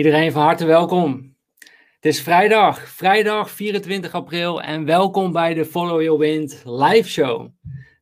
Iedereen 0.00 0.32
van 0.32 0.42
harte 0.42 0.64
welkom. 0.64 1.36
Het 1.94 2.04
is 2.04 2.22
vrijdag, 2.22 2.88
vrijdag 2.88 3.50
24 3.50 4.14
april 4.14 4.62
en 4.62 4.84
welkom 4.84 5.32
bij 5.32 5.54
de 5.54 5.64
Follow 5.64 6.02
Your 6.02 6.18
Wind 6.18 6.62
live 6.64 7.08
show. 7.08 7.48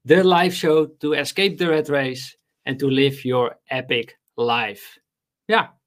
De 0.03 0.29
live 0.29 0.56
show 0.56 0.98
to 0.98 1.12
escape 1.12 1.54
the 1.54 1.66
red 1.66 1.88
race 1.88 2.37
and 2.62 2.79
to 2.79 2.88
live 2.88 3.29
your 3.29 3.61
epic 3.64 4.19
life. 4.34 5.00
Ja, 5.45 5.79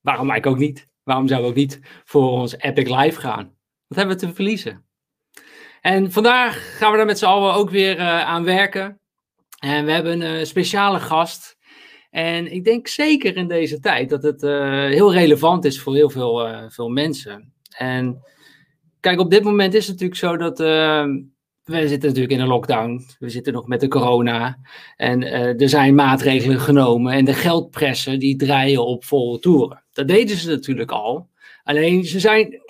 waarom 0.00 0.30
eigenlijk 0.30 0.46
ook 0.46 0.68
niet? 0.68 0.88
Waarom 1.02 1.28
zouden 1.28 1.50
we 1.50 1.56
ook 1.56 1.60
niet 1.66 1.80
voor 2.04 2.30
ons 2.30 2.58
epic 2.58 2.88
life 2.88 3.20
gaan? 3.20 3.56
Wat 3.86 3.98
hebben 3.98 4.16
we 4.16 4.26
te 4.26 4.34
verliezen? 4.34 4.86
En 5.80 6.12
vandaag 6.12 6.76
gaan 6.78 6.92
we 6.92 6.98
er 6.98 7.06
met 7.06 7.18
z'n 7.18 7.24
allen 7.24 7.54
ook 7.54 7.70
weer 7.70 7.96
uh, 7.96 8.20
aan 8.20 8.44
werken. 8.44 9.00
En 9.58 9.84
we 9.84 9.92
hebben 9.92 10.20
een 10.20 10.38
uh, 10.38 10.44
speciale 10.44 11.00
gast. 11.00 11.58
En 12.10 12.52
ik 12.52 12.64
denk 12.64 12.88
zeker 12.88 13.36
in 13.36 13.48
deze 13.48 13.80
tijd 13.80 14.10
dat 14.10 14.22
het 14.22 14.42
uh, 14.42 14.84
heel 14.84 15.12
relevant 15.12 15.64
is 15.64 15.80
voor 15.80 15.94
heel 15.94 16.10
veel, 16.10 16.48
uh, 16.48 16.64
veel 16.68 16.88
mensen. 16.88 17.52
En 17.76 18.24
kijk, 19.00 19.20
op 19.20 19.30
dit 19.30 19.42
moment 19.42 19.74
is 19.74 19.86
het 19.86 20.00
natuurlijk 20.00 20.20
zo 20.20 20.36
dat. 20.36 20.60
Uh, 20.60 21.04
we 21.64 21.88
zitten 21.88 22.08
natuurlijk 22.08 22.32
in 22.34 22.40
een 22.40 22.48
lockdown. 22.48 23.06
We 23.18 23.28
zitten 23.28 23.52
nog 23.52 23.66
met 23.66 23.80
de 23.80 23.88
corona. 23.88 24.58
En 24.96 25.22
er 25.58 25.68
zijn 25.68 25.94
maatregelen 25.94 26.60
genomen. 26.60 27.12
En 27.12 27.24
de 27.24 27.34
geldpressen 27.34 28.18
die 28.18 28.36
draaien 28.36 28.86
op 28.86 29.04
volle 29.04 29.38
toeren. 29.38 29.84
Dat 29.92 30.08
deden 30.08 30.36
ze 30.36 30.50
natuurlijk 30.50 30.90
al. 30.90 31.28
Alleen 31.62 32.04
ze 32.04 32.20
zijn. 32.20 32.62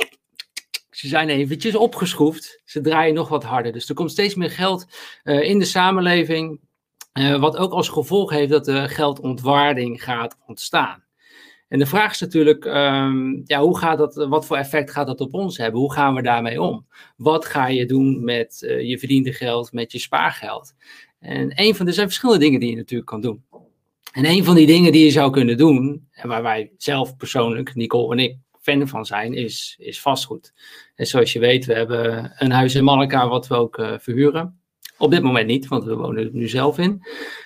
Ze 0.90 1.09
zijn 1.09 1.28
eventjes 1.28 1.74
opgeschroefd. 1.74 2.60
Ze 2.64 2.80
draaien 2.80 3.14
nog 3.14 3.28
wat 3.28 3.45
harder. 3.45 3.72
Dus 3.72 3.88
er 3.88 3.95
komt 3.95 4.10
steeds 4.10 4.34
meer 4.34 4.50
geld 4.50 4.86
in 5.22 5.59
de 5.59 5.64
samenleving. 5.64 6.60
Uh, 7.19 7.41
wat 7.41 7.56
ook 7.56 7.73
als 7.73 7.88
gevolg 7.88 8.30
heeft 8.30 8.50
dat 8.50 8.69
er 8.69 8.88
geldontwaarding 8.88 10.02
gaat 10.05 10.37
ontstaan. 10.46 11.05
En 11.68 11.78
de 11.78 11.87
vraag 11.87 12.10
is 12.10 12.20
natuurlijk, 12.20 12.64
um, 12.64 13.42
ja, 13.45 13.60
hoe 13.60 13.78
gaat 13.78 13.98
dat, 13.98 14.14
wat 14.14 14.46
voor 14.46 14.56
effect 14.56 14.91
gaat 14.91 15.06
dat 15.06 15.20
op 15.20 15.34
ons 15.34 15.56
hebben? 15.56 15.80
Hoe 15.80 15.92
gaan 15.92 16.15
we 16.15 16.23
daarmee 16.23 16.62
om? 16.62 16.87
Wat 17.16 17.45
ga 17.45 17.66
je 17.66 17.87
doen 17.87 18.24
met 18.24 18.62
uh, 18.65 18.88
je 18.88 18.99
verdiende 18.99 19.32
geld, 19.32 19.73
met 19.73 19.93
je 19.93 19.99
spaargeld? 19.99 20.74
En 21.18 21.52
een 21.54 21.74
van, 21.74 21.87
er 21.87 21.93
zijn 21.93 22.07
verschillende 22.07 22.45
dingen 22.45 22.60
die 22.60 22.71
je 22.71 22.76
natuurlijk 22.76 23.10
kan 23.10 23.21
doen. 23.21 23.45
En 24.12 24.27
een 24.27 24.45
van 24.45 24.54
die 24.54 24.66
dingen 24.66 24.93
die 24.93 25.04
je 25.04 25.10
zou 25.10 25.30
kunnen 25.30 25.56
doen, 25.56 26.09
en 26.10 26.29
waar 26.29 26.43
wij 26.43 26.73
zelf 26.77 27.16
persoonlijk, 27.16 27.74
Nicole 27.74 28.12
en 28.12 28.18
ik, 28.18 28.37
fan 28.60 28.88
van 28.88 29.06
zijn, 29.06 29.34
is, 29.34 29.77
is 29.79 30.01
vastgoed. 30.01 30.52
En 30.95 31.06
zoals 31.06 31.32
je 31.32 31.38
weet, 31.38 31.65
we 31.65 31.74
hebben 31.74 32.32
een 32.38 32.51
huis 32.51 32.74
in 32.74 32.84
Malaga 32.84 33.29
wat 33.29 33.46
we 33.46 33.54
ook 33.54 33.79
uh, 33.79 33.95
verhuren. 33.99 34.59
Op 35.01 35.10
dit 35.10 35.23
moment 35.23 35.46
niet, 35.46 35.68
want 35.68 35.84
we 35.84 35.95
wonen 35.95 36.24
er 36.24 36.30
nu 36.32 36.48
zelf 36.48 36.79
in. 36.79 37.02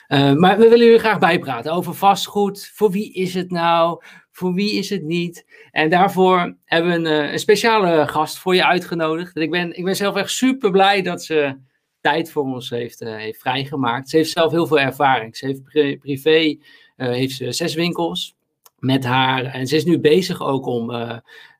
Uh, 0.08 0.32
maar 0.32 0.58
we 0.58 0.68
willen 0.68 0.84
jullie 0.84 0.98
graag 0.98 1.18
bijpraten 1.18 1.72
over 1.72 1.94
vastgoed. 1.94 2.70
Voor 2.74 2.90
wie 2.90 3.12
is 3.12 3.34
het 3.34 3.50
nou? 3.50 4.02
Voor 4.30 4.54
wie 4.54 4.72
is 4.72 4.90
het 4.90 5.02
niet? 5.02 5.46
En 5.70 5.90
daarvoor 5.90 6.56
hebben 6.64 6.90
we 6.90 7.10
een, 7.10 7.32
een 7.32 7.38
speciale 7.38 8.08
gast 8.08 8.38
voor 8.38 8.54
je 8.54 8.66
uitgenodigd. 8.66 9.36
Ik 9.36 9.50
ben, 9.50 9.76
ik 9.76 9.84
ben 9.84 9.96
zelf 9.96 10.16
echt 10.16 10.30
super 10.30 10.70
blij 10.70 11.02
dat 11.02 11.22
ze 11.22 11.58
tijd 12.00 12.30
voor 12.30 12.42
ons 12.42 12.70
heeft, 12.70 13.02
uh, 13.02 13.16
heeft 13.16 13.40
vrijgemaakt. 13.40 14.08
Ze 14.08 14.16
heeft 14.16 14.30
zelf 14.30 14.52
heel 14.52 14.66
veel 14.66 14.80
ervaring. 14.80 15.36
Ze 15.36 15.46
heeft 15.46 15.62
pri 15.62 15.98
privé 15.98 16.58
heeft 16.96 17.36
ze 17.36 17.52
zes 17.52 17.74
winkels 17.74 18.36
met 18.78 19.04
haar. 19.04 19.44
En 19.44 19.66
ze 19.66 19.76
is 19.76 19.84
nu 19.84 19.98
bezig 20.00 20.42
ook 20.42 20.66
om 20.66 20.90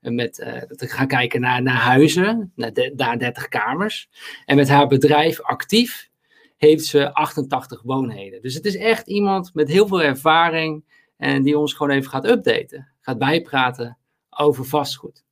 met, 0.05 0.35
te 0.69 0.89
gaan 0.89 1.07
kijken 1.07 1.41
naar, 1.41 1.63
naar 1.63 1.81
huizen, 1.81 2.53
naar, 2.55 2.73
de, 2.73 2.93
naar 2.97 3.19
30 3.19 3.49
kamers. 3.49 4.09
En 4.45 4.57
met 4.57 4.69
haar 4.69 4.87
bedrijf 4.87 5.41
actief 5.41 6.09
heeft 6.57 6.85
ze 6.85 7.13
88 7.13 7.83
woonheden. 7.83 8.43
Dus 8.43 8.55
het 8.55 8.65
is 8.65 8.77
echt 8.77 9.07
iemand 9.07 9.55
met 9.55 9.69
heel 9.69 9.87
veel 9.87 10.03
ervaring 10.03 10.85
en 11.17 11.43
die 11.43 11.59
ons 11.59 11.73
gewoon 11.73 11.97
even 11.97 12.11
gaat 12.11 12.27
updaten, 12.27 12.89
gaat 13.01 13.19
bijpraten 13.19 13.99
over 14.31 14.65
vastgoed. 14.65 15.25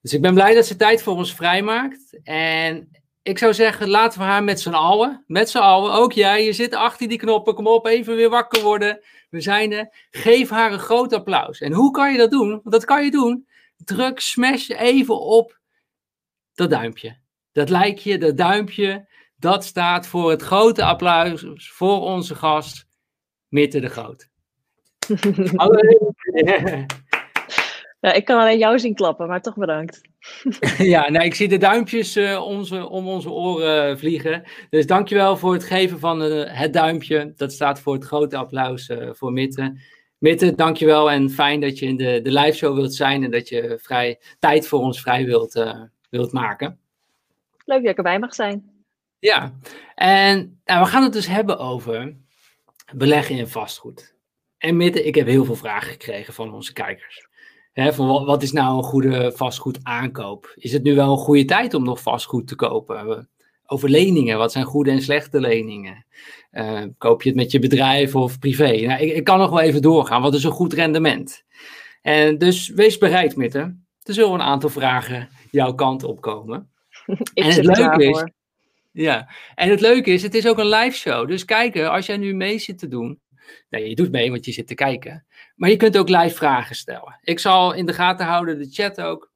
Dus 0.00 0.12
ik 0.12 0.22
ben 0.22 0.34
blij 0.34 0.54
dat 0.54 0.66
ze 0.66 0.76
tijd 0.76 1.02
voor 1.02 1.16
ons 1.16 1.34
vrijmaakt. 1.34 2.18
En 2.22 2.88
ik 3.22 3.38
zou 3.38 3.54
zeggen, 3.54 3.88
laten 3.88 4.18
we 4.18 4.24
haar 4.24 4.44
met 4.44 4.60
z'n 4.60 4.70
allen, 4.70 5.24
met 5.26 5.50
z'n 5.50 5.58
allen, 5.58 5.92
ook 5.92 6.12
jij, 6.12 6.44
je 6.44 6.52
zit 6.52 6.74
achter 6.74 7.08
die 7.08 7.18
knoppen, 7.18 7.54
kom 7.54 7.66
op, 7.66 7.86
even 7.86 8.16
weer 8.16 8.30
wakker 8.30 8.62
worden. 8.62 9.00
We 9.30 9.40
zijn 9.40 9.72
er. 9.72 10.06
Geef 10.10 10.50
haar 10.50 10.72
een 10.72 10.78
groot 10.78 11.12
applaus. 11.12 11.60
En 11.60 11.72
hoe 11.72 11.90
kan 11.90 12.12
je 12.12 12.18
dat 12.18 12.30
doen? 12.30 12.48
Want 12.48 12.70
dat 12.70 12.84
kan 12.84 13.04
je 13.04 13.10
doen. 13.10 13.46
Druk, 13.84 14.20
smash 14.20 14.68
even 14.68 15.20
op 15.20 15.58
dat 16.54 16.70
duimpje. 16.70 17.16
Dat 17.52 17.68
lijkje, 17.68 18.18
dat 18.18 18.36
duimpje, 18.36 19.08
dat 19.36 19.64
staat 19.64 20.06
voor 20.06 20.30
het 20.30 20.42
grote 20.42 20.84
applaus 20.84 21.70
voor 21.72 22.00
onze 22.00 22.34
gast, 22.34 22.86
Mitte 23.48 23.80
de 23.80 23.88
Groot. 23.88 24.28
Hallo. 25.56 25.80
Ja, 28.02 28.12
ik 28.12 28.24
kan 28.24 28.40
alleen 28.40 28.58
jou 28.58 28.78
zien 28.78 28.94
klappen, 28.94 29.26
maar 29.26 29.42
toch 29.42 29.56
bedankt. 29.56 30.00
ja, 30.94 31.10
nou, 31.10 31.24
ik 31.24 31.34
zie 31.34 31.48
de 31.48 31.56
duimpjes 31.56 32.16
uh, 32.16 32.42
onze, 32.42 32.88
om 32.88 33.08
onze 33.08 33.30
oren 33.30 33.98
vliegen. 33.98 34.42
Dus 34.70 34.86
dankjewel 34.86 35.36
voor 35.36 35.52
het 35.52 35.64
geven 35.64 35.98
van 35.98 36.22
uh, 36.22 36.44
het 36.46 36.72
duimpje. 36.72 37.32
Dat 37.36 37.52
staat 37.52 37.80
voor 37.80 37.94
het 37.94 38.04
grote 38.04 38.36
applaus 38.36 38.88
uh, 38.88 39.10
voor 39.12 39.32
Mitte. 39.32 39.80
Mitte, 40.22 40.54
dankjewel 40.54 41.10
en 41.10 41.30
fijn 41.30 41.60
dat 41.60 41.78
je 41.78 41.86
in 41.86 41.96
de, 41.96 42.20
de 42.22 42.30
live 42.30 42.56
show 42.56 42.74
wilt 42.74 42.94
zijn 42.94 43.24
en 43.24 43.30
dat 43.30 43.48
je 43.48 43.78
vrij, 43.82 44.20
tijd 44.38 44.68
voor 44.68 44.80
ons 44.80 45.00
vrij 45.00 45.24
wilt, 45.24 45.64
wilt 46.10 46.32
maken. 46.32 46.78
Leuk 47.64 47.82
dat 47.82 47.90
ik 47.90 47.96
erbij 47.96 48.18
mag 48.18 48.34
zijn. 48.34 48.84
Ja, 49.18 49.52
en 49.94 50.60
nou, 50.64 50.84
we 50.84 50.90
gaan 50.90 51.02
het 51.02 51.12
dus 51.12 51.26
hebben 51.26 51.58
over 51.58 52.16
beleggen 52.94 53.36
in 53.36 53.48
vastgoed. 53.48 54.14
En 54.58 54.76
Mitte, 54.76 55.04
ik 55.04 55.14
heb 55.14 55.26
heel 55.26 55.44
veel 55.44 55.56
vragen 55.56 55.90
gekregen 55.90 56.34
van 56.34 56.54
onze 56.54 56.72
kijkers. 56.72 57.28
Hè, 57.72 57.92
van 57.92 58.06
wat, 58.06 58.24
wat, 58.24 58.42
is 58.42 58.52
nou 58.52 58.76
een 58.76 58.82
goede 58.82 59.32
vastgoed 59.34 59.78
aankoop? 59.82 60.52
Is 60.54 60.72
het 60.72 60.82
nu 60.82 60.94
wel 60.94 61.10
een 61.10 61.24
goede 61.24 61.44
tijd 61.44 61.74
om 61.74 61.84
nog 61.84 62.00
vastgoed 62.00 62.46
te 62.46 62.56
kopen? 62.56 63.28
Over 63.72 63.88
leningen, 63.88 64.38
wat 64.38 64.52
zijn 64.52 64.64
goede 64.64 64.90
en 64.90 65.02
slechte 65.02 65.40
leningen? 65.40 66.04
Uh, 66.52 66.82
koop 66.98 67.22
je 67.22 67.28
het 67.28 67.38
met 67.38 67.50
je 67.50 67.58
bedrijf 67.58 68.14
of 68.14 68.38
privé? 68.38 68.86
Nou, 68.86 69.00
ik, 69.02 69.12
ik, 69.12 69.24
kan 69.24 69.38
nog 69.38 69.50
wel 69.50 69.60
even 69.60 69.82
doorgaan. 69.82 70.22
Wat 70.22 70.34
is 70.34 70.44
een 70.44 70.50
goed 70.50 70.72
rendement? 70.72 71.44
En 72.02 72.38
dus 72.38 72.68
wees 72.68 72.98
bereid, 72.98 73.36
Mitte. 73.36 73.58
Er 74.02 74.14
zullen 74.14 74.32
een 74.32 74.42
aantal 74.42 74.70
vragen 74.70 75.28
jouw 75.50 75.74
kant 75.74 76.04
op 76.04 76.20
komen. 76.20 76.70
en 77.34 77.52
het 77.52 77.64
leuke 77.64 78.04
is. 78.04 78.24
Ja, 78.92 79.28
en 79.54 79.70
het 79.70 79.80
leuke 79.80 80.10
is, 80.10 80.22
het 80.22 80.34
is 80.34 80.46
ook 80.46 80.58
een 80.58 80.68
live 80.68 80.96
show. 80.96 81.28
Dus 81.28 81.44
kijken, 81.44 81.90
als 81.90 82.06
jij 82.06 82.16
nu 82.16 82.34
mee 82.34 82.58
zit 82.58 82.78
te 82.78 82.88
doen, 82.88 83.20
Nee, 83.70 83.88
je 83.88 83.94
doet 83.94 84.10
mee, 84.10 84.30
want 84.30 84.44
je 84.44 84.52
zit 84.52 84.66
te 84.66 84.74
kijken. 84.74 85.26
Maar 85.56 85.70
je 85.70 85.76
kunt 85.76 85.98
ook 85.98 86.08
live 86.08 86.36
vragen 86.36 86.76
stellen. 86.76 87.18
Ik 87.22 87.38
zal 87.38 87.72
in 87.72 87.86
de 87.86 87.92
gaten 87.92 88.26
houden 88.26 88.58
de 88.58 88.68
chat 88.70 89.00
ook. 89.00 89.31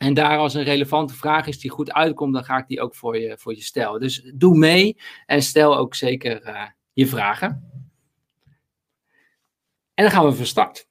En 0.00 0.14
daar 0.14 0.38
als 0.38 0.54
een 0.54 0.62
relevante 0.62 1.14
vraag 1.14 1.46
is 1.46 1.60
die 1.60 1.70
goed 1.70 1.92
uitkomt, 1.92 2.34
dan 2.34 2.44
ga 2.44 2.58
ik 2.58 2.66
die 2.66 2.80
ook 2.80 2.94
voor 2.94 3.18
je, 3.18 3.38
voor 3.38 3.54
je 3.54 3.62
stellen. 3.62 4.00
Dus 4.00 4.30
doe 4.34 4.56
mee 4.56 4.96
en 5.26 5.42
stel 5.42 5.76
ook 5.76 5.94
zeker 5.94 6.46
uh, 6.46 6.62
je 6.92 7.06
vragen. 7.06 7.48
En 9.94 10.04
dan 10.04 10.10
gaan 10.10 10.24
we 10.24 10.32
van 10.32 10.46
start 10.46 10.86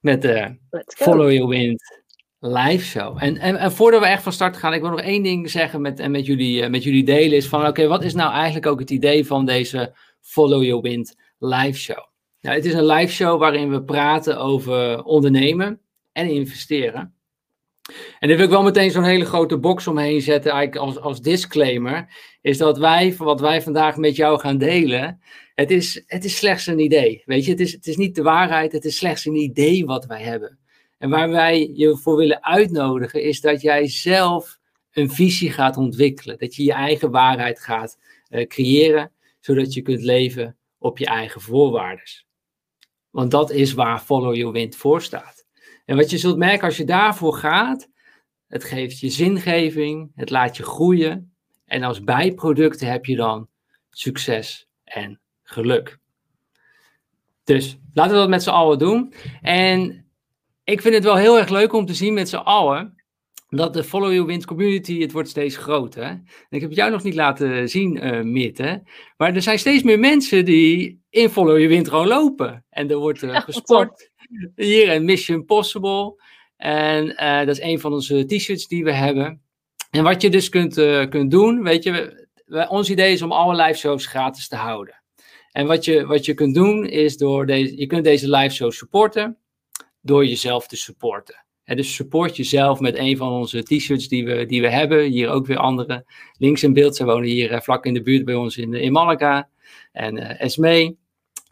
met 0.00 0.22
de 0.22 0.56
Follow 0.86 1.32
Your 1.32 1.48
Wind 1.48 2.02
live 2.38 2.84
show. 2.84 3.22
En, 3.22 3.36
en, 3.36 3.56
en, 3.56 3.72
voordat 3.72 4.00
we 4.00 4.06
echt 4.06 4.22
van 4.22 4.32
start 4.32 4.56
gaan, 4.56 4.72
ik 4.72 4.80
wil 4.80 4.90
nog 4.90 5.00
één 5.00 5.22
ding 5.22 5.50
zeggen 5.50 5.80
met, 5.80 5.98
en 5.98 6.10
met 6.10 6.26
jullie, 6.26 6.62
uh, 6.62 6.68
met 6.68 6.82
jullie 6.82 7.04
delen. 7.04 7.36
Is 7.36 7.48
van 7.48 7.66
oké, 7.66 7.86
wat 7.86 8.04
is 8.04 8.14
nou 8.14 8.32
eigenlijk 8.32 8.66
ook 8.66 8.80
het 8.80 8.90
idee 8.90 9.26
van 9.26 9.46
deze 9.46 9.94
Follow 10.20 10.62
Your 10.62 10.82
Wind 10.82 11.16
live 11.38 11.78
show? 11.78 12.04
Nou, 12.40 12.56
het 12.56 12.64
is 12.64 12.74
een 12.74 12.86
live 12.86 13.12
show 13.12 13.38
waarin 13.40 13.70
we 13.70 13.82
praten 13.82 14.38
over 14.38 15.02
ondernemen 15.02 15.80
en 16.12 16.30
investeren. 16.30 17.19
En 18.18 18.28
daar 18.28 18.36
wil 18.36 18.46
ik 18.46 18.52
wel 18.52 18.62
meteen 18.62 18.90
zo'n 18.90 19.04
hele 19.04 19.24
grote 19.24 19.58
box 19.58 19.86
omheen 19.86 20.20
zetten, 20.22 20.50
eigenlijk 20.52 20.86
als, 20.86 20.98
als 20.98 21.20
disclaimer. 21.20 22.08
Is 22.40 22.58
dat 22.58 22.78
wij, 22.78 23.14
wat 23.16 23.40
wij 23.40 23.62
vandaag 23.62 23.96
met 23.96 24.16
jou 24.16 24.40
gaan 24.40 24.58
delen, 24.58 25.20
het 25.54 25.70
is, 25.70 26.02
het 26.06 26.24
is 26.24 26.36
slechts 26.36 26.66
een 26.66 26.78
idee. 26.78 27.22
Weet 27.24 27.44
je, 27.44 27.50
het 27.50 27.60
is, 27.60 27.72
het 27.72 27.86
is 27.86 27.96
niet 27.96 28.14
de 28.14 28.22
waarheid, 28.22 28.72
het 28.72 28.84
is 28.84 28.96
slechts 28.96 29.24
een 29.24 29.36
idee 29.36 29.86
wat 29.86 30.06
wij 30.06 30.22
hebben. 30.22 30.58
En 30.98 31.10
waar 31.10 31.30
wij 31.30 31.70
je 31.74 31.96
voor 31.96 32.16
willen 32.16 32.44
uitnodigen, 32.44 33.22
is 33.22 33.40
dat 33.40 33.60
jij 33.60 33.88
zelf 33.88 34.58
een 34.92 35.10
visie 35.10 35.50
gaat 35.50 35.76
ontwikkelen. 35.76 36.38
Dat 36.38 36.54
je 36.54 36.64
je 36.64 36.72
eigen 36.72 37.10
waarheid 37.10 37.60
gaat 37.60 37.98
uh, 38.28 38.46
creëren, 38.46 39.12
zodat 39.40 39.74
je 39.74 39.82
kunt 39.82 40.02
leven 40.02 40.56
op 40.78 40.98
je 40.98 41.06
eigen 41.06 41.40
voorwaarden. 41.40 42.04
Want 43.10 43.30
dat 43.30 43.50
is 43.50 43.72
waar 43.72 44.00
Follow 44.00 44.34
Your 44.34 44.52
Wind 44.52 44.76
voor 44.76 45.02
staat. 45.02 45.39
En 45.84 45.96
wat 45.96 46.10
je 46.10 46.18
zult 46.18 46.36
merken 46.36 46.66
als 46.66 46.76
je 46.76 46.84
daarvoor 46.84 47.34
gaat, 47.34 47.88
het 48.48 48.64
geeft 48.64 49.00
je 49.00 49.08
zingeving, 49.08 50.12
het 50.14 50.30
laat 50.30 50.56
je 50.56 50.62
groeien. 50.62 51.32
En 51.64 51.82
als 51.82 52.04
bijproduct 52.04 52.80
heb 52.80 53.04
je 53.04 53.16
dan 53.16 53.48
succes 53.90 54.68
en 54.84 55.20
geluk. 55.42 55.98
Dus 57.44 57.78
laten 57.92 58.12
we 58.12 58.18
dat 58.18 58.28
met 58.28 58.42
z'n 58.42 58.50
allen 58.50 58.78
doen. 58.78 59.14
En 59.42 60.06
ik 60.64 60.80
vind 60.80 60.94
het 60.94 61.04
wel 61.04 61.16
heel 61.16 61.38
erg 61.38 61.48
leuk 61.48 61.72
om 61.72 61.86
te 61.86 61.94
zien 61.94 62.14
met 62.14 62.28
z'n 62.28 62.36
allen 62.36 63.00
dat 63.48 63.72
de 63.72 63.84
Follow 63.84 64.12
Your 64.12 64.26
Wind 64.26 64.44
community, 64.44 65.00
het 65.00 65.12
wordt 65.12 65.28
steeds 65.28 65.56
groter. 65.56 66.02
En 66.02 66.26
ik 66.48 66.60
heb 66.60 66.72
jou 66.72 66.90
nog 66.90 67.02
niet 67.02 67.14
laten 67.14 67.68
zien, 67.68 68.06
uh, 68.06 68.20
Mitte. 68.20 68.82
Maar 69.16 69.34
er 69.34 69.42
zijn 69.42 69.58
steeds 69.58 69.82
meer 69.82 69.98
mensen 69.98 70.44
die 70.44 71.00
in 71.10 71.28
Follow 71.28 71.56
Your 71.56 71.68
Wind 71.68 71.88
gewoon 71.88 72.06
lopen. 72.06 72.64
En 72.70 72.90
er 72.90 72.96
wordt 72.96 73.22
uh, 73.22 73.40
gesport. 73.40 74.09
Hier 74.54 74.88
in 74.88 75.04
Mission 75.04 75.44
Possible. 75.44 76.22
En 76.56 77.06
dat 77.46 77.56
is 77.56 77.60
een 77.60 77.80
van 77.80 77.92
onze 77.92 78.26
t-shirts 78.26 78.68
die 78.68 78.84
we 78.84 78.92
hebben. 78.92 79.42
En 79.90 80.02
wat 80.02 80.22
je 80.22 80.30
dus 80.30 80.48
kunt, 80.48 80.74
kunt 81.08 81.30
doen, 81.30 81.62
weet 81.62 81.82
je, 81.82 82.26
ons 82.68 82.90
idee 82.90 83.12
is 83.12 83.22
om 83.22 83.32
alle 83.32 83.62
live 83.62 83.78
shows 83.78 84.06
gratis 84.06 84.48
te 84.48 84.56
houden. 84.56 85.02
En 85.52 85.66
wat 85.66 85.84
je, 85.84 86.06
wat 86.06 86.24
je 86.24 86.34
kunt 86.34 86.54
doen 86.54 86.86
is 86.86 87.16
door 87.16 87.46
deze, 87.46 87.78
je 87.78 87.86
kunt 87.86 88.04
deze 88.04 88.30
live 88.30 88.54
show 88.54 88.70
supporten 88.70 89.38
door 90.00 90.26
jezelf 90.26 90.66
te 90.66 90.76
supporten. 90.76 91.44
En 91.64 91.76
dus 91.76 91.94
support 91.94 92.36
jezelf 92.36 92.80
met 92.80 92.98
een 92.98 93.16
van 93.16 93.32
onze 93.32 93.62
t-shirts 93.62 94.08
die 94.08 94.24
we, 94.24 94.46
die 94.46 94.60
we 94.60 94.70
hebben. 94.70 95.04
Hier 95.04 95.28
ook 95.28 95.46
weer 95.46 95.56
andere. 95.56 96.04
Links 96.38 96.62
in 96.62 96.72
beeld, 96.72 96.96
ze 96.96 97.04
wonen 97.04 97.28
hier 97.28 97.52
uh, 97.52 97.60
vlak 97.60 97.86
in 97.86 97.94
de 97.94 98.02
buurt 98.02 98.24
bij 98.24 98.34
ons 98.34 98.56
in, 98.56 98.74
in 98.74 98.92
Malaga. 98.92 99.48
En 99.92 100.16
uh, 100.16 100.40
Esmee. 100.40 100.98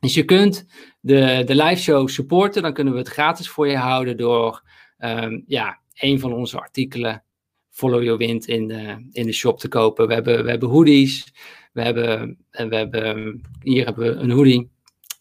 Dus 0.00 0.14
je 0.14 0.24
kunt 0.24 0.66
de, 1.00 1.42
de 1.46 1.54
live 1.54 1.82
show 1.82 2.08
supporten. 2.08 2.62
Dan 2.62 2.72
kunnen 2.72 2.92
we 2.92 2.98
het 2.98 3.08
gratis 3.08 3.48
voor 3.48 3.68
je 3.68 3.76
houden 3.76 4.16
door 4.16 4.62
um, 4.98 5.44
ja, 5.46 5.80
een 5.94 6.20
van 6.20 6.32
onze 6.32 6.60
artikelen 6.60 7.22
Follow 7.70 8.02
Your 8.02 8.18
Wind 8.18 8.46
in 8.46 8.68
de, 8.68 9.08
in 9.12 9.26
de 9.26 9.32
shop 9.32 9.58
te 9.58 9.68
kopen. 9.68 10.08
We 10.08 10.14
hebben, 10.14 10.44
we 10.44 10.50
hebben 10.50 10.68
hoodies. 10.68 11.32
We 11.72 11.82
hebben, 11.82 12.38
we 12.50 12.76
hebben, 12.76 13.40
hier 13.62 13.84
hebben 13.84 14.14
we 14.14 14.22
een 14.22 14.30
hoodie. 14.30 14.70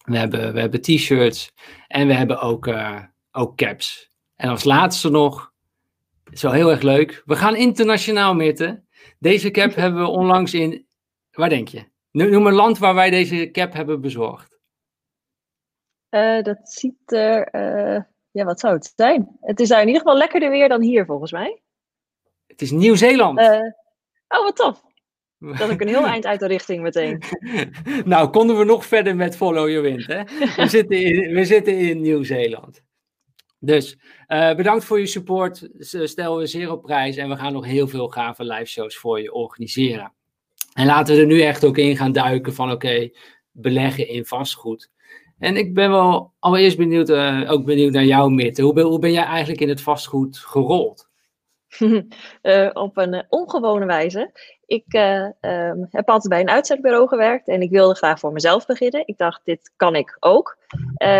We 0.03 0.18
hebben, 0.18 0.53
we 0.53 0.59
hebben 0.59 0.81
t-shirts. 0.81 1.53
En 1.88 2.07
we 2.07 2.13
hebben 2.13 2.39
ook, 2.39 2.68
uh, 2.68 3.00
ook 3.31 3.57
caps. 3.57 4.09
En 4.35 4.50
als 4.50 4.63
laatste 4.63 5.09
nog, 5.09 5.53
zo 6.33 6.51
heel 6.51 6.71
erg 6.71 6.81
leuk. 6.81 7.21
We 7.25 7.35
gaan 7.35 7.56
internationaal 7.56 8.33
mitten. 8.35 8.88
Deze 9.19 9.51
cap 9.51 9.75
hebben 9.83 10.01
we 10.01 10.07
onlangs 10.07 10.53
in, 10.53 10.85
waar 11.31 11.50
denk 11.50 11.68
je? 11.68 11.83
Noem 12.12 12.47
een 12.47 12.53
land 12.53 12.77
waar 12.77 12.95
wij 12.95 13.09
deze 13.09 13.50
cap 13.51 13.74
hebben 13.74 14.01
bezorgd. 14.01 14.56
Uh, 16.17 16.43
dat 16.43 16.59
ziet 16.63 17.11
er, 17.11 17.49
uh, 17.55 18.01
ja 18.31 18.45
wat 18.45 18.59
zou 18.59 18.73
het 18.73 18.93
zijn? 18.95 19.37
Het 19.41 19.59
is 19.59 19.67
daar 19.67 19.81
in 19.81 19.87
ieder 19.87 20.01
geval 20.01 20.17
lekkerder 20.17 20.49
weer 20.49 20.69
dan 20.69 20.81
hier 20.81 21.05
volgens 21.05 21.31
mij. 21.31 21.61
Het 22.47 22.61
is 22.61 22.71
Nieuw-Zeeland. 22.71 23.39
Uh, 23.39 23.59
oh, 24.27 24.43
wat 24.43 24.55
tof. 24.55 24.85
Dat 25.59 25.69
ik 25.69 25.81
een 25.81 25.87
heel 25.87 26.05
eind 26.05 26.25
uit 26.25 26.39
de 26.39 26.47
richting 26.47 26.81
meteen. 26.81 27.21
nou, 28.05 28.29
konden 28.29 28.57
we 28.57 28.63
nog 28.63 28.85
verder 28.85 29.15
met 29.15 29.35
Follow 29.35 29.69
Your 29.69 29.81
Wind, 29.81 30.05
hè? 30.07 30.23
We 30.55 30.67
zitten 30.77 31.01
in, 31.01 31.33
we 31.33 31.45
zitten 31.45 31.77
in 31.77 32.01
Nieuw-Zeeland. 32.01 32.81
Dus 33.59 33.97
uh, 34.27 34.55
bedankt 34.55 34.85
voor 34.85 34.99
je 34.99 35.05
support. 35.05 35.69
Stel 35.79 36.37
we 36.37 36.45
zeer 36.45 36.71
op 36.71 36.81
prijs. 36.81 37.15
En 37.15 37.29
we 37.29 37.35
gaan 37.35 37.53
nog 37.53 37.65
heel 37.65 37.87
veel 37.87 38.07
gave 38.07 38.43
live 38.43 38.65
shows 38.65 38.97
voor 38.97 39.21
je 39.21 39.33
organiseren. 39.33 40.13
En 40.73 40.85
laten 40.85 41.15
we 41.15 41.21
er 41.21 41.27
nu 41.27 41.41
echt 41.41 41.65
ook 41.65 41.77
in 41.77 41.97
gaan 41.97 42.11
duiken 42.11 42.53
van 42.53 42.71
oké, 42.71 43.09
beleggen 43.51 44.07
in 44.07 44.25
vastgoed. 44.25 44.89
En 45.39 45.57
ik 45.57 45.74
ben 45.74 45.89
wel 45.89 46.34
allereerst 46.39 46.78
benieuwd, 46.78 47.10
uh, 47.10 47.51
ook 47.51 47.66
benieuwd 47.66 47.94
naar 47.94 48.04
jou, 48.04 48.31
Mitte. 48.31 48.62
Hoe 48.62 48.74
ben, 48.74 48.86
hoe 48.86 49.00
ben 49.00 49.12
jij 49.12 49.24
eigenlijk 49.24 49.62
in 49.62 49.69
het 49.69 49.81
vastgoed 49.81 50.38
gerold? 50.38 51.10
uh, 51.80 52.69
op 52.74 52.98
een 52.98 53.25
ongewone 53.30 53.86
wijze. 53.86 54.31
Ik 54.66 54.94
um, 54.94 55.88
heb 55.89 56.10
altijd 56.10 56.30
bij 56.30 56.39
een 56.39 56.50
uitzendbureau 56.50 57.07
gewerkt 57.07 57.48
en 57.48 57.62
ik 57.62 57.69
wilde 57.69 57.95
graag 57.95 58.19
voor 58.19 58.31
mezelf 58.31 58.66
beginnen. 58.66 59.07
Ik 59.07 59.18
dacht, 59.18 59.42
dit 59.44 59.74
kan 59.75 59.95
ik 59.95 60.18
ook. 60.19 60.57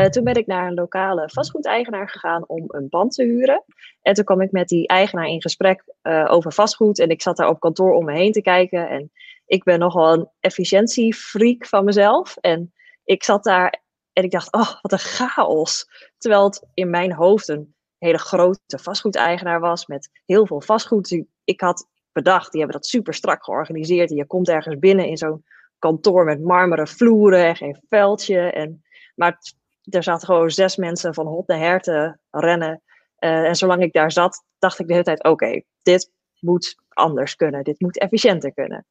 Toen 0.10 0.24
ben 0.24 0.34
ik 0.34 0.48
naar 0.48 0.68
een 0.68 0.74
lokale 0.74 1.30
vastgoedeigenaar 1.30 2.10
gegaan 2.10 2.44
om 2.48 2.64
een 2.68 2.90
pand 2.90 3.14
te 3.14 3.24
huren. 3.24 3.64
En 4.02 4.14
toen 4.14 4.24
kwam 4.24 4.42
ik 4.42 4.52
met 4.52 4.68
die 4.68 4.88
eigenaar 4.88 5.28
in 5.28 5.42
gesprek 5.42 5.84
over 6.28 6.54
vastgoed. 6.54 7.00
En 7.00 7.10
ik 7.10 7.22
zat 7.22 7.38
daar 7.38 7.50
op 7.50 7.60
kantoor 7.60 7.94
om 7.94 8.06
me 8.06 8.14
heen 8.14 8.32
te 8.32 8.42
kijken. 8.42 8.90
En 8.90 9.12
ik 9.46 9.64
ben 9.64 9.80
nogal 9.80 10.14
een 10.14 10.30
efficiëntiefreak 10.40 11.66
van 11.66 11.86
mezelf. 11.86 12.38
En 12.38 12.74
ik 13.04 13.24
zat 13.24 13.44
daar 13.44 13.82
en 14.18 14.24
ik 14.24 14.32
dacht, 14.32 14.52
oh, 14.52 14.82
wat 14.82 14.92
een 14.92 15.00
chaos. 15.00 15.90
Terwijl 16.18 16.44
het 16.44 16.68
in 16.74 16.90
mijn 16.90 17.14
hoofd 17.14 17.48
een 17.48 17.76
hele 17.98 18.18
grote 18.18 18.80
vastgoedeigenaar 18.80 19.60
was 19.60 19.86
met 19.86 20.10
heel 20.26 20.48
veel 20.48 20.62
vastgoed. 20.62 21.24
Ik 21.44 21.62
had 21.62 21.88
bedacht, 22.12 22.52
die 22.52 22.62
hebben 22.62 22.80
dat 22.80 22.90
super 22.90 23.14
strak 23.14 23.44
georganiseerd. 23.44 24.10
En 24.10 24.16
je 24.16 24.26
komt 24.26 24.50
ergens 24.50 24.80
binnen 24.80 25.08
in 25.08 25.18
zo'n 25.18 25.46
kantoor 25.80 26.26
met 26.26 26.42
marmeren 26.42 26.88
vloeren 26.88 27.46
en 27.46 27.56
geen 27.56 27.82
veldje. 27.90 28.40
En, 28.40 28.84
maar 29.16 29.38
er 29.84 30.04
zaten 30.04 30.28
gewoon 30.28 30.50
zes 30.50 30.76
mensen 30.76 31.14
van 31.14 31.28
hot 31.28 31.48
naar 31.48 31.60
her 31.60 31.82
te 31.82 32.18
rennen. 32.32 32.82
Uh, 33.20 33.48
en 33.48 33.56
zolang 33.56 33.82
ik 33.82 33.94
daar 33.94 34.12
zat, 34.12 34.44
dacht 34.60 34.80
ik 34.80 34.88
de 34.88 34.92
hele 34.94 35.06
tijd: 35.06 35.24
oké, 35.24 35.62
dit 35.82 36.12
moet 36.40 36.76
anders 36.90 37.36
kunnen. 37.36 37.64
Dit 37.64 37.80
moet 37.80 38.00
efficiënter 38.00 38.54
kunnen. 38.54 38.86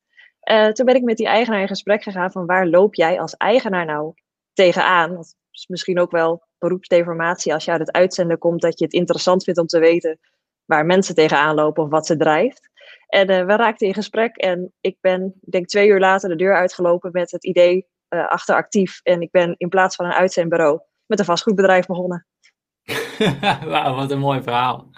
Uh, 0.50 0.69
toen 0.69 0.87
ben 0.87 0.94
ik 0.94 1.02
met 1.02 1.17
die 1.17 1.26
eigenaar 1.26 1.61
in 1.61 1.69
gesprek 1.69 2.02
gegaan 2.02 2.32
van 2.32 2.46
waar 2.46 2.67
loop 2.67 2.94
jij 2.94 3.20
als 3.20 3.37
eigenaar 3.37 3.84
nou 3.84 4.14
tegenaan? 4.56 5.14
Dat 5.14 5.36
is 5.50 5.66
misschien 5.66 6.00
ook 6.00 6.10
wel 6.10 6.42
beroepsdeformatie 6.58 7.54
als 7.54 7.64
je 7.64 7.70
uit 7.70 7.80
het 7.80 7.92
uitzenden 7.92 8.38
komt, 8.38 8.60
dat 8.60 8.78
je 8.78 8.84
het 8.84 8.94
interessant 8.94 9.44
vindt 9.44 9.60
om 9.60 9.66
te 9.66 9.78
weten 9.78 10.18
waar 10.64 10.86
mensen 10.86 11.14
tegenaan 11.14 11.54
lopen 11.54 11.82
of 11.82 11.90
wat 11.90 12.06
ze 12.06 12.16
drijft. 12.16 12.70
En 13.06 13.30
uh, 13.30 13.44
we 13.44 13.56
raakten 13.56 13.86
in 13.86 13.94
gesprek 13.94 14.36
en 14.36 14.72
ik 14.80 14.96
ben, 15.00 15.34
ik 15.40 15.52
denk 15.52 15.66
twee 15.66 15.88
uur 15.88 16.00
later 16.00 16.28
de 16.28 16.36
deur 16.36 16.54
uitgelopen 16.54 17.10
met 17.12 17.30
het 17.30 17.44
idee 17.44 17.86
uh, 18.08 18.28
achter 18.28 18.54
actief. 18.54 19.00
En 19.02 19.20
ik 19.20 19.30
ben 19.30 19.54
in 19.56 19.68
plaats 19.68 19.96
van 19.96 20.06
een 20.06 20.12
uitzendbureau 20.12 20.80
met 21.06 21.18
een 21.18 21.24
vastgoedbedrijf 21.24 21.86
begonnen. 21.86 22.26
Wauw, 23.70 23.94
wat 23.94 24.10
een 24.10 24.18
mooi 24.18 24.42
verhaal. 24.42 24.90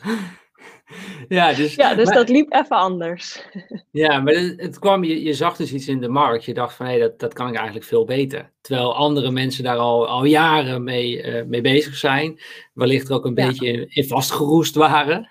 ja, 1.29 1.53
dus, 1.53 1.75
ja, 1.75 1.95
dus 1.95 2.09
dat 2.09 2.29
liep 2.29 2.53
even 2.53 2.77
anders. 2.77 3.45
ja, 3.91 4.21
maar 4.21 4.35
het, 4.35 4.61
het, 4.61 4.79
kwam, 4.79 5.05
je, 5.05 5.23
je 5.23 5.35
zag 5.35 5.57
dus 5.57 5.73
iets 5.73 5.89
in 5.89 6.01
de 6.01 6.09
markt. 6.09 6.45
Je 6.45 6.55
dacht 6.55 6.75
van, 6.75 6.87
hé, 6.87 6.93
hey, 6.93 7.01
dat, 7.01 7.19
dat 7.19 7.33
kan 7.33 7.49
ik 7.49 7.55
eigenlijk 7.55 7.87
veel 7.87 8.05
beter. 8.05 8.53
Terwijl 8.61 8.95
andere 8.95 9.31
mensen 9.31 9.65
daar 9.65 9.77
al, 9.77 10.09
al 10.09 10.25
jaren 10.25 10.85
mee, 10.85 11.23
uh, 11.23 11.45
mee 11.45 11.61
bezig 11.61 11.97
zijn. 11.97 12.41
Wellicht 12.73 13.09
er 13.09 13.15
ook 13.15 13.25
een 13.25 13.35
ja. 13.37 13.47
beetje 13.47 13.67
in, 13.67 13.87
in 13.89 14.05
vastgeroest 14.05 14.75
waren 14.75 15.29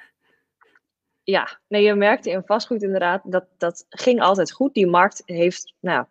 ja, 1.31 1.59
nee, 1.67 1.83
je 1.83 1.95
merkte 1.95 2.29
in 2.29 2.43
vastgoed 2.45 2.83
inderdaad, 2.83 3.21
dat, 3.25 3.45
dat 3.57 3.85
ging 3.89 4.21
altijd 4.21 4.51
goed. 4.51 4.73
Die 4.73 4.87
markt 4.87 5.21
heeft 5.25 5.73
nou, 5.79 6.05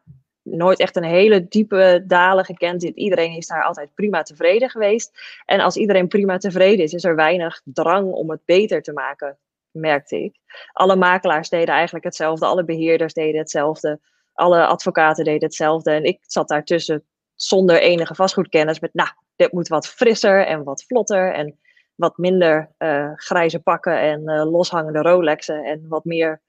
nooit 0.51 0.79
echt 0.79 0.97
een 0.97 1.05
hele 1.05 1.49
diepe 1.49 2.05
dalen 2.07 2.45
gekend. 2.45 2.83
Iedereen 2.83 3.37
is 3.37 3.47
daar 3.47 3.65
altijd 3.65 3.95
prima 3.95 4.23
tevreden 4.23 4.71
geweest. 4.71 5.13
En 5.45 5.61
als 5.61 5.77
iedereen 5.77 6.09
prima 6.09 6.39
tevreden 6.39 6.85
is, 6.85 6.93
is 6.93 7.05
er 7.05 7.17
weinig 7.17 7.61
drang 7.65 8.13
om 8.13 8.31
het 8.31 8.41
beter 8.45 8.83
te 8.83 8.93
maken, 8.93 9.39
merkte 9.71 10.23
ik. 10.23 10.37
Alle 10.73 10.97
makelaars 10.97 11.49
deden 11.49 11.75
eigenlijk 11.75 12.05
hetzelfde, 12.05 12.47
alle 12.47 12.65
beheerders 12.65 13.15
deden 13.15 13.41
hetzelfde, 13.41 14.01
alle 14.33 14.67
advocaten 14.67 15.25
deden 15.25 15.45
hetzelfde. 15.45 15.91
En 15.91 16.05
ik 16.05 16.19
zat 16.21 16.49
daartussen 16.49 17.05
zonder 17.35 17.81
enige 17.81 18.15
vastgoedkennis 18.15 18.81
met, 18.81 18.95
nou, 18.95 19.09
dit 19.37 19.53
moet 19.53 19.69
wat 19.69 19.89
frisser 19.89 20.47
en 20.47 20.65
wat 20.65 20.85
vlotter 20.85 21.33
en 21.33 21.59
wat 21.95 22.19
minder 22.19 22.75
uh, 22.79 23.11
grijze 23.15 23.59
pakken 23.59 24.01
en 24.01 24.21
uh, 24.21 24.51
loshangende 24.51 25.03
Rolexen 25.03 25.65
en 25.65 25.89
wat 25.89 26.05
meer 26.05 26.43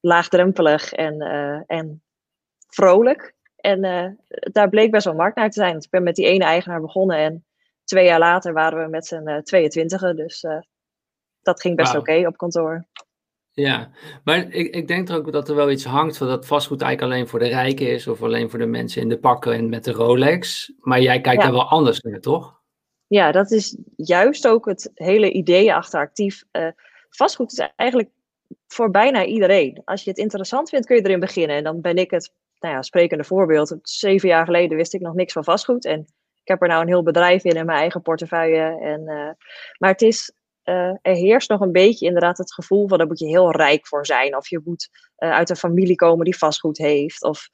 laagdrempelig 0.00 0.92
en, 0.92 1.14
uh, 1.22 1.60
en 1.66 2.03
vrolijk. 2.74 3.34
En 3.56 3.80
daar 4.28 4.68
bleek 4.68 4.90
best 4.90 5.04
wel 5.04 5.14
markt 5.14 5.36
naar 5.36 5.50
te 5.50 5.60
zijn. 5.60 5.74
Dus 5.74 5.84
ik 5.84 5.90
ben 5.90 6.02
met 6.02 6.14
die 6.14 6.26
ene 6.26 6.44
eigenaar 6.44 6.80
begonnen 6.80 7.16
en 7.16 7.44
twee 7.84 8.04
jaar 8.04 8.18
later 8.18 8.52
waren 8.52 8.84
we 8.84 8.90
met 8.90 9.06
z'n 9.06 9.40
22 9.42 10.14
Dus 10.14 10.46
dat 11.42 11.60
ging 11.60 11.76
best 11.76 11.92
wow. 11.92 12.00
oké 12.00 12.10
okay 12.10 12.24
op 12.24 12.36
kantoor. 12.36 12.86
Ja, 13.50 13.90
maar 14.24 14.50
ik, 14.50 14.74
ik 14.74 14.88
denk 14.88 15.08
er 15.08 15.16
ook 15.16 15.32
dat 15.32 15.48
er 15.48 15.54
wel 15.54 15.70
iets 15.70 15.84
hangt 15.84 16.16
van 16.16 16.26
dat 16.26 16.46
vastgoed 16.46 16.82
eigenlijk 16.82 17.12
alleen 17.12 17.28
voor 17.28 17.38
de 17.38 17.48
rijken 17.48 17.90
is 17.90 18.06
of 18.06 18.22
alleen 18.22 18.50
voor 18.50 18.58
de 18.58 18.66
mensen 18.66 19.02
in 19.02 19.08
de 19.08 19.18
pakken 19.18 19.52
en 19.52 19.68
met 19.68 19.84
de 19.84 19.92
Rolex. 19.92 20.72
Maar 20.78 21.00
jij 21.00 21.20
kijkt 21.20 21.42
ja. 21.42 21.46
daar 21.46 21.56
wel 21.56 21.68
anders 21.68 22.00
naar, 22.00 22.20
toch? 22.20 22.62
ja, 23.06 23.32
dat 23.32 23.50
is 23.50 23.76
juist 23.96 24.48
ook 24.48 24.66
het 24.66 24.90
hele 24.94 25.32
idee 25.32 25.74
achter 25.74 26.00
actief. 26.00 26.44
Uh, 26.52 26.68
vastgoed 27.10 27.52
is 27.52 27.68
eigenlijk 27.76 28.10
voor 28.66 28.90
bijna 28.90 29.24
iedereen. 29.24 29.82
Als 29.84 30.04
je 30.04 30.10
het 30.10 30.18
interessant 30.18 30.68
vindt, 30.68 30.86
kun 30.86 30.96
je 30.96 31.02
erin 31.02 31.20
beginnen. 31.20 31.56
En 31.56 31.64
dan 31.64 31.80
ben 31.80 31.96
ik 31.96 32.10
het 32.10 32.32
nou 32.64 32.76
ja, 32.76 32.82
sprekende 32.82 33.24
voorbeeld. 33.24 33.76
Zeven 33.82 34.28
jaar 34.28 34.44
geleden 34.44 34.76
wist 34.76 34.94
ik 34.94 35.00
nog 35.00 35.14
niks 35.14 35.32
van 35.32 35.44
vastgoed. 35.44 35.84
En 35.84 36.00
ik 36.42 36.48
heb 36.48 36.62
er 36.62 36.68
nou 36.68 36.82
een 36.82 36.88
heel 36.88 37.02
bedrijf 37.02 37.44
in 37.44 37.56
en 37.56 37.66
mijn 37.66 37.78
eigen 37.78 38.02
portefeuille. 38.02 38.80
En, 38.80 39.00
uh, 39.00 39.30
maar 39.78 39.90
het 39.90 40.02
is, 40.02 40.32
uh, 40.64 40.74
er 41.02 41.14
heerst 41.14 41.48
nog 41.48 41.60
een 41.60 41.72
beetje 41.72 42.06
inderdaad 42.06 42.38
het 42.38 42.54
gevoel 42.54 42.88
van 42.88 42.98
daar 42.98 43.06
moet 43.06 43.18
je 43.18 43.26
heel 43.26 43.52
rijk 43.52 43.86
voor 43.86 44.06
zijn. 44.06 44.36
Of 44.36 44.48
je 44.48 44.60
moet 44.64 44.88
uh, 45.18 45.30
uit 45.30 45.50
een 45.50 45.56
familie 45.56 45.94
komen 45.94 46.24
die 46.24 46.36
vastgoed 46.36 46.78
heeft. 46.78 47.22
Of 47.22 47.48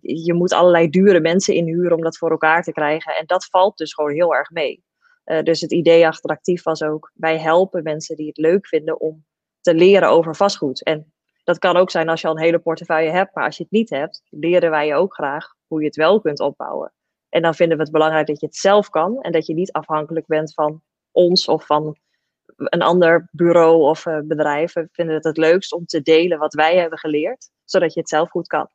je 0.00 0.34
moet 0.34 0.52
allerlei 0.52 0.88
dure 0.88 1.20
mensen 1.20 1.54
inhuren 1.54 1.96
om 1.96 2.02
dat 2.02 2.18
voor 2.18 2.30
elkaar 2.30 2.62
te 2.62 2.72
krijgen. 2.72 3.16
En 3.16 3.26
dat 3.26 3.46
valt 3.46 3.76
dus 3.76 3.94
gewoon 3.94 4.12
heel 4.12 4.34
erg 4.34 4.50
mee. 4.50 4.82
Dus 5.42 5.60
het 5.60 5.72
idee 5.72 6.06
achter 6.06 6.30
actief 6.30 6.62
was 6.62 6.82
ook, 6.82 7.10
wij 7.14 7.38
helpen 7.38 7.82
mensen 7.82 8.16
die 8.16 8.26
het 8.26 8.36
leuk 8.36 8.66
vinden 8.66 9.00
om 9.00 9.24
te 9.60 9.74
leren 9.74 10.08
over 10.08 10.36
vastgoed. 10.36 10.84
En 10.84 11.12
dat 11.48 11.58
kan 11.58 11.76
ook 11.76 11.90
zijn 11.90 12.08
als 12.08 12.20
je 12.20 12.26
al 12.26 12.36
een 12.36 12.42
hele 12.42 12.58
portefeuille 12.58 13.10
hebt, 13.10 13.34
maar 13.34 13.44
als 13.44 13.56
je 13.56 13.62
het 13.62 13.72
niet 13.72 13.90
hebt, 13.90 14.22
leren 14.30 14.70
wij 14.70 14.86
je 14.86 14.94
ook 14.94 15.14
graag 15.14 15.54
hoe 15.66 15.80
je 15.80 15.86
het 15.86 15.96
wel 15.96 16.20
kunt 16.20 16.40
opbouwen. 16.40 16.92
En 17.28 17.42
dan 17.42 17.54
vinden 17.54 17.76
we 17.76 17.82
het 17.82 17.92
belangrijk 17.92 18.26
dat 18.26 18.40
je 18.40 18.46
het 18.46 18.56
zelf 18.56 18.88
kan 18.88 19.20
en 19.20 19.32
dat 19.32 19.46
je 19.46 19.54
niet 19.54 19.72
afhankelijk 19.72 20.26
bent 20.26 20.54
van 20.54 20.82
ons 21.10 21.48
of 21.48 21.66
van 21.66 21.96
een 22.56 22.82
ander 22.82 23.28
bureau 23.32 23.82
of 23.82 24.06
uh, 24.06 24.18
bedrijf. 24.24 24.72
We 24.72 24.88
vinden 24.92 25.14
het 25.14 25.24
het 25.24 25.36
leukst 25.36 25.72
om 25.72 25.84
te 25.84 26.02
delen 26.02 26.38
wat 26.38 26.54
wij 26.54 26.76
hebben 26.76 26.98
geleerd, 26.98 27.50
zodat 27.64 27.94
je 27.94 28.00
het 28.00 28.08
zelf 28.08 28.30
goed 28.30 28.46
kan. 28.46 28.68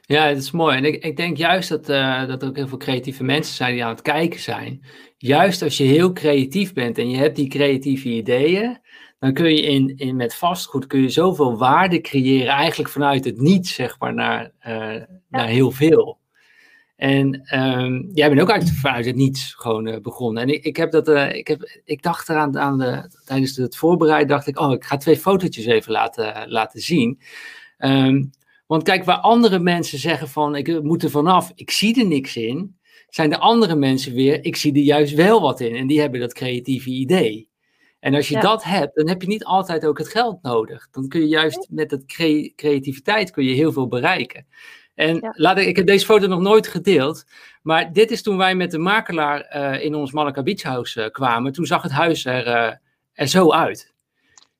Ja, 0.00 0.26
het 0.26 0.38
is 0.38 0.50
mooi. 0.50 0.76
En 0.76 0.84
ik, 0.84 1.04
ik 1.04 1.16
denk 1.16 1.36
juist 1.36 1.68
dat, 1.68 1.88
uh, 1.88 2.26
dat 2.26 2.42
er 2.42 2.48
ook 2.48 2.56
heel 2.56 2.68
veel 2.68 2.78
creatieve 2.78 3.24
mensen 3.24 3.54
zijn 3.54 3.72
die 3.72 3.84
aan 3.84 3.90
het 3.90 4.02
kijken 4.02 4.40
zijn. 4.40 4.84
Juist 5.16 5.62
als 5.62 5.76
je 5.76 5.84
heel 5.84 6.12
creatief 6.12 6.72
bent 6.72 6.98
en 6.98 7.10
je 7.10 7.16
hebt 7.16 7.36
die 7.36 7.48
creatieve 7.48 8.08
ideeën, 8.08 8.78
dan 9.18 9.32
kun 9.32 9.54
je 9.54 9.62
in, 9.62 9.96
in, 9.96 10.16
met 10.16 10.34
vastgoed 10.34 10.86
kun 10.86 11.00
je 11.00 11.08
zoveel 11.08 11.58
waarde 11.58 12.00
creëren, 12.00 12.52
eigenlijk 12.52 12.90
vanuit 12.90 13.24
het 13.24 13.40
niets, 13.40 13.74
zeg 13.74 13.98
maar, 13.98 14.14
naar, 14.14 14.52
uh, 14.66 15.02
naar 15.28 15.46
heel 15.46 15.70
veel. 15.70 16.18
En 16.96 17.58
um, 17.60 18.10
jij 18.12 18.28
bent 18.28 18.40
ook 18.40 18.48
eigenlijk 18.48 18.80
vanuit 18.80 19.04
het 19.04 19.16
niets 19.16 19.54
gewoon 19.54 19.86
uh, 19.86 20.00
begonnen. 20.00 20.42
En 20.42 20.48
ik, 20.48 20.64
ik, 20.64 20.76
heb 20.76 20.90
dat, 20.90 21.08
uh, 21.08 21.34
ik, 21.34 21.48
heb, 21.48 21.80
ik 21.84 22.02
dacht 22.02 22.28
eraan 22.28 22.58
aan 22.58 22.78
de, 22.78 23.10
tijdens 23.24 23.56
het 23.56 23.76
voorbereiden, 23.76 24.28
dacht 24.28 24.46
ik, 24.46 24.60
oh, 24.60 24.72
ik 24.72 24.84
ga 24.84 24.96
twee 24.96 25.16
fotootjes 25.16 25.64
even 25.64 25.92
laten, 25.92 26.48
laten 26.48 26.80
zien. 26.80 27.20
Um, 27.78 28.30
want 28.66 28.82
kijk, 28.82 29.04
waar 29.04 29.16
andere 29.16 29.58
mensen 29.58 29.98
zeggen 29.98 30.28
van, 30.28 30.56
ik 30.56 30.82
moet 30.82 31.02
er 31.02 31.10
vanaf, 31.10 31.52
ik 31.54 31.70
zie 31.70 32.00
er 32.00 32.06
niks 32.06 32.36
in, 32.36 32.76
zijn 33.08 33.30
de 33.30 33.38
andere 33.38 33.74
mensen 33.74 34.12
weer, 34.14 34.44
ik 34.44 34.56
zie 34.56 34.72
er 34.72 34.80
juist 34.80 35.14
wel 35.14 35.40
wat 35.40 35.60
in. 35.60 35.74
En 35.74 35.86
die 35.86 36.00
hebben 36.00 36.20
dat 36.20 36.32
creatieve 36.32 36.90
idee. 36.90 37.47
En 38.00 38.14
als 38.14 38.28
je 38.28 38.34
ja. 38.34 38.40
dat 38.40 38.64
hebt, 38.64 38.94
dan 38.94 39.08
heb 39.08 39.22
je 39.22 39.28
niet 39.28 39.44
altijd 39.44 39.86
ook 39.86 39.98
het 39.98 40.08
geld 40.08 40.42
nodig. 40.42 40.88
Dan 40.90 41.08
kun 41.08 41.20
je 41.20 41.26
juist 41.26 41.66
met 41.70 41.90
dat 41.90 42.04
cre 42.04 42.52
creativiteit 42.56 43.30
kun 43.30 43.44
je 43.44 43.54
heel 43.54 43.72
veel 43.72 43.88
bereiken. 43.88 44.46
En 44.94 45.14
ja. 45.14 45.32
laat 45.36 45.58
ik, 45.58 45.66
ik 45.66 45.76
heb 45.76 45.86
deze 45.86 46.04
foto 46.04 46.26
nog 46.26 46.40
nooit 46.40 46.66
gedeeld, 46.66 47.24
maar 47.62 47.92
dit 47.92 48.10
is 48.10 48.22
toen 48.22 48.36
wij 48.36 48.54
met 48.54 48.70
de 48.70 48.78
makelaar 48.78 49.56
uh, 49.56 49.84
in 49.84 49.94
ons 49.94 50.12
Malaka 50.12 50.42
Beach 50.42 50.62
House 50.62 51.00
uh, 51.00 51.10
kwamen. 51.10 51.52
Toen 51.52 51.66
zag 51.66 51.82
het 51.82 51.92
huis 51.92 52.24
er, 52.24 52.46
uh, 52.46 52.72
er 53.12 53.26
zo 53.26 53.52
uit. 53.52 53.94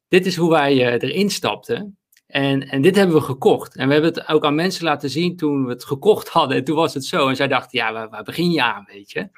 Dit 0.08 0.26
is 0.26 0.36
hoe 0.36 0.50
wij 0.50 0.98
erin 0.98 1.30
stapten. 1.30 1.98
En, 2.26 2.68
en 2.68 2.82
dit 2.82 2.96
hebben 2.96 3.16
we 3.16 3.22
gekocht. 3.22 3.76
En 3.76 3.86
we 3.86 3.92
hebben 3.92 4.14
het 4.14 4.28
ook 4.28 4.44
aan 4.44 4.54
mensen 4.54 4.84
laten 4.84 5.10
zien 5.10 5.36
toen 5.36 5.64
we 5.64 5.70
het 5.70 5.84
gekocht 5.84 6.28
hadden. 6.28 6.56
En 6.56 6.64
toen 6.64 6.76
was 6.76 6.94
het 6.94 7.04
zo. 7.04 7.28
En 7.28 7.36
zij 7.36 7.48
dachten, 7.48 7.78
ja, 7.78 7.92
waar, 7.92 8.08
waar 8.08 8.22
begin 8.22 8.50
je 8.50 8.62
aan, 8.62 8.84
weet 8.92 9.10
je? 9.10 9.20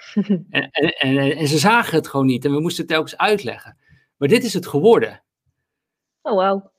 en, 0.51 0.69
en, 0.71 0.93
en, 0.99 1.37
en, 1.37 1.49
ze 1.49 1.59
zagen 1.59 1.97
het 1.97 2.09
gewoon 2.09 2.27
niet. 2.27 2.45
En 2.45 2.53
we 2.53 2.61
moesten 2.61 2.85
het 2.85 2.93
telkens 2.93 3.17
uitleggen. 3.17 3.77
Maar 4.21 4.29
dit 4.29 4.45
is 4.45 4.55
het 4.55 4.67
geworden. 4.67 5.23
Oh, 6.23 6.35
wauw. 6.35 6.73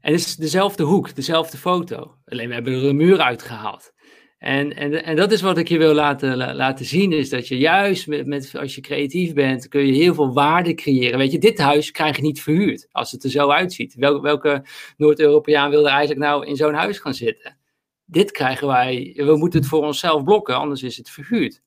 En 0.00 0.12
het 0.12 0.20
is 0.20 0.36
dezelfde 0.36 0.82
hoek, 0.82 1.14
dezelfde 1.14 1.56
foto. 1.56 2.16
Alleen 2.24 2.48
we 2.48 2.54
hebben 2.54 2.72
er 2.72 2.84
een 2.84 2.96
muur 2.96 3.20
uitgehaald. 3.20 3.92
En, 4.38 4.76
en, 4.76 5.04
en 5.04 5.16
dat 5.16 5.32
is 5.32 5.40
wat 5.40 5.58
ik 5.58 5.68
je 5.68 5.78
wil 5.78 5.94
laten, 5.94 6.54
laten 6.54 6.84
zien, 6.84 7.12
is 7.12 7.28
dat 7.28 7.48
je 7.48 7.58
juist 7.58 8.06
met, 8.06 8.26
met, 8.26 8.54
als 8.54 8.74
je 8.74 8.80
creatief 8.80 9.32
bent, 9.32 9.68
kun 9.68 9.86
je 9.86 9.92
heel 9.92 10.14
veel 10.14 10.32
waarde 10.32 10.74
creëren. 10.74 11.18
Weet 11.18 11.32
je, 11.32 11.38
dit 11.38 11.58
huis 11.58 11.90
krijg 11.90 12.16
je 12.16 12.22
niet 12.22 12.42
verhuurd, 12.42 12.88
als 12.90 13.10
het 13.10 13.24
er 13.24 13.30
zo 13.30 13.50
uitziet. 13.50 13.94
Wel, 13.94 14.22
welke 14.22 14.64
Noord-Europeaan 14.96 15.70
wil 15.70 15.84
er 15.84 15.92
eigenlijk 15.92 16.20
nou 16.20 16.46
in 16.46 16.56
zo'n 16.56 16.74
huis 16.74 16.98
gaan 16.98 17.14
zitten? 17.14 17.58
Dit 18.04 18.30
krijgen 18.30 18.66
wij, 18.66 19.12
we 19.16 19.36
moeten 19.36 19.60
het 19.60 19.68
voor 19.68 19.84
onszelf 19.84 20.24
blokken, 20.24 20.56
anders 20.56 20.82
is 20.82 20.96
het 20.96 21.10
verhuurd. 21.10 21.62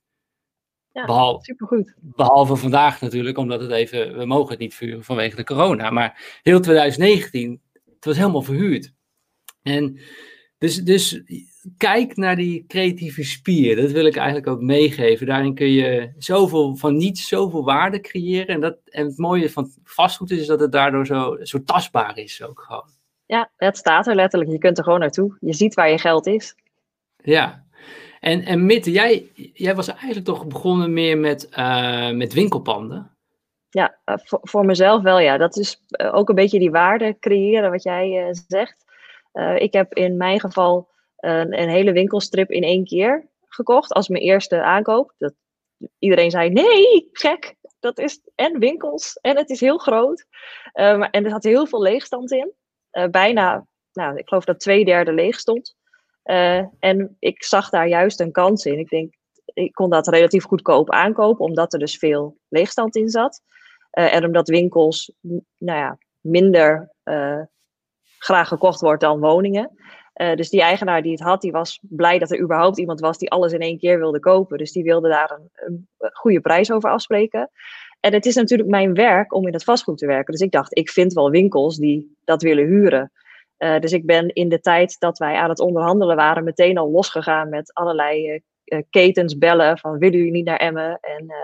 Ja, 0.97 1.05
behalve, 1.05 1.43
supergoed. 1.43 1.93
Behalve 1.99 2.55
vandaag 2.55 3.01
natuurlijk, 3.01 3.37
omdat 3.37 3.61
het 3.61 3.71
even, 3.71 4.17
we 4.17 4.25
mogen 4.25 4.49
het 4.49 4.59
niet 4.59 4.75
verhuren 4.75 5.03
vanwege 5.03 5.35
de 5.35 5.43
corona. 5.43 5.89
Maar 5.89 6.39
heel 6.41 6.59
2019, 6.59 7.61
het 7.95 8.05
was 8.05 8.17
helemaal 8.17 8.41
verhuurd. 8.41 8.93
En 9.63 9.99
dus, 10.57 10.83
dus 10.83 11.21
kijk 11.77 12.15
naar 12.15 12.35
die 12.35 12.65
creatieve 12.67 13.23
spier. 13.23 13.75
Dat 13.75 13.91
wil 13.91 14.05
ik 14.05 14.15
eigenlijk 14.15 14.47
ook 14.47 14.61
meegeven. 14.61 15.27
Daarin 15.27 15.53
kun 15.53 15.71
je 15.71 16.13
zoveel 16.17 16.75
van 16.75 16.97
niets, 16.97 17.27
zoveel 17.27 17.63
waarde 17.63 17.99
creëren. 17.99 18.47
En, 18.47 18.61
dat, 18.61 18.77
en 18.85 19.05
het 19.05 19.17
mooie 19.17 19.49
van 19.49 19.71
vastgoed 19.83 20.31
is 20.31 20.47
dat 20.47 20.59
het 20.59 20.71
daardoor 20.71 21.05
zo, 21.05 21.37
zo 21.41 21.63
tastbaar 21.63 22.17
is 22.17 22.43
ook 22.43 22.61
gewoon. 22.61 22.89
Ja, 23.25 23.51
het 23.55 23.77
staat 23.77 24.07
er 24.07 24.15
letterlijk. 24.15 24.51
Je 24.51 24.57
kunt 24.57 24.77
er 24.77 24.83
gewoon 24.83 24.99
naartoe. 24.99 25.37
Je 25.39 25.53
ziet 25.53 25.73
waar 25.73 25.89
je 25.89 25.97
geld 25.97 26.27
is. 26.27 26.55
Ja. 27.23 27.65
En, 28.19 28.41
en 28.43 28.65
Mitte, 28.65 28.91
jij, 28.91 29.31
jij 29.53 29.75
was 29.75 29.87
eigenlijk 29.87 30.25
toch 30.25 30.47
begonnen 30.47 30.93
meer 30.93 31.17
met, 31.17 31.49
uh, 31.57 32.11
met 32.11 32.33
winkelpanden? 32.33 33.11
Ja, 33.69 33.97
uh, 34.05 34.15
voor, 34.23 34.39
voor 34.41 34.65
mezelf 34.65 35.01
wel 35.01 35.19
ja. 35.19 35.37
Dat 35.37 35.57
is 35.57 35.81
uh, 35.89 36.13
ook 36.13 36.29
een 36.29 36.35
beetje 36.35 36.59
die 36.59 36.71
waarde 36.71 37.17
creëren 37.19 37.71
wat 37.71 37.83
jij 37.83 38.33
zegt. 38.47 38.85
ik 39.57 39.73
heb 39.73 39.93
in 39.93 40.17
mijn 40.17 40.39
geval 40.39 40.89
een, 41.17 41.61
een, 41.61 41.69
hele 41.69 41.91
winkelstrip 41.91 42.51
in 42.51 42.63
één 42.63 42.85
keer 42.85 43.27
gekocht 43.47 43.93
als 43.93 44.07
mijn 44.07 44.23
eerste 44.23 44.63
aankoop. 44.63 45.13
Dat, 45.17 45.33
iedereen 45.99 46.31
zei: 46.31 46.49
nee, 46.49 47.09
gek. 47.11 47.55
Dat 47.79 47.99
is 47.99 48.21
en 48.35 48.59
winkels 48.59 49.17
en 49.21 49.37
het 49.37 49.49
is 49.49 49.59
heel 49.59 49.77
groot. 49.77 50.25
Uh, 50.73 51.07
en 51.11 51.23
er 51.23 51.29
zat 51.29 51.43
heel 51.43 51.67
veel 51.67 51.81
leegstand 51.81 52.31
in. 52.31 52.53
Bijna, 53.11 53.65
nou, 53.93 54.17
ik 54.17 54.27
geloof 54.27 54.45
dat 54.45 54.59
twee 54.59 54.85
derde 54.85 55.13
leeg 55.13 55.39
stond. 55.39 55.75
Uh, 56.27 56.63
en 56.79 57.15
ik 57.19 57.43
zag 57.43 57.69
daar 57.69 57.87
juist 57.87 58.19
een 58.19 58.31
kans 58.31 58.65
in. 58.65 58.79
Ik 58.79 58.89
denk, 58.89 59.13
ik 59.45 59.71
kon 59.71 59.89
dat 59.89 60.07
relatief 60.07 60.43
goedkoop 60.43 60.91
aankopen, 60.91 61.45
omdat 61.45 61.73
er 61.73 61.79
dus 61.79 61.97
veel 61.97 62.37
leegstand 62.47 62.95
in 62.95 63.09
zat. 63.09 63.41
en 63.91 64.25
omdat 64.25 64.47
winkels, 64.47 65.11
nou 65.57 65.79
ja, 65.79 65.97
minder 66.21 66.93
graag 68.17 68.47
gekocht 68.47 68.81
wordt 68.81 69.01
dan 69.01 69.19
woningen. 69.19 69.71
Dus 70.13 70.49
die 70.49 70.61
eigenaar 70.61 71.01
die 71.01 71.11
het 71.11 71.21
had, 71.21 71.41
die 71.41 71.51
was 71.51 71.79
blij 71.81 72.19
dat 72.19 72.31
er 72.31 72.39
überhaupt 72.39 72.77
iemand 72.77 72.99
was 72.99 73.17
die 73.17 73.31
alles 73.31 73.53
in 73.53 73.59
één 73.59 73.77
keer 73.77 73.99
wilde 73.99 74.19
kopen. 74.19 74.57
Dus 74.57 74.71
die 74.71 74.83
wilde 74.83 75.09
daar 75.09 75.31
een, 75.31 75.49
een, 75.53 75.87
goede 76.13 76.41
prijs 76.41 76.71
over 76.71 76.89
afspreken. 76.89 77.49
En 77.99 78.13
het 78.13 78.25
is 78.25 78.35
natuurlijk 78.35 78.69
mijn 78.69 78.93
werk 78.93 79.33
om 79.33 79.47
in 79.47 79.53
het 79.53 79.63
vastgoed 79.63 79.97
te 79.97 80.05
werken. 80.05 80.33
Dus 80.33 80.41
ik 80.41 80.51
dacht, 80.51 80.77
ik 80.77 80.89
vind 80.89 81.13
wel 81.13 81.29
winkels 81.29 81.77
die 81.77 82.17
dat 82.23 82.41
willen 82.41 82.65
huren. 82.65 83.11
Uh, 83.57 83.79
dus 83.79 83.91
ik 83.91 84.05
ben 84.05 84.33
in 84.33 84.49
de 84.49 84.59
tijd 84.59 84.99
dat 84.99 85.17
wij 85.17 85.35
aan 85.35 85.49
het 85.49 85.59
onderhandelen 85.59 86.15
waren, 86.15 86.43
meteen 86.43 86.77
al 86.77 86.91
losgegaan 86.91 87.49
met 87.49 87.73
allerlei 87.73 88.41
uh, 88.65 88.81
ketens 88.89 89.37
bellen 89.37 89.77
van 89.77 89.97
willen 89.97 90.17
jullie 90.17 90.31
niet 90.31 90.45
naar 90.45 90.59
Emmen? 90.59 90.97
En 91.01 91.23
uh, 91.23 91.35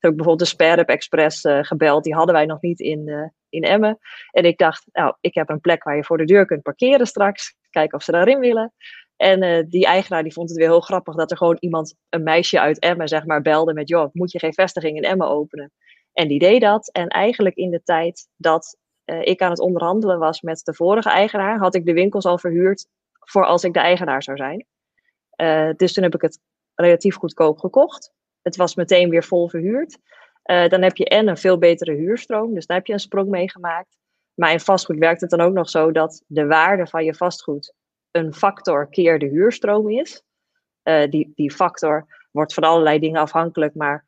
ik 0.00 0.16
bijvoorbeeld 0.16 0.38
de 0.38 0.44
Sperp 0.44 0.88
Express 0.88 1.48
gebeld, 1.60 2.04
die 2.04 2.14
hadden 2.14 2.34
wij 2.34 2.46
nog 2.46 2.60
niet 2.60 2.80
in, 2.80 3.32
in 3.48 3.62
Emmen. 3.62 3.98
En 4.30 4.44
ik 4.44 4.58
dacht, 4.58 4.84
nou, 4.92 5.14
ik 5.20 5.34
heb 5.34 5.48
een 5.48 5.60
plek 5.60 5.82
waar 5.82 5.96
je 5.96 6.04
voor 6.04 6.18
de 6.18 6.24
deur 6.24 6.46
kunt 6.46 6.62
parkeren 6.62 7.06
straks 7.06 7.54
kijken 7.70 7.98
of 7.98 8.04
ze 8.04 8.12
daarin 8.12 8.38
willen. 8.38 8.72
En 9.16 9.66
die 9.68 9.86
eigenaar 9.86 10.22
die 10.22 10.32
vond 10.32 10.48
het 10.48 10.58
weer 10.58 10.68
heel 10.68 10.80
grappig 10.80 11.14
dat 11.14 11.30
er 11.30 11.36
gewoon 11.36 11.56
iemand, 11.60 11.96
een 12.08 12.22
meisje 12.22 12.60
uit 12.60 12.78
Emmen, 12.78 13.08
zeg 13.08 13.24
maar, 13.26 13.42
belde 13.42 13.72
met: 13.72 13.88
joh, 13.88 14.08
moet 14.12 14.32
je 14.32 14.38
geen 14.38 14.54
vestiging 14.54 14.96
in 14.96 15.04
Emmen 15.04 15.28
openen? 15.28 15.72
En 16.12 16.28
die 16.28 16.38
deed 16.38 16.60
dat. 16.60 16.88
En 16.88 17.08
eigenlijk 17.08 17.56
in 17.56 17.70
de 17.70 17.82
tijd 17.82 18.28
dat 18.36 18.76
uh, 19.06 19.26
ik 19.26 19.42
aan 19.42 19.50
het 19.50 19.60
onderhandelen 19.60 20.18
was 20.18 20.40
met 20.40 20.60
de 20.64 20.74
vorige 20.74 21.10
eigenaar, 21.10 21.58
had 21.58 21.74
ik 21.74 21.86
de 21.86 21.92
winkels 21.92 22.24
al 22.24 22.38
verhuurd 22.38 22.86
voor 23.12 23.46
als 23.46 23.64
ik 23.64 23.72
de 23.72 23.80
eigenaar 23.80 24.22
zou 24.22 24.36
zijn. 24.36 24.66
Uh, 25.36 25.70
dus 25.76 25.92
toen 25.92 26.02
heb 26.02 26.14
ik 26.14 26.20
het 26.20 26.40
relatief 26.74 27.16
goedkoop 27.16 27.58
gekocht. 27.58 28.12
Het 28.42 28.56
was 28.56 28.74
meteen 28.74 29.10
weer 29.10 29.24
vol 29.24 29.48
verhuurd. 29.48 29.98
dan 30.42 30.82
heb 30.82 30.96
je 30.96 31.04
en 31.04 31.28
een 31.28 31.36
veel 31.36 31.58
betere 31.58 31.92
huurstroom, 31.92 32.54
dus 32.54 32.66
daar 32.66 32.76
heb 32.76 32.86
je 32.86 32.92
een 32.92 32.98
sprong 32.98 33.28
mee 33.28 33.50
gemaakt. 33.50 33.98
Maar 34.34 34.52
in 34.52 34.60
vastgoed 34.60 34.98
werkt 34.98 35.20
het 35.20 35.30
dan 35.30 35.40
ook 35.40 35.52
nog 35.52 35.68
zo 35.68 35.92
dat 35.92 36.22
de 36.26 36.46
waarde 36.46 36.86
van 36.86 37.04
je 37.04 37.14
vastgoed 37.14 37.74
een 38.10 38.34
factor 38.34 38.88
keer 38.88 39.18
de 39.18 39.26
huurstroom 39.26 39.90
is. 39.90 40.22
Die, 40.82 41.32
die 41.34 41.52
factor 41.52 42.06
wordt 42.30 42.54
van 42.54 42.62
allerlei 42.62 42.98
dingen 42.98 43.20
afhankelijk, 43.20 43.74
maar 43.74 44.06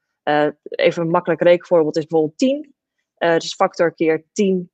even 0.61 1.03
een 1.03 1.11
makkelijk 1.11 1.43
rekenvoorbeeld 1.43 1.97
is 1.97 2.07
bijvoorbeeld 2.07 2.39
10. 2.39 2.75
Uh, 3.19 3.35
eh, 3.35 3.41
dus 3.41 3.55
factor 3.55 3.95
keer 3.95 4.25
10 4.33 4.71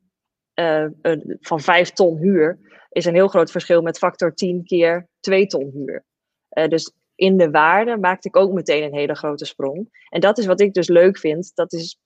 van 1.41 1.61
5 1.61 1.91
ton 1.91 2.19
huur 2.19 2.59
is 2.91 3.05
een 3.05 3.15
heel 3.15 3.29
groot 3.29 3.51
verschil 3.51 3.83
met 3.83 3.99
factor 3.99 4.35
10 4.35 4.65
keer 4.65 5.09
2 5.21 5.47
ton 5.47 5.71
huur. 5.75 6.05
dus 6.69 6.95
in 7.15 7.37
de 7.37 7.51
waarde 7.51 7.97
maakte 7.97 8.29
ik 8.29 8.37
ook 8.37 8.53
meteen 8.53 8.83
een 8.83 8.95
hele 8.95 9.15
grote 9.15 9.45
sprong. 9.45 10.05
En 10.09 10.21
dat 10.21 10.39
is 10.39 10.47
wat 10.47 10.61
ik 10.61 10.75
dus 10.75 10.89
leuk 10.89 11.19
vind. 11.19 11.51
Dat 11.55 11.73
is 11.73 11.99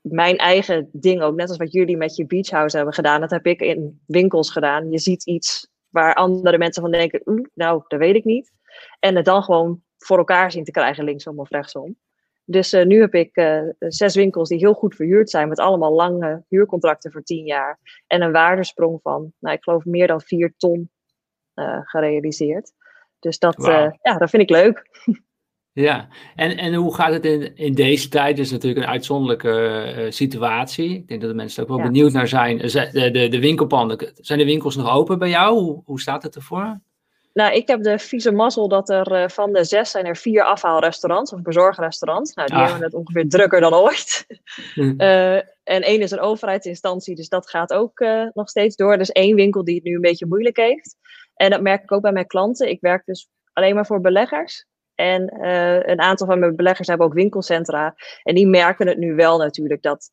mijn 0.00 0.36
eigen 0.36 0.88
ding 0.92 1.22
ook, 1.22 1.34
net 1.34 1.48
als 1.48 1.56
wat 1.56 1.72
jullie 1.72 1.96
met 1.96 2.16
je 2.16 2.26
beachhouse 2.26 2.76
hebben 2.76 2.94
gedaan, 2.94 3.20
dat 3.20 3.30
heb 3.30 3.46
ik 3.46 3.60
in 3.60 4.00
winkels 4.06 4.50
gedaan. 4.50 4.90
Je 4.90 4.98
ziet 4.98 5.26
iets 5.26 5.68
waar 5.88 6.14
andere 6.14 6.58
mensen 6.58 6.82
van 6.82 6.90
denken, 6.90 7.50
nou, 7.54 7.82
dat 7.88 7.98
weet 7.98 8.14
ik 8.14 8.24
niet. 8.24 8.52
En 8.98 9.16
het 9.16 9.24
dan 9.24 9.42
gewoon 9.42 9.82
voor 9.98 10.18
elkaar 10.18 10.50
zien 10.50 10.64
te 10.64 10.70
krijgen, 10.70 11.04
linksom 11.04 11.40
of 11.40 11.50
rechtsom. 11.50 11.96
Dus 12.44 12.72
uh, 12.72 12.84
nu 12.84 13.00
heb 13.00 13.14
ik 13.14 13.36
uh, 13.36 13.62
zes 13.78 14.14
winkels 14.14 14.48
die 14.48 14.58
heel 14.58 14.74
goed 14.74 14.94
verhuurd 14.94 15.30
zijn, 15.30 15.48
met 15.48 15.58
allemaal 15.58 15.92
lange 15.92 16.44
huurcontracten 16.48 17.12
voor 17.12 17.22
tien 17.22 17.44
jaar. 17.44 17.78
En 18.06 18.22
een 18.22 18.32
waardesprong 18.32 19.00
van, 19.02 19.32
nou, 19.38 19.56
ik 19.56 19.62
geloof 19.62 19.84
meer 19.84 20.06
dan 20.06 20.20
vier 20.20 20.54
ton 20.56 20.90
uh, 21.54 21.78
gerealiseerd. 21.82 22.72
Dus 23.18 23.38
dat, 23.38 23.56
wow. 23.56 23.94
ja, 24.02 24.18
dat 24.18 24.30
vind 24.30 24.42
ik 24.42 24.50
leuk. 24.50 24.82
Ja, 25.72 26.08
en, 26.34 26.56
en 26.56 26.74
hoe 26.74 26.94
gaat 26.94 27.12
het 27.12 27.24
in, 27.24 27.56
in 27.56 27.74
deze 27.74 28.08
tijd? 28.08 28.36
Het 28.36 28.46
is 28.46 28.52
natuurlijk 28.52 28.86
een 28.86 28.92
uitzonderlijke 28.92 30.06
situatie. 30.10 30.94
Ik 30.96 31.08
denk 31.08 31.20
dat 31.20 31.30
de 31.30 31.36
mensen 31.36 31.56
er 31.56 31.70
ook 31.70 31.76
wel 31.76 31.86
ja. 31.86 31.92
benieuwd 31.92 32.12
naar 32.12 32.28
zijn. 32.28 32.58
De, 32.58 33.10
de, 33.12 33.28
de 33.28 33.38
winkelpanden, 33.38 34.12
zijn 34.14 34.38
de 34.38 34.44
winkels 34.44 34.76
nog 34.76 34.90
open 34.90 35.18
bij 35.18 35.28
jou? 35.28 35.58
Hoe, 35.58 35.82
hoe 35.84 36.00
staat 36.00 36.22
het 36.22 36.34
ervoor? 36.34 36.80
Nou, 37.34 37.54
ik 37.54 37.68
heb 37.68 37.82
de 37.82 37.98
vieze 37.98 38.32
mazzel 38.32 38.68
dat 38.68 38.88
er 38.88 39.12
uh, 39.12 39.28
van 39.28 39.52
de 39.52 39.64
zes 39.64 39.90
zijn 39.90 40.06
er 40.06 40.16
vier 40.16 40.44
afhaalrestaurants 40.44 41.32
of 41.32 41.42
bezorgrestaurants. 41.42 42.34
Nou, 42.34 42.48
die 42.48 42.56
ah. 42.56 42.64
hebben 42.64 42.82
het 42.82 42.94
ongeveer 42.94 43.28
drukker 43.28 43.60
dan 43.60 43.74
ooit. 43.74 44.26
Hm. 44.74 44.94
uh, 45.00 45.34
en 45.74 45.82
één 45.82 46.00
is 46.00 46.10
een 46.10 46.20
overheidsinstantie, 46.20 47.14
dus 47.14 47.28
dat 47.28 47.50
gaat 47.50 47.72
ook 47.72 48.04
nog 48.32 48.48
steeds 48.48 48.76
door. 48.76 48.92
Er 48.92 49.00
is 49.00 49.10
één 49.10 49.36
winkel 49.36 49.64
die 49.64 49.74
het 49.74 49.84
nu 49.84 49.94
een 49.94 50.00
beetje 50.00 50.26
moeilijk 50.26 50.56
heeft. 50.56 50.96
En 51.34 51.50
dat 51.50 51.60
merk 51.60 51.82
ik 51.82 51.92
ook 51.92 52.02
bij 52.02 52.12
mijn 52.12 52.26
klanten. 52.26 52.68
Ik 52.68 52.80
werk 52.80 53.04
dus 53.04 53.28
alleen 53.52 53.74
maar 53.74 53.86
voor 53.86 54.00
beleggers. 54.00 54.66
En 54.94 55.46
een 55.90 56.00
aantal 56.00 56.26
van 56.26 56.38
mijn 56.38 56.56
beleggers 56.56 56.88
hebben 56.88 57.06
ook 57.06 57.14
winkelcentra. 57.14 57.94
En 58.22 58.34
die 58.34 58.46
merken 58.46 58.86
het 58.86 58.98
nu 58.98 59.14
wel 59.14 59.38
natuurlijk 59.38 59.82
dat 59.82 60.10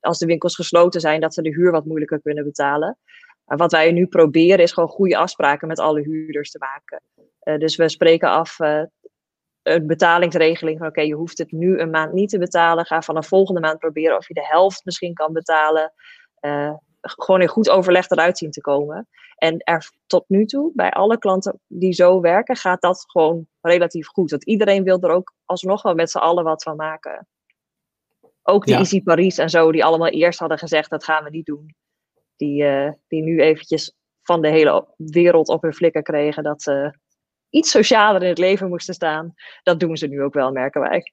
als 0.00 0.18
de 0.18 0.26
winkels 0.26 0.54
gesloten 0.54 1.00
zijn, 1.00 1.20
dat 1.20 1.34
ze 1.34 1.42
de 1.42 1.54
huur 1.54 1.70
wat 1.70 1.84
moeilijker 1.84 2.20
kunnen 2.20 2.44
betalen. 2.44 2.98
Wat 3.46 3.72
wij 3.72 3.92
nu 3.92 4.06
proberen 4.06 4.58
is 4.58 4.72
gewoon 4.72 4.88
goede 4.88 5.16
afspraken 5.16 5.68
met 5.68 5.78
alle 5.78 6.00
huurders 6.00 6.50
te 6.50 6.58
maken. 6.58 7.02
Uh, 7.42 7.58
dus 7.58 7.76
we 7.76 7.88
spreken 7.88 8.28
af 8.28 8.58
een 9.62 9.86
betalingsregeling 9.86 10.78
van 10.78 10.86
oké, 10.86 10.98
okay, 10.98 11.08
je 11.10 11.14
hoeft 11.14 11.38
het 11.38 11.52
nu 11.52 11.78
een 11.78 11.90
maand 11.90 12.12
niet 12.12 12.28
te 12.28 12.38
betalen. 12.38 12.86
Ga 12.86 13.02
vanaf 13.02 13.26
volgende 13.26 13.60
maand 13.60 13.78
proberen 13.78 14.16
of 14.16 14.28
je 14.28 14.34
de 14.34 14.46
helft 14.46 14.84
misschien 14.84 15.14
kan 15.14 15.32
betalen. 15.32 15.92
gewoon 17.00 17.40
in 17.40 17.48
goed 17.48 17.70
overleg 17.70 18.10
eruit 18.10 18.38
zien 18.38 18.50
te 18.50 18.60
komen. 18.60 19.08
En 19.36 19.58
er 19.58 19.90
tot 20.06 20.24
nu 20.28 20.44
toe, 20.44 20.72
bij 20.74 20.90
alle 20.90 21.18
klanten 21.18 21.60
die 21.66 21.92
zo 21.92 22.20
werken, 22.20 22.56
gaat 22.56 22.80
dat 22.80 23.04
gewoon 23.06 23.46
relatief 23.60 24.06
goed. 24.06 24.30
Want 24.30 24.44
iedereen 24.44 24.84
wil 24.84 25.00
er 25.00 25.10
ook 25.10 25.32
alsnog 25.44 25.82
wel 25.82 25.94
met 25.94 26.10
z'n 26.10 26.18
allen 26.18 26.44
wat 26.44 26.62
van 26.62 26.76
maken. 26.76 27.26
Ook 28.42 28.64
die 28.64 28.74
ja. 28.74 28.80
Easy 28.80 29.02
Paris 29.02 29.38
en 29.38 29.50
zo, 29.50 29.72
die 29.72 29.84
allemaal 29.84 30.08
eerst 30.08 30.38
hadden 30.38 30.58
gezegd, 30.58 30.90
dat 30.90 31.04
gaan 31.04 31.24
we 31.24 31.30
niet 31.30 31.46
doen. 31.46 31.74
Die, 32.36 32.62
uh, 32.62 32.90
die 33.08 33.22
nu 33.22 33.40
eventjes 33.40 33.94
van 34.22 34.42
de 34.42 34.48
hele 34.48 34.94
wereld 34.96 35.48
op 35.48 35.62
hun 35.62 35.74
flikker 35.74 36.02
kregen 36.02 36.42
dat 36.42 36.62
ze 36.62 36.98
iets 37.50 37.70
socialer 37.70 38.22
in 38.22 38.28
het 38.28 38.38
leven 38.38 38.68
moesten 38.68 38.94
staan. 38.94 39.34
Dat 39.62 39.80
doen 39.80 39.96
ze 39.96 40.06
nu 40.06 40.22
ook 40.22 40.34
wel, 40.34 40.52
merken 40.52 40.80
wij. 40.80 41.12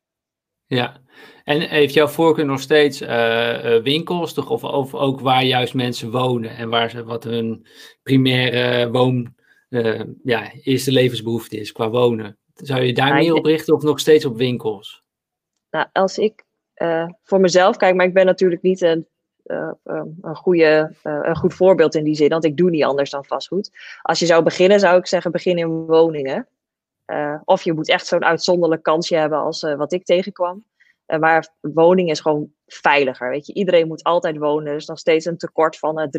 Ja, 0.66 1.02
en 1.44 1.62
heeft 1.62 1.94
jouw 1.94 2.08
voorkeur 2.08 2.46
nog 2.46 2.60
steeds 2.60 3.02
uh, 3.02 3.82
winkels, 3.82 4.34
toch? 4.34 4.50
Of, 4.50 4.64
of, 4.64 4.94
ook 4.94 5.20
waar 5.20 5.44
juist 5.44 5.74
mensen 5.74 6.12
wonen 6.12 6.56
en 6.56 6.70
waar 6.70 6.90
ze, 6.90 7.04
wat 7.04 7.24
hun 7.24 7.68
primaire 8.04 8.92
woon, 8.92 9.36
uh, 9.70 10.02
ja, 10.24 10.52
eerste 10.64 10.92
levensbehoefte 10.92 11.58
is 11.58 11.72
qua 11.72 11.90
wonen? 11.90 12.38
Zou 12.54 12.82
je 12.82 12.94
daar 12.94 13.14
meer 13.14 13.34
op 13.34 13.46
richten 13.46 13.76
of 13.76 13.84
nog 13.84 14.00
steeds 14.00 14.26
op 14.26 14.38
winkels? 14.38 15.04
Nou, 15.70 15.88
als 15.92 16.18
ik 16.18 16.44
voor 17.24 17.40
mezelf 17.40 17.78
kijk, 17.78 17.96
maar 17.96 18.06
ik 18.06 18.14
ben 18.14 18.26
natuurlijk 18.26 18.62
niet 18.62 18.82
een, 18.82 19.08
een, 19.44 20.36
goede, 20.36 20.96
een 21.04 21.36
goed 21.36 21.54
voorbeeld 21.54 21.96
in 21.96 22.04
die 22.04 22.16
zin, 22.16 22.30
want 22.30 22.44
ik 22.44 22.58
doe 22.58 22.70
niet 22.70 22.84
anders 22.84 23.10
dan 23.10 23.26
vastgoed. 23.26 23.72
Als 24.02 24.20
je 24.20 24.26
zou 24.26 24.44
beginnen, 24.44 24.80
zou 24.80 24.98
ik 24.98 25.08
zeggen, 25.08 25.32
begin 25.32 25.58
in 25.58 25.86
woningen. 25.86 26.48
Uh, 27.08 27.40
of 27.44 27.64
je 27.64 27.74
moet 27.74 27.90
echt 27.90 28.08
zo'n 28.08 28.24
uitzonderlijk 28.24 28.84
kansje 28.84 29.16
hebben 29.16 29.40
als 29.40 29.62
wat 29.62 29.94
ik 29.94 30.06
tegenkwam. 30.06 30.64
Maar 31.20 31.50
woning 31.62 32.10
is 32.10 32.20
gewoon 32.20 32.52
veiliger. 32.68 33.30
Weet 33.30 33.46
je? 33.46 33.54
Iedereen 33.54 33.88
moet 33.88 34.04
altijd 34.04 34.38
wonen. 34.38 34.68
Er 34.68 34.76
is 34.76 34.86
nog 34.86 35.00
steeds 35.00 35.26
een 35.26 35.38
tekort 35.38 35.78
van 35.78 36.10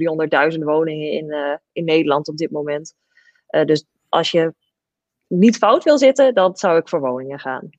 300.000 0.53 0.59
woningen 0.59 1.11
in, 1.11 1.59
in 1.73 1.85
Nederland 1.85 2.29
op 2.29 2.37
dit 2.37 2.51
moment. 2.51 2.95
dus 3.65 3.85
als 4.09 4.31
je 4.31 4.55
niet 5.27 5.57
fout 5.57 5.85
wil 5.85 5.99
zitten, 5.99 6.35
dan 6.35 6.57
zou 6.57 6.79
ik 6.79 6.89
voor 6.89 7.01
woningen 7.01 7.39
gaan. 7.39 7.71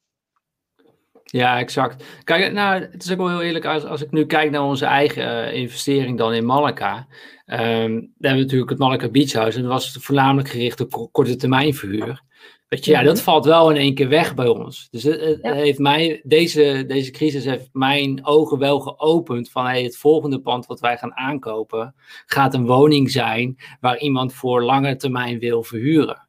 Ja, 1.31 1.59
exact. 1.59 2.03
Kijk, 2.23 2.53
nou, 2.53 2.81
het 2.81 3.03
is 3.03 3.11
ook 3.11 3.17
wel 3.17 3.29
heel 3.29 3.41
eerlijk, 3.41 3.65
als, 3.65 3.83
als 3.83 4.01
ik 4.01 4.11
nu 4.11 4.25
kijk 4.25 4.51
naar 4.51 4.63
onze 4.63 4.85
eigen 4.85 5.53
investering 5.53 6.17
dan 6.17 6.33
in 6.33 6.45
Malaga. 6.45 6.97
Um, 6.97 7.05
daar 7.47 7.59
hebben 7.59 8.09
we 8.19 8.27
natuurlijk 8.27 8.69
het 8.69 8.79
Malaga 8.79 9.09
Beach 9.09 9.31
House 9.31 9.57
en 9.57 9.63
dat 9.63 9.71
was 9.71 9.97
voornamelijk 9.99 10.49
gericht 10.49 10.81
op 10.81 11.09
korte 11.11 11.35
termijn 11.35 11.73
verhuur. 11.73 12.23
Weet 12.67 12.85
je, 12.85 12.91
ja, 12.91 13.03
dat 13.03 13.21
valt 13.21 13.45
wel 13.45 13.69
in 13.69 13.75
één 13.75 13.93
keer 13.93 14.09
weg 14.09 14.35
bij 14.35 14.47
ons. 14.47 14.87
Dus 14.91 15.03
het, 15.03 15.39
heeft 15.41 15.79
mij, 15.79 16.21
deze, 16.23 16.83
deze 16.87 17.11
crisis 17.11 17.45
heeft 17.45 17.69
mijn 17.71 18.25
ogen 18.25 18.59
wel 18.59 18.79
geopend 18.79 19.49
van 19.49 19.65
hey, 19.65 19.83
het 19.83 19.97
volgende 19.97 20.39
pand 20.39 20.65
wat 20.65 20.79
wij 20.79 20.97
gaan 20.97 21.15
aankopen 21.15 21.95
gaat 22.25 22.53
een 22.53 22.65
woning 22.65 23.11
zijn 23.11 23.57
waar 23.79 23.99
iemand 23.99 24.33
voor 24.33 24.63
lange 24.63 24.95
termijn 24.95 25.39
wil 25.39 25.63
verhuren. 25.63 26.24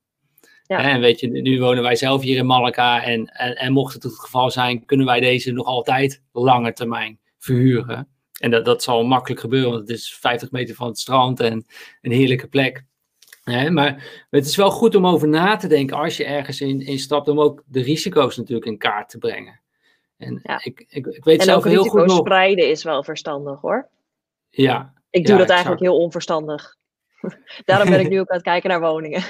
Ja. 0.67 0.79
En 0.79 1.01
weet 1.01 1.21
je, 1.21 1.29
nu 1.29 1.61
wonen 1.61 1.83
wij 1.83 1.97
zelf 1.97 2.23
hier 2.23 2.37
in 2.37 2.47
Malaga 2.47 3.03
en, 3.03 3.27
en, 3.27 3.57
en 3.57 3.73
mocht 3.73 3.95
het 3.95 4.03
het 4.03 4.19
geval 4.19 4.51
zijn, 4.51 4.85
kunnen 4.85 5.07
wij 5.07 5.21
deze 5.21 5.53
nog 5.53 5.67
altijd 5.67 6.23
lange 6.33 6.73
termijn 6.73 7.19
verhuren. 7.39 8.09
En 8.41 8.51
dat, 8.51 8.65
dat 8.65 8.83
zal 8.83 9.05
makkelijk 9.05 9.41
gebeuren, 9.41 9.71
want 9.71 9.89
het 9.89 9.99
is 9.99 10.15
50 10.15 10.51
meter 10.51 10.75
van 10.75 10.87
het 10.87 10.99
strand 10.99 11.41
en 11.41 11.67
een 12.01 12.13
heerlijke 12.13 12.49
plek 12.49 12.85
maar 13.71 14.25
het 14.31 14.47
is 14.47 14.57
wel 14.57 14.71
goed 14.71 14.95
om 14.95 15.07
over 15.07 15.29
na 15.29 15.57
te 15.57 15.69
denken 15.69 15.97
als 15.97 16.17
je 16.17 16.25
ergens 16.25 16.61
in, 16.61 16.81
in 16.81 16.99
stapt, 16.99 17.29
om 17.29 17.41
ook 17.41 17.63
de 17.67 17.83
risico's 17.83 18.37
natuurlijk 18.37 18.67
in 18.67 18.79
kaart 18.79 19.09
te 19.09 19.19
brengen. 19.19 19.61
En 20.17 20.41
ja. 20.43 20.61
ik, 20.65 20.85
ik, 20.89 21.07
ik 21.07 21.25
weet 21.25 21.39
en 21.39 21.45
zelf 21.45 21.65
heel 21.65 21.85
goed 21.85 22.07
nog... 22.07 22.17
spreiden 22.17 22.71
is 22.71 22.83
wel 22.83 23.03
verstandig 23.03 23.61
hoor. 23.61 23.89
Ja. 24.51 24.95
Ik 25.11 25.25
doe 25.25 25.35
ja, 25.35 25.41
dat 25.41 25.51
eigenlijk 25.51 25.81
heel 25.81 25.99
onverstandig. 25.99 26.77
Daarom 27.65 27.91
ben 27.91 28.01
ik 28.01 28.09
nu 28.11 28.21
ook 28.21 28.29
aan 28.29 28.37
het 28.37 28.45
kijken 28.45 28.71
naar 28.71 28.81
woningen. 28.81 29.23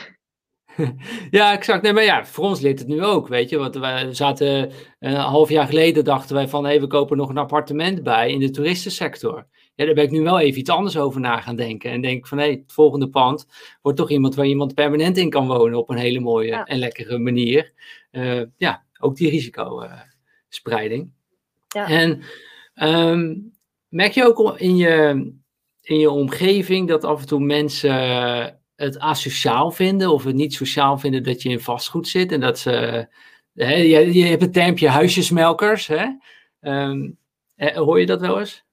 Ja, 1.31 1.53
exact. 1.53 1.83
Nee, 1.83 1.93
maar 1.93 2.05
ja, 2.05 2.25
voor 2.27 2.45
ons 2.45 2.61
leert 2.61 2.79
het 2.79 2.89
nu 2.89 3.05
ook, 3.05 3.29
weet 3.29 3.49
je. 3.49 3.59
Want 3.59 3.75
we 3.75 4.09
zaten 4.11 4.73
een 4.99 5.15
half 5.15 5.49
jaar 5.49 5.67
geleden, 5.67 6.05
dachten 6.05 6.35
wij 6.35 6.49
van, 6.49 6.65
hé, 6.65 6.71
hey, 6.71 6.81
we 6.81 6.87
kopen 6.87 7.17
nog 7.17 7.29
een 7.29 7.39
appartement 7.39 8.03
bij 8.03 8.31
in 8.31 8.39
de 8.39 8.51
toeristensector 8.51 9.47
ja, 9.77 9.85
daar 9.85 9.95
ben 9.95 10.05
ik 10.05 10.11
nu 10.11 10.23
wel 10.23 10.41
even 10.41 10.61
iets 10.61 10.71
anders 10.71 10.97
over 10.97 11.21
na 11.21 11.41
gaan 11.41 11.57
denken. 11.57 11.91
En 11.91 12.01
denk 12.01 12.27
van 12.27 12.39
hé, 12.39 12.45
hey, 12.45 12.53
het 12.53 12.73
volgende 12.73 13.09
pand 13.09 13.47
wordt 13.83 13.99
toch 13.99 14.11
iemand 14.11 14.35
waar 14.35 14.47
iemand 14.47 14.75
permanent 14.75 15.17
in 15.17 15.31
kan 15.31 15.47
wonen 15.47 15.79
op 15.79 15.91
een 15.91 15.97
hele 15.97 16.21
mooie 16.21 16.53
en 16.65 16.79
lekkere 16.79 17.19
manier. 17.19 17.73
Uh, 18.13 18.43
ja, 18.57 18.85
ook 18.99 19.17
die 19.17 19.31
risicospreiding. 19.31 21.13
ja. 21.69 21.89
En 21.89 22.23
um, 22.75 23.53
merk 23.89 24.13
je 24.13 24.25
ook 24.25 24.59
in 24.59 24.77
je, 24.77 25.33
in 25.83 25.99
je 25.99 26.11
omgeving 26.11 26.89
dat 26.89 27.05
af 27.05 27.21
en 27.21 27.27
toe 27.27 27.41
mensen 27.41 28.61
het 28.77 28.99
asociaal 28.99 29.71
vinden 29.71 30.13
of 30.13 30.25
het 30.25 30.35
niet 30.35 30.55
sociaal 30.55 30.99
vinden 30.99 31.23
dat 31.23 31.43
je 31.43 31.49
in 31.49 31.61
vastgoed 31.61 32.09
zit 32.09 32.33
en 32.33 32.41
dat 32.41 32.59
ze. 32.59 33.07
Hè, 33.55 33.75
je, 33.75 34.13
je 34.13 34.25
hebt 34.25 34.43
het 34.43 34.53
termpje 34.53 34.89
huisjesmelkers. 34.89 35.87
Hè? 35.87 36.07
Um, 36.61 37.19
hoor 37.57 38.01
je 38.01 38.07
dat 38.07 38.21
wel 38.21 38.39
eens? 38.39 38.65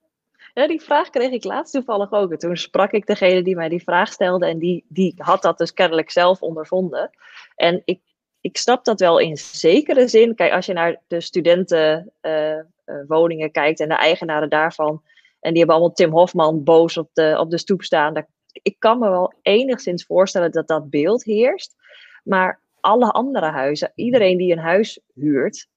Ja, 0.53 0.67
die 0.67 0.81
vraag 0.81 1.09
kreeg 1.09 1.31
ik 1.31 1.43
laatst 1.43 1.73
toevallig 1.73 2.11
ook. 2.11 2.31
En 2.31 2.37
toen 2.37 2.57
sprak 2.57 2.91
ik 2.91 3.05
degene 3.05 3.43
die 3.43 3.55
mij 3.55 3.69
die 3.69 3.83
vraag 3.83 4.11
stelde 4.11 4.45
en 4.45 4.59
die, 4.59 4.85
die 4.87 5.13
had 5.17 5.41
dat 5.41 5.57
dus 5.57 5.73
kennelijk 5.73 6.11
zelf 6.11 6.41
ondervonden. 6.41 7.09
En 7.55 7.81
ik, 7.85 7.99
ik 8.41 8.57
snap 8.57 8.85
dat 8.85 8.99
wel 8.99 9.19
in 9.19 9.37
zekere 9.37 10.07
zin. 10.07 10.35
Kijk, 10.35 10.53
als 10.53 10.65
je 10.65 10.73
naar 10.73 11.01
de 11.07 11.21
studentenwoningen 11.21 13.39
uh, 13.39 13.45
uh, 13.45 13.51
kijkt 13.51 13.79
en 13.79 13.89
de 13.89 13.95
eigenaren 13.95 14.49
daarvan. 14.49 15.01
En 15.39 15.49
die 15.49 15.57
hebben 15.57 15.75
allemaal 15.75 15.95
Tim 15.95 16.11
Hofman 16.11 16.63
boos 16.63 16.97
op 16.97 17.09
de, 17.13 17.35
op 17.39 17.49
de 17.49 17.57
stoep 17.57 17.83
staan. 17.83 18.13
Daar, 18.13 18.27
ik 18.63 18.76
kan 18.80 18.99
me 18.99 19.10
wel 19.10 19.34
enigszins 19.41 20.06
voorstellen 20.06 20.52
dat 20.52 20.67
dat 20.67 20.89
beeld 20.89 21.23
heerst. 21.23 21.76
Maar 22.23 22.62
alle 22.80 23.12
andere 23.12 23.45
huizen, 23.45 23.91
iedereen 23.95 24.38
die 24.38 24.52
een 24.52 24.60
huis 24.60 24.99
huurt, 25.13 25.67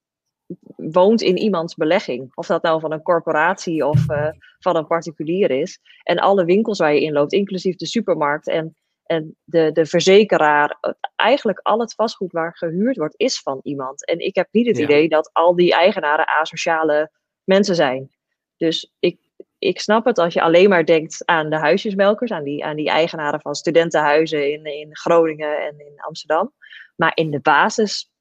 woont 0.75 1.21
in 1.21 1.37
iemands 1.37 1.75
belegging. 1.75 2.31
Of 2.35 2.47
dat 2.47 2.61
nou 2.61 2.79
van 2.79 2.91
een 2.91 3.01
corporatie 3.01 3.85
of 3.85 4.09
uh, 4.09 4.29
van 4.59 4.75
een 4.75 4.87
particulier 4.87 5.51
is. 5.51 5.79
En 6.03 6.19
alle 6.19 6.45
winkels 6.45 6.77
waar 6.77 6.93
je 6.93 7.01
in 7.01 7.13
loopt, 7.13 7.33
inclusief 7.33 7.75
de 7.75 7.85
supermarkt 7.85 8.47
en, 8.47 8.75
en 9.03 9.35
de, 9.43 9.71
de 9.71 9.85
verzekeraar. 9.85 10.79
Eigenlijk 11.15 11.59
al 11.59 11.79
het 11.79 11.93
vastgoed 11.93 12.31
waar 12.31 12.57
gehuurd 12.57 12.97
wordt, 12.97 13.17
is 13.17 13.39
van 13.39 13.59
iemand. 13.63 14.05
En 14.05 14.19
ik 14.19 14.35
heb 14.35 14.47
niet 14.51 14.67
het 14.67 14.77
ja. 14.77 14.83
idee 14.83 15.09
dat 15.09 15.29
al 15.33 15.55
die 15.55 15.73
eigenaren 15.73 16.27
asociale 16.27 17.11
mensen 17.43 17.75
zijn. 17.75 18.11
Dus 18.57 18.93
ik, 18.99 19.19
ik 19.67 19.79
snap 19.79 20.05
het 20.05 20.17
als 20.17 20.33
je 20.33 20.41
alleen 20.41 20.69
maar 20.69 20.85
denkt 20.85 21.25
aan 21.25 21.49
de 21.49 21.57
huisjesmelkers, 21.57 22.31
aan 22.31 22.43
die, 22.43 22.65
aan 22.65 22.75
die 22.75 22.89
eigenaren 22.89 23.41
van 23.41 23.55
studentenhuizen 23.55 24.51
in, 24.51 24.65
in 24.65 24.95
Groningen 24.95 25.61
en 25.61 25.79
in 25.79 25.93
Amsterdam. 25.97 26.53
Maar 26.95 27.11
in 27.15 27.31
de 27.31 27.39
basis, 27.39 28.11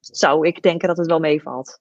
zou 0.00 0.46
ik 0.46 0.62
denken 0.62 0.88
dat 0.88 0.96
het 0.96 1.06
wel 1.06 1.18
meevalt. 1.18 1.80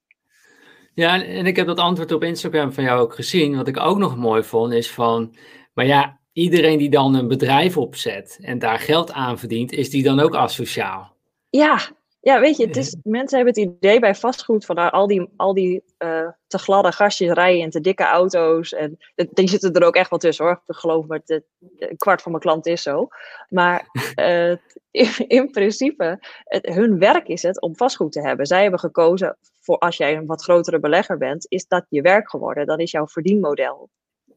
Ja, 0.93 1.23
en 1.23 1.45
ik 1.45 1.55
heb 1.55 1.67
dat 1.67 1.79
antwoord 1.79 2.11
op 2.11 2.23
Instagram 2.23 2.73
van 2.73 2.83
jou 2.83 3.01
ook 3.01 3.15
gezien. 3.15 3.55
Wat 3.55 3.67
ik 3.67 3.79
ook 3.79 3.97
nog 3.97 4.17
mooi 4.17 4.43
vond, 4.43 4.73
is 4.73 4.91
van, 4.91 5.35
maar 5.73 5.85
ja, 5.85 6.19
iedereen 6.33 6.77
die 6.77 6.89
dan 6.89 7.15
een 7.15 7.27
bedrijf 7.27 7.77
opzet 7.77 8.39
en 8.41 8.59
daar 8.59 8.79
geld 8.79 9.11
aan 9.11 9.39
verdient, 9.39 9.71
is 9.71 9.89
die 9.89 10.03
dan 10.03 10.19
ook 10.19 10.35
asociaal? 10.35 11.15
Ja, 11.49 11.79
ja, 12.21 12.39
weet 12.39 12.57
je, 12.57 12.67
het 12.67 12.77
is, 12.77 12.95
mensen 13.03 13.37
hebben 13.37 13.63
het 13.63 13.73
idee 13.73 13.99
bij 13.99 14.15
vastgoed 14.15 14.65
van 14.65 14.75
nou, 14.75 14.91
al 14.91 15.07
die, 15.07 15.29
al 15.35 15.53
die 15.53 15.83
uh, 15.97 16.29
te 16.47 16.57
gladde 16.57 16.91
gastjes 16.91 17.31
rijden 17.31 17.61
in 17.61 17.69
te 17.69 17.81
dikke 17.81 18.03
auto's. 18.03 18.73
En 18.73 18.97
die 19.33 19.49
zitten 19.49 19.73
er 19.73 19.83
ook 19.83 19.95
echt 19.95 20.09
wel 20.09 20.19
tussen 20.19 20.45
hoor. 20.45 20.61
Ik 20.67 20.75
geloof 20.75 21.05
me, 21.05 21.21
de, 21.25 21.43
een 21.77 21.97
kwart 21.97 22.21
van 22.21 22.31
mijn 22.31 22.43
klanten 22.43 22.71
is 22.71 22.81
zo. 22.81 23.07
Maar 23.49 23.87
uh, 24.15 24.51
in, 24.91 25.27
in, 25.27 25.51
principe, 25.51 26.19
het, 26.43 26.65
hun 26.65 26.99
werk 26.99 27.27
is 27.27 27.41
het 27.41 27.61
om 27.61 27.75
vastgoed 27.75 28.11
te 28.11 28.21
hebben. 28.21 28.45
Zij 28.45 28.61
hebben 28.61 28.79
gekozen 28.79 29.37
voor 29.59 29.77
als 29.77 29.97
jij 29.97 30.15
een 30.15 30.25
wat 30.25 30.43
grotere 30.43 30.79
belegger 30.79 31.17
bent, 31.17 31.45
is 31.49 31.67
dat 31.67 31.85
je 31.89 32.01
werk 32.01 32.29
geworden. 32.29 32.65
Dan 32.65 32.79
is 32.79 32.91
jouw 32.91 33.07
verdienmodel 33.07 33.89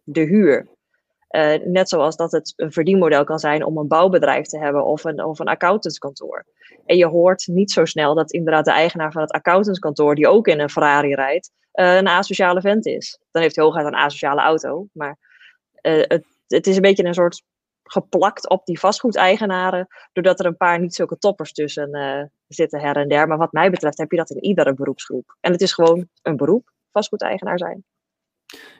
de 0.04 0.20
huur. 0.20 0.68
Uh, 1.36 1.54
net 1.64 1.88
zoals 1.88 2.16
dat 2.16 2.32
het 2.32 2.52
een 2.56 2.72
verdienmodel 2.72 3.24
kan 3.24 3.38
zijn 3.38 3.64
om 3.64 3.78
een 3.78 3.88
bouwbedrijf 3.88 4.46
te 4.46 4.58
hebben 4.58 4.84
of 4.84 5.04
een, 5.04 5.24
of 5.24 5.38
een 5.38 5.48
accountantskantoor. 5.48 6.46
En 6.84 6.96
je 6.96 7.06
hoort 7.06 7.46
niet 7.46 7.70
zo 7.70 7.84
snel 7.84 8.14
dat 8.14 8.32
inderdaad 8.32 8.64
de 8.64 8.70
eigenaar 8.70 9.12
van 9.12 9.22
het 9.22 9.30
accountantskantoor, 9.30 10.14
die 10.14 10.28
ook 10.28 10.46
in 10.46 10.60
een 10.60 10.70
Ferrari 10.70 11.14
rijdt, 11.14 11.50
uh, 11.74 11.96
een 11.96 12.08
asociale 12.08 12.60
vent 12.60 12.86
is. 12.86 13.20
Dan 13.30 13.42
heeft 13.42 13.56
hij 13.56 13.64
hooguit 13.64 13.86
een 13.86 13.94
asociale 13.94 14.40
auto. 14.40 14.86
Maar 14.92 15.18
uh, 15.82 16.02
het, 16.06 16.24
het 16.46 16.66
is 16.66 16.76
een 16.76 16.82
beetje 16.82 17.04
een 17.04 17.14
soort 17.14 17.42
geplakt 17.82 18.48
op 18.48 18.64
die 18.64 18.78
vastgoedeigenaren, 18.78 19.86
doordat 20.12 20.40
er 20.40 20.46
een 20.46 20.56
paar 20.56 20.80
niet 20.80 20.94
zulke 20.94 21.18
toppers 21.18 21.52
tussen 21.52 22.30
zitten 22.48 22.80
her 22.80 22.96
en 22.96 23.08
der. 23.08 23.28
Maar 23.28 23.38
wat 23.38 23.52
mij 23.52 23.70
betreft 23.70 23.98
heb 23.98 24.10
je 24.10 24.16
dat 24.16 24.30
in 24.30 24.44
iedere 24.44 24.74
beroepsgroep. 24.74 25.36
En 25.40 25.52
het 25.52 25.60
is 25.60 25.72
gewoon 25.72 26.08
een 26.22 26.36
beroep, 26.36 26.72
vastgoedeigenaar 26.90 27.58
zijn. 27.58 27.84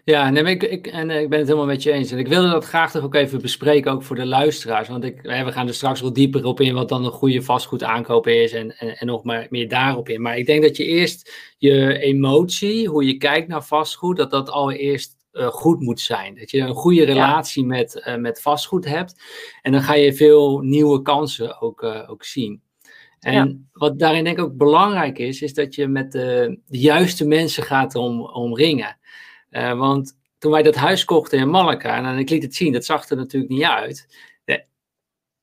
Ja, 0.05 0.31
nee, 0.31 0.45
ik, 0.45 0.63
ik, 0.63 0.87
en 0.87 1.11
eh, 1.11 1.21
ik 1.21 1.29
ben 1.29 1.39
het 1.39 1.49
helemaal 1.49 1.69
met 1.69 1.83
je 1.83 1.93
eens. 1.93 2.11
En 2.11 2.19
ik 2.19 2.29
wilde 2.29 2.51
dat 2.51 2.65
graag 2.65 2.91
toch 2.91 3.03
ook 3.03 3.15
even 3.15 3.41
bespreken, 3.41 3.93
ook 3.93 4.03
voor 4.03 4.17
de 4.17 4.27
luisteraars. 4.27 4.89
Want 4.89 5.05
ik, 5.05 5.23
we 5.23 5.53
gaan 5.53 5.67
er 5.67 5.75
straks 5.75 6.01
wel 6.01 6.13
dieper 6.13 6.45
op 6.45 6.61
in 6.61 6.75
wat 6.75 6.89
dan 6.89 7.05
een 7.05 7.11
goede 7.11 7.43
vastgoed 7.43 7.83
aankopen 7.83 8.43
is 8.43 8.53
en, 8.53 8.79
en, 8.79 8.97
en, 8.99 9.07
nog 9.07 9.25
maar 9.25 9.47
meer 9.51 9.69
daarop 9.69 10.09
in. 10.09 10.23
Maar 10.23 10.39
ik 10.39 10.47
denk 10.47 10.63
dat 10.63 10.77
je 10.77 10.85
eerst 10.85 11.33
je 11.59 11.99
emotie, 11.99 12.89
hoe 12.89 13.07
je 13.07 13.17
kijkt 13.17 13.49
naar 13.49 13.65
vastgoed, 13.65 14.17
dat 14.17 14.31
dat 14.31 14.51
allereerst 14.51 15.17
uh, 15.33 15.47
goed 15.47 15.81
moet 15.81 16.01
zijn. 16.01 16.35
Dat 16.35 16.51
je 16.51 16.61
een 16.61 16.75
goede 16.75 17.05
relatie 17.05 17.65
met, 17.65 18.03
uh, 18.07 18.17
met 18.17 18.43
vastgoed 18.43 18.85
hebt. 18.85 19.23
En 19.63 19.73
dan 19.73 19.83
ga 19.83 19.95
je 19.95 20.15
veel 20.15 20.59
nieuwe 20.59 21.03
kansen 21.03 21.61
ook, 21.61 21.83
uh, 21.83 22.11
ook 22.11 22.25
zien. 22.25 22.63
En 23.21 23.49
ja. 23.49 23.55
wat 23.73 23.99
daarin 23.99 24.25
denk 24.25 24.39
ik 24.39 24.45
ook 24.45 24.57
belangrijk 24.57 25.19
is, 25.19 25.43
is 25.43 25.55
dat 25.55 25.75
je 25.75 25.87
met 25.87 26.13
de, 26.13 26.59
de 26.67 26.79
juiste 26.79 27.27
mensen 27.27 27.63
gaat 27.63 27.95
om, 27.95 28.21
omringen. 28.21 28.97
Want 29.77 30.19
toen 30.39 30.53
wij 30.53 30.63
dat 30.63 30.75
huis 30.75 31.05
kochten 31.05 31.39
in 31.39 31.51
Malaga, 31.51 31.97
en 31.97 32.19
ik 32.19 32.31
liet 32.31 32.43
het 32.43 32.55
zien, 32.55 32.73
dat 32.73 32.85
zag 32.85 33.09
er 33.09 33.17
natuurlijk 33.17 33.53
niet 33.53 33.63
uit. 33.63 34.07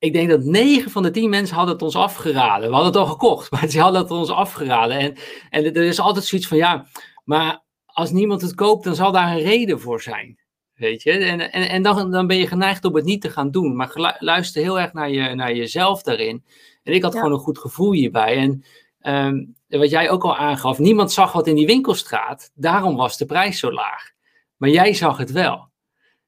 Ik 0.00 0.12
denk 0.12 0.28
dat 0.28 0.44
9 0.44 0.90
van 0.90 1.02
de 1.02 1.10
10 1.10 1.30
mensen 1.30 1.56
hadden 1.56 1.74
het 1.74 1.82
ons 1.82 1.96
afgeraden. 1.96 2.68
We 2.68 2.74
hadden 2.74 2.92
het 2.92 3.00
al 3.00 3.06
gekocht, 3.06 3.50
maar 3.52 3.68
ze 3.68 3.80
hadden 3.80 4.00
het 4.00 4.10
ons 4.10 4.30
afgeraden. 4.30 4.96
En, 4.98 5.16
en 5.50 5.64
er 5.64 5.82
is 5.82 6.00
altijd 6.00 6.24
zoiets 6.24 6.48
van, 6.48 6.56
ja, 6.56 6.86
maar 7.24 7.62
als 7.86 8.10
niemand 8.10 8.40
het 8.40 8.54
koopt, 8.54 8.84
dan 8.84 8.94
zal 8.94 9.12
daar 9.12 9.32
een 9.32 9.42
reden 9.42 9.80
voor 9.80 10.02
zijn. 10.02 10.38
Weet 10.74 11.02
je? 11.02 11.12
En, 11.12 11.52
en, 11.52 11.68
en 11.68 11.82
dan, 11.82 12.10
dan 12.10 12.26
ben 12.26 12.36
je 12.36 12.46
geneigd 12.46 12.84
om 12.84 12.94
het 12.94 13.04
niet 13.04 13.20
te 13.20 13.30
gaan 13.30 13.50
doen. 13.50 13.76
Maar 13.76 14.16
luister 14.18 14.62
heel 14.62 14.80
erg 14.80 14.92
naar, 14.92 15.10
je, 15.10 15.34
naar 15.34 15.54
jezelf 15.54 16.02
daarin. 16.02 16.44
En 16.82 16.92
ik 16.92 17.02
had 17.02 17.14
gewoon 17.14 17.32
een 17.32 17.38
goed 17.38 17.58
gevoel 17.58 17.92
hierbij. 17.92 18.36
En 18.36 18.64
um, 19.02 19.54
wat 19.68 19.90
jij 19.90 20.10
ook 20.10 20.24
al 20.24 20.36
aangaf, 20.36 20.78
niemand 20.78 21.12
zag 21.12 21.32
wat 21.32 21.46
in 21.46 21.54
die 21.54 21.66
winkelstraat. 21.66 22.50
Daarom 22.54 22.96
was 22.96 23.18
de 23.18 23.26
prijs 23.26 23.58
zo 23.58 23.72
laag. 23.72 24.10
Maar 24.56 24.68
jij 24.68 24.94
zag 24.94 25.18
het 25.18 25.30
wel. 25.30 25.68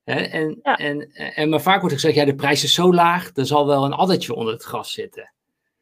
En, 0.05 0.61
ja. 0.63 0.77
en, 0.77 1.13
en, 1.13 1.49
maar 1.49 1.61
vaak 1.61 1.81
wordt 1.81 1.95
er 1.95 2.01
gezegd, 2.01 2.19
ja, 2.19 2.25
de 2.25 2.35
prijs 2.35 2.65
is 2.65 2.75
zo 2.75 2.95
laag, 2.95 3.31
er 3.35 3.47
zal 3.47 3.67
wel 3.67 3.85
een 3.85 3.93
addertje 3.93 4.35
onder 4.35 4.53
het 4.53 4.63
gras 4.63 4.93
zitten. 4.93 5.33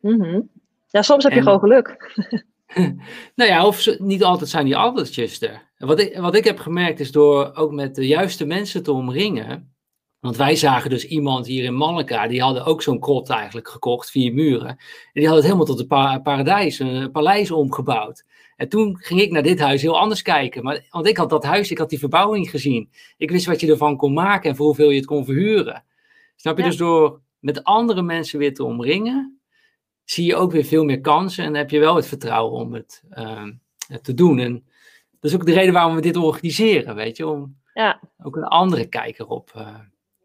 Mm 0.00 0.20
-hmm. 0.20 0.50
Ja, 0.86 1.02
soms 1.02 1.24
heb 1.24 1.32
je 1.32 1.42
gewoon 1.42 1.58
geluk. 1.58 2.14
nou 3.34 3.50
ja, 3.50 3.66
of 3.66 3.98
niet 3.98 4.24
altijd 4.24 4.50
zijn 4.50 4.64
die 4.64 4.76
addertjes 4.76 5.42
er. 5.42 5.68
Wat 5.78 6.00
ik, 6.00 6.18
wat 6.18 6.34
ik 6.34 6.44
heb 6.44 6.58
gemerkt 6.58 7.00
is 7.00 7.12
door 7.12 7.54
ook 7.54 7.72
met 7.72 7.94
de 7.94 8.06
juiste 8.06 8.44
mensen 8.44 8.82
te 8.82 8.92
omringen. 8.92 9.74
Want 10.20 10.36
wij 10.36 10.56
zagen 10.56 10.90
dus 10.90 11.04
iemand 11.06 11.46
hier 11.46 11.64
in 11.64 11.76
Malleka, 11.76 12.26
die 12.26 12.42
hadden 12.42 12.64
ook 12.64 12.82
zo'n 12.82 13.00
krot 13.00 13.30
eigenlijk 13.30 13.68
gekocht, 13.68 14.10
vier 14.10 14.32
muren. 14.32 14.68
En 14.68 14.76
die 15.12 15.26
hadden 15.26 15.44
het 15.44 15.52
helemaal 15.52 15.76
tot 15.76 15.80
een 15.80 16.22
paradijs, 16.22 16.78
een 16.78 17.10
paleis 17.10 17.50
omgebouwd. 17.50 18.24
En 18.56 18.68
toen 18.68 18.96
ging 18.98 19.20
ik 19.20 19.30
naar 19.30 19.42
dit 19.42 19.60
huis 19.60 19.82
heel 19.82 19.98
anders 19.98 20.22
kijken. 20.22 20.62
Maar, 20.62 20.86
want 20.90 21.06
ik 21.06 21.16
had 21.16 21.30
dat 21.30 21.44
huis, 21.44 21.70
ik 21.70 21.78
had 21.78 21.90
die 21.90 21.98
verbouwing 21.98 22.50
gezien. 22.50 22.90
Ik 23.16 23.30
wist 23.30 23.46
wat 23.46 23.60
je 23.60 23.70
ervan 23.70 23.96
kon 23.96 24.12
maken 24.12 24.50
en 24.50 24.56
voor 24.56 24.66
hoeveel 24.66 24.90
je 24.90 24.96
het 24.96 25.06
kon 25.06 25.24
verhuren. 25.24 25.84
Snap 26.36 26.56
je? 26.56 26.62
Dus 26.62 26.76
door 26.76 27.20
met 27.38 27.64
andere 27.64 28.02
mensen 28.02 28.38
weer 28.38 28.54
te 28.54 28.64
omringen, 28.64 29.40
zie 30.04 30.24
je 30.24 30.36
ook 30.36 30.52
weer 30.52 30.64
veel 30.64 30.84
meer 30.84 31.00
kansen. 31.00 31.44
En 31.44 31.54
heb 31.54 31.70
je 31.70 31.78
wel 31.78 31.96
het 31.96 32.06
vertrouwen 32.06 32.60
om 32.60 32.74
het 32.74 33.02
uh, 33.18 33.42
te 34.02 34.14
doen. 34.14 34.38
En 34.38 34.64
dat 35.20 35.30
is 35.30 35.34
ook 35.34 35.46
de 35.46 35.52
reden 35.52 35.72
waarom 35.72 35.94
we 35.94 36.00
dit 36.00 36.16
organiseren, 36.16 36.94
weet 36.94 37.16
je, 37.16 37.26
om 37.26 37.56
ja. 37.74 38.00
ook 38.22 38.36
een 38.36 38.44
andere 38.44 38.86
kijker 38.86 39.26
op 39.26 39.52
uh, 39.56 39.78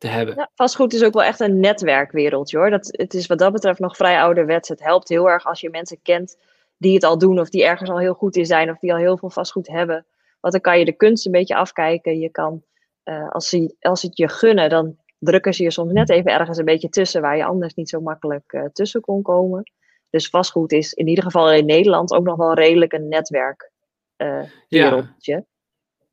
te 0.06 0.12
hebben. 0.12 0.36
Ja, 0.36 0.50
vastgoed 0.54 0.94
is 0.94 1.04
ook 1.04 1.14
wel 1.14 1.24
echt 1.24 1.40
een 1.40 1.60
netwerkwereldje 1.60 2.58
hoor. 2.58 2.70
Dat, 2.70 2.88
het 2.92 3.14
is 3.14 3.28
wat 3.28 3.40
dat 3.40 3.52
betreft 3.52 3.80
nog 3.80 3.96
vrij 3.96 4.22
ouderwets. 4.22 4.70
Het 4.70 4.84
helpt 4.84 5.10
heel 5.10 5.30
erg 5.30 5.46
als 5.46 5.62
je 5.62 5.70
mensen 5.70 6.00
kent 6.02 6.38
die 6.78 6.94
het 6.94 7.04
al 7.04 7.18
doen 7.18 7.40
of 7.40 7.50
die 7.50 7.64
ergens 7.64 7.90
al 7.90 8.00
heel 8.00 8.14
goed 8.14 8.36
in 8.36 8.46
zijn 8.46 8.70
of 8.70 8.80
die 8.80 8.94
al 8.94 9.00
heel 9.00 9.18
veel 9.18 9.30
vastgoed 9.30 9.68
hebben. 9.68 10.06
Want 10.40 10.54
dan 10.54 10.62
kan 10.62 10.80
je 10.80 10.86
de 10.86 10.96
kunst 10.96 11.26
een 11.26 11.32
beetje 11.32 11.56
afkijken. 11.56 12.20
Je 12.20 12.30
kan, 12.30 12.64
uh, 13.04 13.30
als, 13.30 13.50
ze, 13.50 13.76
als 13.80 14.02
het 14.02 14.18
je 14.18 14.28
gunnen, 14.28 14.70
dan 14.70 14.98
drukken 15.20 15.54
ze 15.54 15.64
je 15.64 15.72
soms 15.72 15.92
net 15.92 16.10
even 16.10 16.32
ergens 16.32 16.58
een 16.58 16.66
beetje 16.66 16.90
tussen 16.90 17.22
waar 17.22 17.38
je 17.38 17.46
anders 17.46 17.74
niet 17.74 17.90
zo 17.90 18.02
makkelijk 18.02 18.54
uh, 18.54 18.66
tussen 18.74 19.02
kon 19.02 19.22
komen. 19.22 19.64
Dus 20.10 20.30
vastgoed 20.30 20.72
is 20.72 20.94
in 20.94 21.08
ieder 21.08 21.24
geval 21.24 21.54
in 21.54 21.66
Nederland 21.66 22.14
ook 22.14 22.26
nog 22.26 22.38
wel 22.38 22.54
redelijk 22.54 22.94
een 22.94 23.08
netwerk 23.08 23.72
uh, 24.18 24.44
wereldje. 24.70 25.34
Ja. 25.34 25.44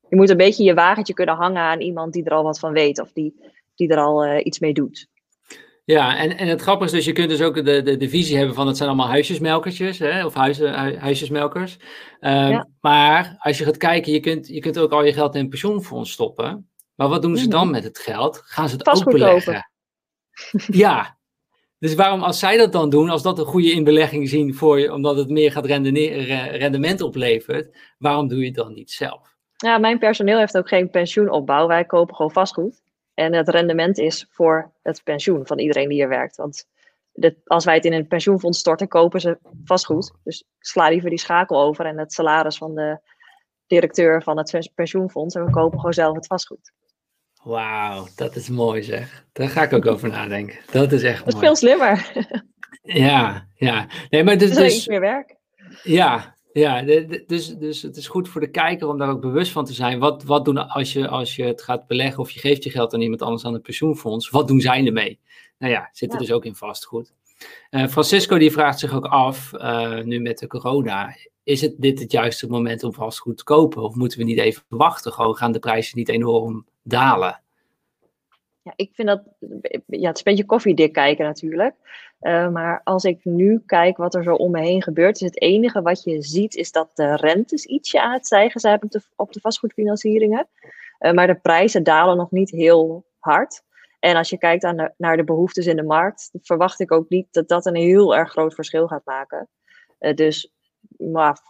Je 0.08 0.16
moet 0.16 0.30
een 0.30 0.36
beetje 0.36 0.64
je 0.64 0.74
wagentje 0.74 1.14
kunnen 1.14 1.34
hangen 1.34 1.62
aan 1.62 1.80
iemand 1.80 2.12
die 2.12 2.24
er 2.24 2.32
al 2.32 2.42
wat 2.42 2.58
van 2.58 2.72
weet 2.72 3.00
of 3.00 3.12
die, 3.12 3.34
die 3.74 3.88
er 3.88 3.98
al 3.98 4.26
uh, 4.26 4.44
iets 4.44 4.58
mee 4.58 4.72
doet. 4.72 5.10
Ja, 5.84 6.16
en, 6.16 6.36
en 6.36 6.48
het 6.48 6.60
grappige 6.60 6.90
is 6.90 6.96
dus, 6.96 7.04
je 7.04 7.12
kunt 7.12 7.28
dus 7.28 7.42
ook 7.42 7.54
de, 7.54 7.82
de, 7.82 7.96
de 7.96 8.08
visie 8.08 8.36
hebben 8.36 8.54
van 8.54 8.66
het 8.66 8.76
zijn 8.76 8.88
allemaal 8.88 9.08
huisjesmelkertjes, 9.08 9.98
hè, 9.98 10.24
of 10.24 10.34
huizen, 10.34 10.98
huisjesmelkers. 10.98 11.76
Um, 12.20 12.30
ja. 12.30 12.68
Maar 12.80 13.36
als 13.38 13.58
je 13.58 13.64
gaat 13.64 13.76
kijken, 13.76 14.12
je 14.12 14.20
kunt, 14.20 14.46
je 14.46 14.60
kunt 14.60 14.78
ook 14.78 14.92
al 14.92 15.04
je 15.04 15.12
geld 15.12 15.34
in 15.34 15.40
een 15.40 15.48
pensioenfonds 15.48 16.12
stoppen. 16.12 16.70
Maar 16.94 17.08
wat 17.08 17.22
doen 17.22 17.36
ze 17.36 17.48
dan 17.48 17.70
met 17.70 17.84
het 17.84 17.98
geld? 17.98 18.40
Gaan 18.44 18.68
ze 18.68 18.74
het 18.74 18.84
Pas 18.84 19.06
ook 19.06 19.12
beleggen? 19.12 19.70
ja, 20.66 21.18
dus 21.78 21.94
waarom, 21.94 22.22
als 22.22 22.38
zij 22.38 22.56
dat 22.56 22.72
dan 22.72 22.90
doen, 22.90 23.10
als 23.10 23.22
dat 23.22 23.38
een 23.38 23.44
goede 23.44 23.72
inbelegging 23.72 24.28
zien 24.28 24.54
voor 24.54 24.80
je, 24.80 24.92
omdat 24.92 25.16
het 25.16 25.28
meer 25.28 25.52
gaat 25.52 25.66
rendement 25.66 27.00
oplevert, 27.00 27.78
waarom 27.98 28.28
doe 28.28 28.38
je 28.38 28.46
het 28.46 28.54
dan 28.54 28.72
niet 28.72 28.90
zelf? 28.90 29.36
Ja, 29.56 29.78
mijn 29.78 29.98
personeel 29.98 30.38
heeft 30.38 30.56
ook 30.56 30.68
geen 30.68 30.90
pensioenopbouw. 30.90 31.66
Wij 31.66 31.84
kopen 31.84 32.14
gewoon 32.14 32.32
vastgoed. 32.32 32.82
En 33.14 33.32
het 33.34 33.48
rendement 33.48 33.98
is 33.98 34.26
voor 34.30 34.72
het 34.82 35.02
pensioen 35.04 35.46
van 35.46 35.58
iedereen 35.58 35.88
die 35.88 35.98
hier 35.98 36.08
werkt. 36.08 36.36
Want 36.36 36.66
dit, 37.12 37.36
als 37.44 37.64
wij 37.64 37.74
het 37.74 37.84
in 37.84 37.92
een 37.92 38.06
pensioenfonds 38.06 38.58
storten, 38.58 38.88
kopen 38.88 39.20
ze 39.20 39.38
vastgoed. 39.64 40.12
Dus 40.24 40.44
sla 40.58 40.88
liever 40.88 41.10
die 41.10 41.18
schakel 41.18 41.60
over 41.60 41.86
en 41.86 41.98
het 41.98 42.12
salaris 42.12 42.56
van 42.56 42.74
de 42.74 42.98
directeur 43.66 44.22
van 44.22 44.38
het 44.38 44.70
pensioenfonds. 44.74 45.34
En 45.34 45.44
we 45.44 45.50
kopen 45.50 45.78
gewoon 45.78 45.94
zelf 45.94 46.16
het 46.16 46.26
vastgoed. 46.26 46.72
Wauw, 47.42 48.06
dat 48.16 48.36
is 48.36 48.48
mooi 48.48 48.82
zeg. 48.82 49.26
Daar 49.32 49.48
ga 49.48 49.62
ik 49.62 49.72
ook 49.72 49.86
over 49.86 50.08
nadenken. 50.08 50.58
Dat 50.70 50.92
is 50.92 51.02
echt 51.02 51.24
dat 51.24 51.34
mooi. 51.34 51.50
is 51.50 51.58
veel 51.58 51.68
slimmer. 51.68 52.12
ja, 52.82 53.46
ja. 53.54 53.86
Nee, 54.10 54.24
maar 54.24 54.38
dus, 54.38 54.48
dus, 54.48 54.58
dus 54.58 54.76
iets 54.76 54.86
meer 54.86 55.00
werk. 55.00 55.36
Ja, 55.82 56.31
ja, 56.52 56.82
dus, 57.26 57.56
dus 57.56 57.82
het 57.82 57.96
is 57.96 58.08
goed 58.08 58.28
voor 58.28 58.40
de 58.40 58.50
kijker 58.50 58.88
om 58.88 58.98
daar 58.98 59.10
ook 59.10 59.20
bewust 59.20 59.52
van 59.52 59.64
te 59.64 59.72
zijn. 59.72 59.98
Wat, 59.98 60.22
wat 60.22 60.44
doen 60.44 60.68
als 60.68 60.92
je, 60.92 61.08
als 61.08 61.36
je 61.36 61.44
het 61.44 61.62
gaat 61.62 61.86
beleggen 61.86 62.22
of 62.22 62.30
je 62.30 62.40
geeft 62.40 62.64
je 62.64 62.70
geld 62.70 62.94
aan 62.94 63.00
iemand 63.00 63.22
anders 63.22 63.44
aan 63.44 63.54
een 63.54 63.62
pensioenfonds? 63.62 64.30
Wat 64.30 64.48
doen 64.48 64.60
zij 64.60 64.86
ermee? 64.86 65.18
Nou 65.58 65.72
ja, 65.72 65.88
zit 65.92 66.08
er 66.08 66.14
ja. 66.14 66.20
dus 66.20 66.32
ook 66.32 66.44
in 66.44 66.54
vastgoed. 66.54 67.12
Uh, 67.70 67.86
Francisco 67.86 68.38
die 68.38 68.52
vraagt 68.52 68.78
zich 68.78 68.94
ook 68.94 69.06
af, 69.06 69.52
uh, 69.52 70.00
nu 70.00 70.20
met 70.20 70.38
de 70.38 70.46
corona, 70.46 71.16
is 71.42 71.60
het 71.60 71.74
dit 71.78 71.98
het 71.98 72.12
juiste 72.12 72.46
moment 72.46 72.84
om 72.84 72.92
vastgoed 72.92 73.36
te 73.36 73.44
kopen? 73.44 73.82
Of 73.82 73.94
moeten 73.94 74.18
we 74.18 74.24
niet 74.24 74.38
even 74.38 74.62
wachten? 74.68 75.12
Gewoon 75.12 75.36
gaan 75.36 75.52
de 75.52 75.58
prijzen 75.58 75.98
niet 75.98 76.08
enorm 76.08 76.66
dalen? 76.82 77.40
Ja, 78.62 78.72
ik 78.76 78.90
vind 78.92 79.08
dat, 79.08 79.22
ja, 79.86 80.08
het 80.08 80.16
is 80.16 80.24
een 80.24 80.32
beetje 80.32 80.44
koffiedik 80.44 80.92
kijken 80.92 81.24
natuurlijk. 81.24 81.74
Uh, 82.22 82.48
maar 82.48 82.80
als 82.84 83.04
ik 83.04 83.24
nu 83.24 83.62
kijk 83.66 83.96
wat 83.96 84.14
er 84.14 84.22
zo 84.22 84.34
om 84.34 84.50
me 84.50 84.60
heen 84.60 84.82
gebeurt, 84.82 85.14
is 85.14 85.20
het 85.20 85.40
enige 85.40 85.82
wat 85.82 86.02
je 86.02 86.22
ziet, 86.22 86.54
is 86.54 86.72
dat 86.72 86.90
de 86.94 87.16
rentes 87.16 87.64
ietsje 87.64 88.02
aan 88.02 88.12
het 88.12 88.26
stijgen 88.26 88.60
zijn 88.60 88.82
op 89.16 89.32
de, 89.32 89.40
vastgoedfinancieringen. 89.40 90.48
Uh, 91.00 91.12
maar 91.12 91.26
de 91.26 91.34
prijzen 91.34 91.82
dalen 91.82 92.16
nog 92.16 92.30
niet 92.30 92.50
heel 92.50 93.04
hard. 93.18 93.62
En 93.98 94.16
als 94.16 94.30
je 94.30 94.38
kijkt 94.38 94.64
aan 94.64 94.92
naar 94.96 95.16
de 95.16 95.24
behoeftes 95.24 95.66
in 95.66 95.76
de 95.76 95.82
markt, 95.82 96.30
verwacht 96.42 96.80
ik 96.80 96.92
ook 96.92 97.08
niet 97.08 97.26
dat 97.30 97.48
dat 97.48 97.66
een 97.66 97.76
heel 97.76 98.16
erg 98.16 98.30
groot 98.30 98.54
verschil 98.54 98.86
gaat 98.86 99.04
maken. 99.04 99.48
Uh, 100.00 100.14
dus, 100.14 100.52
maar 100.98 101.40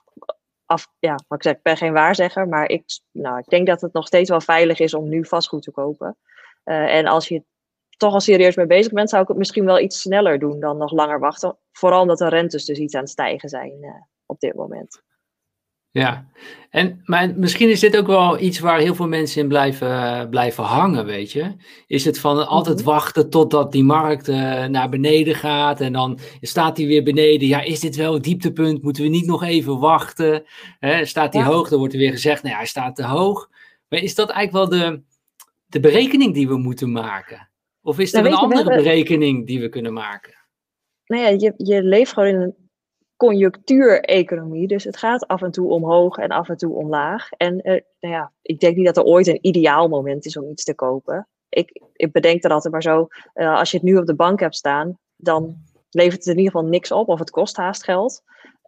af, 0.67 0.87
ja, 0.99 1.15
ik 1.29 1.43
zeg, 1.43 1.53
ik 1.53 1.63
ben 1.63 1.77
geen 1.77 1.93
waarzegger, 1.93 2.49
maar 2.49 2.69
ik, 2.69 2.85
nou, 3.11 3.39
ik 3.39 3.49
denk 3.49 3.67
dat 3.67 3.81
het 3.81 3.93
nog 3.93 4.07
steeds 4.07 4.31
wel 4.31 4.41
veilig 4.41 4.79
is 4.79 4.95
om 4.95 5.09
nu 5.09 5.25
vastgoed 5.25 5.63
te 5.63 5.71
kopen. 5.71 6.17
En 6.65 7.07
als 7.07 7.29
je 7.29 7.43
toch 8.03 8.13
al 8.13 8.21
serieus 8.21 8.57
mee 8.57 8.67
bezig 8.67 8.93
bent, 8.93 9.11
zou 9.11 9.23
ik 9.23 9.29
het 9.29 9.37
misschien 9.37 9.65
wel 9.65 9.81
iets 9.81 10.01
sneller 10.01 10.39
doen 10.39 10.61
dan 10.61 10.77
nog 10.77 10.93
langer 10.93 11.19
wachten. 11.19 11.57
Vooral 11.73 12.01
omdat 12.01 12.19
de 12.19 12.29
rentes 12.29 12.65
dus 12.65 12.79
iets 12.79 12.95
aan 12.95 13.01
het 13.01 13.11
stijgen 13.11 13.49
zijn 13.49 13.77
uh, 13.81 13.91
op 14.27 14.41
dit 14.41 14.55
moment. 14.55 15.03
Ja, 15.91 16.27
en, 16.71 17.01
maar 17.05 17.35
misschien 17.37 17.71
is 17.71 17.81
dit 17.81 17.97
ook 17.97 18.07
wel 18.07 18.41
iets 18.41 18.59
waar 18.59 18.79
heel 18.79 18.95
veel 18.95 19.09
mensen 19.09 19.43
in 19.43 19.49
blijven, 19.49 19.89
uh, 19.89 20.29
blijven 20.29 20.65
hangen, 20.65 21.05
weet 21.05 21.33
je. 21.33 21.55
Is 21.87 22.05
het 22.05 22.19
van 22.19 22.47
altijd 22.47 22.77
-hmm. 22.77 22.87
wachten 22.87 23.31
totdat 23.31 23.73
die 23.73 23.85
markt 23.85 24.29
uh, 24.29 24.65
naar 24.65 24.89
beneden 24.89 25.35
gaat 25.35 25.81
en 25.81 25.93
dan 25.93 26.19
staat 26.41 26.77
die 26.77 26.87
weer 26.87 27.03
beneden. 27.03 27.49
Ja, 27.49 27.61
is 27.61 27.81
dit 27.81 27.97
wel 27.97 28.15
het 28.15 28.23
dieptepunt? 28.23 28.83
Moeten 28.83 29.03
we 29.03 29.09
niet 29.09 29.27
nog 29.27 29.43
even 29.43 29.79
wachten? 29.79 30.45
Hè, 30.79 31.05
staat 31.05 31.33
die 31.33 31.41
ja. 31.41 31.47
hoog? 31.47 31.69
Dan 31.69 31.79
wordt 31.79 31.95
er 31.95 32.01
weer 32.01 32.11
gezegd, 32.11 32.43
nou 32.43 32.55
ja, 32.55 32.61
hij 32.61 32.69
staat 32.69 32.97
te 32.97 33.05
hoog. 33.05 33.49
Maar 33.89 34.01
is 34.01 34.15
dat 34.15 34.31
eigenlijk 34.31 34.71
wel 34.71 34.81
de, 34.81 35.03
de 35.67 35.81
berekening 35.81 36.35
die 36.35 36.49
we 36.49 36.57
moeten 36.57 36.93
maken? 36.93 37.51
Of 37.83 37.99
is 37.99 38.15
er 38.15 38.23
nou, 38.23 38.35
een 38.35 38.41
andere 38.41 38.65
we, 38.65 38.77
berekening 38.77 39.47
die 39.47 39.61
we 39.61 39.69
kunnen 39.69 39.93
maken? 39.93 40.35
Nou 41.07 41.23
ja, 41.23 41.29
je, 41.29 41.55
je 41.57 41.83
leeft 41.83 42.13
gewoon 42.13 42.29
in 42.29 42.41
een 42.41 42.63
conjunctuureconomie. 43.17 44.67
Dus 44.67 44.85
het 44.85 44.97
gaat 44.97 45.27
af 45.27 45.43
en 45.43 45.51
toe 45.51 45.71
omhoog 45.71 46.17
en 46.17 46.29
af 46.29 46.49
en 46.49 46.57
toe 46.57 46.75
omlaag. 46.75 47.31
En 47.31 47.55
uh, 47.55 47.81
nou 48.01 48.15
ja, 48.15 48.33
ik 48.43 48.61
denk 48.61 48.77
niet 48.77 48.87
dat 48.87 48.97
er 48.97 49.03
ooit 49.03 49.27
een 49.27 49.47
ideaal 49.47 49.89
moment 49.89 50.27
is 50.27 50.37
om 50.37 50.51
iets 50.51 50.65
te 50.65 50.75
kopen. 50.75 51.29
ik, 51.49 51.83
ik 51.93 52.13
bedenk 52.13 52.45
er 52.45 52.51
altijd 52.51 52.73
maar 52.73 52.83
zo, 52.83 53.07
uh, 53.35 53.59
als 53.59 53.71
je 53.71 53.77
het 53.77 53.87
nu 53.87 53.97
op 53.97 54.07
de 54.07 54.15
bank 54.15 54.41
hebt 54.41 54.57
staan, 54.57 54.99
dan 55.17 55.57
levert 55.91 56.25
het 56.25 56.27
in 56.27 56.39
ieder 56.39 56.53
geval 56.53 56.69
niks 56.69 56.93
op 56.93 57.09
of 57.09 57.19
het 57.19 57.31
kost 57.31 57.57
haast 57.57 57.85
geld. 57.85 58.23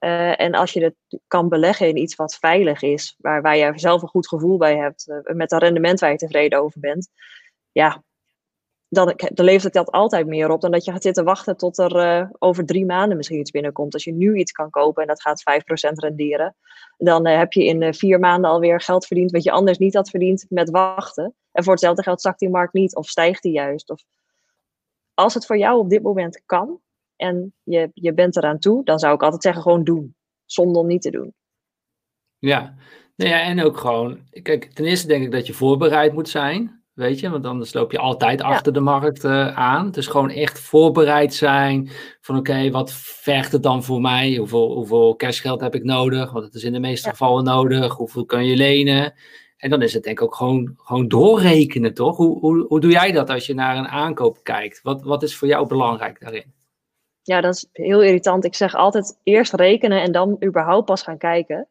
Uh, 0.05 0.41
en 0.41 0.55
als 0.55 0.73
je 0.73 0.85
het 0.85 1.21
kan 1.27 1.49
beleggen 1.49 1.89
in 1.89 1.97
iets 1.97 2.15
wat 2.15 2.35
veilig 2.35 2.83
is, 2.83 3.15
waar, 3.19 3.43
waar 3.43 3.57
je 3.57 3.73
zelf 3.75 4.03
een 4.03 4.09
goed 4.09 4.29
gevoel 4.29 4.57
bij 4.57 4.77
hebt, 4.77 5.23
met 5.23 5.53
een 5.53 5.59
rendement 5.59 6.01
waar 6.01 6.11
je 6.11 6.17
tevreden 6.17 6.61
over 6.61 6.81
bent, 6.81 7.09
ja, 7.73 8.03
dan, 8.95 9.15
dan 9.33 9.45
levert 9.45 9.63
het 9.63 9.73
dat 9.73 9.91
altijd 9.91 10.27
meer 10.27 10.51
op 10.51 10.61
dan 10.61 10.71
dat 10.71 10.85
je 10.85 10.93
gaat 10.93 11.03
zitten 11.03 11.25
wachten 11.25 11.57
tot 11.57 11.79
er 11.79 11.97
uh, 11.97 12.29
over 12.39 12.67
drie 12.67 12.87
maanden 12.87 13.17
misschien 13.17 13.39
iets 13.39 13.51
binnenkomt. 13.51 13.95
Als 13.95 14.05
je 14.05 14.13
nu 14.13 14.37
iets 14.37 14.53
kan 14.53 14.71
kopen 14.71 15.03
en 15.03 15.09
dat 15.09 15.23
gaat 15.23 15.43
5% 15.91 15.93
renderen, 15.93 16.57
dan 16.99 17.27
heb 17.27 17.53
je 17.53 17.65
in 17.65 17.95
vier 17.95 18.19
maanden 18.19 18.51
alweer 18.51 18.81
geld 18.81 19.07
verdiend 19.07 19.31
wat 19.31 19.43
je 19.45 19.51
anders 19.51 19.79
niet 19.79 19.95
had 19.95 20.11
verdiend 20.11 20.47
met 20.49 20.71
wachten. 20.71 21.35
En 21.53 21.63
voor 21.63 21.73
hetzelfde 21.73 22.03
geld 22.03 22.21
zakt 22.21 22.39
die 22.39 22.51
markt 22.51 22.73
niet 22.73 22.97
of 22.97 23.09
stijgt 23.09 23.43
die 23.43 23.53
juist. 23.53 23.91
Of 23.91 24.05
als 25.15 25.35
het 25.35 25.47
voor 25.47 25.59
jou 25.59 25.79
op 25.79 25.91
dit 25.91 26.03
moment 26.03 26.43
kan, 26.47 26.81
en 27.17 27.55
je, 27.63 27.91
je 27.95 28.15
bent 28.15 28.37
eraan 28.37 28.59
toe, 28.59 28.85
dan 28.85 28.99
zou 28.99 29.15
ik 29.15 29.23
altijd 29.23 29.43
zeggen 29.43 29.63
gewoon 29.63 29.85
doen. 29.85 30.17
Zonder 30.45 30.83
om 30.83 30.87
niet 30.87 31.03
te 31.03 31.11
doen. 31.11 31.35
Ja. 32.39 32.75
Nou 33.17 33.31
ja, 33.31 33.41
en 33.41 33.63
ook 33.63 33.77
gewoon, 33.77 34.29
kijk, 34.43 34.73
ten 34.73 34.85
eerste 34.85 35.07
denk 35.07 35.25
ik 35.25 35.33
dat 35.33 35.47
je 35.47 35.53
voorbereid 35.53 36.13
moet 36.13 36.29
zijn. 36.29 36.84
Weet 36.95 37.21
je, 37.21 37.31
want 37.31 37.47
anders 37.47 37.73
loop 37.73 37.93
je 37.93 37.99
altijd 37.99 38.41
ja. 38.41 38.47
achter 38.47 38.73
de 38.73 38.81
markt 38.81 39.25
uh, 39.25 39.57
aan. 39.57 39.91
Dus 39.91 40.07
gewoon 40.07 40.31
echt 40.31 40.61
voorbereid 40.61 41.35
zijn. 41.35 41.91
Van 42.21 42.39
oké, 42.39 42.51
okay, 42.51 42.71
wat 42.71 42.93
vergt 42.93 43.53
het 43.53 43.63
dan 43.63 43.85
voor 43.85 44.01
mij? 44.01 44.37
Hoeveel, 44.37 44.73
hoeveel 44.73 45.17
cashgeld 45.17 45.61
heb 45.61 45.75
ik 45.75 45.85
nodig? 45.85 46.33
Want 46.33 46.45
het 46.45 46.55
is 46.55 46.65
in 46.65 46.73
de 46.73 46.81
meeste 46.81 47.07
ja. 47.07 47.11
gevallen 47.11 47.45
nodig. 47.45 47.95
Hoeveel 47.95 48.25
kan 48.25 48.47
je 48.47 48.57
lenen? 48.57 49.15
En 49.57 49.71
dan 49.71 49.83
is 49.83 49.95
het 49.95 50.03
denk 50.03 50.19
ik 50.19 50.25
ook 50.25 50.35
gewoon, 50.35 50.75
gewoon 50.77 51.09
doorrekenen, 51.09 51.95
toch? 51.95 52.17
Hoe, 52.17 52.39
hoe, 52.39 52.67
hoe 52.69 52.81
doe 52.81 52.91
jij 52.91 53.13
dat 53.13 53.31
als 53.31 53.47
je 53.47 53.55
naar 53.55 53.77
een 53.77 53.89
aankoop 53.89 54.39
kijkt? 54.43 54.83
Wat, 54.83 55.03
wat 55.03 55.23
is 55.23 55.37
voor 55.37 55.49
jou 55.49 55.67
belangrijk 55.67 56.21
daarin? 56.21 56.55
ja, 57.25 57.41
dat 57.41 57.55
is 57.55 57.69
heel 57.73 58.03
irritant. 58.03 58.45
Ik 58.45 58.55
zeg 58.55 58.75
altijd 58.75 59.21
eerst 59.23 59.53
rekenen 59.53 60.03
en 60.03 60.13
dan 60.13 60.37
überhaupt 60.45 60.87
pas 60.87 61.03
gaan 61.03 61.19
kijken. 61.19 61.69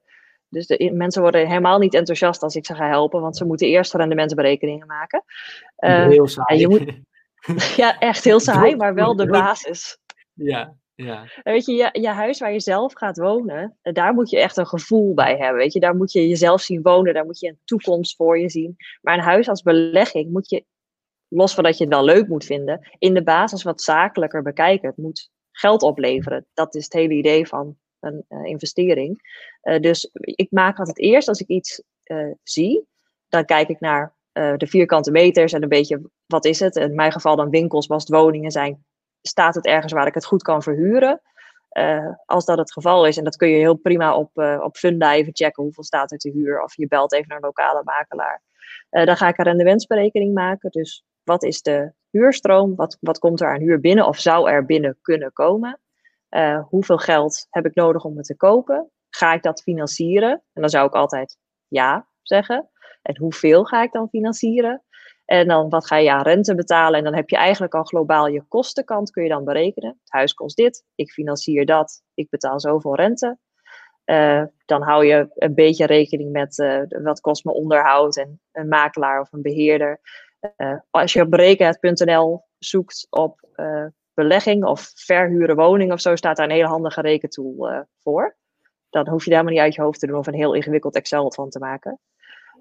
Dus 0.53 0.67
de, 0.67 0.91
mensen 0.93 1.21
worden 1.21 1.47
helemaal 1.47 1.79
niet 1.79 1.93
enthousiast 1.93 2.43
als 2.43 2.55
ik 2.55 2.65
ze 2.65 2.75
ga 2.75 2.87
helpen, 2.87 3.21
want 3.21 3.37
ze 3.37 3.45
moeten 3.45 3.67
eerst 3.67 3.93
rendementsberekeningen 3.93 4.87
maken. 4.87 5.23
Uh, 5.77 6.07
heel 6.07 6.27
saai. 6.27 6.59
Je 6.59 6.67
moet, 6.67 6.83
ja, 7.75 7.99
echt 7.99 8.23
heel 8.23 8.39
saai, 8.39 8.75
maar 8.75 8.93
wel 8.93 9.15
de 9.15 9.27
basis. 9.27 9.97
Ja, 10.33 10.75
ja. 10.95 11.25
Weet 11.43 11.65
je, 11.65 11.73
je, 11.73 11.89
je 11.91 12.07
huis 12.07 12.39
waar 12.39 12.53
je 12.53 12.59
zelf 12.59 12.93
gaat 12.93 13.17
wonen, 13.17 13.77
daar 13.81 14.13
moet 14.13 14.29
je 14.29 14.39
echt 14.39 14.57
een 14.57 14.67
gevoel 14.67 15.13
bij 15.13 15.37
hebben. 15.37 15.57
Weet 15.57 15.73
je, 15.73 15.79
daar 15.79 15.95
moet 15.95 16.11
je 16.11 16.27
jezelf 16.27 16.61
zien 16.61 16.81
wonen, 16.81 17.13
daar 17.13 17.25
moet 17.25 17.39
je 17.39 17.47
een 17.47 17.59
toekomst 17.65 18.15
voor 18.15 18.39
je 18.39 18.49
zien. 18.49 18.75
Maar 19.01 19.13
een 19.13 19.23
huis 19.23 19.49
als 19.49 19.61
belegging 19.61 20.31
moet 20.31 20.49
je, 20.49 20.65
los 21.27 21.53
van 21.53 21.63
dat 21.63 21.77
je 21.77 21.83
het 21.83 21.93
wel 21.93 22.03
leuk 22.03 22.27
moet 22.27 22.45
vinden, 22.45 22.89
in 22.97 23.13
de 23.13 23.23
basis 23.23 23.63
wat 23.63 23.81
zakelijker 23.81 24.41
bekijken. 24.41 24.87
Het 24.87 24.97
moet 24.97 25.31
geld 25.51 25.81
opleveren. 25.81 26.45
Dat 26.53 26.75
is 26.75 26.83
het 26.83 26.93
hele 26.93 27.13
idee 27.13 27.47
van 27.47 27.77
een 28.03 28.25
uh, 28.29 28.45
investering. 28.45 29.21
Uh, 29.63 29.79
dus 29.79 30.09
ik 30.13 30.51
maak 30.51 30.79
altijd 30.79 30.99
eerst 30.99 31.27
als 31.27 31.39
ik 31.39 31.47
iets 31.47 31.83
uh, 32.03 32.31
zie, 32.43 32.87
dan 33.27 33.45
kijk 33.45 33.67
ik 33.69 33.79
naar 33.79 34.13
de 34.33 34.67
vierkante 34.67 35.11
meters 35.11 35.53
en 35.53 35.63
een 35.63 35.69
beetje 35.69 36.09
wat 36.25 36.45
is 36.45 36.59
het. 36.59 36.75
In 36.75 36.95
mijn 36.95 37.11
geval 37.11 37.35
dan 37.35 37.49
winkels, 37.49 37.89
als 37.89 38.03
het 38.03 38.15
woningen 38.15 38.51
zijn, 38.51 38.85
staat 39.21 39.55
het 39.55 39.65
ergens 39.65 39.93
waar 39.93 40.07
ik 40.07 40.13
het 40.13 40.25
goed 40.25 40.41
kan 40.41 40.63
verhuren. 40.63 41.21
als 42.25 42.45
dat 42.45 42.57
het 42.57 42.71
geval 42.71 43.05
is, 43.07 43.17
en 43.17 43.23
dat 43.23 43.35
kun 43.35 43.47
je 43.47 43.55
heel 43.55 43.75
prima 43.75 44.15
op, 44.15 44.29
op 44.61 44.77
Funda 44.77 45.13
even 45.13 45.35
checken 45.35 45.63
hoeveel 45.63 45.83
staat 45.83 46.11
er 46.11 46.17
te 46.17 46.29
huur, 46.29 46.63
of 46.63 46.75
je 46.75 46.87
belt 46.87 47.13
even 47.13 47.27
naar 47.27 47.37
een 47.37 47.43
lokale 47.43 47.81
makelaar. 47.83 48.41
dan 48.89 49.17
ga 49.17 49.27
ik 49.27 49.37
een 49.37 49.45
rendementsberekening 49.45 50.33
maken. 50.33 50.69
Dus 50.69 51.03
wat 51.23 51.43
is 51.43 51.61
de 51.61 51.93
huurstroom? 52.09 52.75
Wat, 52.75 52.97
wat 52.99 53.19
komt 53.19 53.41
er 53.41 53.53
aan 53.53 53.61
huur 53.61 53.79
binnen 53.79 54.07
of 54.07 54.19
zou 54.19 54.49
er 54.49 54.65
binnen 54.65 54.97
kunnen 55.01 55.33
komen? 55.33 55.79
Uh, 56.35 56.63
hoeveel 56.69 56.97
geld 56.97 57.47
heb 57.49 57.65
ik 57.65 57.75
nodig 57.75 58.03
om 58.03 58.17
het 58.17 58.25
te 58.25 58.35
kopen? 58.35 58.91
Ga 59.09 59.33
ik 59.33 59.43
dat 59.43 59.61
financieren? 59.61 60.31
En 60.31 60.61
dan 60.61 60.69
zou 60.69 60.87
ik 60.87 60.93
altijd 60.93 61.37
ja 61.67 62.07
zeggen. 62.21 62.69
En 63.01 63.17
hoeveel 63.17 63.63
ga 63.63 63.83
ik 63.83 63.91
dan 63.91 64.09
financieren? 64.09 64.83
En 65.25 65.47
dan 65.47 65.69
wat 65.69 65.87
ga 65.87 65.97
je 65.97 66.11
aan 66.11 66.21
rente 66.21 66.55
betalen? 66.55 66.97
En 66.97 67.03
dan 67.03 67.15
heb 67.15 67.29
je 67.29 67.35
eigenlijk 67.35 67.73
al 67.73 67.83
globaal 67.83 68.27
je 68.27 68.43
kostenkant 68.47 69.11
kun 69.11 69.23
je 69.23 69.29
dan 69.29 69.43
berekenen. 69.43 69.89
Het 69.89 70.11
huis 70.11 70.33
kost 70.33 70.55
dit, 70.55 70.83
ik 70.95 71.11
financier 71.11 71.65
dat, 71.65 72.01
ik 72.13 72.29
betaal 72.29 72.59
zoveel 72.59 72.95
rente. 72.95 73.37
Uh, 74.05 74.43
dan 74.65 74.81
hou 74.81 75.05
je 75.05 75.27
een 75.35 75.53
beetje 75.53 75.85
rekening 75.85 76.31
met 76.31 76.57
uh, 76.57 76.81
wat 77.03 77.19
kost 77.19 77.45
me 77.45 77.51
onderhoud 77.51 78.17
en 78.17 78.41
een 78.51 78.67
makelaar 78.67 79.19
of 79.21 79.31
een 79.31 79.41
beheerder. 79.41 79.99
Als 80.89 81.13
je 81.13 81.21
op 81.21 81.29
berekenhet.nl 81.29 82.43
zoekt 82.57 83.07
op 83.09 83.47
belegging 84.13 84.65
of 84.65 84.91
verhuren 84.95 85.55
woning 85.55 85.91
of 85.91 86.01
zo, 86.01 86.15
staat 86.15 86.37
daar 86.37 86.45
een 86.45 86.51
hele 86.51 86.67
handige 86.67 87.01
rekentool 87.01 87.71
uh, 87.71 87.79
voor. 87.99 88.37
Dan 88.89 89.09
hoef 89.09 89.23
je 89.23 89.29
daar 89.29 89.39
helemaal 89.39 89.53
niet 89.53 89.61
uit 89.61 89.75
je 89.75 89.81
hoofd 89.81 89.99
te 89.99 90.07
doen 90.07 90.17
of 90.17 90.27
een 90.27 90.33
heel 90.33 90.53
ingewikkeld 90.53 90.95
Excel 90.95 91.31
van 91.31 91.49
te 91.49 91.59
maken. 91.59 91.99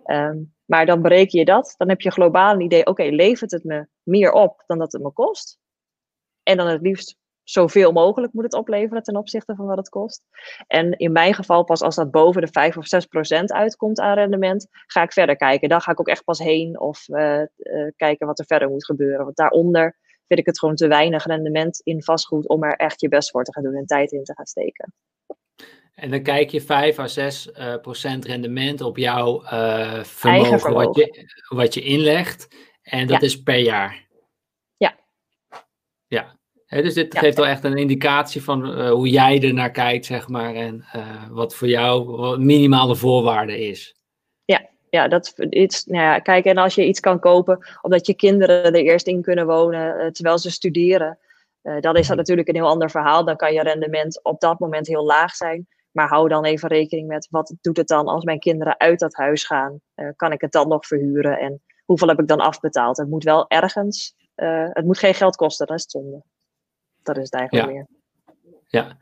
Um, 0.07 0.55
maar 0.65 0.87
dan 0.87 1.03
bereken 1.03 1.39
je 1.39 1.45
dat. 1.45 1.75
Dan 1.77 1.89
heb 1.89 2.01
je 2.01 2.11
globaal 2.11 2.55
een 2.55 2.61
idee, 2.61 2.87
oké, 2.87 3.03
levert 3.03 3.51
het 3.51 3.65
me 3.65 3.87
meer 4.03 4.33
op 4.33 4.65
dan 4.67 4.79
dat 4.79 4.93
het 4.93 5.03
me 5.03 5.13
kost? 5.13 5.59
En 6.43 6.57
dan 6.57 6.67
het 6.67 6.81
liefst 6.81 7.17
zoveel 7.43 7.93
mogelijk 7.93 8.33
moet 8.33 8.45
het 8.45 8.55
opleveren 8.55 9.03
ten 9.03 9.17
opzichte 9.17 9.55
van 9.55 9.67
wat 9.67 9.77
het 9.77 9.89
kost. 9.89 10.25
En 10.67 10.99
in 10.99 11.13
mijn 11.13 11.35
geval, 11.35 11.65
pas 11.65 11.83
als 11.83 11.95
dat 11.95 12.11
boven 12.11 12.41
de 12.41 12.49
5 12.49 12.77
of 12.77 12.87
6 12.87 13.07
procent 13.07 13.53
uitkomt 13.53 14.01
aan 14.01 14.15
rendement, 14.15 14.67
ga 14.71 15.03
ik 15.03 15.13
verder 15.13 15.37
kijken. 15.37 15.69
Dan 15.69 15.81
ga 15.81 15.91
ik 15.91 16.01
ook 16.01 16.09
echt 16.09 16.25
pas 16.25 16.39
heen 16.39 16.81
of 16.81 17.09
uh, 17.09 17.39
uh, 17.39 17.91
kijken 17.97 18.27
wat 18.27 18.39
er 18.39 18.47
verder 18.47 18.69
moet 18.69 18.85
gebeuren. 18.85 19.25
Want 19.25 19.37
daaronder 19.37 19.97
vind 20.33 20.47
ik 20.47 20.53
het 20.53 20.59
gewoon 20.59 20.75
te 20.75 20.87
weinig 20.89 21.25
rendement 21.25 21.81
in 21.81 22.03
vastgoed 22.03 22.49
om 22.49 22.63
er 22.63 22.77
echt 22.77 23.01
je 23.01 23.09
best 23.09 23.31
voor 23.31 23.45
te 23.45 23.53
gaan 23.53 23.63
doen 23.63 23.75
en 23.75 23.87
tijd 23.87 24.13
in 24.13 24.25
te 24.25 24.35
gaan 24.35 24.47
steken. 24.47 24.95
En 25.95 26.11
dan 26.11 26.23
kijk 26.23 26.51
je 26.51 26.61
5 26.61 26.99
à 26.99 27.07
6 27.07 27.47
uh, 27.47 27.77
procent 27.77 28.25
rendement 28.25 28.81
op 28.81 28.97
jouw 28.97 29.43
vermogen, 29.43 30.61
vermogen. 30.61 30.73
Wat, 30.73 30.97
je, 30.97 31.27
wat 31.49 31.75
je 31.75 31.81
inlegt. 31.81 32.49
En 32.83 33.07
dat 33.07 33.21
ja. 33.21 33.27
is 33.27 33.43
per 33.43 33.59
jaar. 33.59 34.09
Ja. 34.77 34.99
Ja. 36.07 36.39
He, 36.67 36.83
dus 36.83 36.95
dit 36.95 37.13
ja. 37.13 37.21
geeft 37.21 37.37
wel 37.37 37.47
echt 37.47 37.65
een 37.65 37.77
indicatie 37.77 38.43
van 38.43 38.79
uh, 38.79 38.91
hoe 38.91 39.09
jij 39.09 39.43
er 39.43 39.55
naar 39.55 39.71
kijkt, 39.71 40.07
zeg 40.07 40.29
maar, 40.29 40.55
en 40.55 40.85
wat 41.31 41.55
voor 41.55 41.69
jou 41.69 42.05
wat 42.05 42.39
minimale 42.39 42.97
voorwaarde 42.97 43.67
is. 43.67 44.02
Ja, 44.93 45.09
dat 45.09 45.33
is, 45.37 45.85
nou 45.85 46.03
ja, 46.03 46.19
kijk, 46.19 46.45
en 46.45 46.57
als 46.57 46.75
je 46.75 46.87
iets 46.87 47.01
kan 47.01 47.19
kopen 47.19 47.59
omdat 47.81 48.07
je 48.07 48.15
kinderen 48.15 48.65
er 48.65 48.75
eerst 48.75 49.07
in 49.07 49.23
kunnen 49.23 49.47
wonen 49.47 50.01
uh, 50.01 50.11
terwijl 50.11 50.39
ze 50.39 50.51
studeren, 50.51 51.19
dan 51.81 51.97
is 51.97 52.07
dat 52.07 52.17
natuurlijk 52.17 52.49
een 52.49 52.55
heel 52.55 52.69
ander 52.69 52.91
verhaal. 52.91 53.25
Dan 53.25 53.37
kan 53.37 53.53
je 53.53 53.63
rendement 53.63 54.25
op 54.25 54.41
dat 54.41 54.59
moment 54.59 54.87
heel 54.87 55.05
laag 55.05 55.35
zijn. 55.35 55.67
Maar 55.91 56.09
hou 56.09 56.29
dan 56.29 56.45
even 56.45 56.69
rekening 56.69 57.09
met 57.09 57.29
wat 57.31 57.55
doet 57.61 57.77
het 57.77 57.89
dan 57.89 58.07
als 58.07 58.25
mijn 58.25 58.39
kinderen 58.39 58.79
uit 58.79 58.99
dat 58.99 59.15
huis 59.15 59.45
gaan? 59.45 59.81
kan 60.17 60.33
ik 60.33 60.41
het 60.41 60.53
dan 60.53 60.69
nog 60.69 60.87
verhuren? 60.87 61.39
En 61.39 61.63
hoeveel 61.85 62.09
heb 62.09 62.21
ik 62.21 62.29
dan 62.29 62.41
afbetaald? 62.41 62.97
Het 62.97 63.09
moet 63.09 63.25
wel 63.25 63.49
ergens, 63.49 64.15
het 64.73 64.85
moet 64.85 64.99
geen 64.99 65.15
geld 65.15 65.37
kosten, 65.37 65.67
dat 65.67 65.77
is 65.77 65.83
het 65.83 65.91
zonde. 65.91 66.23
Dat 67.03 67.17
is 67.17 67.23
het 67.23 67.35
eigenlijk 67.35 67.69
ja. 67.69 67.75
meer. 67.75 67.87
Ja, 68.69 68.97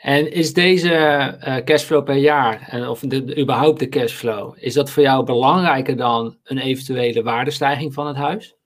en 0.00 0.32
is 0.32 0.52
deze 0.52 0.90
uh, 0.92 1.56
cashflow 1.56 2.04
per 2.04 2.16
jaar, 2.16 2.68
en 2.70 2.88
of 2.88 3.00
de, 3.00 3.38
überhaupt 3.38 3.78
de 3.78 3.88
cashflow, 3.88 4.54
is 4.58 4.74
dat 4.74 4.90
voor 4.90 5.02
jou 5.02 5.24
belangrijker 5.24 5.96
dan 5.96 6.38
een 6.42 6.58
eventuele 6.58 7.22
waardestijging 7.22 7.94
van 7.94 8.06
het 8.06 8.16
huis? 8.16 8.56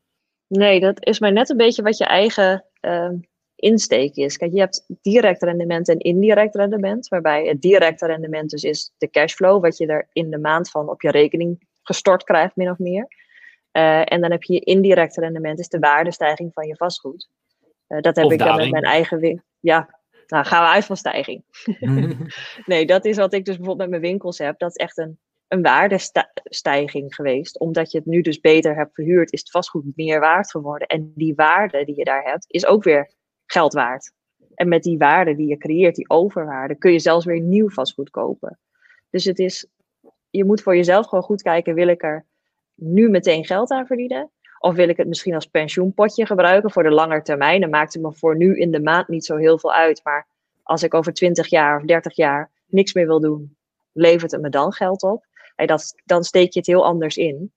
Nee, 0.46 0.80
dat 0.80 1.06
is 1.06 1.18
maar 1.18 1.32
net 1.32 1.50
een 1.50 1.56
beetje 1.56 1.82
wat 1.82 1.96
je 1.96 2.04
eigen 2.04 2.64
uh, 2.80 3.10
insteek 3.56 4.16
is. 4.16 4.36
Kijk, 4.36 4.52
je 4.52 4.58
hebt 4.58 4.84
direct 5.02 5.42
rendement 5.42 5.88
en 5.88 5.98
indirect 5.98 6.54
rendement, 6.54 7.08
waarbij 7.08 7.44
het 7.44 7.60
directe 7.60 8.06
rendement 8.06 8.50
dus 8.50 8.62
is 8.62 8.92
de 8.98 9.10
cashflow, 9.10 9.62
wat 9.62 9.76
je 9.76 9.86
er 9.86 10.08
in 10.12 10.30
de 10.30 10.38
maand 10.38 10.70
van 10.70 10.88
op 10.88 11.02
je 11.02 11.10
rekening 11.10 11.66
gestort 11.82 12.24
krijgt, 12.24 12.56
min 12.56 12.70
of 12.70 12.78
meer. 12.78 13.08
Uh, 13.72 14.12
en 14.12 14.20
dan 14.20 14.30
heb 14.30 14.42
je 14.42 14.52
je 14.52 14.60
indirect 14.60 15.16
rendement, 15.16 15.58
is 15.58 15.68
de 15.68 15.78
waardestijging 15.78 16.52
van 16.52 16.66
je 16.66 16.76
vastgoed. 16.76 17.28
Uh, 17.88 18.00
dat 18.00 18.16
heb 18.16 18.24
Of 18.24 18.32
ik 18.32 18.38
dan 18.38 18.56
met 18.56 18.70
mijn 18.70 18.84
eigen 18.84 19.18
winkel. 19.18 19.44
Ja, 19.60 19.99
nou 20.30 20.44
gaan 20.44 20.62
we 20.62 20.68
uit 20.68 20.84
van 20.84 20.96
stijging. 20.96 21.44
nee, 22.66 22.86
dat 22.86 23.04
is 23.04 23.16
wat 23.16 23.32
ik 23.32 23.44
dus 23.44 23.56
bijvoorbeeld 23.56 23.90
met 23.90 24.00
mijn 24.00 24.12
winkels 24.12 24.38
heb. 24.38 24.58
Dat 24.58 24.70
is 24.70 24.76
echt 24.76 24.98
een, 24.98 25.18
een 25.48 25.62
waardestijging 25.62 27.14
geweest. 27.14 27.58
Omdat 27.58 27.90
je 27.90 27.98
het 27.98 28.06
nu 28.06 28.20
dus 28.20 28.40
beter 28.40 28.76
hebt 28.76 28.94
verhuurd, 28.94 29.32
is 29.32 29.40
het 29.40 29.50
vastgoed 29.50 29.96
meer 29.96 30.20
waard 30.20 30.50
geworden. 30.50 30.88
En 30.88 31.12
die 31.14 31.34
waarde 31.34 31.84
die 31.84 31.96
je 31.96 32.04
daar 32.04 32.24
hebt, 32.24 32.44
is 32.48 32.66
ook 32.66 32.84
weer 32.84 33.12
geld 33.46 33.72
waard. 33.72 34.12
En 34.54 34.68
met 34.68 34.82
die 34.82 34.98
waarde 34.98 35.34
die 35.34 35.48
je 35.48 35.56
creëert, 35.56 35.94
die 35.94 36.10
overwaarde, 36.10 36.74
kun 36.74 36.92
je 36.92 36.98
zelfs 36.98 37.24
weer 37.24 37.40
nieuw 37.40 37.70
vastgoed 37.70 38.10
kopen. 38.10 38.58
Dus 39.10 39.24
het 39.24 39.38
is, 39.38 39.66
je 40.30 40.44
moet 40.44 40.62
voor 40.62 40.76
jezelf 40.76 41.06
gewoon 41.06 41.24
goed 41.24 41.42
kijken, 41.42 41.74
wil 41.74 41.88
ik 41.88 42.02
er 42.02 42.26
nu 42.74 43.08
meteen 43.08 43.44
geld 43.44 43.70
aan 43.70 43.86
verdienen? 43.86 44.30
Of 44.62 44.74
wil 44.74 44.88
ik 44.88 44.96
het 44.96 45.08
misschien 45.08 45.34
als 45.34 45.46
pensioenpotje 45.46 46.26
gebruiken 46.26 46.70
voor 46.70 46.82
de 46.82 46.90
lange 46.90 47.22
termijn? 47.22 47.60
Dan 47.60 47.70
maakt 47.70 47.92
het 47.92 48.02
me 48.02 48.12
voor 48.12 48.36
nu 48.36 48.58
in 48.58 48.70
de 48.70 48.80
maand 48.80 49.08
niet 49.08 49.24
zo 49.24 49.36
heel 49.36 49.58
veel 49.58 49.72
uit. 49.72 50.00
Maar 50.04 50.26
als 50.62 50.82
ik 50.82 50.94
over 50.94 51.12
20 51.12 51.46
jaar 51.46 51.76
of 51.76 51.82
30 51.82 52.16
jaar 52.16 52.50
niks 52.66 52.92
meer 52.92 53.06
wil 53.06 53.20
doen, 53.20 53.56
levert 53.92 54.30
het 54.30 54.40
me 54.40 54.48
dan 54.48 54.72
geld 54.72 55.02
op? 55.02 55.26
En 55.56 55.66
dat, 55.66 55.94
dan 56.04 56.24
steek 56.24 56.52
je 56.52 56.58
het 56.58 56.68
heel 56.68 56.84
anders 56.84 57.16
in. 57.16 57.52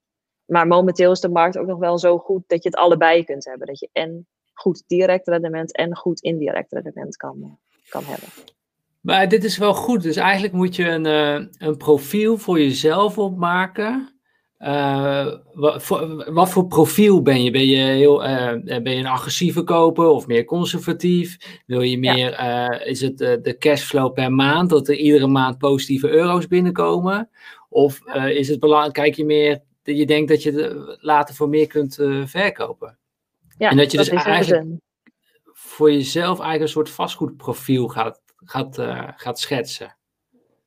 maar 0.45 0.67
momenteel 0.67 1.11
is 1.11 1.19
de 1.19 1.29
markt 1.29 1.57
ook 1.57 1.67
nog 1.67 1.79
wel 1.79 1.97
zo 1.97 2.17
goed 2.17 2.43
dat 2.47 2.63
je 2.63 2.69
het 2.69 2.77
allebei 2.77 3.23
kunt 3.23 3.45
hebben. 3.45 3.67
Dat 3.67 3.79
je 3.79 3.89
en 3.91 4.27
goed 4.53 4.83
direct 4.87 5.27
rendement 5.27 5.75
en 5.75 5.95
goed 5.95 6.21
indirect 6.21 6.71
rendement 6.71 7.17
kan, 7.17 7.59
kan 7.89 8.03
hebben. 8.03 8.29
Maar 9.01 9.29
dit 9.29 9.43
is 9.43 9.57
wel 9.57 9.73
goed. 9.73 10.01
Dus 10.01 10.15
eigenlijk 10.15 10.53
moet 10.53 10.75
je 10.75 10.85
een, 10.85 11.05
uh, 11.05 11.47
een 11.57 11.77
profiel 11.77 12.37
voor 12.37 12.59
jezelf 12.59 13.17
opmaken. 13.17 14.12
Uh, 14.63 15.33
wat, 15.53 15.83
voor, 15.83 16.31
wat, 16.33 16.49
voor 16.49 16.67
profiel 16.67 17.21
ben 17.21 17.43
je? 17.43 17.51
Ben 17.51 17.65
je, 17.65 17.77
heel, 17.77 18.25
uh, 18.25 18.51
ben 18.63 18.89
je 18.89 18.95
een 18.95 19.05
agressieve 19.05 19.63
koper 19.63 20.05
of 20.05 20.27
meer 20.27 20.45
conservatief? 20.45 21.37
Wil 21.65 21.81
je 21.81 21.97
meer, 21.97 22.41
is 22.87 23.01
het 23.01 23.17
de 23.17 23.55
cashflow 23.59 24.13
per 24.13 24.31
maand, 24.31 24.69
dat 24.69 24.87
er 24.87 24.95
iedere 24.95 25.27
maand 25.27 25.57
positieve 25.57 26.09
euro's 26.09 26.47
binnenkomen? 26.47 27.29
Of 27.69 28.01
is 28.27 28.47
het 28.47 28.59
belangrijk, 28.59 28.93
kijk 28.93 29.15
je 29.15 29.25
meer, 29.25 29.61
dat 29.83 29.97
je 29.97 30.05
denkt 30.05 30.29
dat 30.29 30.43
je 30.43 30.97
later 31.01 31.35
voor 31.35 31.49
meer 31.49 31.67
kunt 31.67 31.95
verkopen? 32.25 32.97
Ja, 33.57 33.69
en 33.69 33.77
dat 33.77 33.91
je 33.91 33.97
dus 33.97 34.09
eigenlijk 34.09 34.65
voor 35.53 35.91
jezelf 35.91 36.39
eigenlijk 36.39 36.61
een 36.61 36.67
soort 36.67 36.89
vastgoedprofiel 36.89 37.87
gaat 37.87 38.21
gaat, 38.45 38.75
gaat 39.15 39.39
schetsen. 39.39 39.95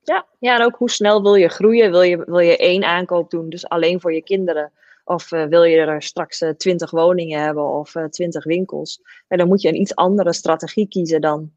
Ja, 0.07 0.27
ja, 0.39 0.59
en 0.59 0.65
ook 0.65 0.77
hoe 0.77 0.91
snel 0.91 1.23
wil 1.23 1.35
je 1.35 1.49
groeien? 1.49 1.91
Wil 1.91 2.03
je, 2.03 2.25
wil 2.25 2.39
je 2.39 2.57
één 2.57 2.85
aankoop 2.85 3.31
doen, 3.31 3.49
dus 3.49 3.69
alleen 3.69 4.01
voor 4.01 4.13
je 4.13 4.23
kinderen? 4.23 4.73
Of 5.05 5.33
uh, 5.33 5.45
wil 5.45 5.65
je 5.65 5.77
er 5.77 6.03
straks 6.03 6.41
uh, 6.41 6.51
twintig 6.51 6.91
woningen 6.91 7.43
hebben 7.43 7.69
of 7.69 7.95
twintig 8.11 8.45
winkels? 8.45 9.01
En 9.29 9.39
dan 9.39 9.49
moet 9.49 9.63
je 9.63 9.69
een 9.69 9.81
iets 9.81 9.95
andere 9.95 10.33
strategie 10.33 10.89
kiezen 10.89 11.21
dan 11.21 11.53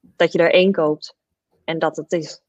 dat 0.00 0.32
je 0.32 0.38
er 0.38 0.52
één 0.52 0.72
koopt 0.72 1.16
en 1.64 1.78
dat 1.78 1.96
het 1.96 2.12
is. 2.12 2.42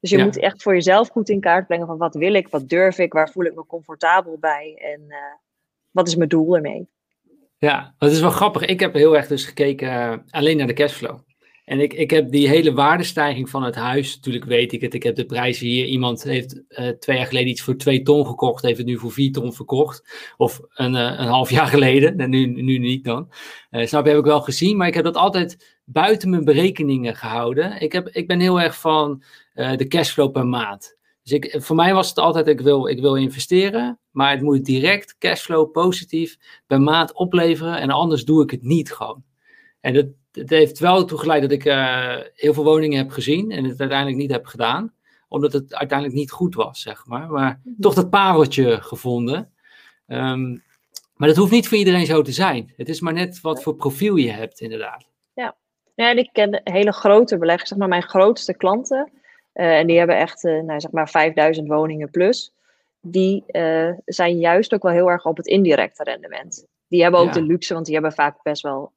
Dus 0.00 0.10
je 0.10 0.18
ja. 0.18 0.24
moet 0.24 0.38
echt 0.38 0.62
voor 0.62 0.74
jezelf 0.74 1.08
goed 1.08 1.28
in 1.28 1.40
kaart 1.40 1.66
brengen 1.66 1.86
van 1.86 1.98
wat 1.98 2.14
wil 2.14 2.34
ik, 2.34 2.48
wat 2.48 2.68
durf 2.68 2.98
ik, 2.98 3.12
waar 3.12 3.30
voel 3.30 3.44
ik 3.44 3.54
me 3.54 3.66
comfortabel 3.66 4.38
bij 4.38 4.74
en 4.78 5.14
wat 5.90 6.08
is 6.08 6.16
mijn 6.16 6.28
doel 6.28 6.54
ermee. 6.54 6.88
Ja, 7.58 7.94
dat 7.98 8.10
is 8.10 8.20
wel 8.20 8.30
grappig. 8.30 8.64
Ik 8.64 8.80
heb 8.80 8.94
heel 8.94 9.16
erg 9.16 9.26
dus 9.26 9.44
gekeken 9.44 10.24
alleen 10.30 10.56
naar 10.56 10.66
de 10.66 10.72
cashflow. 10.72 11.18
En 11.66 11.80
ik, 11.80 11.92
ik 11.92 12.10
heb 12.10 12.30
die 12.30 12.48
hele 12.48 12.72
waardestijging 12.72 13.50
van 13.50 13.62
het 13.62 13.74
huis, 13.74 14.14
natuurlijk 14.14 14.44
weet 14.44 14.72
ik 14.72 14.80
het. 14.80 14.94
Ik 14.94 15.02
heb 15.02 15.14
de 15.16 15.26
prijzen 15.26 15.66
hier. 15.66 15.86
Iemand 15.86 16.22
heeft 16.22 16.62
uh, 16.68 16.88
twee 16.88 17.16
jaar 17.16 17.26
geleden 17.26 17.48
iets 17.48 17.60
voor 17.60 17.76
twee 17.76 18.02
ton 18.02 18.26
gekocht, 18.26 18.62
heeft 18.62 18.78
het 18.78 18.86
nu 18.86 18.98
voor 18.98 19.12
vier 19.12 19.32
ton 19.32 19.52
verkocht. 19.52 20.32
Of 20.36 20.60
een, 20.74 20.94
uh, 20.94 21.00
een 21.00 21.26
half 21.26 21.50
jaar 21.50 21.66
geleden, 21.66 22.18
en 22.18 22.30
nu, 22.36 22.46
nu 22.46 22.78
niet 22.78 23.04
dan. 23.04 23.32
Uh, 23.70 23.86
snap 23.86 24.04
je, 24.04 24.10
heb 24.10 24.18
ik 24.18 24.24
wel 24.24 24.40
gezien, 24.40 24.76
maar 24.76 24.86
ik 24.86 24.94
heb 24.94 25.04
dat 25.04 25.16
altijd 25.16 25.80
buiten 25.84 26.30
mijn 26.30 26.44
berekeningen 26.44 27.16
gehouden. 27.16 27.80
Ik, 27.80 27.92
heb, 27.92 28.08
ik 28.08 28.26
ben 28.26 28.40
heel 28.40 28.60
erg 28.60 28.80
van 28.80 29.22
de 29.54 29.86
cashflow 29.88 30.32
per 30.32 30.46
maand. 30.46 30.96
Dus 31.22 31.32
ik, 31.32 31.56
voor 31.58 31.76
mij 31.76 31.94
was 31.94 32.08
het 32.08 32.18
altijd, 32.18 32.46
ik 32.48 32.60
wil, 32.60 32.86
ik 32.86 33.00
wil 33.00 33.14
investeren, 33.14 33.98
maar 34.10 34.30
het 34.30 34.42
moet 34.42 34.64
direct 34.64 35.16
cashflow 35.18 35.70
positief 35.70 36.36
per 36.66 36.80
maand 36.80 37.14
opleveren. 37.14 37.78
En 37.78 37.90
anders 37.90 38.24
doe 38.24 38.42
ik 38.42 38.50
het 38.50 38.62
niet 38.62 38.92
gewoon. 38.92 39.24
En 39.80 39.94
dat, 39.94 40.06
het 40.36 40.50
heeft 40.50 40.78
wel 40.78 41.04
toe 41.04 41.18
geleid 41.18 41.42
dat 41.42 41.50
ik 41.50 41.64
uh, 41.64 42.16
heel 42.34 42.54
veel 42.54 42.64
woningen 42.64 42.98
heb 42.98 43.10
gezien 43.10 43.50
en 43.50 43.64
het 43.64 43.80
uiteindelijk 43.80 44.18
niet 44.18 44.30
heb 44.30 44.46
gedaan. 44.46 44.94
Omdat 45.28 45.52
het 45.52 45.74
uiteindelijk 45.74 46.18
niet 46.18 46.30
goed 46.30 46.54
was, 46.54 46.80
zeg 46.80 47.06
maar. 47.06 47.30
Maar 47.30 47.50
mm 47.50 47.60
-hmm. 47.64 47.80
toch 47.80 47.94
dat 47.94 48.10
pareltje 48.10 48.80
gevonden. 48.80 49.50
Um, 50.06 50.62
maar 51.16 51.28
dat 51.28 51.36
hoeft 51.36 51.52
niet 51.52 51.68
voor 51.68 51.78
iedereen 51.78 52.06
zo 52.06 52.22
te 52.22 52.32
zijn. 52.32 52.72
Het 52.76 52.88
is 52.88 53.00
maar 53.00 53.12
net 53.12 53.40
wat 53.40 53.62
voor 53.62 53.74
profiel 53.74 54.16
je 54.16 54.30
hebt, 54.30 54.60
inderdaad. 54.60 55.04
Ja, 55.34 55.54
ja 55.94 56.10
en 56.10 56.18
ik 56.18 56.28
ken 56.32 56.60
hele 56.64 56.92
grote 56.92 57.38
beleggers, 57.38 57.68
zeg 57.68 57.78
maar 57.78 57.88
mijn 57.88 58.02
grootste 58.02 58.54
klanten. 58.54 59.10
Uh, 59.54 59.78
en 59.78 59.86
die 59.86 59.98
hebben 59.98 60.16
echt, 60.16 60.44
uh, 60.44 60.62
nou, 60.62 60.80
zeg 60.80 60.90
maar 60.90 61.10
5000 61.10 61.68
woningen 61.68 62.10
plus. 62.10 62.52
Die 63.00 63.44
zijn 64.04 64.38
juist 64.38 64.74
ook 64.74 64.82
wel 64.82 64.92
heel 64.92 65.10
erg 65.10 65.26
op 65.26 65.36
het 65.36 65.46
indirecte 65.46 66.02
rendement. 66.02 66.66
Die 66.88 67.02
hebben 67.02 67.20
ook 67.20 67.26
ja. 67.26 67.32
de 67.32 67.42
luxe, 67.42 67.74
want 67.74 67.84
die 67.84 67.94
hebben 67.94 68.12
vaak 68.12 68.42
best 68.42 68.62
wel 68.62 68.92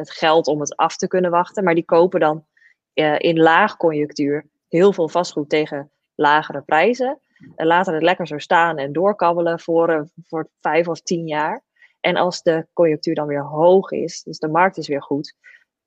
het 0.00 0.10
geld 0.10 0.46
om 0.46 0.60
het 0.60 0.76
af 0.76 0.96
te 0.96 1.08
kunnen 1.08 1.30
wachten. 1.30 1.64
Maar 1.64 1.74
die 1.74 1.84
kopen 1.84 2.20
dan 2.20 2.44
uh, 2.94 3.18
in 3.18 3.38
laagconjunctuur 3.38 4.46
heel 4.68 4.92
veel 4.92 5.08
vastgoed 5.08 5.48
tegen 5.48 5.90
lagere 6.14 6.62
prijzen. 6.62 7.18
En 7.56 7.66
laten 7.66 7.94
het 7.94 8.02
lekker 8.02 8.26
zo 8.26 8.38
staan 8.38 8.78
en 8.78 8.92
doorkabbelen 8.92 9.60
voor, 9.60 9.90
uh, 9.90 10.00
voor 10.26 10.48
vijf 10.60 10.88
of 10.88 11.00
tien 11.00 11.26
jaar. 11.26 11.64
En 12.00 12.16
als 12.16 12.42
de 12.42 12.66
conjunctuur 12.72 13.14
dan 13.14 13.26
weer 13.26 13.44
hoog 13.44 13.90
is, 13.90 14.22
dus 14.22 14.38
de 14.38 14.48
markt 14.48 14.76
is 14.76 14.88
weer 14.88 15.02
goed, 15.02 15.34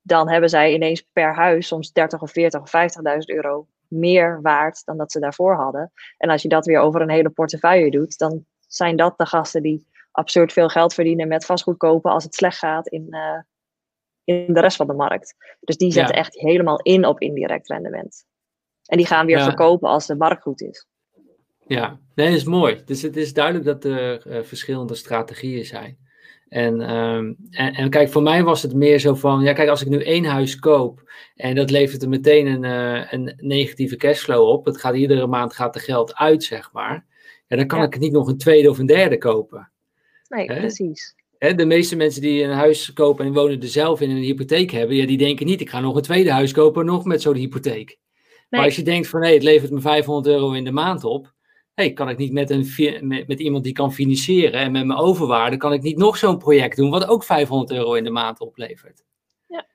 dan 0.02 0.30
hebben 0.30 0.50
zij 0.50 0.74
ineens 0.74 1.06
per 1.12 1.34
huis 1.34 1.66
soms 1.66 1.92
30 1.92 2.22
of 2.22 2.30
40 2.30 2.60
of 2.60 2.70
50.000 2.70 3.18
euro 3.24 3.66
meer 3.88 4.42
waard 4.42 4.84
dan 4.84 4.96
dat 4.96 5.12
ze 5.12 5.20
daarvoor 5.20 5.54
hadden. 5.54 5.92
En 6.18 6.30
als 6.30 6.42
je 6.42 6.48
dat 6.48 6.66
weer 6.66 6.80
over 6.80 7.00
een 7.00 7.10
hele 7.10 7.30
portefeuille 7.30 7.90
doet, 7.90 8.18
dan 8.18 8.44
zijn 8.66 8.96
dat 8.96 9.18
de 9.18 9.26
gasten 9.26 9.62
die 9.62 9.86
absurd 10.10 10.52
veel 10.52 10.68
geld 10.68 10.94
verdienen 10.94 11.28
met 11.28 11.44
vastgoed 11.44 11.76
kopen 11.76 12.10
als 12.10 12.24
het 12.24 12.34
slecht 12.34 12.58
gaat 12.58 12.88
in, 12.88 13.06
uh, 13.10 13.38
in 14.24 14.52
de 14.52 14.60
rest 14.60 14.76
van 14.76 14.86
de 14.86 14.92
markt. 14.92 15.34
Dus 15.60 15.76
die 15.76 15.92
zetten 15.92 16.14
ja. 16.14 16.20
echt 16.20 16.40
helemaal 16.40 16.80
in 16.80 17.06
op 17.06 17.20
indirect 17.20 17.68
rendement. 17.68 18.24
En 18.84 18.96
die 18.96 19.06
gaan 19.06 19.26
weer 19.26 19.38
ja. 19.38 19.44
verkopen 19.44 19.88
als 19.88 20.06
de 20.06 20.16
markt 20.16 20.42
goed 20.42 20.60
is. 20.60 20.86
Ja, 21.66 21.98
nee, 22.14 22.26
dat 22.26 22.36
is 22.36 22.44
mooi. 22.44 22.82
Dus 22.84 23.02
het 23.02 23.16
is 23.16 23.32
duidelijk 23.32 23.64
dat 23.64 23.84
er 23.84 24.26
uh, 24.26 24.42
verschillende 24.42 24.94
strategieën 24.94 25.64
zijn. 25.64 25.98
En, 26.48 26.94
um, 26.94 27.36
en, 27.50 27.74
en, 27.74 27.90
kijk, 27.90 28.08
voor 28.08 28.22
mij 28.22 28.42
was 28.42 28.62
het 28.62 28.74
meer 28.74 28.98
zo 28.98 29.14
van, 29.14 29.42
ja 29.42 29.52
kijk, 29.52 29.68
als 29.68 29.82
ik 29.82 29.88
nu 29.88 30.02
één 30.02 30.24
huis 30.24 30.58
koop 30.58 31.12
en 31.34 31.54
dat 31.54 31.70
levert 31.70 32.02
er 32.02 32.08
meteen 32.08 32.46
een, 32.46 32.62
uh, 32.64 33.12
een 33.12 33.34
negatieve 33.36 33.96
cashflow 33.96 34.48
op, 34.48 34.64
het 34.64 34.80
gaat 34.80 34.94
iedere 34.94 35.26
maand 35.26 35.52
gaat 35.52 35.74
de 35.74 35.80
geld 35.80 36.14
uit, 36.14 36.44
zeg 36.44 36.72
maar, 36.72 37.06
ja, 37.46 37.56
dan 37.56 37.66
kan 37.66 37.78
ja. 37.78 37.84
ik 37.84 37.98
niet 37.98 38.12
nog 38.12 38.28
een 38.28 38.38
tweede 38.38 38.70
of 38.70 38.78
een 38.78 38.86
derde 38.86 39.18
kopen. 39.18 39.70
Nee, 40.28 40.46
Hè? 40.46 40.58
precies. 40.58 41.14
Hè, 41.44 41.54
de 41.54 41.66
meeste 41.66 41.96
mensen 41.96 42.20
die 42.22 42.42
een 42.42 42.50
huis 42.50 42.92
kopen 42.92 43.26
en 43.26 43.32
wonen 43.32 43.60
er 43.60 43.68
zelf 43.68 44.00
in 44.00 44.10
en 44.10 44.16
een 44.16 44.22
hypotheek 44.22 44.70
hebben, 44.70 44.96
ja, 44.96 45.06
die 45.06 45.18
denken 45.18 45.46
niet, 45.46 45.60
ik 45.60 45.70
ga 45.70 45.80
nog 45.80 45.96
een 45.96 46.02
tweede 46.02 46.32
huis 46.32 46.52
kopen, 46.52 46.84
nog 46.84 47.04
met 47.04 47.22
zo'n 47.22 47.34
hypotheek. 47.34 47.88
Nee. 47.88 47.98
Maar 48.48 48.64
als 48.64 48.76
je 48.76 48.82
denkt 48.82 49.08
van, 49.08 49.20
nee, 49.20 49.34
het 49.34 49.42
levert 49.42 49.70
me 49.70 49.80
500 49.80 50.26
euro 50.26 50.52
in 50.52 50.64
de 50.64 50.72
maand 50.72 51.04
op, 51.04 51.32
hey, 51.74 51.92
kan 51.92 52.08
ik 52.08 52.18
niet 52.18 52.32
met, 52.32 52.50
een, 52.50 52.68
met, 53.00 53.28
met 53.28 53.40
iemand 53.40 53.64
die 53.64 53.72
kan 53.72 53.92
financieren 53.92 54.60
en 54.60 54.72
met 54.72 54.86
mijn 54.86 54.98
overwaarde, 54.98 55.56
kan 55.56 55.72
ik 55.72 55.82
niet 55.82 55.96
nog 55.96 56.16
zo'n 56.16 56.38
project 56.38 56.76
doen 56.76 56.90
wat 56.90 57.06
ook 57.06 57.24
500 57.24 57.70
euro 57.70 57.94
in 57.94 58.04
de 58.04 58.10
maand 58.10 58.40
oplevert. 58.40 59.04
Ja. 59.48 59.66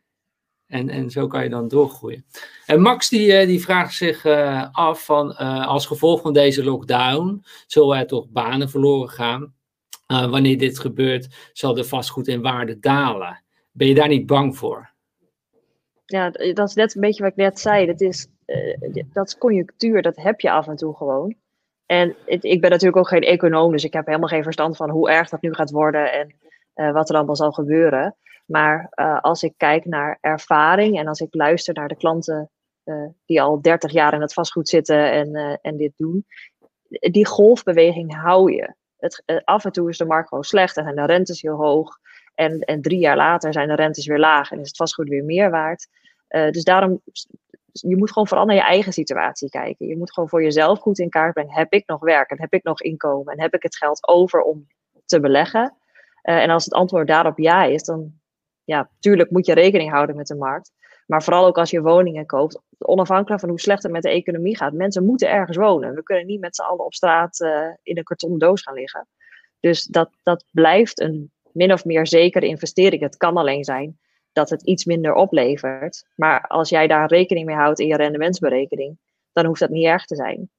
En, 0.67 0.89
en 0.89 1.09
zo 1.09 1.27
kan 1.27 1.43
je 1.43 1.49
dan 1.49 1.67
doorgroeien. 1.67 2.25
En 2.65 2.81
Max 2.81 3.09
die, 3.09 3.33
eh, 3.33 3.47
die 3.47 3.61
vraagt 3.61 3.93
zich 3.93 4.25
uh, 4.25 4.65
af 4.71 5.05
van, 5.05 5.29
uh, 5.29 5.67
als 5.67 5.85
gevolg 5.85 6.21
van 6.21 6.33
deze 6.33 6.63
lockdown, 6.63 7.43
zullen 7.67 7.97
er 7.97 8.07
toch 8.07 8.29
banen 8.29 8.69
verloren 8.69 9.09
gaan? 9.09 9.57
Uh, 10.11 10.29
wanneer 10.29 10.57
dit 10.57 10.79
gebeurt, 10.79 11.49
zal 11.53 11.73
de 11.73 11.83
vastgoed 11.83 12.27
in 12.27 12.41
waarde 12.41 12.79
dalen. 12.79 13.43
Ben 13.71 13.87
je 13.87 13.95
daar 13.95 14.07
niet 14.07 14.25
bang 14.25 14.57
voor? 14.57 14.89
Ja, 16.05 16.29
dat 16.29 16.67
is 16.67 16.73
net 16.73 16.95
een 16.95 17.01
beetje 17.01 17.23
wat 17.23 17.31
ik 17.31 17.37
net 17.37 17.59
zei. 17.59 17.85
Dat 17.85 18.01
is, 18.01 18.27
uh, 18.45 19.03
dat 19.13 19.27
is 19.27 19.37
conjunctuur, 19.37 20.01
dat 20.01 20.15
heb 20.15 20.39
je 20.39 20.51
af 20.51 20.67
en 20.67 20.75
toe 20.75 20.95
gewoon. 20.95 21.35
En 21.85 22.15
ik 22.25 22.61
ben 22.61 22.69
natuurlijk 22.69 22.97
ook 22.97 23.07
geen 23.07 23.21
econoom, 23.21 23.71
dus 23.71 23.83
ik 23.83 23.93
heb 23.93 24.05
helemaal 24.05 24.27
geen 24.27 24.43
verstand 24.43 24.77
van 24.77 24.89
hoe 24.89 25.09
erg 25.09 25.29
dat 25.29 25.41
nu 25.41 25.53
gaat 25.53 25.71
worden 25.71 26.11
en 26.11 26.35
uh, 26.75 26.91
wat 26.91 27.09
er 27.09 27.15
allemaal 27.15 27.35
zal 27.35 27.51
gebeuren. 27.51 28.15
Maar 28.45 28.89
als 29.21 29.43
ik 29.43 29.53
kijk 29.57 29.85
naar 29.85 30.17
ervaring 30.21 30.99
en 30.99 31.07
als 31.07 31.19
ik 31.19 31.35
luister 31.35 31.73
naar 31.73 31.87
de 31.87 31.97
klanten 31.97 32.49
die 33.25 33.41
al 33.41 33.61
30 33.61 33.91
jaar 33.91 34.13
in 34.13 34.21
het 34.21 34.33
vastgoed 34.33 34.69
zitten 34.69 35.11
en, 35.11 35.59
en 35.61 35.77
dit 35.77 35.93
doen, 35.95 36.25
die 36.89 37.25
golfbeweging 37.25 38.21
hou 38.21 38.53
je 38.53 38.75
het, 38.99 39.23
uh, 39.25 39.37
af 39.43 39.65
en 39.65 39.71
toe 39.71 39.89
is 39.89 39.97
de 39.97 40.05
markt 40.05 40.27
gewoon 40.27 40.43
slecht 40.43 40.77
en 40.77 40.83
zijn 40.83 40.95
de 40.95 41.05
rentes 41.05 41.41
heel 41.41 41.55
hoog. 41.55 41.97
En, 42.35 42.59
en 42.59 42.81
drie 42.81 42.99
jaar 42.99 43.15
later 43.15 43.53
zijn 43.53 43.67
de 43.67 43.75
rentes 43.75 44.05
weer 44.05 44.19
laag 44.19 44.51
en 44.51 44.59
is 44.59 44.67
het 44.67 44.77
vastgoed 44.77 45.09
weer 45.09 45.23
meer 45.23 45.49
waard. 45.49 45.87
Uh, 46.29 46.51
dus 46.51 46.63
daarom, 46.63 47.01
je 47.71 47.97
moet 47.97 48.11
gewoon 48.11 48.27
vooral 48.27 48.45
naar 48.45 48.55
je 48.55 48.61
eigen 48.61 48.93
situatie 48.93 49.49
kijken. 49.49 49.87
Je 49.87 49.97
moet 49.97 50.13
gewoon 50.13 50.29
voor 50.29 50.43
jezelf 50.43 50.79
goed 50.79 50.99
in 50.99 51.09
kaart 51.09 51.33
brengen. 51.33 51.53
Heb 51.53 51.73
ik 51.73 51.87
nog 51.87 51.99
werk 51.99 52.29
en 52.29 52.39
heb 52.39 52.53
ik 52.53 52.63
nog 52.63 52.81
inkomen 52.81 53.33
en 53.33 53.41
heb 53.41 53.53
ik 53.53 53.63
het 53.63 53.75
geld 53.75 54.07
over 54.07 54.41
om 54.41 54.67
te 55.05 55.19
beleggen? 55.19 55.75
Uh, 56.23 56.41
en 56.41 56.49
als 56.49 56.65
het 56.65 56.73
antwoord 56.73 57.07
daarop 57.07 57.37
ja 57.37 57.63
is, 57.63 57.83
dan 57.83 58.13
ja, 58.63 58.89
tuurlijk 58.99 59.31
moet 59.31 59.45
je 59.45 59.53
rekening 59.53 59.91
houden 59.91 60.15
met 60.15 60.27
de 60.27 60.35
markt. 60.35 60.71
Maar 61.09 61.23
vooral 61.23 61.45
ook 61.45 61.57
als 61.57 61.69
je 61.69 61.81
woningen 61.81 62.25
koopt, 62.25 62.61
onafhankelijk 62.77 63.39
van 63.39 63.49
hoe 63.49 63.59
slecht 63.59 63.83
het 63.83 63.91
met 63.91 64.01
de 64.01 64.09
economie 64.09 64.57
gaat. 64.57 64.73
Mensen 64.73 65.05
moeten 65.05 65.29
ergens 65.29 65.57
wonen. 65.57 65.95
We 65.95 66.03
kunnen 66.03 66.25
niet 66.25 66.39
met 66.39 66.55
z'n 66.55 66.61
allen 66.61 66.85
op 66.85 66.93
straat 66.93 67.39
uh, 67.39 67.67
in 67.83 67.97
een 67.97 68.03
kartonnen 68.03 68.39
doos 68.39 68.61
gaan 68.61 68.73
liggen. 68.73 69.07
Dus 69.59 69.83
dat, 69.83 70.09
dat 70.23 70.45
blijft 70.51 70.99
een 70.99 71.31
min 71.51 71.73
of 71.73 71.85
meer 71.85 72.07
zekere 72.07 72.47
investering. 72.47 73.01
Het 73.01 73.17
kan 73.17 73.37
alleen 73.37 73.63
zijn 73.63 73.99
dat 74.31 74.49
het 74.49 74.63
iets 74.63 74.85
minder 74.85 75.13
oplevert. 75.13 76.05
Maar 76.15 76.47
als 76.47 76.69
jij 76.69 76.87
daar 76.87 77.07
rekening 77.07 77.45
mee 77.45 77.55
houdt 77.55 77.79
in 77.79 77.87
je 77.87 77.95
rendementsberekening, 77.95 78.97
dan 79.33 79.45
hoeft 79.45 79.59
dat 79.59 79.69
niet 79.69 79.85
erg 79.85 80.05
te 80.05 80.15
zijn. 80.15 80.49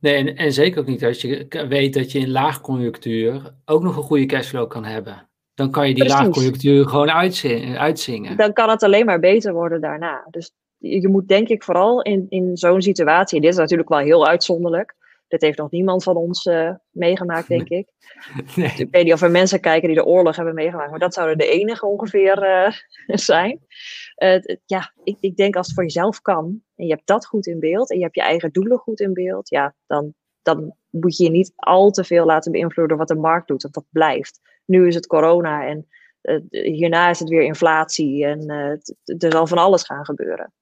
Nee, 0.00 0.14
en, 0.14 0.36
en 0.36 0.52
zeker 0.52 0.80
ook 0.80 0.86
niet 0.86 1.04
als 1.04 1.22
je 1.22 1.46
weet 1.68 1.94
dat 1.94 2.12
je 2.12 2.18
in 2.18 2.30
laagconjunctuur 2.30 3.54
ook 3.64 3.82
nog 3.82 3.96
een 3.96 4.02
goede 4.02 4.26
cashflow 4.26 4.68
kan 4.68 4.84
hebben. 4.84 5.28
Dan 5.54 5.70
kan 5.70 5.88
je 5.88 5.94
die 5.94 6.08
laagconjunctuur 6.08 6.88
gewoon 6.88 7.10
uitzingen, 7.10 7.78
uitzingen. 7.78 8.36
Dan 8.36 8.52
kan 8.52 8.68
het 8.68 8.82
alleen 8.82 9.06
maar 9.06 9.20
beter 9.20 9.52
worden 9.52 9.80
daarna. 9.80 10.26
Dus 10.30 10.52
je 10.78 11.08
moet 11.08 11.28
denk 11.28 11.48
ik 11.48 11.62
vooral 11.62 12.02
in, 12.02 12.26
in 12.28 12.56
zo'n 12.56 12.82
situatie, 12.82 13.40
dit 13.40 13.50
is 13.50 13.56
natuurlijk 13.56 13.88
wel 13.88 13.98
heel 13.98 14.26
uitzonderlijk, 14.26 14.94
Dit 15.28 15.42
heeft 15.42 15.58
nog 15.58 15.70
niemand 15.70 16.02
van 16.02 16.16
ons 16.16 16.50
meegemaakt, 16.90 17.48
denk 17.48 17.68
ik. 17.68 17.88
Nee. 18.56 18.72
Ik 18.76 18.88
weet 18.90 19.04
niet 19.04 19.12
of 19.12 19.22
er 19.22 19.30
mensen 19.30 19.60
kijken 19.60 19.88
die 19.88 19.96
de 19.96 20.04
oorlog 20.04 20.36
hebben 20.36 20.54
meegemaakt, 20.54 20.90
maar 20.90 20.98
dat 20.98 21.14
zouden 21.14 21.38
de 21.38 21.48
enige 21.48 21.86
ongeveer 21.86 22.36
zijn. 23.06 23.60
ja, 24.66 24.92
ik, 25.04 25.16
ik 25.20 25.36
denk 25.36 25.56
als 25.56 25.66
het 25.66 25.74
voor 25.74 25.84
jezelf 25.84 26.20
kan 26.20 26.62
en 26.76 26.86
je 26.86 26.92
hebt 26.92 27.06
dat 27.06 27.26
goed 27.26 27.46
in 27.46 27.60
beeld 27.60 27.90
en 27.90 27.96
je 27.96 28.02
hebt 28.02 28.14
je 28.14 28.22
eigen 28.22 28.52
doelen 28.52 28.78
goed 28.78 29.00
in 29.00 29.12
beeld, 29.12 29.48
ja, 29.48 29.74
dan, 29.86 30.14
dan 30.42 30.76
moet 30.90 31.16
je 31.16 31.24
je 31.24 31.30
niet 31.30 31.52
al 31.56 31.90
te 31.90 32.04
veel 32.04 32.24
laten 32.24 32.52
beïnvloeden 32.52 32.96
wat 32.96 33.08
de 33.08 33.14
markt 33.14 33.48
doet, 33.48 33.62
want 33.62 33.74
dat 33.74 33.86
blijft. 33.90 34.40
Nu 34.64 34.86
is 34.86 34.94
het 34.94 35.06
corona 35.06 35.66
en 35.66 35.86
uh, 36.22 36.40
hierna 36.50 37.10
is 37.10 37.18
het 37.18 37.28
weer 37.28 37.42
inflatie 37.42 38.26
en 38.26 38.50
uh, 38.50 39.22
er 39.22 39.32
zal 39.32 39.46
van 39.46 39.58
alles 39.58 39.82
gaan 39.82 40.04
gebeuren. 40.04 40.52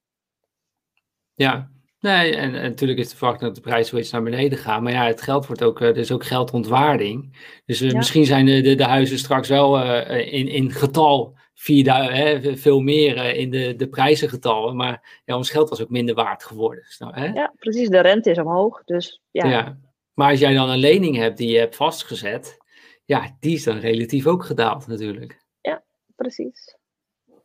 Ja, 1.34 1.70
nee, 2.00 2.36
en, 2.36 2.55
en 2.55 2.62
natuurlijk 2.62 2.98
is 2.98 3.09
de 3.09 3.16
verwachting 3.16 3.46
dat 3.46 3.55
de 3.55 3.68
prijzen 3.70 3.94
weer 3.94 4.03
iets 4.03 4.12
naar 4.12 4.22
beneden 4.22 4.59
gaan. 4.59 4.82
Maar 4.82 4.92
ja, 4.92 5.07
het 5.07 5.22
geld 5.22 5.46
wordt 5.46 5.62
ook, 5.62 5.80
er 5.80 5.96
is 5.96 6.12
ook 6.12 6.24
geldontwaarding. 6.24 7.36
Dus 7.64 7.80
misschien 7.80 8.26
zijn 8.26 8.46
de, 8.46 8.61
de, 8.61 8.74
de, 8.74 8.84
huizen 8.84 9.18
straks 9.18 9.48
wel 9.48 9.82
in, 10.11 10.48
in 10.48 10.70
getal 10.70 11.36
hè, 11.64 12.57
veel 12.57 12.80
meer 12.80 13.34
in 13.34 13.50
de, 13.50 13.76
de 13.76 13.88
prijzengetallen. 13.88 14.76
Maar 14.76 15.22
ja, 15.24 15.36
ons 15.36 15.50
geld 15.50 15.68
was 15.68 15.82
ook 15.82 15.90
minder 15.90 16.14
waard 16.14 16.44
geworden. 16.44 16.84
hè? 16.98 17.26
Ja, 17.26 17.53
precies. 17.59 17.88
De 17.88 18.00
rente 18.00 18.30
is 18.30 18.38
omhoog. 18.38 18.84
Dus 18.84 19.20
ja. 19.30 19.48
ja. 19.48 19.78
Maar 20.14 20.30
als 20.30 20.40
jij 20.40 20.55
dan 20.55 20.68
een 20.68 20.78
lening 20.78 21.16
hebt 21.16 21.36
die 21.36 21.50
je 21.50 21.59
hebt 21.59 21.76
vastgezet, 21.76 22.61
ja, 23.05 23.36
die 23.40 23.55
is 23.55 23.64
dan 23.64 23.78
relatief 23.78 24.26
ook 24.26 24.44
gedaald 24.44 24.86
natuurlijk. 24.86 25.44
Ja, 25.61 25.82
precies. 26.16 26.76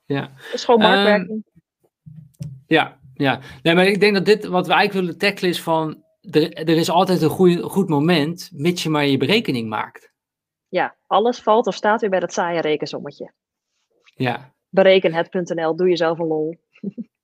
Ja. 0.06 0.32
Is 0.54 0.66
gewoon 0.66 0.80
marktwerking. 0.80 1.30
Um, 1.30 1.44
ja, 2.68 3.00
ja. 3.14 3.40
Nee, 3.62 3.76
maar 3.76 3.86
ik 3.86 4.00
denk 4.00 4.14
dat 4.14 4.26
dit, 4.26 4.46
wat 4.46 4.68
we 4.68 4.74
eigenlijk 4.74 5.06
willen 5.06 5.20
tackelen 5.20 5.52
is 5.52 5.62
van, 5.62 6.04
er, 6.22 6.54
er 6.54 6.78
is 6.78 6.90
altijd 6.90 7.22
een 7.22 7.30
goeie, 7.30 7.62
goed 7.62 7.90
moment, 7.90 8.50
mits 8.54 8.84
je 8.84 8.90
maar 8.90 9.06
je 9.06 9.18
berekening 9.18 9.70
maakt. 9.70 10.12
Ja, 10.68 10.96
alles 11.08 11.40
valt 11.40 11.68
of 11.68 11.76
staat 11.76 12.02
weer 12.02 12.10
bij 12.10 12.20
dat 12.20 12.34
saaie 12.34 12.62
rekensommetje. 12.62 13.34
Ja. 14.16 14.54
Bereken 14.70 15.14
het.nl, 15.14 15.76
doe 15.76 15.88
jezelf 15.90 16.20
een 16.20 16.28
lol. 16.28 16.56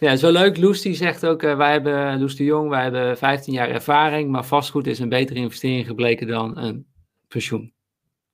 Ja, 0.00 0.16
wel 0.16 0.32
leuk. 0.32 0.56
Loes 0.56 0.82
die 0.82 0.94
zegt 0.94 1.26
ook, 1.26 1.42
uh, 1.42 1.56
wij 1.56 1.72
hebben, 1.72 2.20
Loes 2.20 2.36
de 2.36 2.44
Jong, 2.44 2.68
wij 2.68 2.82
hebben 2.82 3.18
15 3.18 3.52
jaar 3.52 3.68
ervaring, 3.68 4.30
maar 4.30 4.44
vastgoed 4.44 4.86
is 4.86 4.98
een 4.98 5.08
betere 5.08 5.38
investering 5.38 5.86
gebleken 5.86 6.26
dan 6.26 6.58
een 6.58 6.86
pensioen. 7.28 7.72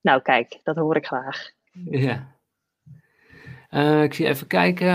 Nou 0.01 0.23
kijk, 0.23 0.61
dat 0.63 0.77
hoor 0.77 0.97
ik 0.97 1.07
graag. 1.07 1.51
Ja. 1.91 2.35
Uh, 3.71 4.03
ik 4.03 4.15
zie 4.15 4.27
even 4.27 4.47
kijken. 4.47 4.89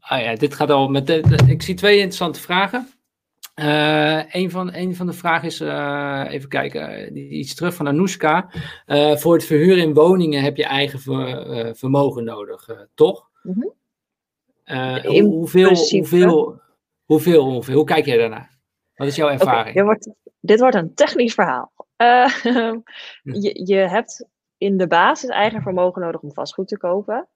Ah 0.00 0.20
ja, 0.20 0.34
dit 0.34 0.54
gaat 0.54 0.70
al 0.70 0.88
met. 0.88 1.06
De, 1.06 1.44
ik 1.46 1.62
zie 1.62 1.74
twee 1.74 1.94
interessante 1.94 2.40
vragen. 2.40 2.88
Uh, 3.54 4.34
een, 4.34 4.50
van, 4.50 4.74
een 4.74 4.96
van 4.96 5.06
de 5.06 5.12
vragen 5.12 5.48
is, 5.48 5.60
uh, 5.60 6.24
even 6.28 6.48
kijken, 6.48 7.16
iets 7.16 7.54
terug 7.54 7.74
van 7.74 7.88
Anoushka. 7.88 8.50
Uh, 8.86 9.16
voor 9.16 9.34
het 9.34 9.44
verhuren 9.44 9.82
in 9.82 9.94
woningen 9.94 10.42
heb 10.42 10.56
je 10.56 10.64
eigen 10.64 11.00
ver, 11.00 11.76
vermogen 11.76 12.24
nodig, 12.24 12.68
toch? 12.94 13.30
Mm 13.42 13.52
-hmm. 13.52 13.72
Uh, 14.64 14.96
hoeveel, 15.04 15.68
hoeveel, 15.68 16.60
hoeveel, 17.04 17.44
hoeveel, 17.44 17.74
hoe 17.74 17.84
kijk 17.84 18.06
jij 18.06 18.16
daarnaar? 18.16 18.58
Wat 18.94 19.06
is 19.06 19.16
jouw 19.16 19.28
ervaring? 19.28 19.74
dit, 19.74 19.84
wordt, 19.84 20.10
dit 20.40 20.60
wordt 20.60 20.76
een 20.76 20.94
technisch 20.94 21.34
verhaal. 21.34 21.72
Uh, 21.96 22.28
je, 23.42 23.66
je 23.66 23.76
hebt 23.76 24.26
in 24.58 24.76
de 24.76 24.86
basis 24.86 25.30
eigen 25.30 25.62
vermogen 25.62 26.02
nodig 26.02 26.20
om 26.20 26.32
vastgoed 26.32 26.68
te 26.68 26.78
kopen. 26.78 27.28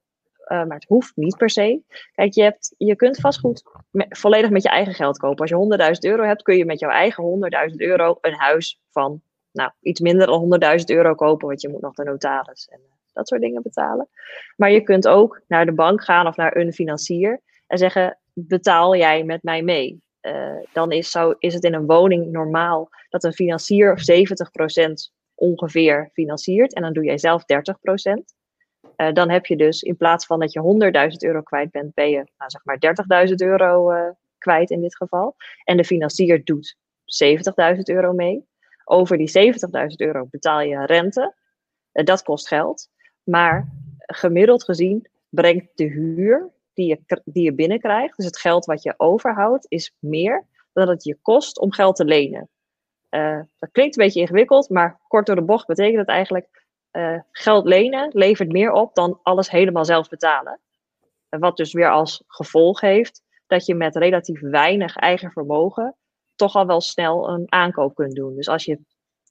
Uh, 0.47 0.65
maar 0.65 0.77
het 0.77 0.89
hoeft 0.89 1.17
niet 1.17 1.37
per 1.37 1.51
se. 1.51 1.83
Kijk, 2.13 2.35
je, 2.35 2.43
hebt, 2.43 2.75
je 2.79 2.97
kunt 2.97 3.17
vastgoed 3.21 3.63
volledig 3.93 4.51
met 4.51 4.63
je 4.63 4.69
eigen 4.69 4.95
geld 4.95 5.19
kopen. 5.19 5.41
Als 5.41 5.51
je 5.51 6.01
100.000 6.07 6.11
euro 6.11 6.23
hebt, 6.23 6.43
kun 6.43 6.57
je 6.57 6.65
met 6.65 6.79
jouw 6.79 6.91
eigen 6.91 7.51
100.000 7.71 7.77
euro 7.77 8.19
een 8.21 8.35
huis 8.35 8.81
van 8.91 9.23
nou, 9.53 9.71
iets 9.81 10.01
minder 10.01 10.27
dan 10.27 10.61
100.000 10.79 10.85
euro 10.85 11.15
kopen. 11.15 11.49
Want 11.49 11.61
je 11.61 11.69
moet 11.69 11.81
nog 11.81 11.95
de 11.95 12.05
notaris 12.05 12.69
en 12.69 12.81
dat 13.17 13.29
soort 13.29 13.41
dingen 13.41 13.63
betalen. 13.63 14.09
Maar 14.57 14.71
je 14.71 14.81
kunt 14.81 15.09
ook 15.09 15.41
naar 15.49 15.67
de 15.67 15.73
bank 15.73 16.05
gaan 16.05 16.27
of 16.27 16.37
naar 16.37 16.57
een 16.57 16.73
financier 16.73 17.41
en 17.67 17.79
zeggen: 17.79 18.19
betaal 18.33 18.97
jij 18.97 19.25
met 19.25 19.43
mij 19.43 19.63
mee? 19.63 20.05
Uh, 20.23 20.57
dan 20.73 20.93
is, 20.93 21.11
zou, 21.11 21.35
is 21.39 21.55
het 21.55 21.65
in 21.65 21.75
een 21.75 21.87
woning 21.87 22.33
normaal 22.33 22.89
dat 23.09 23.25
een 23.25 23.33
financier 23.33 23.99
70% 25.11 25.15
ongeveer 25.35 26.11
financiert 26.13 26.75
en 26.75 26.83
dan 26.83 26.93
doe 26.93 27.05
jij 27.05 27.19
zelf 27.19 27.43
30%. 27.43 27.45
Uh, 27.47 28.13
eh, 28.97 29.15
dan 29.15 29.31
heb 29.31 29.47
je 29.47 29.57
dus 29.57 29.83
in 29.83 29.97
plaats 29.97 30.27
van 30.27 30.41
dat 30.41 30.53
je 30.53 31.11
100.000 31.13 31.17
euro 31.19 31.43
kwijt 31.43 31.71
bent, 31.71 31.95
ben 31.95 32.11
je 32.11 32.25
nou, 32.37 32.51
zeg 32.51 32.65
maar 32.65 32.79
30.000 33.29 33.35
euro 33.35 33.93
uh, 33.93 34.11
kwijt 34.39 34.71
in 34.71 34.81
dit 34.81 34.97
geval. 34.97 35.37
En 35.65 35.77
de 35.77 35.85
financier 35.85 36.45
doet 36.45 36.77
70.000 37.77 37.79
euro 37.83 38.13
mee. 38.13 38.47
Over 38.85 39.17
die 39.17 39.53
70.000 39.53 39.87
euro 39.97 40.27
betaal 40.31 40.61
je 40.61 40.87
rente. 40.87 41.35
Dat 41.93 42.23
kost 42.23 42.49
geld. 42.49 42.89
Maar 43.27 43.73
gemiddeld 43.97 44.65
gezien 44.65 45.09
brengt 45.29 45.67
de 45.75 45.85
huur 45.85 46.51
die 46.73 46.87
je, 46.89 47.21
die 47.25 47.45
je 47.45 47.55
binnenkrijgt, 47.55 48.17
dus 48.17 48.27
het 48.27 48.39
geld 48.39 48.65
wat 48.65 48.83
je 48.83 48.95
overhoudt, 48.97 49.67
is 49.69 49.95
meer 49.99 50.47
dan 50.73 50.89
het 50.89 51.05
je 51.05 51.19
kost 51.23 51.59
om 51.59 51.73
geld 51.73 51.97
te 51.97 52.05
lenen. 52.05 52.49
Uh, 53.11 53.41
dat 53.59 53.71
klinkt 53.73 53.97
een 53.97 54.05
beetje 54.05 54.21
ingewikkeld, 54.21 54.69
maar 54.69 55.01
kort 55.09 55.27
door 55.27 55.37
de 55.37 55.43
bocht 55.43 55.67
betekent 55.67 55.99
het 55.99 56.09
eigenlijk 56.09 56.65
uh, 56.93 57.21
geld 57.31 57.67
lenen 57.67 58.11
levert 58.13 58.53
meer 58.53 58.73
op 58.73 58.95
dan 58.95 59.21
alles 59.23 59.51
helemaal 59.51 59.85
zelf 59.85 60.09
betalen. 60.09 60.61
Uh, 61.31 61.41
wat 61.41 61.57
dus 61.57 61.73
weer 61.73 61.91
als 61.91 62.23
gevolg 62.27 62.81
heeft 62.81 63.23
dat 63.47 63.67
je 63.67 63.75
met 63.75 63.97
relatief 63.97 64.41
weinig 64.41 64.97
eigen 64.97 65.31
vermogen 65.31 65.97
toch 66.35 66.55
al 66.55 66.67
wel 66.67 66.81
snel 66.81 67.29
een 67.29 67.53
aankoop 67.53 67.95
kunt 67.95 68.15
doen. 68.15 68.35
Dus 68.35 68.49
als 68.49 68.65
je, 68.65 68.79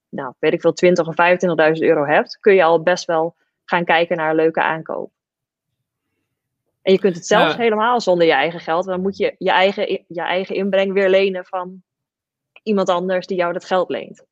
nou, 0.10 0.34
weet 0.40 0.54
ik 0.54 0.62
veel, 0.62 0.74
20 0.74 1.08
of 1.08 1.16
25.000 1.76 1.82
euro 1.82 2.06
hebt, 2.06 2.38
kun 2.40 2.54
je 2.54 2.64
al 2.64 2.84
best 2.84 3.06
wel 3.06 3.36
gaan 3.66 3.84
kijken 3.84 4.18
naar 4.18 4.30
een 4.30 4.36
leuke 4.36 4.62
aankoop. 4.62 5.12
En 6.82 6.92
je 6.92 7.00
kunt 7.00 7.16
het 7.16 7.28
zelfs 7.28 7.56
helemaal 7.56 8.02
zonder 8.02 8.28
je 8.28 8.34
eigen 8.34 8.60
geld. 8.60 8.86
Dan 8.86 9.02
moet 9.02 9.18
je 9.18 9.36
je 9.38 9.52
eigen, 9.52 10.04
je 10.08 10.22
eigen 10.22 10.56
inbreng 10.56 10.94
weer 10.94 11.10
lenen 11.10 11.46
van 11.46 11.84
iemand 12.64 12.90
anders 12.90 13.28
die 13.28 13.38
jou 13.38 13.54
dat 13.54 13.66
geld 13.66 13.90
leent. 13.90 14.26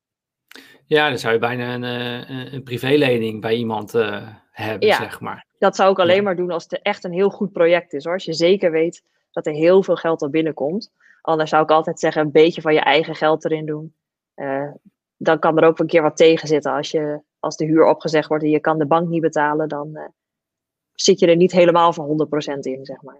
Ja, 0.85 1.09
dan 1.09 1.17
zou 1.17 1.33
je 1.33 1.39
bijna 1.39 1.73
een, 1.73 1.83
eh, 1.83 2.53
een 2.53 2.63
privélening 2.63 3.41
bij 3.41 3.55
iemand 3.55 3.93
uh, 3.93 4.27
hebben, 4.51 4.87
ja, 4.87 4.97
zeg 4.97 5.19
maar. 5.19 5.45
Dat 5.59 5.75
zou 5.75 5.91
ik 5.91 5.99
alleen 5.99 6.23
maar 6.23 6.35
doen 6.35 6.51
als 6.51 6.63
het 6.63 6.81
echt 6.81 7.03
een 7.03 7.13
heel 7.13 7.29
goed 7.29 7.51
project 7.51 7.93
is 7.93 8.03
hoor. 8.03 8.13
Als 8.13 8.25
je 8.25 8.33
zeker 8.33 8.71
weet 8.71 9.03
dat 9.31 9.45
er 9.45 9.53
heel 9.53 9.83
veel 9.83 9.95
geld 9.95 10.21
er 10.21 10.29
binnenkomt. 10.29 10.91
Anders 11.21 11.49
zou 11.49 11.63
ik 11.63 11.71
altijd 11.71 11.99
zeggen, 11.99 12.21
een 12.21 12.31
beetje 12.31 12.61
van 12.61 12.73
je 12.73 12.79
eigen 12.79 13.15
geld 13.15 13.45
erin 13.45 13.65
doen. 13.65 13.95
Uh, 14.35 14.71
dan 15.17 15.39
kan 15.39 15.57
er 15.57 15.67
ook 15.67 15.79
een 15.79 15.87
keer 15.87 16.01
wat 16.01 16.17
tegen 16.17 16.47
zitten 16.47 16.73
als 16.73 16.91
je 16.91 17.21
als 17.43 17.57
de 17.57 17.65
huur 17.65 17.85
opgezegd 17.85 18.27
wordt 18.27 18.43
en 18.43 18.49
je 18.49 18.59
kan 18.59 18.77
de 18.77 18.85
bank 18.85 19.07
niet 19.07 19.21
betalen, 19.21 19.67
dan 19.67 19.89
uh, 19.93 20.01
zit 20.93 21.19
je 21.19 21.27
er 21.27 21.35
niet 21.35 21.51
helemaal 21.51 21.93
voor 21.93 22.27
100% 22.55 22.59
in, 22.59 22.85
zeg 22.85 23.01
maar. 23.01 23.17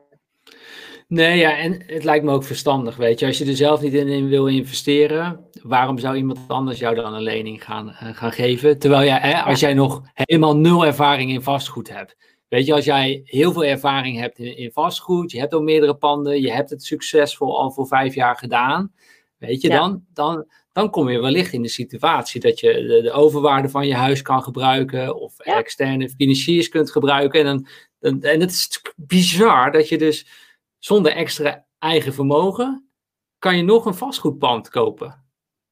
Nee, 1.07 1.37
ja, 1.37 1.57
en 1.57 1.83
het 1.85 2.03
lijkt 2.03 2.25
me 2.25 2.31
ook 2.31 2.43
verstandig, 2.43 2.95
weet 2.95 3.19
je. 3.19 3.25
Als 3.25 3.37
je 3.37 3.45
er 3.45 3.55
zelf 3.55 3.81
niet 3.81 3.93
in, 3.93 4.27
wil 4.27 4.47
investeren, 4.47 5.45
waarom 5.61 5.97
zou 5.97 6.15
iemand 6.15 6.39
anders 6.47 6.79
jou 6.79 6.95
dan 6.95 7.13
een 7.13 7.21
lening 7.21 7.63
gaan, 7.63 7.87
uh, 7.87 7.95
gaan 7.95 8.31
geven? 8.31 8.79
Terwijl 8.79 9.03
jij, 9.03 9.19
hè, 9.19 9.41
als 9.41 9.59
jij 9.59 9.73
nog 9.73 10.01
helemaal 10.13 10.57
nul 10.57 10.85
ervaring 10.85 11.31
in 11.31 11.41
vastgoed 11.41 11.89
hebt. 11.89 12.15
Weet 12.47 12.65
je, 12.65 12.73
als 12.73 12.85
jij 12.85 13.21
heel 13.23 13.51
veel 13.51 13.65
ervaring 13.65 14.19
hebt 14.19 14.39
in, 14.39 14.57
in 14.57 14.71
vastgoed, 14.71 15.31
je 15.31 15.39
hebt 15.39 15.53
al 15.53 15.61
meerdere 15.61 15.95
panden, 15.95 16.41
je 16.41 16.51
hebt 16.51 16.69
het 16.69 16.83
succesvol 16.83 17.59
al 17.59 17.71
voor 17.71 17.87
vijf 17.87 18.15
jaar 18.15 18.35
gedaan, 18.35 18.93
weet 19.37 19.61
je, 19.61 19.69
dan, 19.69 20.05
dan, 20.13 20.45
dan 20.73 20.89
kom 20.89 21.09
je 21.09 21.21
wellicht 21.21 21.53
in 21.53 21.61
de 21.61 21.69
situatie 21.69 22.41
dat 22.41 22.59
je 22.59 22.73
de, 22.73 23.01
de 23.01 23.11
overwaarde 23.11 23.69
van 23.69 23.87
je 23.87 23.95
huis 23.95 24.21
kan 24.21 24.43
gebruiken 24.43 25.15
of 25.15 25.39
externe 25.39 26.09
financiers 26.09 26.69
kunt 26.69 26.91
gebruiken. 26.91 27.39
En, 27.39 27.45
dan, 27.45 27.67
dan, 27.99 28.21
en 28.21 28.39
het 28.39 28.51
is 28.51 28.81
bizar 28.95 29.71
dat 29.71 29.89
je 29.89 29.97
dus 29.97 30.27
zonder 30.79 31.11
extra 31.11 31.65
eigen 31.79 32.13
vermogen 32.13 32.89
kan 33.39 33.57
je 33.57 33.63
nog 33.63 33.85
een 33.85 33.93
vastgoedpand 33.93 34.69
kopen. 34.69 35.23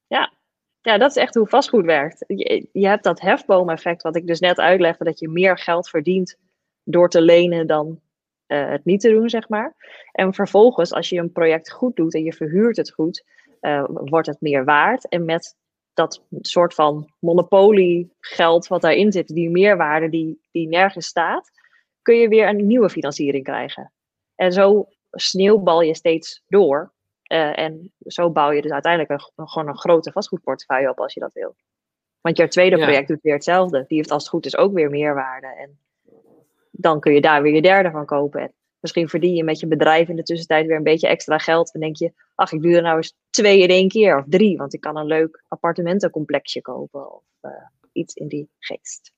Ja, 0.07 0.33
ja 0.81 0.97
dat 0.97 1.09
is 1.09 1.15
echt 1.15 1.35
hoe 1.35 1.47
vastgoed 1.47 1.85
werkt. 1.85 2.23
Je, 2.27 2.67
je 2.71 2.87
hebt 2.87 3.03
dat 3.03 3.21
hefboom-effect 3.21 4.01
wat 4.01 4.15
ik 4.15 4.27
dus 4.27 4.39
net 4.39 4.59
uitlegde, 4.59 5.03
dat 5.03 5.19
je 5.19 5.29
meer 5.29 5.57
geld 5.57 5.89
verdient 5.89 6.37
door 6.83 7.09
te 7.09 7.21
lenen 7.21 7.67
dan 7.67 8.01
uh, 8.47 8.69
het 8.69 8.85
niet 8.85 9.01
te 9.01 9.09
doen, 9.09 9.29
zeg 9.29 9.49
maar. 9.49 9.75
En 10.11 10.33
vervolgens, 10.33 10.93
als 10.93 11.09
je 11.09 11.17
een 11.17 11.31
project 11.31 11.71
goed 11.71 11.95
doet 11.95 12.13
en 12.13 12.23
je 12.23 12.33
verhuurt 12.33 12.77
het 12.77 12.91
goed, 12.91 13.25
uh, 13.61 13.83
wordt 13.87 14.27
het 14.27 14.41
meer 14.41 14.65
waard. 14.65 15.07
En 15.07 15.25
met 15.25 15.55
dat 15.93 16.23
soort 16.41 16.73
van 16.73 17.13
monopoliegeld 17.19 18.67
wat 18.67 18.81
daarin 18.81 19.11
zit, 19.11 19.27
die 19.27 19.49
meerwaarde 19.49 20.09
die, 20.09 20.41
die 20.51 20.67
nergens 20.67 21.05
staat, 21.05 21.51
kun 22.01 22.15
je 22.15 22.27
weer 22.27 22.47
een 22.47 22.67
nieuwe 22.67 22.89
financiering 22.89 23.43
krijgen. 23.43 23.91
En 24.35 24.51
zo 24.51 24.87
sneeuwbal 25.11 25.81
je 25.81 25.95
steeds 25.95 26.43
door. 26.47 26.93
Uh, 27.31 27.59
en 27.59 27.93
zo 27.99 28.29
bouw 28.29 28.51
je 28.51 28.61
dus 28.61 28.71
uiteindelijk 28.71 29.11
een, 29.35 29.47
gewoon 29.47 29.67
een 29.67 29.77
grote 29.77 30.11
vastgoedportefeuille 30.11 30.89
op 30.89 30.99
als 30.99 31.13
je 31.13 31.19
dat 31.19 31.33
wil. 31.33 31.55
Want 32.21 32.37
je 32.37 32.47
tweede 32.47 32.77
project 32.77 33.07
doet 33.07 33.21
weer 33.21 33.33
hetzelfde. 33.33 33.85
Die 33.87 33.97
heeft 33.97 34.11
als 34.11 34.21
het 34.21 34.31
goed 34.31 34.45
is 34.45 34.57
ook 34.57 34.73
weer 34.73 34.89
meerwaarde. 34.89 35.47
En 35.47 35.79
dan 36.71 36.99
kun 36.99 37.13
je 37.13 37.21
daar 37.21 37.41
weer 37.41 37.53
je 37.53 37.61
derde 37.61 37.91
van 37.91 38.05
kopen. 38.05 38.53
Misschien 38.81 39.09
verdien 39.09 39.33
je 39.33 39.43
met 39.43 39.59
je 39.59 39.67
bedrijf 39.67 40.09
in 40.09 40.15
de 40.15 40.23
tussentijd 40.23 40.67
weer 40.67 40.77
een 40.77 40.83
beetje 40.83 41.07
extra 41.07 41.37
geld. 41.37 41.71
Dan 41.71 41.81
denk 41.81 41.97
je, 41.97 42.13
ach, 42.35 42.51
ik 42.51 42.61
doe 42.61 42.75
er 42.75 42.81
nou 42.81 42.95
eens 42.95 43.13
twee 43.29 43.61
in 43.61 43.69
één 43.69 43.87
keer 43.87 44.17
of 44.17 44.25
drie, 44.27 44.57
want 44.57 44.73
ik 44.73 44.81
kan 44.81 44.97
een 44.97 45.05
leuk 45.05 45.43
appartementencomplexje 45.47 46.61
kopen 46.61 47.15
of 47.15 47.23
uh, 47.41 47.51
iets 47.91 48.13
in 48.13 48.27
die 48.27 48.49
geest. 48.59 49.13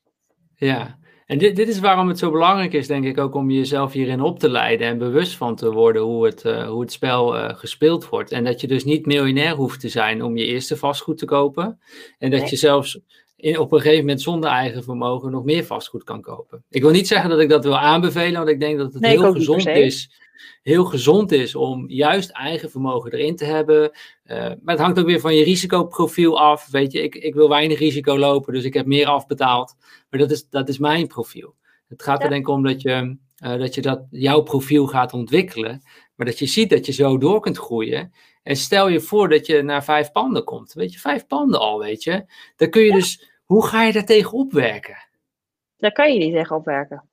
Ja, 0.55 0.97
en 1.26 1.38
dit, 1.38 1.55
dit 1.55 1.68
is 1.68 1.80
waarom 1.80 2.07
het 2.07 2.20
zo 2.20 2.32
belangrijk 2.32 2.74
is, 2.74 2.88
denk 2.88 3.05
ik, 3.05 3.18
ook 3.18 3.36
om 3.36 3.51
jezelf 3.51 3.91
hierin 3.91 4.22
op 4.22 4.39
te 4.39 4.49
leiden 4.49 4.88
en 4.88 4.97
bewust 4.97 5.38
van 5.38 5.55
te 5.55 5.72
worden 5.72 6.01
hoe 6.01 6.26
het, 6.26 6.43
uh, 6.43 6.68
hoe 6.70 6.82
het 6.82 6.91
spel 6.91 7.36
uh, 7.36 7.49
gespeeld 7.49 8.09
wordt. 8.09 8.32
En 8.32 8.43
dat 8.43 8.61
je 8.61 8.68
dus 8.68 8.84
niet 8.84 9.05
miljonair 9.05 9.55
hoeft 9.55 9.80
te 9.80 9.89
zijn 9.89 10.24
om 10.24 10.38
je 10.38 10.45
eerste 10.45 10.78
vastgoed 10.78 11.18
te 11.18 11.26
kopen. 11.26 11.80
En 12.18 12.32
dat 12.32 12.39
nee. 12.39 12.49
je 12.49 12.55
zelfs 12.55 12.99
in, 13.43 13.59
op 13.59 13.71
een 13.71 13.81
gegeven 13.81 13.99
moment 13.99 14.21
zonder 14.21 14.49
eigen 14.49 14.83
vermogen 14.83 15.31
nog 15.31 15.43
meer 15.43 15.63
vastgoed 15.63 16.03
kan 16.03 16.21
kopen. 16.21 16.63
Ik 16.69 16.81
wil 16.81 16.91
niet 16.91 17.07
zeggen 17.07 17.29
dat 17.29 17.39
ik 17.39 17.49
dat 17.49 17.63
wil 17.63 17.77
aanbevelen, 17.77 18.33
want 18.33 18.49
ik 18.49 18.59
denk 18.59 18.77
dat 18.77 18.93
het 18.93 19.01
nee, 19.01 19.11
heel 19.11 19.31
gezond 19.31 19.67
is. 19.67 20.21
Heel 20.61 20.85
gezond 20.85 21.31
is 21.31 21.55
om 21.55 21.89
juist 21.89 22.29
eigen 22.29 22.69
vermogen 22.69 23.11
erin 23.11 23.35
te 23.35 23.45
hebben. 23.45 23.91
Uh, 24.25 24.37
maar 24.37 24.75
het 24.75 24.79
hangt 24.79 24.99
ook 24.99 25.05
weer 25.05 25.19
van 25.19 25.35
je 25.35 25.43
risicoprofiel 25.43 26.39
af. 26.39 26.67
Weet 26.71 26.91
je, 26.91 27.01
ik, 27.01 27.15
ik 27.15 27.33
wil 27.33 27.49
weinig 27.49 27.79
risico 27.79 28.17
lopen, 28.17 28.53
dus 28.53 28.63
ik 28.63 28.73
heb 28.73 28.85
meer 28.85 29.07
afbetaald. 29.07 29.75
Maar 30.09 30.19
dat 30.19 30.31
is, 30.31 30.49
dat 30.49 30.69
is 30.69 30.77
mijn 30.77 31.07
profiel. 31.07 31.55
Het 31.87 32.03
gaat 32.03 32.17
ja. 32.17 32.23
er 32.23 32.29
denk 32.29 32.41
ik 32.41 32.53
om 32.53 32.63
dat 32.63 32.81
je, 32.81 33.17
uh, 33.45 33.59
dat 33.59 33.75
je 33.75 33.81
dat, 33.81 34.05
jouw 34.09 34.41
profiel 34.41 34.87
gaat 34.87 35.13
ontwikkelen. 35.13 35.81
Maar 36.15 36.25
dat 36.25 36.39
je 36.39 36.45
ziet 36.45 36.69
dat 36.69 36.85
je 36.85 36.91
zo 36.91 37.17
door 37.17 37.39
kunt 37.39 37.57
groeien. 37.57 38.13
En 38.43 38.55
stel 38.55 38.89
je 38.89 38.99
voor 38.99 39.29
dat 39.29 39.45
je 39.45 39.61
naar 39.61 39.83
vijf 39.83 40.11
panden 40.11 40.43
komt. 40.43 40.73
Weet 40.73 40.93
je, 40.93 40.99
vijf 40.99 41.27
panden 41.27 41.59
al, 41.59 41.79
weet 41.79 42.03
je. 42.03 42.25
Dan 42.55 42.69
kun 42.69 42.81
je 42.81 42.87
ja. 42.87 42.95
dus 42.95 43.31
hoe 43.54 43.66
ga 43.66 43.84
je 43.84 43.93
daar 43.93 44.06
tegen 44.06 44.38
opwerken? 44.38 44.97
Daar 45.78 45.91
kan 45.91 46.14
je 46.14 46.20
niet 46.20 46.34
tegen 46.34 46.56
opwerken. 46.56 47.10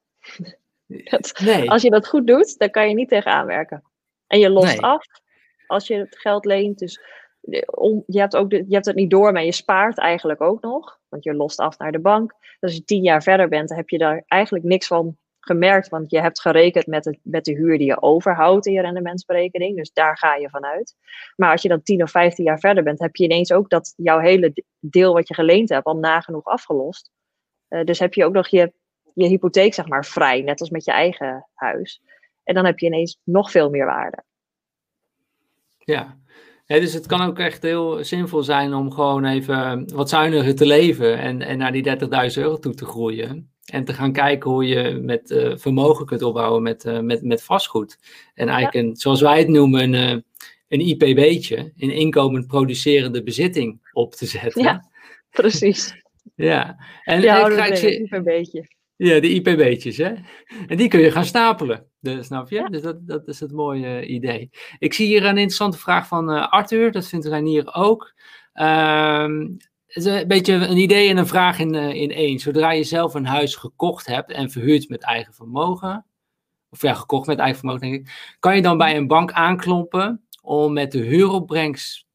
Dat, 0.86 1.32
nee. 1.40 1.70
Als 1.70 1.82
je 1.82 1.90
dat 1.90 2.08
goed 2.08 2.26
doet, 2.26 2.58
dan 2.58 2.70
kan 2.70 2.88
je 2.88 2.94
niet 2.94 3.08
tegen 3.08 3.32
aanwerken. 3.32 3.82
En 4.26 4.38
je 4.38 4.50
lost 4.50 4.66
nee. 4.66 4.80
af 4.80 5.04
als 5.66 5.86
je 5.86 5.94
het 5.94 6.18
geld 6.18 6.44
leent. 6.44 6.78
Dus 6.78 7.00
om, 7.66 8.02
je, 8.06 8.18
hebt 8.18 8.36
ook 8.36 8.50
de, 8.50 8.56
je 8.56 8.74
hebt 8.74 8.86
het 8.86 8.96
niet 8.96 9.10
door, 9.10 9.32
maar 9.32 9.44
je 9.44 9.52
spaart 9.52 9.98
eigenlijk 9.98 10.40
ook 10.40 10.62
nog. 10.62 10.98
Want 11.08 11.24
je 11.24 11.34
lost 11.34 11.58
af 11.58 11.78
naar 11.78 11.92
de 11.92 12.00
bank. 12.00 12.30
Dus 12.30 12.58
als 12.60 12.74
je 12.74 12.84
tien 12.84 13.02
jaar 13.02 13.22
verder 13.22 13.48
bent, 13.48 13.68
dan 13.68 13.76
heb 13.76 13.88
je 13.88 13.98
daar 13.98 14.24
eigenlijk 14.26 14.64
niks 14.64 14.86
van 14.86 15.16
gemerkt. 15.40 15.88
Want 15.88 16.10
je 16.10 16.20
hebt 16.20 16.40
gerekend 16.40 16.86
met, 16.86 17.04
het, 17.04 17.18
met 17.22 17.44
de 17.44 17.52
huur 17.52 17.78
die 17.78 17.86
je 17.86 18.02
overhoudt 18.02 18.66
in 18.66 18.72
je 18.72 18.80
rendementsberekening. 18.80 19.76
Dus 19.76 19.92
daar 19.92 20.18
ga 20.18 20.34
je 20.34 20.48
vanuit. 20.48 20.96
Maar 21.36 21.50
als 21.50 21.62
je 21.62 21.68
dan 21.68 21.82
10 21.82 22.02
of 22.02 22.10
15 22.10 22.44
jaar 22.44 22.58
verder 22.58 22.84
bent, 22.84 22.98
heb 22.98 23.16
je 23.16 23.24
ineens 23.24 23.52
ook 23.52 23.70
dat 23.70 23.94
jouw 23.96 24.18
hele 24.18 24.52
deel 24.78 25.12
wat 25.12 25.28
je 25.28 25.34
geleend 25.34 25.68
hebt 25.68 25.86
al 25.86 25.96
nagenoeg 25.96 26.44
afgelost. 26.44 27.10
Uh, 27.68 27.84
dus 27.84 27.98
heb 27.98 28.14
je 28.14 28.24
ook 28.24 28.32
nog 28.32 28.48
je, 28.48 28.72
je 29.14 29.26
hypotheek, 29.26 29.74
zeg 29.74 29.86
maar, 29.86 30.04
vrij. 30.04 30.40
Net 30.40 30.60
als 30.60 30.70
met 30.70 30.84
je 30.84 30.92
eigen 30.92 31.48
huis. 31.54 32.02
En 32.44 32.54
dan 32.54 32.64
heb 32.64 32.78
je 32.78 32.86
ineens 32.86 33.20
nog 33.24 33.50
veel 33.50 33.70
meer 33.70 33.86
waarde. 33.86 34.24
Ja, 35.78 36.18
ja, 36.70 36.80
dus 36.80 36.92
het 36.92 37.06
kan 37.06 37.22
ook 37.22 37.38
echt 37.38 37.62
heel 37.62 38.04
zinvol 38.04 38.42
zijn 38.42 38.74
om 38.74 38.92
gewoon 38.92 39.24
even 39.24 39.88
wat 39.94 40.08
zuiniger 40.08 40.54
te 40.54 40.66
leven 40.66 41.18
en, 41.18 41.42
en 41.42 41.58
naar 41.58 41.72
die 41.72 41.98
30.000 41.98 41.98
euro 42.34 42.58
toe 42.58 42.74
te 42.74 42.84
groeien. 42.84 43.52
En 43.70 43.84
te 43.84 43.92
gaan 43.92 44.12
kijken 44.12 44.50
hoe 44.50 44.66
je 44.66 44.98
met 45.02 45.30
uh, 45.30 45.56
vermogen 45.56 46.06
kunt 46.06 46.22
opbouwen 46.22 46.62
met, 46.62 46.84
uh, 46.84 47.00
met, 47.00 47.22
met 47.22 47.42
vastgoed. 47.42 47.98
En 48.34 48.48
eigenlijk, 48.48 48.86
een, 48.86 48.96
zoals 48.96 49.20
wij 49.20 49.38
het 49.38 49.48
noemen, 49.48 49.92
een, 49.92 50.16
uh, 50.16 50.22
een 50.68 50.80
IPB'tje, 50.80 51.72
een 51.76 51.90
inkomend 51.90 52.46
producerende 52.46 53.22
bezitting 53.22 53.90
op 53.92 54.14
te 54.14 54.26
zetten. 54.26 54.62
Ja, 54.62 54.90
precies. 55.30 56.02
ja, 56.34 56.78
en 57.04 57.20
ja, 57.20 57.46
ik 57.46 57.52
krijg 57.52 57.80
je. 57.80 57.98
IPB'tje. 57.98 58.78
Ja, 58.96 59.20
de 59.20 59.28
IPB'tjes, 59.28 59.96
hè. 59.96 60.12
En 60.66 60.76
die 60.76 60.88
kun 60.88 61.00
je 61.00 61.10
gaan 61.10 61.24
stapelen, 61.24 61.86
dus, 62.00 62.26
snap 62.26 62.50
je? 62.50 62.56
Ja. 62.56 62.68
Dus 62.68 62.82
dat, 62.82 63.06
dat 63.06 63.28
is 63.28 63.40
het 63.40 63.52
mooie 63.52 64.06
idee. 64.06 64.50
Ik 64.78 64.94
zie 64.94 65.06
hier 65.06 65.22
een 65.22 65.28
interessante 65.28 65.78
vraag 65.78 66.06
van 66.06 66.50
Arthur, 66.50 66.92
dat 66.92 67.08
vindt 67.08 67.26
Reinier 67.26 67.74
ook. 67.74 68.14
Het 68.52 69.69
is 69.96 70.04
een 70.04 70.28
beetje 70.28 70.54
een 70.54 70.76
idee 70.76 71.08
en 71.08 71.16
een 71.16 71.26
vraag 71.26 71.58
in, 71.58 71.74
uh, 71.74 71.94
in 71.94 72.10
één. 72.10 72.38
Zodra 72.38 72.72
je 72.72 72.84
zelf 72.84 73.14
een 73.14 73.26
huis 73.26 73.54
gekocht 73.54 74.06
hebt 74.06 74.30
en 74.30 74.50
verhuurd 74.50 74.88
met 74.88 75.02
eigen 75.02 75.34
vermogen, 75.34 76.06
of 76.70 76.82
ja, 76.82 76.94
gekocht 76.94 77.26
met 77.26 77.38
eigen 77.38 77.58
vermogen 77.58 77.80
denk 77.80 77.94
ik, 77.94 78.36
kan 78.40 78.56
je 78.56 78.62
dan 78.62 78.78
bij 78.78 78.96
een 78.96 79.06
bank 79.06 79.32
aanklompen 79.32 80.24
om 80.42 80.72
met 80.72 80.92
de 80.92 80.98
huuropbrengst 80.98 82.08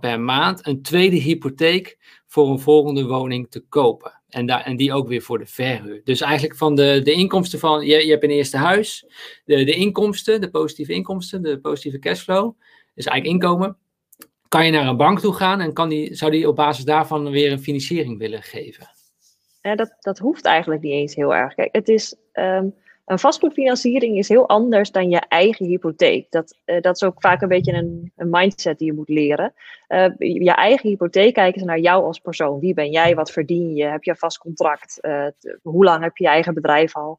per 0.00 0.20
maand 0.20 0.66
een 0.66 0.82
tweede 0.82 1.16
hypotheek 1.16 1.98
voor 2.26 2.50
een 2.50 2.58
volgende 2.58 3.06
woning 3.06 3.50
te 3.50 3.60
kopen. 3.60 4.20
En, 4.28 4.46
daar, 4.46 4.60
en 4.60 4.76
die 4.76 4.92
ook 4.92 5.08
weer 5.08 5.22
voor 5.22 5.38
de 5.38 5.46
verhuur. 5.46 6.00
Dus 6.04 6.20
eigenlijk 6.20 6.56
van 6.56 6.74
de, 6.74 7.00
de 7.04 7.12
inkomsten 7.12 7.58
van, 7.58 7.86
je, 7.86 8.04
je 8.04 8.10
hebt 8.10 8.24
een 8.24 8.30
eerste 8.30 8.56
huis, 8.56 9.06
de, 9.44 9.64
de 9.64 9.74
inkomsten, 9.74 10.40
de 10.40 10.50
positieve 10.50 10.92
inkomsten, 10.92 11.42
de 11.42 11.60
positieve 11.60 11.98
cashflow, 11.98 12.58
is 12.94 13.06
eigenlijk 13.06 13.42
inkomen 13.42 13.76
kan 14.48 14.64
je 14.64 14.72
naar 14.72 14.86
een 14.86 14.96
bank 14.96 15.20
toe 15.20 15.34
gaan 15.34 15.60
en 15.60 15.72
kan 15.72 15.88
die, 15.88 16.14
zou 16.14 16.30
die 16.30 16.48
op 16.48 16.56
basis 16.56 16.84
daarvan 16.84 17.30
weer 17.30 17.52
een 17.52 17.60
financiering 17.60 18.18
willen 18.18 18.42
geven? 18.42 18.90
Dat, 19.60 19.96
dat 20.00 20.18
hoeft 20.18 20.44
eigenlijk 20.44 20.82
niet 20.82 20.92
eens 20.92 21.14
heel 21.14 21.34
erg. 21.34 21.54
Kijk, 21.54 21.74
het 21.74 21.88
is, 21.88 22.16
um, 22.32 22.74
een 23.04 23.18
vastgoedfinanciering 23.18 24.18
is 24.18 24.28
heel 24.28 24.48
anders 24.48 24.90
dan 24.90 25.10
je 25.10 25.18
eigen 25.28 25.66
hypotheek. 25.66 26.30
Dat, 26.30 26.58
uh, 26.66 26.80
dat 26.80 26.94
is 26.94 27.02
ook 27.02 27.20
vaak 27.20 27.42
een 27.42 27.48
beetje 27.48 27.72
een, 27.72 28.12
een 28.16 28.30
mindset 28.30 28.78
die 28.78 28.86
je 28.86 28.92
moet 28.92 29.08
leren. 29.08 29.54
Uh, 29.88 30.06
je 30.18 30.52
eigen 30.52 30.88
hypotheek 30.88 31.34
kijken 31.34 31.60
ze 31.60 31.66
naar 31.66 31.78
jou 31.78 32.04
als 32.04 32.18
persoon. 32.18 32.60
Wie 32.60 32.74
ben 32.74 32.90
jij? 32.90 33.14
Wat 33.14 33.30
verdien 33.30 33.74
je? 33.74 33.84
Heb 33.84 34.04
je 34.04 34.10
een 34.10 34.16
vast 34.16 34.38
contract? 34.38 34.98
Uh, 35.00 35.26
hoe 35.62 35.84
lang 35.84 36.02
heb 36.02 36.16
je 36.16 36.24
je 36.24 36.30
eigen 36.30 36.54
bedrijf 36.54 36.96
al? 36.96 37.18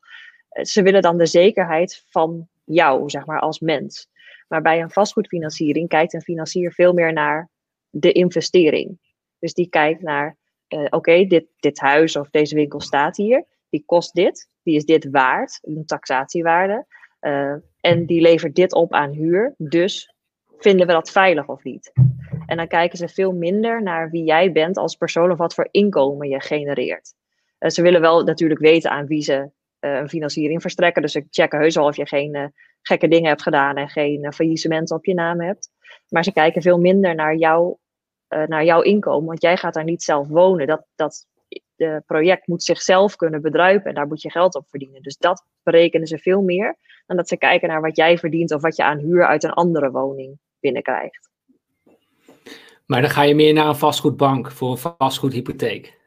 ze 0.61 0.81
willen 0.81 1.01
dan 1.01 1.17
de 1.17 1.25
zekerheid 1.25 2.03
van 2.09 2.47
jou, 2.63 3.09
zeg 3.09 3.25
maar, 3.25 3.39
als 3.39 3.59
mens. 3.59 4.09
Maar 4.49 4.61
bij 4.61 4.81
een 4.81 4.91
vastgoedfinanciering 4.91 5.87
kijkt 5.87 6.13
een 6.13 6.21
financier 6.21 6.73
veel 6.73 6.93
meer 6.93 7.13
naar 7.13 7.49
de 7.89 8.11
investering. 8.11 8.99
Dus 9.39 9.53
die 9.53 9.69
kijkt 9.69 10.01
naar, 10.01 10.37
uh, 10.69 10.85
oké, 10.89 11.25
dit, 11.25 11.45
dit 11.59 11.79
huis 11.79 12.15
of 12.15 12.29
deze 12.29 12.55
winkel 12.55 12.81
staat 12.81 13.17
hier. 13.17 13.45
Die 13.69 13.83
kost 13.85 14.13
dit. 14.13 14.49
Die 14.63 14.75
is 14.75 14.85
dit 14.85 15.07
waard, 15.11 15.59
een 15.61 15.85
taxatiewaarde. 15.85 16.85
Uh, 17.21 17.55
en 17.79 18.05
die 18.05 18.21
levert 18.21 18.55
dit 18.55 18.73
op 18.73 18.93
aan 18.93 19.11
huur. 19.11 19.53
Dus 19.57 20.13
vinden 20.57 20.87
we 20.87 20.93
dat 20.93 21.11
veilig 21.11 21.47
of 21.47 21.63
niet? 21.63 21.91
En 22.45 22.57
dan 22.57 22.67
kijken 22.67 22.97
ze 22.97 23.07
veel 23.07 23.31
minder 23.31 23.83
naar 23.83 24.09
wie 24.09 24.23
jij 24.23 24.51
bent 24.51 24.77
als 24.77 24.95
persoon 24.95 25.31
of 25.31 25.37
wat 25.37 25.53
voor 25.53 25.67
inkomen 25.71 26.29
je 26.29 26.41
genereert. 26.41 27.13
Uh, 27.59 27.69
ze 27.69 27.81
willen 27.81 28.01
wel 28.01 28.23
natuurlijk 28.23 28.59
weten 28.59 28.91
aan 28.91 29.05
wie 29.05 29.21
ze 29.21 29.49
een 29.79 30.09
financiering 30.09 30.61
verstrekken. 30.61 31.01
Dus 31.01 31.11
ze 31.11 31.27
checken 31.29 31.59
heus 31.59 31.77
al 31.77 31.87
of 31.87 31.95
je 31.95 32.05
geen 32.05 32.53
gekke 32.89 33.07
dingen 33.07 33.29
hebt 33.29 33.41
gedaan 33.41 33.75
en 33.75 33.89
geen 33.89 34.23
uh, 34.23 34.31
faillissement 34.31 34.91
op 34.91 35.05
je 35.05 35.13
naam 35.13 35.41
hebt. 35.41 35.69
Maar 36.07 36.23
ze 36.23 36.31
kijken 36.31 36.61
veel 36.61 36.79
minder 36.79 37.15
naar, 37.15 37.35
jou, 37.35 37.75
uh, 38.29 38.45
naar 38.47 38.65
jouw 38.65 38.81
inkomen, 38.81 39.27
want 39.27 39.41
jij 39.41 39.57
gaat 39.57 39.73
daar 39.73 39.83
niet 39.83 40.03
zelf 40.03 40.27
wonen. 40.27 40.67
Dat, 40.67 40.85
dat 40.95 41.27
project 42.05 42.47
moet 42.47 42.63
zichzelf 42.63 43.15
kunnen 43.15 43.41
bedruipen 43.41 43.89
en 43.89 43.95
daar 43.95 44.07
moet 44.07 44.21
je 44.21 44.31
geld 44.31 44.55
op 44.55 44.67
verdienen. 44.69 45.01
Dus 45.01 45.17
dat 45.17 45.45
berekenen 45.63 46.07
ze 46.07 46.17
veel 46.17 46.41
meer 46.41 46.77
dan 47.05 47.17
dat 47.17 47.27
ze 47.27 47.37
kijken 47.37 47.67
naar 47.67 47.81
wat 47.81 47.95
jij 47.95 48.17
verdient 48.17 48.53
of 48.53 48.61
wat 48.61 48.75
je 48.75 48.83
aan 48.83 48.97
huur 48.97 49.27
uit 49.27 49.43
een 49.43 49.53
andere 49.53 49.91
woning 49.91 50.39
binnenkrijgt. 50.59 51.29
Maar 52.85 53.01
dan 53.01 53.09
ga 53.09 53.21
je 53.21 53.35
meer 53.35 53.53
naar 53.53 53.67
een 53.67 53.75
vastgoedbank 53.75 54.51
voor 54.51 54.71
een 54.71 54.93
vastgoedhypotheek. 54.97 55.98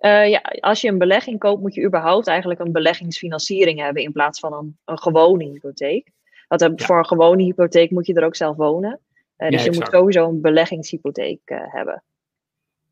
Uh, 0.00 0.28
ja, 0.28 0.38
als 0.60 0.80
je 0.80 0.88
een 0.88 0.98
belegging 0.98 1.38
koopt, 1.38 1.60
moet 1.60 1.74
je 1.74 1.84
überhaupt 1.84 2.26
eigenlijk 2.26 2.60
een 2.60 2.72
beleggingsfinanciering 2.72 3.80
hebben 3.80 4.02
in 4.02 4.12
plaats 4.12 4.40
van 4.40 4.52
een, 4.52 4.78
een 4.84 4.98
gewone 4.98 5.44
hypotheek. 5.44 6.10
Want 6.48 6.60
ja. 6.60 6.86
voor 6.86 6.98
een 6.98 7.06
gewone 7.06 7.42
hypotheek 7.42 7.90
moet 7.90 8.06
je 8.06 8.14
er 8.14 8.24
ook 8.24 8.36
zelf 8.36 8.56
wonen. 8.56 9.00
Uh, 9.38 9.48
dus 9.48 9.64
ja, 9.64 9.70
je 9.70 9.78
moet 9.78 9.88
sowieso 9.90 10.28
een 10.28 10.40
beleggingshypotheek 10.40 11.40
uh, 11.44 11.58
hebben. 11.64 12.02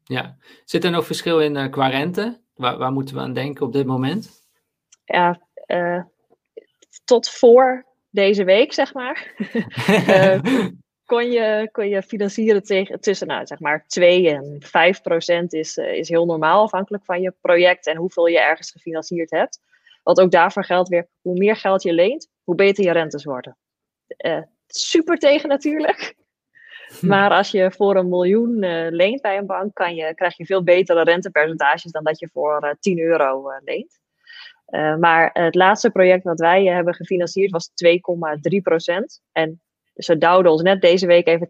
Ja, 0.04 0.36
zit 0.64 0.84
er 0.84 0.90
nog 0.90 1.06
verschil 1.06 1.40
in 1.40 1.70
qua 1.70 1.88
rente? 1.88 2.40
Waar, 2.54 2.78
waar, 2.78 2.92
moeten 2.92 3.14
we 3.14 3.20
aan 3.20 3.32
denken 3.32 3.66
op 3.66 3.72
dit 3.72 3.86
moment? 3.86 4.30
Ja, 5.04 5.40
tot 7.04 7.28
voor 7.28 7.86
deze 8.10 8.44
week, 8.44 8.72
zeg 8.72 8.94
maar. 8.94 9.34
kon 11.10 11.30
je, 11.30 11.68
kon 11.72 11.88
je 11.88 12.02
financieren 12.02 12.62
tegen, 12.62 13.00
tussen 13.00 13.26
nou, 13.26 13.46
zeg 13.46 13.60
maar 13.60 13.84
2 13.86 14.30
en 14.30 14.56
5 14.58 15.00
procent 15.00 15.52
is, 15.52 15.76
uh, 15.76 15.92
is 15.92 16.08
heel 16.08 16.26
normaal 16.26 16.62
afhankelijk 16.62 17.04
van 17.04 17.20
je 17.20 17.34
project 17.40 17.86
en 17.86 17.96
hoeveel 17.96 18.26
je 18.26 18.40
ergens 18.40 18.70
gefinancierd 18.70 19.30
hebt. 19.30 19.60
Want 20.02 20.20
ook 20.20 20.30
daarvoor 20.30 20.64
geldt 20.64 20.88
weer, 20.88 21.08
hoe 21.20 21.38
meer 21.38 21.56
geld 21.56 21.82
je 21.82 21.92
leent, 21.92 22.28
hoe 22.44 22.54
beter 22.54 22.84
je 22.84 22.92
rentes 22.92 23.24
worden. 23.24 23.56
Uh, 24.26 24.42
super 24.66 25.18
tegen 25.18 25.48
natuurlijk. 25.48 26.14
Hm. 27.00 27.06
Maar 27.06 27.30
als 27.30 27.50
je 27.50 27.70
voor 27.70 27.96
een 27.96 28.08
miljoen 28.08 28.62
uh, 28.62 28.86
leent 28.90 29.20
bij 29.20 29.38
een 29.38 29.46
bank, 29.46 29.74
kan 29.74 29.94
je, 29.94 30.14
krijg 30.14 30.36
je 30.36 30.46
veel 30.46 30.62
betere 30.62 31.02
rentepercentages 31.02 31.92
dan 31.92 32.04
dat 32.04 32.18
je 32.18 32.28
voor 32.32 32.76
10 32.80 32.98
euro 32.98 33.52
leent. 33.64 33.98
maar 34.98 35.30
het 35.32 35.54
laatste 35.54 35.90
project 35.90 36.24
wat 36.24 36.40
wij 36.40 36.64
hebben 36.64 36.94
gefinancierd 36.94 37.50
was 37.50 37.70
2,3 38.50 38.60
procent. 38.62 39.20
En 39.32 39.60
ze 39.94 40.18
duwden 40.18 40.52
ons 40.52 40.62
net 40.62 40.80
deze 40.80 41.06
week 41.06 41.26
even 41.26 41.46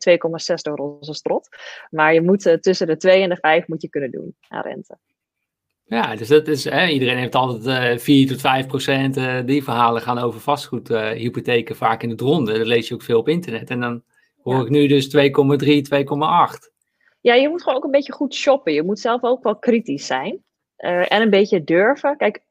2,6 0.51 0.55
door 0.62 0.76
onze 0.76 1.14
strot. 1.14 1.49
Maar 1.91 2.14
je 2.14 2.22
moet 2.22 2.47
uh, 2.47 2.55
tussen 2.55 2.86
de 2.86 2.97
2 2.97 3.22
en 3.22 3.28
de 3.28 3.36
5 3.36 3.66
moet 3.66 3.82
je 3.82 3.88
kunnen 3.88 4.11
doen 4.11 4.36
aan 4.49 4.62
rente. 4.62 4.99
Ja, 5.84 6.16
dus 6.16 6.28
dat 6.28 6.49
is, 6.49 6.64
hè, 6.64 6.86
iedereen 6.86 7.18
heeft 7.18 7.34
altijd 7.34 7.93
uh, 7.93 7.99
4 7.99 8.26
tot 8.28 8.41
5 8.41 8.66
procent. 8.66 9.16
Uh, 9.16 9.38
die 9.45 9.64
verhalen 9.64 10.03
gaan 10.03 10.18
over 10.18 10.41
vastgoedhypotheken 10.41 11.76
vaak 11.76 12.03
in 12.03 12.11
het 12.11 12.20
ronde. 12.20 12.59
Dat 12.59 12.66
lees 12.66 12.88
je 12.88 12.95
ook 12.95 13.03
veel 13.03 13.18
op 13.18 13.28
internet. 13.28 13.70
En 13.70 13.80
dan 13.80 14.03
hoor 14.43 14.55
ja. 14.55 14.61
ik 14.61 14.68
nu 14.68 14.86
dus 14.86 15.16
2,3, 15.16 15.22
2,8. 15.22 16.70
Ja, 17.20 17.34
je 17.34 17.49
moet 17.49 17.62
gewoon 17.62 17.76
ook 17.76 17.84
een 17.84 17.91
beetje 17.91 18.12
goed 18.12 18.34
shoppen. 18.34 18.72
Je 18.72 18.82
moet 18.82 19.01
zelf 19.01 19.22
ook 19.22 19.43
wel 19.43 19.57
kritisch 19.57 20.07
zijn. 20.07 20.45
Uh, 20.78 21.12
en 21.12 21.22
een 21.22 21.30
beetje 21.30 21.64
durven. 21.64 22.16
Kijk, 22.16 22.43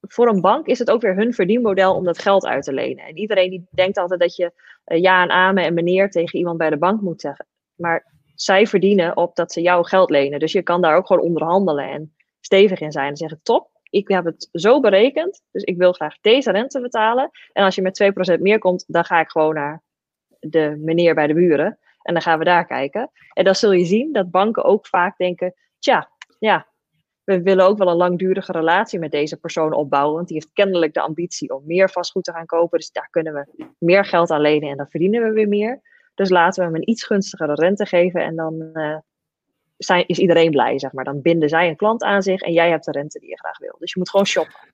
voor 0.00 0.28
een 0.28 0.40
bank 0.40 0.66
is 0.66 0.78
het 0.78 0.90
ook 0.90 1.00
weer 1.00 1.16
hun 1.16 1.34
verdienmodel 1.34 1.94
om 1.94 2.04
dat 2.04 2.18
geld 2.18 2.46
uit 2.46 2.64
te 2.64 2.72
lenen. 2.72 3.04
En 3.04 3.18
iedereen 3.18 3.50
die 3.50 3.66
denkt 3.70 3.98
altijd 3.98 4.20
dat 4.20 4.36
je 4.36 4.52
ja 4.84 5.22
en 5.22 5.30
amen 5.30 5.64
en 5.64 5.74
meneer 5.74 6.10
tegen 6.10 6.38
iemand 6.38 6.58
bij 6.58 6.70
de 6.70 6.78
bank 6.78 7.00
moet 7.00 7.20
zeggen. 7.20 7.46
Maar 7.74 8.06
zij 8.34 8.66
verdienen 8.66 9.16
op 9.16 9.36
dat 9.36 9.52
ze 9.52 9.60
jouw 9.60 9.82
geld 9.82 10.10
lenen. 10.10 10.38
Dus 10.38 10.52
je 10.52 10.62
kan 10.62 10.80
daar 10.80 10.96
ook 10.96 11.06
gewoon 11.06 11.22
onderhandelen 11.22 11.90
en 11.90 12.14
stevig 12.40 12.80
in 12.80 12.92
zijn. 12.92 13.08
En 13.08 13.16
zeggen, 13.16 13.40
top, 13.42 13.70
ik 13.90 14.08
heb 14.08 14.24
het 14.24 14.48
zo 14.52 14.80
berekend, 14.80 15.42
dus 15.50 15.62
ik 15.62 15.76
wil 15.76 15.92
graag 15.92 16.20
deze 16.20 16.50
rente 16.50 16.80
betalen. 16.80 17.30
En 17.52 17.64
als 17.64 17.74
je 17.74 17.82
met 17.82 18.12
2% 18.36 18.40
meer 18.40 18.58
komt, 18.58 18.84
dan 18.86 19.04
ga 19.04 19.20
ik 19.20 19.30
gewoon 19.30 19.54
naar 19.54 19.82
de 20.40 20.76
meneer 20.78 21.14
bij 21.14 21.26
de 21.26 21.34
buren. 21.34 21.78
En 22.02 22.12
dan 22.12 22.22
gaan 22.22 22.38
we 22.38 22.44
daar 22.44 22.66
kijken. 22.66 23.10
En 23.32 23.44
dan 23.44 23.54
zul 23.54 23.72
je 23.72 23.84
zien 23.84 24.12
dat 24.12 24.30
banken 24.30 24.64
ook 24.64 24.86
vaak 24.86 25.16
denken, 25.16 25.54
tja, 25.78 26.10
ja, 26.38 26.66
we 27.30 27.42
willen 27.42 27.66
ook 27.66 27.78
wel 27.78 27.88
een 27.88 27.96
langdurige 27.96 28.52
relatie 28.52 28.98
met 28.98 29.10
deze 29.10 29.36
persoon 29.36 29.72
opbouwen. 29.72 30.14
Want 30.14 30.28
die 30.28 30.36
heeft 30.36 30.52
kennelijk 30.52 30.94
de 30.94 31.00
ambitie 31.00 31.54
om 31.54 31.62
meer 31.66 31.90
vastgoed 31.90 32.24
te 32.24 32.32
gaan 32.32 32.46
kopen. 32.46 32.78
Dus 32.78 32.90
daar 32.90 33.08
kunnen 33.10 33.32
we 33.32 33.64
meer 33.78 34.04
geld 34.04 34.30
aan 34.30 34.40
lenen 34.40 34.70
en 34.70 34.76
dan 34.76 34.88
verdienen 34.88 35.22
we 35.22 35.32
weer 35.32 35.48
meer. 35.48 35.80
Dus 36.14 36.28
laten 36.28 36.60
we 36.60 36.70
hem 36.70 36.80
een 36.80 36.90
iets 36.90 37.04
gunstigere 37.04 37.54
rente 37.54 37.86
geven 37.86 38.24
en 38.24 38.36
dan 38.36 38.70
uh, 38.72 38.96
zijn, 39.76 40.06
is 40.06 40.18
iedereen 40.18 40.50
blij, 40.50 40.78
zeg 40.78 40.92
maar. 40.92 41.04
Dan 41.04 41.22
binden 41.22 41.48
zij 41.48 41.68
een 41.68 41.76
klant 41.76 42.02
aan 42.02 42.22
zich 42.22 42.40
en 42.40 42.52
jij 42.52 42.70
hebt 42.70 42.84
de 42.84 42.90
rente 42.90 43.18
die 43.18 43.28
je 43.28 43.38
graag 43.38 43.58
wil. 43.58 43.76
Dus 43.78 43.92
je 43.92 43.98
moet 43.98 44.10
gewoon 44.10 44.26
shoppen. 44.26 44.68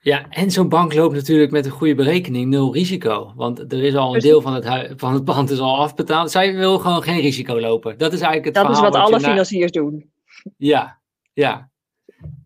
Ja, 0.00 0.28
en 0.28 0.50
zo'n 0.50 0.68
bank 0.68 0.94
loopt 0.94 1.14
natuurlijk 1.14 1.50
met 1.50 1.64
een 1.64 1.70
goede 1.70 1.94
berekening 1.94 2.50
nul 2.50 2.72
risico. 2.72 3.32
Want 3.36 3.72
er 3.72 3.82
is 3.82 3.94
al 3.94 4.14
een 4.14 4.20
deel 4.20 4.40
van 4.40 4.54
het, 4.54 4.92
van 4.96 5.12
het 5.12 5.24
pand 5.24 5.50
is 5.50 5.58
al 5.58 5.76
afbetaald. 5.76 6.30
Zij 6.30 6.54
wil 6.54 6.78
gewoon 6.78 7.02
geen 7.02 7.20
risico 7.20 7.60
lopen. 7.60 7.98
Dat 7.98 8.12
is 8.12 8.20
eigenlijk 8.20 8.56
het 8.56 8.66
Dat 8.66 8.74
is 8.74 8.80
wat, 8.80 8.94
alle 8.94 9.20
financiers 9.20 9.72
doen. 9.72 10.10
Ja, 10.56 10.98
ja. 11.32 11.67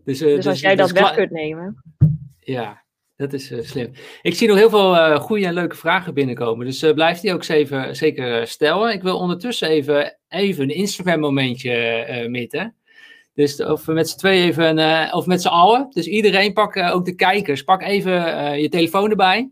Dus, 0.05 0.21
uh, 0.21 0.27
dus, 0.27 0.37
dus 0.37 0.47
als 0.47 0.61
jij 0.61 0.77
dat 0.77 0.91
weg 0.91 1.15
kunt 1.15 1.31
nemen. 1.31 1.83
Ja, 2.39 2.83
dat 3.17 3.33
is 3.33 3.51
uh, 3.51 3.63
slim. 3.63 3.91
Ik 4.23 4.35
zie 4.35 4.49
nog 4.49 4.57
heel 4.57 4.71
veel 4.71 4.95
uh, 4.95 5.17
goede 5.17 5.47
en 5.47 5.53
leuke 5.53 5.77
vragen 5.77 6.15
binnenkomen. 6.15 6.67
Dus 6.67 6.83
uh, 6.83 6.95
blijf 6.95 7.21
die 7.21 7.33
ook 7.33 7.45
zeven, 7.45 7.97
zeker 7.97 8.47
stellen. 8.47 8.93
Ik 8.93 9.03
wil 9.03 9.19
ondertussen 9.19 9.69
even, 9.69 10.19
even 10.29 10.65
een 10.65 10.75
Instagram 10.75 11.21
momentje 11.21 12.27
mitten. 12.29 12.75
Dus 13.35 13.63
of 13.63 13.85
we 13.85 13.93
met 13.93 14.09
z'n 14.09 14.19
twee 14.19 14.43
even, 14.43 14.79
of 15.13 15.27
met 15.27 15.43
z'n 15.43 15.49
allen. 15.49 15.87
Dus 15.91 16.07
iedereen, 16.07 16.53
pak 16.53 16.77
ook 16.77 17.05
de 17.05 17.15
kijkers, 17.15 17.63
pak 17.63 17.83
even 17.83 18.13
je 18.61 18.69
telefoon 18.69 19.11
erbij. 19.11 19.51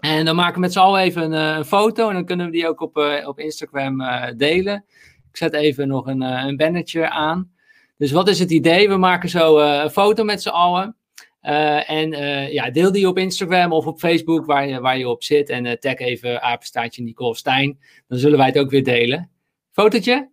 En 0.00 0.24
dan 0.24 0.36
maken 0.36 0.54
we 0.54 0.60
met 0.60 0.72
z'n 0.72 0.78
allen 0.78 1.00
even 1.00 1.22
een, 1.22 1.56
een, 1.56 1.64
foto. 1.64 2.08
En 2.08 2.14
dan 2.14 2.24
kunnen 2.24 2.46
we 2.46 2.52
die 2.52 2.68
ook 2.68 2.80
op, 2.80 2.96
op 3.24 3.38
Instagram 3.38 4.02
delen. 4.36 4.84
Ik 5.30 5.36
zet 5.36 5.52
even 5.52 5.88
nog 5.88 6.06
een, 6.06 6.20
een 6.20 6.56
bannertje 6.56 7.10
aan. 7.10 7.50
Dus 7.98 8.10
wat 8.10 8.28
is 8.28 8.38
het 8.38 8.50
idee? 8.50 8.88
We 8.88 8.96
maken 8.96 9.28
zo 9.28 9.58
een 9.58 9.90
foto 9.90 10.24
met 10.24 10.42
z'n 10.42 10.48
allen. 10.48 10.96
Uh, 11.42 11.90
en 11.90 12.12
uh, 12.12 12.52
ja, 12.52 12.70
deel 12.70 12.92
die 12.92 13.08
op 13.08 13.18
Instagram 13.18 13.72
of 13.72 13.86
op 13.86 13.98
Facebook 13.98 14.46
waar 14.46 14.68
je, 14.68 14.80
waar 14.80 14.98
je 14.98 15.08
op 15.08 15.22
zit. 15.22 15.48
En 15.48 15.64
uh, 15.64 15.72
tag 15.72 15.94
even 15.94 16.42
apenstaartje 16.42 17.02
Nicole 17.02 17.36
Stijn. 17.36 17.78
Dan 18.06 18.18
zullen 18.18 18.38
wij 18.38 18.46
het 18.46 18.58
ook 18.58 18.70
weer 18.70 18.84
delen. 18.84 19.30
Fotootje? 19.72 20.30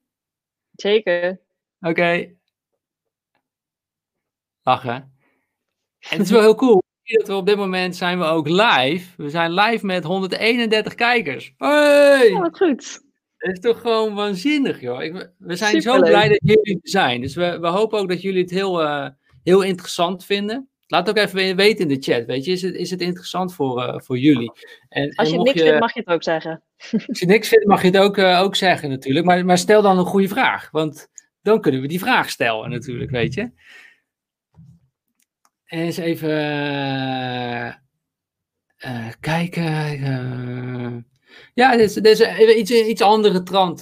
Zeker. 0.74 1.42
Oké. 1.80 1.90
Okay. 1.90 2.38
Lachen. 4.64 5.14
En 6.00 6.18
het 6.18 6.20
is 6.20 6.32
wel 6.32 6.42
heel 6.42 6.56
cool. 6.56 6.84
Dat 7.04 7.28
we 7.28 7.34
op 7.34 7.46
dit 7.46 7.58
moment 7.58 7.96
zijn 7.96 8.20
we 8.20 8.26
ook 8.26 8.48
live. 8.48 9.14
We 9.18 9.30
zijn 9.30 9.54
live 9.54 9.86
met 9.86 10.04
131 10.04 10.96
kijkers. 10.96 11.54
Hey! 11.58 12.30
Ja, 12.30 12.40
wat 12.40 12.58
goed. 12.58 13.05
Is 13.52 13.60
toch 13.60 13.82
gewoon 13.82 14.14
waanzinnig, 14.14 14.82
joh. 14.82 15.04
Ik, 15.04 15.32
we 15.38 15.56
zijn 15.56 15.82
zo 15.82 16.00
blij 16.00 16.28
dat 16.28 16.40
jullie 16.44 16.80
er 16.82 16.90
zijn. 16.90 17.22
Dus 17.22 17.36
we, 17.36 17.60
we 17.60 17.68
hopen 17.68 18.00
ook 18.00 18.10
dat 18.10 18.22
jullie 18.22 18.42
het 18.42 18.52
heel, 18.52 18.82
heel 19.44 19.62
interessant 19.62 20.26
vinden. 20.26 20.70
Laat 20.88 21.10
ook 21.10 21.18
even 21.18 21.56
weten 21.56 21.90
in 21.90 21.96
de 21.96 22.12
chat, 22.12 22.26
weet 22.26 22.46
je. 22.46 22.52
Is 22.52 22.62
het, 22.62 22.76
is 22.76 22.90
het 22.90 23.02
interessant 23.02 23.54
voor, 23.54 23.84
uh, 23.84 24.00
voor 24.00 24.18
jullie? 24.18 24.52
En, 24.90 25.16
Als 25.16 25.30
je 25.30 25.38
niks 25.38 25.60
je, 25.60 25.66
vindt, 25.66 25.80
mag 25.80 25.94
je 25.94 26.00
het 26.00 26.10
ook 26.10 26.24
zeggen. 26.24 26.64
Als 27.08 27.20
je 27.20 27.26
niks 27.26 27.48
vindt, 27.48 27.66
mag 27.66 27.82
je 27.82 27.88
het 27.88 27.98
ook, 27.98 28.18
uh, 28.18 28.42
ook 28.42 28.56
zeggen 28.56 28.90
natuurlijk. 28.90 29.26
Maar, 29.26 29.46
maar 29.46 29.58
stel 29.58 29.82
dan 29.82 29.98
een 29.98 30.06
goede 30.06 30.28
vraag. 30.28 30.72
Want 30.72 31.08
dan 31.42 31.62
kunnen 31.62 31.82
we 31.82 31.88
die 31.88 32.00
vraag 32.00 32.30
stellen 32.30 32.70
natuurlijk, 32.70 33.12
weet 33.12 33.34
je. 33.34 33.52
Eens 35.66 35.98
even 35.98 36.30
kijken. 39.20 41.08
Ja, 41.56 41.78
dit 41.78 41.90
is, 41.90 41.94
dit 41.94 42.20
is 42.20 42.56
iets, 42.56 42.72
iets 42.72 43.02
andere 43.02 43.44
trant 43.44 43.82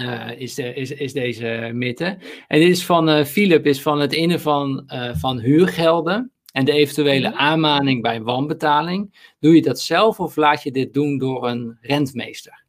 uh, 0.00 0.40
is, 0.40 0.54
de, 0.54 0.74
is, 0.74 0.90
is 0.90 1.12
deze 1.12 1.70
mythe. 1.72 2.18
En 2.48 2.60
dit 2.60 2.68
is 2.68 2.84
van 2.84 3.08
uh, 3.08 3.24
Philip, 3.24 3.66
is 3.66 3.82
van 3.82 4.00
het 4.00 4.12
innen 4.12 4.40
van, 4.40 4.90
uh, 4.94 5.10
van 5.14 5.38
huurgelden 5.38 6.32
en 6.52 6.64
de 6.64 6.72
eventuele 6.72 7.28
mhm. 7.28 7.38
aanmaning 7.38 8.02
bij 8.02 8.22
wanbetaling. 8.22 9.32
Doe 9.40 9.54
je 9.54 9.62
dat 9.62 9.80
zelf 9.80 10.20
of 10.20 10.36
laat 10.36 10.62
je 10.62 10.70
dit 10.70 10.94
doen 10.94 11.18
door 11.18 11.48
een 11.48 11.78
rentmeester? 11.80 12.64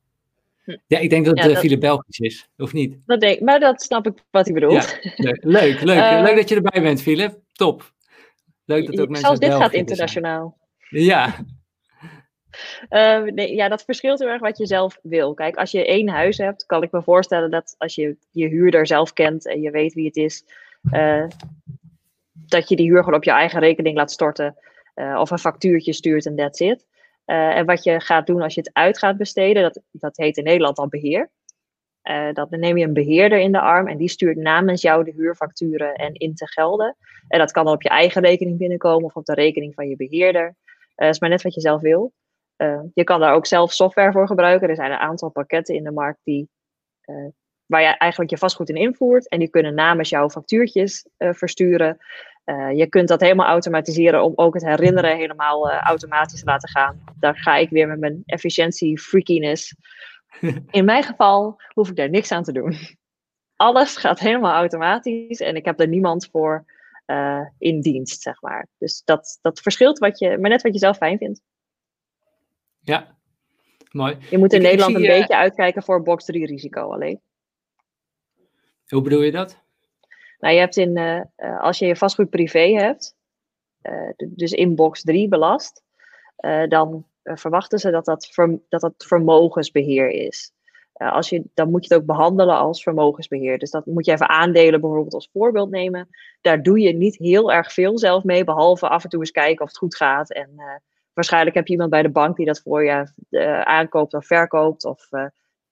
Hm. 0.64 0.78
Ja, 0.88 0.97
ik 0.97 1.10
denk 1.10 1.26
dat 1.26 1.38
ja, 1.38 1.56
Philip 1.56 1.80
Belgisch 1.80 2.20
is, 2.20 2.49
of 2.58 2.74
niet? 2.74 2.97
Dat 3.06 3.20
denk, 3.20 3.39
maar 3.39 3.60
dat 3.60 3.82
snap 3.82 4.08
ik 4.08 4.14
wat 4.32 4.45
hij 4.45 4.54
bedoelt. 4.54 4.99
Ja, 5.02 5.12
leuk, 5.16 5.43
leuk, 5.43 5.82
leuk, 5.82 6.22
leuk 6.28 6.36
dat 6.36 6.49
je 6.49 6.56
erbij 6.56 6.82
bent, 6.82 7.02
Philip. 7.02 7.39
Top. 7.52 7.93
Leuk 8.66 8.86
dat 8.86 8.99
ook 8.99 9.10
mensen 9.10 9.26
Zelfs 9.26 9.39
dit 9.39 9.54
gaat 9.54 9.74
internationaal. 9.74 10.58
Zijn. 10.78 11.04
Ja, 11.04 11.45
Uh, 12.89 13.22
nee, 13.22 13.56
ja, 13.56 13.68
dat 13.68 13.84
verschilt 13.84 14.20
heel 14.20 14.28
erg 14.28 14.41
wat 14.41 14.58
je 14.58 14.66
zelf 14.66 14.99
wil. 15.02 15.34
Kijk, 15.34 15.56
als 15.56 15.72
je 15.72 15.86
één 15.86 16.10
huis 16.10 16.38
hebt, 16.38 16.66
kan 16.66 16.84
ik 16.84 16.91
me 16.91 17.02
voorstellen 17.02 17.52
dat 17.52 17.76
als 17.78 17.95
je 17.95 18.18
je 18.32 18.47
huurder 18.47 18.88
zelf 18.88 19.14
kent 19.14 19.47
en 19.47 19.62
je 19.62 19.72
weet 19.72 19.93
wie 19.93 20.06
het 20.06 20.16
is, 20.16 20.45
uh, 20.93 21.28
dat 22.34 22.70
je 22.70 22.76
die 22.76 22.89
huur 22.89 23.04
gewoon 23.04 23.18
op 23.18 23.24
je 23.24 23.32
eigen 23.32 23.60
rekening 23.60 23.97
laat 23.97 24.12
storten 24.12 24.56
uh, 24.95 25.18
of 25.20 25.32
een 25.32 25.39
factuurtje 25.39 25.93
stuurt 25.93 26.26
en 26.26 26.36
that's 26.36 26.60
it. 26.60 26.86
en 27.26 27.66
wat 27.66 27.84
je 27.84 27.99
gaat 27.99 28.28
doen 28.28 28.41
als 28.41 28.54
je 28.54 28.62
het 28.62 28.74
uit 28.74 28.97
gaat 28.97 29.18
besteden, 29.18 29.64
dat, 29.64 29.82
dat 29.91 30.18
heet 30.18 30.38
in 30.38 30.43
Nederland 30.43 30.78
al 30.78 30.88
beheer. 30.88 31.30
dan 32.34 32.47
neem 32.49 32.78
je 32.78 32.86
een 32.86 32.93
beheerder 32.93 33.39
in 33.39 33.52
de 33.52 33.60
arm 33.60 33.88
en 33.88 33.97
die 33.97 34.10
stuurt 34.10 34.38
namens 34.38 34.82
jou 34.82 35.04
de 35.04 35.12
huurfacturen 35.12 35.93
en 35.93 36.14
in 36.14 36.36
te 36.36 36.47
gelden. 36.47 36.95
En 37.28 37.39
dat 37.39 37.52
kan 37.52 37.66
dan 37.66 37.74
op 37.74 37.82
je 37.82 37.89
eigen 37.89 38.22
rekening 38.22 38.58
binnenkomen 38.58 39.06
of 39.06 39.16
op 39.16 39.26
de 39.26 39.34
rekening 39.34 39.74
van 39.74 39.88
je 39.88 39.95
beheerder. 39.95 40.56
Dat 40.95 41.10
is 41.10 41.20
maar 41.20 41.30
net 41.30 41.41
wat 41.41 41.54
je 41.54 41.62
zelf 41.62 41.82
wil. 41.82 42.14
Uh, 42.62 42.80
je 42.93 43.03
kan 43.03 43.20
daar 43.20 43.34
ook 43.34 43.45
zelf 43.45 43.72
software 43.74 44.12
voor 44.12 44.28
gebruiken. 44.28 44.70
Er 44.70 44.76
zijn 44.76 44.91
een 44.91 44.97
aantal 44.97 45.30
pakketten 45.30 45.76
in 45.76 45.84
de 45.84 45.91
markt 45.91 46.20
die, 46.24 46.49
uh, 47.05 47.28
waar 47.66 47.82
je 47.82 47.97
eigenlijk 47.97 48.32
je 48.32 48.38
vastgoed 48.38 48.70
in 48.70 48.76
invoert. 48.76 49.30
En 49.30 49.39
die 49.39 49.49
kunnen 49.49 49.74
namens 49.74 50.09
jou 50.09 50.30
factuurtjes 50.30 51.07
uh, 51.18 51.34
versturen. 51.34 51.97
je 52.76 52.88
kunt 52.89 53.07
dat 53.07 53.22
helemaal 53.22 53.47
automatiseren 53.47 54.24
om 54.24 54.34
ook 54.36 54.53
het 54.53 54.64
herinneren 54.64 55.18
helemaal 55.18 55.72
automatisch 55.72 56.39
te 56.39 56.45
laten 56.45 56.70
gaan. 56.70 57.03
Daar 57.20 57.38
ga 57.38 57.55
ik 57.55 57.70
weer 57.70 57.88
met 57.88 57.99
mijn 57.99 58.24
efficiëntie 58.26 58.99
freakiness. 58.99 59.76
In 60.72 60.86
mijn 60.86 61.03
geval 61.03 61.62
hoef 61.74 61.89
ik 61.89 61.95
daar 61.95 62.09
niks 62.09 62.32
aan 62.32 62.43
te 62.43 62.51
doen. 62.51 62.76
Alles 63.55 63.97
gaat 63.97 64.20
helemaal 64.20 64.53
automatisch 64.53 65.39
en 65.39 65.55
ik 65.55 65.66
heb 65.66 65.80
er 65.80 65.88
niemand 65.88 66.30
voor 66.32 66.66
in 67.57 67.82
dienst, 67.82 68.22
zeg 68.22 68.41
maar. 68.41 68.68
Dus 68.78 69.01
dat, 69.05 69.39
dat 69.41 69.59
verschilt 69.59 69.99
wat 69.99 70.20
je, 70.20 70.38
maar 70.38 70.49
net 70.49 70.62
wat 70.62 70.74
je 70.74 70.80
zelf 70.80 70.97
fijn 70.97 71.18
vindt. 71.18 71.41
Ja, 72.84 73.17
mooi. 73.91 74.17
Je 74.29 74.38
moet 74.38 74.53
in 74.53 74.61
Nederland 74.61 74.95
een 74.95 75.01
beetje 75.01 75.36
uitkijken 75.36 75.84
voor 75.84 76.03
box 76.03 76.25
3 76.25 76.45
risico 76.45 76.91
alleen. 76.91 77.21
Hoe 78.88 79.01
bedoel 79.01 79.21
je 79.21 79.32
dat? 79.32 79.57
Nou, 80.39 80.53
je 80.53 80.59
hebt 80.59 80.77
in, 80.77 80.97
uh, 80.97 81.61
als 81.61 81.79
je 81.79 81.86
je 81.86 81.95
vastgoed 81.95 82.29
privé 82.29 82.73
hebt, 82.73 83.15
uh, 83.84 84.09
dus 84.17 84.51
in 84.51 84.75
box 84.75 85.01
3 85.01 85.27
belast, 85.27 85.84
uh, 86.39 86.67
dan 86.67 87.05
verwachten 87.23 87.79
ze 87.79 87.91
dat 87.91 88.05
dat, 88.05 88.27
ver, 88.27 88.59
dat 88.69 88.82
dat 88.82 88.93
vermogensbeheer 88.97 90.09
is. 90.09 90.51
als 90.93 91.29
je, 91.29 91.43
dan 91.53 91.71
moet 91.71 91.86
je 91.86 91.93
het 91.93 92.01
ook 92.01 92.07
behandelen 92.07 92.55
als 92.55 92.84
vermogensbeheer. 92.84 93.57
Dus 93.57 93.71
dat 93.71 93.86
moet 93.86 94.05
je 94.05 94.11
even 94.11 94.29
aandelen 94.29 94.82
bijvoorbeeld 94.82 95.13
als 95.13 95.29
voorbeeld 95.34 95.69
nemen. 95.69 96.07
Daar 96.41 96.63
doe 96.63 96.79
je 96.79 96.93
niet 96.93 97.17
heel 97.17 97.51
erg 97.51 97.73
veel 97.73 97.97
zelf 97.97 98.23
mee, 98.23 98.43
behalve 98.43 98.88
af 98.88 99.03
en 99.03 99.09
toe 99.09 99.19
eens 99.19 99.32
kijken 99.32 99.61
of 99.61 99.67
het 99.67 99.77
goed 99.77 99.95
gaat 99.95 100.32
en 100.32 100.82
Waarschijnlijk 101.22 101.55
heb 101.55 101.67
je 101.67 101.74
iemand 101.74 101.91
bij 101.91 102.01
de 102.01 102.09
bank 102.09 102.36
die 102.36 102.45
dat 102.45 102.61
voor 102.61 102.86
je 102.86 103.11
uh, 103.30 103.61
aankoopt 103.61 104.13
of 104.13 104.26
verkoopt. 104.26 104.86
Of 104.86 105.07
uh, 105.11 105.26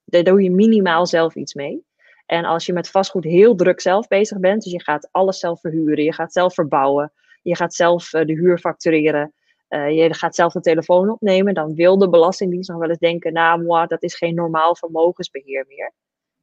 daar 0.05 0.23
doe 0.23 0.41
je 0.41 0.51
minimaal 0.51 1.05
zelf 1.05 1.35
iets 1.35 1.53
mee. 1.53 1.85
En 2.25 2.45
als 2.45 2.65
je 2.65 2.73
met 2.73 2.89
vastgoed 2.89 3.23
heel 3.23 3.55
druk 3.55 3.81
zelf 3.81 4.07
bezig 4.07 4.39
bent, 4.39 4.63
dus 4.63 4.71
je 4.71 4.83
gaat 4.83 5.09
alles 5.11 5.39
zelf 5.39 5.59
verhuren, 5.59 6.03
je 6.03 6.13
gaat 6.13 6.33
zelf 6.33 6.53
verbouwen, 6.53 7.11
je 7.41 7.55
gaat 7.55 7.73
zelf 7.73 8.13
uh, 8.13 8.25
de 8.25 8.33
huur 8.33 8.57
factureren, 8.57 9.33
je 9.69 10.13
gaat 10.13 10.35
zelf 10.35 10.53
de 10.53 10.61
telefoon 10.61 11.09
opnemen, 11.09 11.53
dan 11.53 11.75
wil 11.75 11.97
de 11.97 12.09
Belastingdienst 12.09 12.69
nog 12.69 12.79
wel 12.79 12.89
eens 12.89 12.97
denken, 12.97 13.33
nou, 13.33 13.63
moi, 13.63 13.87
dat 13.87 14.03
is 14.03 14.15
geen 14.15 14.35
normaal 14.35 14.75
vermogensbeheer 14.75 15.65
meer. 15.67 15.93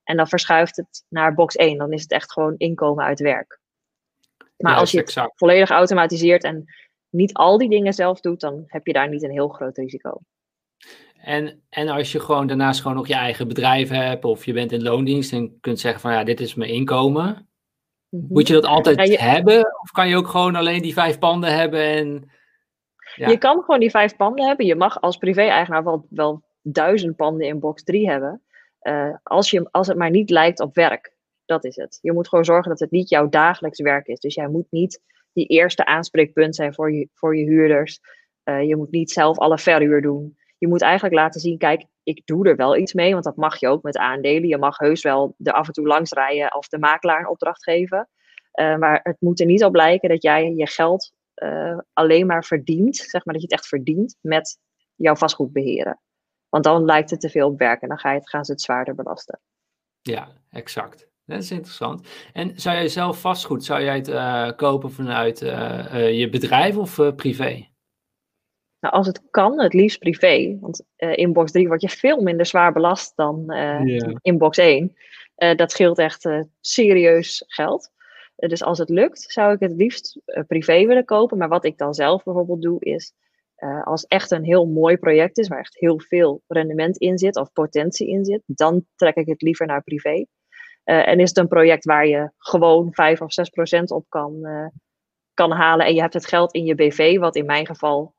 En 0.04 0.16
dan 0.16 0.28
verschuift 0.28 0.76
het 0.76 1.04
naar 1.08 1.34
box 1.34 1.54
1, 1.56 1.78
dan 1.78 1.92
is 1.92 2.02
het 2.02 2.10
echt 2.10 2.32
gewoon 2.32 2.54
inkomen 2.56 3.04
uit 3.04 3.20
werk. 3.20 3.60
Maar 4.56 4.76
als 4.76 4.90
je 4.90 4.98
het 4.98 5.32
volledig 5.34 5.70
automatiseert 5.70 6.44
en 6.44 6.64
niet 7.16 7.34
al 7.34 7.58
die 7.58 7.70
dingen 7.70 7.92
zelf 7.92 8.20
doet, 8.20 8.40
dan 8.40 8.64
heb 8.66 8.86
je 8.86 8.92
daar 8.92 9.08
niet 9.08 9.22
een 9.22 9.30
heel 9.30 9.48
groot 9.48 9.76
risico. 9.76 10.20
En, 11.16 11.62
en 11.68 11.88
als 11.88 12.12
je 12.12 12.20
gewoon 12.20 12.46
daarnaast 12.46 12.80
gewoon 12.80 12.96
nog 12.96 13.08
je 13.08 13.14
eigen 13.14 13.48
bedrijf 13.48 13.88
hebt 13.88 14.24
of 14.24 14.44
je 14.44 14.52
bent 14.52 14.72
in 14.72 14.82
loondienst 14.82 15.32
en 15.32 15.60
kunt 15.60 15.80
zeggen 15.80 16.00
van 16.00 16.12
ja, 16.12 16.24
dit 16.24 16.40
is 16.40 16.54
mijn 16.54 16.70
inkomen. 16.70 17.48
Mhm. 18.08 18.32
Moet 18.32 18.46
je 18.46 18.52
dat 18.52 18.64
altijd 18.64 19.20
hebben? 19.20 19.58
Of 19.82 19.90
kan 19.90 20.08
je 20.08 20.16
ook 20.16 20.28
gewoon 20.28 20.54
alleen 20.54 20.82
die 20.82 20.92
vijf 20.92 21.18
panden 21.18 21.54
hebben 21.54 21.80
en... 21.80 22.30
Ja. 23.14 23.28
Je 23.28 23.38
kan 23.38 23.60
gewoon 23.60 23.80
die 23.80 23.90
vijf 23.90 24.16
panden 24.16 24.46
hebben. 24.46 24.66
Je 24.66 24.74
mag 24.74 25.00
als 25.00 25.16
privé-eigenaar 25.16 25.84
wel, 25.84 26.06
wel 26.10 26.42
duizend 26.62 27.16
panden 27.16 27.46
in 27.46 27.60
box 27.60 27.82
3 27.82 28.08
hebben. 28.08 28.42
Uh, 28.82 29.14
als, 29.22 29.50
je, 29.50 29.68
als 29.70 29.86
het 29.86 29.96
maar 29.96 30.10
niet 30.10 30.30
lijkt 30.30 30.60
op 30.60 30.74
werk. 30.74 31.16
Dat 31.44 31.64
is 31.64 31.76
het. 31.76 31.98
Je 32.02 32.12
moet 32.12 32.28
gewoon 32.28 32.44
zorgen 32.44 32.70
dat 32.70 32.80
het 32.80 32.90
niet 32.90 33.08
jouw 33.08 33.28
dagelijks 33.28 33.80
werk 33.80 34.06
is. 34.06 34.20
Dus 34.20 34.34
jij 34.34 34.48
moet 34.48 34.66
niet 34.70 35.02
die 35.36 35.46
eerste 35.46 35.84
aanspreekpunt 35.84 36.54
zijn 36.54 36.74
voor 36.74 36.92
je, 36.92 37.08
voor 37.12 37.36
je 37.36 37.44
huurders. 37.44 38.00
Uh, 38.44 38.62
je 38.62 38.76
moet 38.76 38.90
niet 38.90 39.10
zelf 39.10 39.38
alle 39.38 39.58
verhuur 39.58 40.02
doen. 40.02 40.36
Je 40.58 40.68
moet 40.68 40.82
eigenlijk 40.82 41.14
laten 41.14 41.40
zien, 41.40 41.58
kijk, 41.58 41.84
ik 42.02 42.22
doe 42.24 42.48
er 42.48 42.56
wel 42.56 42.76
iets 42.76 42.92
mee, 42.92 43.12
want 43.12 43.24
dat 43.24 43.36
mag 43.36 43.60
je 43.60 43.68
ook 43.68 43.82
met 43.82 43.96
aandelen. 43.96 44.48
Je 44.48 44.58
mag 44.58 44.78
heus 44.78 45.02
wel 45.02 45.34
er 45.38 45.52
af 45.52 45.66
en 45.66 45.72
toe 45.72 45.86
langs 45.86 46.12
rijden 46.12 46.54
of 46.54 46.68
de 46.68 46.78
makelaar 46.78 47.20
een 47.20 47.28
opdracht 47.28 47.62
geven. 47.62 48.08
Uh, 48.60 48.76
maar 48.76 49.00
het 49.02 49.16
moet 49.20 49.40
er 49.40 49.46
niet 49.46 49.64
op 49.64 49.74
lijken 49.74 50.08
dat 50.08 50.22
jij 50.22 50.52
je 50.52 50.66
geld 50.66 51.12
uh, 51.34 51.78
alleen 51.92 52.26
maar 52.26 52.44
verdient, 52.44 52.96
zeg 52.96 53.24
maar 53.24 53.34
dat 53.34 53.42
je 53.42 53.48
het 53.48 53.58
echt 53.58 53.68
verdient 53.68 54.16
met 54.20 54.58
jouw 54.94 55.16
vastgoed 55.16 55.52
beheren. 55.52 56.00
Want 56.48 56.64
dan 56.64 56.84
lijkt 56.84 57.10
het 57.10 57.20
te 57.20 57.30
veel 57.30 57.48
op 57.48 57.58
werk 57.58 57.82
en 57.82 57.88
dan 57.88 57.98
ga 57.98 58.10
je 58.10 58.18
het, 58.18 58.28
gaan 58.28 58.44
ze 58.44 58.52
het 58.52 58.62
zwaarder 58.62 58.94
belasten. 58.94 59.40
Ja, 60.02 60.28
exact. 60.50 61.08
Dat 61.26 61.42
is 61.42 61.50
interessant. 61.50 62.08
En 62.32 62.52
zou 62.54 62.76
jij 62.76 62.88
zelf 62.88 63.20
vastgoed, 63.20 63.64
zou 63.64 63.82
jij 63.82 63.96
het 63.96 64.08
uh, 64.08 64.50
kopen 64.56 64.90
vanuit 64.90 65.42
uh, 65.42 66.18
je 66.18 66.28
bedrijf 66.28 66.76
of 66.76 67.14
privé? 67.16 67.68
Nou, 68.80 68.94
als 68.94 69.06
het 69.06 69.22
kan, 69.30 69.60
het 69.60 69.74
liefst 69.74 69.98
privé. 69.98 70.58
Want 70.60 70.84
in 70.96 71.32
box 71.32 71.52
3 71.52 71.68
word 71.68 71.80
je 71.80 71.88
veel 71.88 72.20
minder 72.20 72.46
zwaar 72.46 72.72
belast 72.72 73.16
dan 73.16 73.44
yeah. 73.46 74.16
in 74.22 74.38
box 74.38 74.58
1. 74.58 74.96
dat 75.56 75.70
scheelt 75.70 75.98
echt 75.98 76.28
serieus 76.60 77.44
geld. 77.46 77.90
dus 78.36 78.62
als 78.62 78.78
het 78.78 78.88
lukt, 78.88 79.20
zou 79.20 79.52
ik 79.52 79.60
het 79.60 79.72
liefst 79.72 80.20
privé 80.46 80.86
willen 80.86 81.04
kopen. 81.04 81.38
Maar 81.38 81.48
wat 81.48 81.64
ik 81.64 81.78
dan 81.78 81.94
zelf 81.94 82.22
bijvoorbeeld 82.22 82.62
doe, 82.62 82.80
is 82.80 83.12
uh, 83.58 83.86
als 83.86 84.04
echt 84.04 84.30
een 84.30 84.44
heel 84.44 84.66
mooi 84.66 84.96
project 84.96 85.38
is, 85.38 85.48
waar 85.48 85.58
echt 85.58 85.78
heel 85.78 86.00
veel 86.00 86.42
rendement 86.46 86.96
in 86.96 87.18
zit 87.18 87.36
of 87.36 87.52
potentie 87.52 88.08
in 88.08 88.24
zit, 88.24 88.42
dan 88.46 88.86
trek 88.94 89.14
ik 89.14 89.26
het 89.26 89.42
liever 89.42 89.66
naar 89.66 89.82
privé. 89.82 90.26
Uh, 90.86 91.08
en 91.08 91.20
is 91.20 91.28
het 91.28 91.38
een 91.38 91.48
project 91.48 91.84
waar 91.84 92.06
je 92.06 92.30
gewoon 92.38 92.94
5 92.94 93.20
of 93.20 93.32
6 93.32 93.48
procent 93.48 93.90
op 93.90 94.04
kan, 94.08 94.38
uh, 94.42 94.66
kan 95.34 95.50
halen 95.50 95.86
en 95.86 95.94
je 95.94 96.00
hebt 96.00 96.14
het 96.14 96.26
geld 96.26 96.52
in 96.52 96.64
je 96.64 96.74
BV, 96.74 97.18
wat 97.18 97.36
in 97.36 97.46
mijn 97.46 97.66
geval 97.66 98.14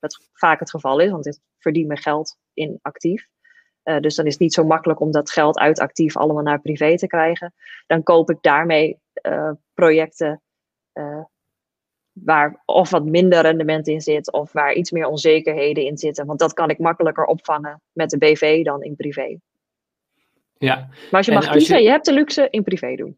het, 0.00 0.28
vaak 0.32 0.60
het 0.60 0.70
geval 0.70 1.00
is, 1.00 1.10
want 1.10 1.26
ik 1.26 1.38
verdien 1.58 1.86
mijn 1.86 1.98
geld 1.98 2.36
in 2.52 2.78
actief. 2.82 3.26
dus 3.82 4.14
dan 4.14 4.26
is 4.26 4.32
het 4.32 4.40
niet 4.40 4.52
zo 4.52 4.64
makkelijk 4.64 5.00
om 5.00 5.10
dat 5.10 5.30
geld 5.30 5.58
uit 5.58 5.78
actief 5.78 6.16
allemaal 6.16 6.42
naar 6.42 6.60
privé 6.60 6.96
te 6.96 7.06
krijgen. 7.06 7.54
Dan 7.86 8.02
koop 8.02 8.30
ik 8.30 8.38
daarmee 8.40 9.00
projecten 9.74 10.42
waar 12.12 12.62
of 12.64 12.90
wat 12.90 13.04
minder 13.04 13.40
rendement 13.40 13.88
in 13.88 14.00
zit, 14.00 14.32
of 14.32 14.52
waar 14.52 14.72
iets 14.72 14.90
meer 14.90 15.06
onzekerheden 15.06 15.84
in 15.84 15.98
zitten. 15.98 16.26
Want 16.26 16.38
dat 16.38 16.52
kan 16.52 16.70
ik 16.70 16.78
makkelijker 16.78 17.24
opvangen 17.24 17.82
met 17.92 18.10
de 18.10 18.18
BV 18.18 18.64
dan 18.64 18.82
in 18.82 18.96
privé. 18.96 19.38
Ja. 20.58 20.88
Maar 21.10 21.24
je 21.24 21.32
mag 21.32 21.50
kiezen, 21.50 21.82
je... 21.82 21.88
hebt 21.88 22.04
de 22.04 22.12
luxe 22.12 22.48
in 22.50 22.62
privé 22.62 22.94
doen. 22.94 23.16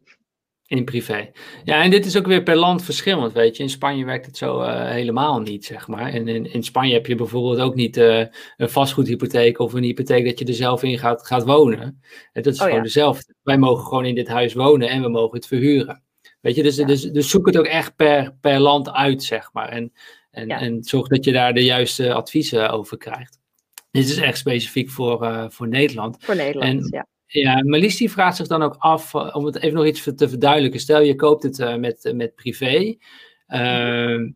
In 0.67 0.85
privé. 0.85 1.31
Ja, 1.63 1.83
en 1.83 1.89
dit 1.89 2.05
is 2.05 2.17
ook 2.17 2.27
weer 2.27 2.43
per 2.43 2.55
land 2.55 2.83
verschillend, 2.83 3.33
weet 3.33 3.57
je. 3.57 3.63
In 3.63 3.69
Spanje 3.69 4.05
werkt 4.05 4.25
het 4.25 4.37
zo 4.37 4.61
uh, 4.61 4.89
helemaal 4.89 5.39
niet, 5.39 5.65
zeg 5.65 5.87
maar. 5.87 6.13
En 6.13 6.27
in, 6.27 6.53
in 6.53 6.63
Spanje 6.63 6.93
heb 6.93 7.05
je 7.05 7.15
bijvoorbeeld 7.15 7.59
ook 7.59 7.75
niet 7.75 7.97
uh, 7.97 8.25
een 8.57 8.69
vastgoedhypotheek 8.69 9.59
of 9.59 9.73
een 9.73 9.83
hypotheek 9.83 10.25
dat 10.25 10.39
je 10.39 10.45
er 10.45 10.53
zelf 10.53 10.83
in 10.83 10.97
gaat, 10.97 11.25
gaat 11.25 11.43
wonen. 11.43 12.01
En 12.33 12.41
dat 12.41 12.53
is 12.53 12.59
oh, 12.59 12.63
gewoon 12.63 12.77
ja. 12.77 12.83
dezelfde. 12.83 13.33
Wij 13.43 13.57
mogen 13.57 13.85
gewoon 13.85 14.05
in 14.05 14.15
dit 14.15 14.27
huis 14.27 14.53
wonen 14.53 14.89
en 14.89 15.01
we 15.01 15.09
mogen 15.09 15.37
het 15.37 15.47
verhuren. 15.47 16.03
Weet 16.41 16.55
je, 16.55 16.63
dus, 16.63 16.75
dus, 16.75 17.01
dus 17.01 17.29
zoek 17.29 17.45
het 17.45 17.57
ook 17.57 17.65
echt 17.65 17.95
per, 17.95 18.35
per 18.41 18.59
land 18.59 18.91
uit, 18.91 19.23
zeg 19.23 19.49
maar. 19.53 19.69
En, 19.69 19.93
en, 20.31 20.49
en 20.49 20.83
zorg 20.83 21.07
dat 21.07 21.25
je 21.25 21.31
daar 21.31 21.53
de 21.53 21.63
juiste 21.63 22.13
adviezen 22.13 22.69
over 22.69 22.97
krijgt. 22.97 23.39
Dit 23.91 24.09
is 24.09 24.17
echt 24.17 24.37
specifiek 24.37 24.89
voor, 24.89 25.23
uh, 25.23 25.45
voor 25.49 25.67
Nederland. 25.67 26.17
Voor 26.19 26.35
Nederland, 26.35 26.81
en, 26.81 26.87
ja. 26.89 27.07
Ja, 27.27 27.63
Melis 27.63 27.97
die 27.97 28.11
vraagt 28.11 28.37
zich 28.37 28.47
dan 28.47 28.61
ook 28.61 28.75
af, 28.77 29.13
uh, 29.13 29.35
om 29.35 29.45
het 29.45 29.61
even 29.61 29.77
nog 29.77 29.85
iets 29.85 30.09
te 30.15 30.29
verduidelijken. 30.29 30.79
Stel 30.79 31.01
je 31.01 31.15
koopt 31.15 31.43
het 31.43 31.59
uh, 31.59 31.75
met, 31.75 32.11
met 32.15 32.35
privé. 32.35 32.97
Ehm, 33.47 34.31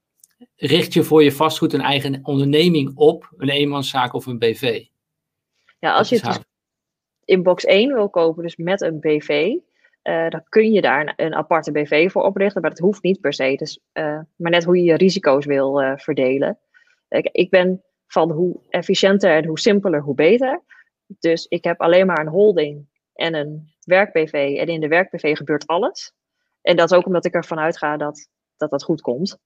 richt 0.55 0.93
je 0.93 1.03
voor 1.03 1.23
je 1.23 1.31
vastgoed 1.31 1.73
een 1.73 1.81
eigen 1.81 2.19
onderneming 2.23 2.91
op, 2.95 3.33
een 3.37 3.49
eenmanszaak 3.49 4.13
of 4.13 4.25
een 4.25 4.39
BV? 4.39 4.83
Ja, 5.79 5.93
als 5.93 6.09
je 6.09 6.15
het 6.15 6.23
dus 6.23 6.39
in 7.25 7.43
box 7.43 7.65
1 7.65 7.93
wil 7.93 8.09
kopen, 8.09 8.43
dus 8.43 8.55
met 8.55 8.81
een 8.81 8.99
BV, 8.99 9.55
uh, 10.03 10.29
dan 10.29 10.43
kun 10.49 10.71
je 10.71 10.81
daar 10.81 11.01
een, 11.01 11.25
een, 11.25 11.35
aparte 11.35 11.71
BV 11.71 12.11
voor 12.11 12.23
oprichten, 12.23 12.61
maar 12.61 12.69
dat 12.69 12.79
hoeft 12.79 13.03
niet 13.03 13.21
per 13.21 13.33
se. 13.33 13.55
Dus, 13.55 13.79
uh, 13.93 14.19
maar 14.35 14.51
net 14.51 14.63
hoe 14.63 14.77
je 14.77 14.83
je 14.83 14.95
risico's 14.95 15.45
wil 15.45 15.81
uh, 15.81 15.91
verdelen. 15.95 16.57
Ik, 17.09 17.29
ik, 17.31 17.49
ben 17.49 17.83
van 18.07 18.31
hoe 18.31 18.59
efficiënter 18.69 19.35
en 19.35 19.45
hoe 19.45 19.59
simpeler, 19.59 20.01
hoe 20.01 20.15
beter. 20.15 20.61
Dus 21.19 21.45
ik 21.45 21.63
heb 21.63 21.81
alleen 21.81 22.05
maar 22.05 22.19
een 22.19 22.27
holding 22.27 22.87
en 23.13 23.33
een 23.33 23.73
werk-BV. 23.85 24.55
En 24.59 24.67
in 24.67 24.79
de 24.79 24.87
werk-BV 24.87 25.35
gebeurt 25.37 25.67
alles. 25.67 26.13
En 26.61 26.75
dat 26.75 26.91
is 26.91 26.97
ook 26.97 27.05
omdat 27.05 27.25
ik 27.25 27.33
ervan 27.33 27.59
uitga 27.59 27.97
dat 27.97 28.27
dat, 28.57 28.69
dat 28.69 28.83
goed 28.83 29.01
komt. 29.01 29.37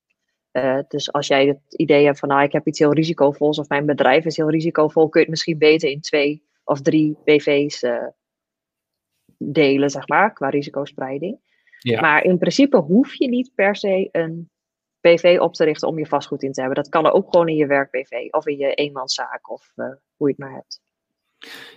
dus 0.87 1.11
als 1.11 1.27
jij 1.27 1.45
het 1.45 1.75
idee 1.75 2.05
hebt 2.05 2.19
van, 2.19 2.29
nou, 2.29 2.43
ik 2.43 2.51
heb 2.51 2.67
iets 2.67 2.79
heel 2.79 2.93
risicovols 2.93 3.59
of 3.59 3.67
mijn 3.67 3.85
bedrijf 3.85 4.25
is 4.25 4.37
heel 4.37 4.49
risicovol, 4.49 5.09
kun 5.09 5.19
je 5.19 5.25
het 5.25 5.35
misschien 5.35 5.57
beter 5.57 5.89
in 5.89 6.01
twee 6.01 6.43
of 6.63 6.81
drie 6.81 7.17
BV's 7.23 7.83
delen, 9.37 9.89
zeg 9.89 10.07
maar, 10.07 10.33
qua 10.33 10.49
risicospreiding. 10.49 11.39
Ja. 11.79 12.01
Maar 12.01 12.23
in 12.23 12.37
principe 12.37 12.77
hoef 12.77 13.13
je 13.13 13.27
niet 13.27 13.51
per 13.55 13.75
se 13.75 14.09
een 14.11 14.49
BV 15.01 15.37
op 15.39 15.53
te 15.53 15.63
richten 15.63 15.87
om 15.87 15.99
je 15.99 16.05
vastgoed 16.05 16.43
in 16.43 16.51
te 16.51 16.61
hebben. 16.61 16.83
Dat 16.83 16.91
kan 16.91 17.05
er 17.05 17.11
ook 17.11 17.31
gewoon 17.31 17.47
in 17.47 17.55
je 17.55 17.65
werk-BV 17.65 18.27
of 18.29 18.47
in 18.47 18.57
je 18.57 18.73
eenmanszaak 18.73 19.51
of 19.51 19.71
uh, 19.75 19.85
hoe 20.15 20.27
je 20.27 20.35
het 20.37 20.37
maar 20.37 20.53
hebt. 20.53 20.81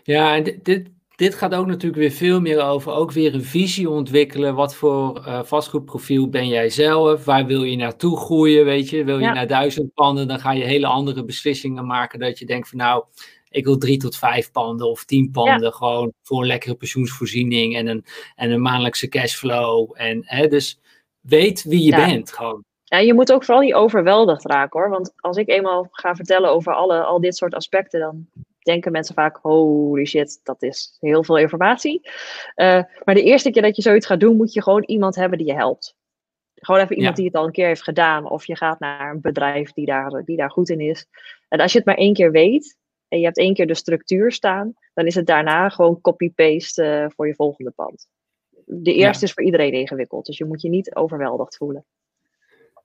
Ja, 0.03 0.37
en 0.37 0.43
dit, 0.43 0.65
dit, 0.65 0.89
dit, 1.17 1.35
gaat 1.35 1.55
ook 1.55 1.67
natuurlijk 1.67 2.03
weer 2.03 2.11
veel 2.11 2.41
meer 2.41 2.63
over 2.63 2.93
ook 2.93 3.13
weer 3.13 3.35
een 3.35 3.45
visie 3.45 3.91
ontwikkelen. 3.91 4.55
Wat 4.55 4.75
voor 4.75 5.25
uh, 5.27 5.43
vastgoedprofiel 5.43 6.29
ben 6.29 6.49
jij 6.49 6.71
zelf? 6.71 7.25
Waar 7.25 7.47
wil 7.47 7.63
je 7.63 7.77
naartoe 7.77 8.17
groeien? 8.17 8.65
Weet 8.65 8.91
je, 8.91 9.05
wil 9.05 9.19
je 9.19 9.27
naar 9.27 9.47
duizend 9.47 9.95
panden? 9.95 10.29
Dan 10.29 10.39
ga 10.39 10.53
je 10.53 10.65
hele 10.65 10.87
andere 10.87 11.25
beslissingen 11.25 11.87
maken. 11.87 12.19
Dat 12.19 12.39
je 12.39 12.47
denkt 12.47 12.69
van 12.69 12.79
nou, 12.79 13.05
ik 13.51 13.65
wil 13.65 13.79
drie 13.79 13.97
tot 13.97 14.17
vijf 14.17 14.51
panden 14.51 14.91
of 14.91 15.05
tien 15.05 15.31
panden. 15.31 15.73
Gewoon 15.73 16.13
voor 16.23 16.41
een 16.41 16.47
lekkere 16.47 16.75
pensioensvoorziening 16.75 17.77
en 17.77 17.87
een, 17.87 18.05
en 18.35 18.51
een 18.51 18.63
maandelijkse 18.63 19.09
cashflow. 19.09 19.91
En, 19.95 20.23
hè, 20.25 20.47
dus 20.47 20.81
weet 21.21 21.63
wie 21.63 21.83
je 21.83 21.91
bent 21.91 22.33
gewoon. 22.33 22.65
Ja, 22.85 22.99
je 22.99 23.15
moet 23.15 23.33
ook 23.33 23.45
vooral 23.45 23.63
niet 23.63 23.75
overweldigd 23.75 24.45
raken 24.45 24.81
hoor. 24.81 24.91
Want 24.91 25.13
als 25.17 25.37
ik 25.37 25.49
eenmaal 25.49 25.89
ga 25.91 26.15
vertellen 26.15 26.51
over 26.51 26.75
alle, 26.75 27.03
al 27.03 27.21
dit 27.21 27.37
soort 27.37 27.55
aspecten, 27.55 28.01
dan 28.01 28.27
denken 28.69 28.93
mensen 28.93 29.15
vaak: 29.15 29.39
holy 29.43 30.05
shit, 30.05 30.41
dat 30.43 30.63
is 30.63 30.97
heel 31.01 31.25
veel 31.25 31.39
informatie. 31.39 32.01
Uh, 32.57 32.83
maar 33.05 33.15
de 33.15 33.23
eerste 33.23 33.51
keer 33.51 33.63
dat 33.63 33.77
je 33.77 33.83
zoiets 33.83 34.07
gaat 34.07 34.21
doen, 34.21 34.37
moet 34.37 34.53
je 34.53 34.63
gewoon 34.63 34.83
iemand 34.83 35.15
hebben 35.15 35.39
die 35.39 35.47
je 35.47 35.55
helpt. 35.55 35.97
Gewoon 36.55 36.81
even 36.81 36.97
iemand 36.97 37.17
die 37.17 37.25
het 37.25 37.35
al 37.35 37.45
een 37.45 37.53
keer 37.53 37.67
heeft 37.67 37.83
gedaan. 37.83 38.31
Of 38.31 38.47
je 38.47 38.57
gaat 38.57 38.81
naar 38.81 39.11
een 39.11 39.21
bedrijf 39.21 39.73
die 39.73 39.87
daar, 39.87 40.25
die 40.25 40.37
daar 40.37 40.51
goed 40.51 40.69
in 40.69 40.81
is. 40.81 41.07
En 41.49 41.61
als 41.61 41.73
je 41.73 41.79
het 41.79 41.87
maar 41.87 41.97
één 41.97 42.15
keer 42.15 42.31
weet, 42.31 42.77
en 43.09 43.19
je 43.19 43.25
hebt 43.25 43.39
één 43.39 43.55
keer 43.55 43.67
de 43.67 43.75
structuur 43.75 44.33
staan, 44.33 44.75
dan 44.95 45.07
is 45.07 45.15
het 45.15 45.27
daarna 45.27 45.69
gewoon 45.69 46.01
copy-paste 46.01 47.03
uh, 47.03 47.11
voor 47.15 47.27
je 47.27 47.35
volgende 47.35 47.71
pand. 47.71 48.09
De 48.65 48.95
eerste 48.95 49.25
is 49.25 49.33
voor 49.33 49.45
iedereen 49.45 49.73
ingewikkeld, 49.73 50.27
dus 50.27 50.39
je 50.39 50.45
moet 50.45 50.63
je 50.63 50.69
niet 50.69 50.95
overweldigd 50.95 51.57
voelen. 51.57 51.85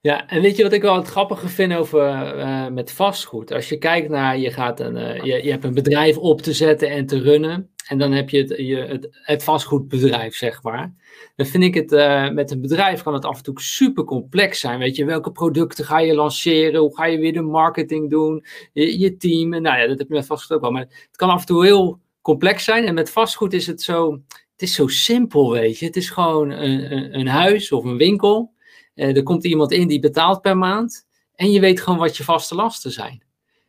Ja, 0.04 0.28
en 0.28 0.42
weet 0.42 0.58
je 0.58 0.64
wat 0.64 0.74
ik 0.74 0.82
wel 0.82 0.96
het 0.96 1.08
grappige 1.08 1.48
vind 1.48 1.74
over 1.74 2.38
uh, 2.38 2.68
met 2.68 2.92
vastgoed? 2.92 3.52
Als 3.52 3.70
je 3.70 3.78
kijkt 3.78 4.10
naar, 4.10 4.38
je, 4.38 4.52
gaat 4.52 4.80
een, 4.80 4.96
uh, 4.96 5.24
je, 5.24 5.44
je 5.44 5.52
hebt 5.52 5.64
een 5.64 5.74
bedrijf 5.74 6.18
op 6.18 6.42
te 6.42 6.54
zetten 6.54 6.90
en 6.90 7.06
te 7.06 7.20
runnen. 7.22 7.70
En 7.88 7.98
dan 7.98 8.12
heb 8.12 8.30
je 8.30 8.38
het, 8.38 8.58
je, 8.58 8.76
het, 8.76 9.08
het 9.12 9.44
vastgoedbedrijf, 9.44 10.36
zeg 10.36 10.64
maar. 10.64 10.94
Dan 11.36 11.46
vind 11.46 11.64
ik 11.64 11.74
het, 11.74 11.92
uh, 11.92 12.30
met 12.30 12.52
een 12.52 12.62
bedrijf 12.62 13.04
kan 13.04 13.14
het 13.14 13.26
af 13.26 13.38
en 13.38 13.44
toe 13.44 13.62
super 13.62 14.04
complex 14.04 14.60
zijn. 14.60 14.80
Weet 14.80 14.96
je, 14.96 15.06
welke 15.06 15.32
producten 15.32 15.86
ga 15.86 16.00
je 16.00 16.14
lanceren? 16.14 16.80
Hoe 16.80 16.96
ga 16.96 17.06
je 17.06 17.18
weer 17.18 17.34
de 17.34 17.42
marketing 17.42 18.10
doen? 18.10 18.46
Je, 18.74 19.00
je 19.00 19.18
team. 19.18 19.50
Nou 19.50 19.80
ja, 19.80 19.88
dat 19.88 20.00
heb 20.00 20.08
je 20.08 20.14
met 20.14 20.26
vastgoed 20.26 20.56
ook 20.56 20.62
wel. 20.62 20.72
Maar 20.72 20.82
het 20.82 21.16
kan 21.16 21.30
af 21.30 21.40
en 21.40 21.46
toe 21.46 21.66
heel 21.66 22.00
complex 22.22 22.64
zijn. 22.64 22.86
En 22.86 22.94
met 22.94 23.10
vastgoed 23.10 23.54
is 23.54 23.68
het 23.68 23.82
zo, 23.82 24.12
het 24.52 24.62
is 24.62 24.74
zo 24.74 24.88
simpel, 24.88 25.52
weet 25.52 25.80
je. 25.80 25.86
Het 25.86 25.96
is 25.96 26.10
gewoon 26.10 26.50
een, 26.50 26.92
een, 26.92 27.20
een 27.20 27.28
huis 27.28 27.72
of 27.72 27.84
een 27.84 27.98
winkel. 27.98 28.53
Uh, 28.96 29.16
er 29.16 29.24
komt 29.24 29.44
iemand 29.44 29.72
in 29.72 29.88
die 29.88 30.00
betaalt 30.00 30.42
per 30.42 30.58
maand. 30.58 31.06
En 31.36 31.52
je 31.52 31.60
weet 31.60 31.82
gewoon 31.82 32.00
wat 32.00 32.18
je 32.18 32.24
vaste 32.24 32.56
lasten 32.56 32.92
zijn. 32.92 33.24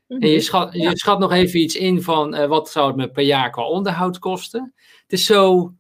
En 0.09 0.29
je 0.29 0.35
mhm. 0.35 0.41
schat, 0.41 0.73
je 0.73 0.97
schat 0.97 1.19
nog 1.19 1.33
even 1.33 1.61
iets 1.61 1.77
in 1.77 2.03
van 2.03 2.35
uh, 2.35 2.47
wat 2.47 2.71
zou 2.71 2.87
het 2.87 2.97
me 2.97 3.11
per 3.11 3.25
jaar 3.25 3.51
qua 3.51 3.67
onderhoud 3.69 4.19
kosten. 4.19 4.75
Het 5.03 5.13
is 5.13 5.27
zo, 5.27 5.73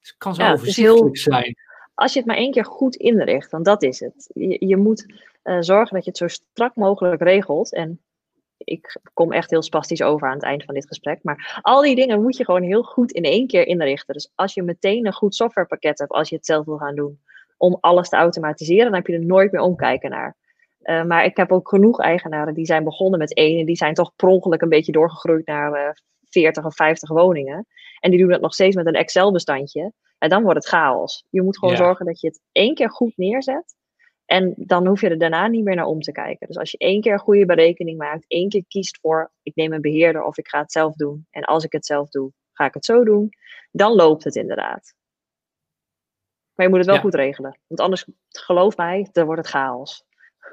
het 0.00 0.14
kan 0.18 0.34
zo 0.34 0.42
ja, 0.42 0.52
overzichtelijk 0.52 1.18
zijn. 1.18 1.56
als 1.94 2.12
je 2.12 2.18
het 2.18 2.28
maar 2.28 2.36
één 2.36 2.52
keer 2.52 2.64
goed 2.64 2.96
inricht, 2.96 3.50
want 3.50 3.64
dat 3.64 3.82
is 3.82 4.00
het. 4.00 4.30
Je, 4.34 4.66
je 4.66 4.76
moet 4.76 5.06
uh, 5.44 5.56
zorgen 5.60 5.94
dat 5.94 6.04
je 6.04 6.10
het 6.10 6.18
zo 6.18 6.28
strak 6.28 6.76
mogelijk 6.76 7.22
regelt. 7.22 7.72
En 7.72 8.00
ik 8.58 9.00
kom 9.14 9.32
echt 9.32 9.50
heel 9.50 9.62
spastisch 9.62 10.02
over 10.02 10.28
aan 10.28 10.34
het 10.34 10.42
eind 10.42 10.64
van 10.64 10.74
dit 10.74 10.86
gesprek. 10.86 11.18
Maar 11.22 11.60
al 11.62 11.82
die 11.82 11.94
dingen 11.94 12.22
moet 12.22 12.36
je 12.36 12.44
gewoon 12.44 12.62
heel 12.62 12.82
goed 12.82 13.12
in 13.12 13.22
één 13.22 13.46
keer 13.46 13.66
inrichten. 13.66 14.14
Dus 14.14 14.32
als 14.34 14.54
je 14.54 14.62
meteen 14.62 15.06
een 15.06 15.12
goed 15.12 15.34
softwarepakket 15.34 15.98
hebt, 15.98 16.10
als 16.10 16.28
je 16.28 16.36
het 16.36 16.46
zelf 16.46 16.64
wil 16.64 16.76
gaan 16.76 16.94
doen, 16.94 17.20
om 17.62 17.78
alles 17.80 18.08
te 18.08 18.16
automatiseren, 18.16 18.84
dan 18.84 18.94
heb 18.94 19.06
je 19.06 19.12
er 19.12 19.24
nooit 19.24 19.52
meer 19.52 19.60
omkijken 19.60 20.10
naar. 20.10 20.36
Uh, 20.82 21.04
maar 21.04 21.24
ik 21.24 21.36
heb 21.36 21.52
ook 21.52 21.68
genoeg 21.68 22.00
eigenaren 22.00 22.54
die 22.54 22.66
zijn 22.66 22.84
begonnen 22.84 23.18
met 23.18 23.34
één 23.34 23.58
en 23.58 23.66
die 23.66 23.76
zijn 23.76 23.94
toch 23.94 24.12
per 24.16 24.28
ongeluk 24.28 24.62
een 24.62 24.68
beetje 24.68 24.92
doorgegroeid 24.92 25.46
naar 25.46 25.86
uh, 25.86 25.90
40 26.20 26.64
of 26.64 26.74
50 26.74 27.08
woningen. 27.08 27.66
En 28.00 28.10
die 28.10 28.20
doen 28.20 28.28
dat 28.28 28.40
nog 28.40 28.54
steeds 28.54 28.76
met 28.76 28.86
een 28.86 28.94
Excel-bestandje. 28.94 29.92
En 30.18 30.28
dan 30.28 30.42
wordt 30.42 30.58
het 30.58 30.68
chaos. 30.68 31.26
Je 31.30 31.42
moet 31.42 31.58
gewoon 31.58 31.76
zorgen 31.76 32.06
dat 32.06 32.20
je 32.20 32.26
het 32.26 32.40
één 32.52 32.74
keer 32.74 32.90
goed 32.90 33.16
neerzet. 33.16 33.74
En 34.24 34.54
dan 34.56 34.86
hoef 34.86 35.00
je 35.00 35.08
er 35.08 35.18
daarna 35.18 35.46
niet 35.46 35.64
meer 35.64 35.76
naar 35.76 35.86
om 35.86 36.00
te 36.00 36.12
kijken. 36.12 36.46
Dus 36.46 36.58
als 36.58 36.70
je 36.70 36.78
één 36.78 37.00
keer 37.00 37.12
een 37.12 37.18
goede 37.18 37.46
berekening 37.46 37.98
maakt, 37.98 38.24
één 38.28 38.48
keer 38.48 38.64
kiest 38.68 38.98
voor 39.00 39.32
ik 39.42 39.54
neem 39.54 39.72
een 39.72 39.80
beheerder 39.80 40.24
of 40.24 40.38
ik 40.38 40.48
ga 40.48 40.60
het 40.60 40.72
zelf 40.72 40.94
doen. 40.94 41.26
En 41.30 41.42
als 41.42 41.64
ik 41.64 41.72
het 41.72 41.86
zelf 41.86 42.08
doe, 42.08 42.32
ga 42.52 42.64
ik 42.64 42.74
het 42.74 42.84
zo 42.84 43.04
doen. 43.04 43.28
Dan 43.70 43.92
loopt 43.94 44.24
het 44.24 44.36
inderdaad. 44.36 44.94
Maar 46.62 46.70
je 46.70 46.76
moet 46.76 46.86
het 46.86 46.96
wel 46.96 47.10
goed 47.10 47.20
regelen. 47.20 47.58
Want 47.66 47.80
anders, 47.80 48.06
geloof 48.28 48.76
mij, 48.76 49.08
dan 49.12 49.24
wordt 49.24 49.40
het 49.40 49.50
chaos. 49.50 50.04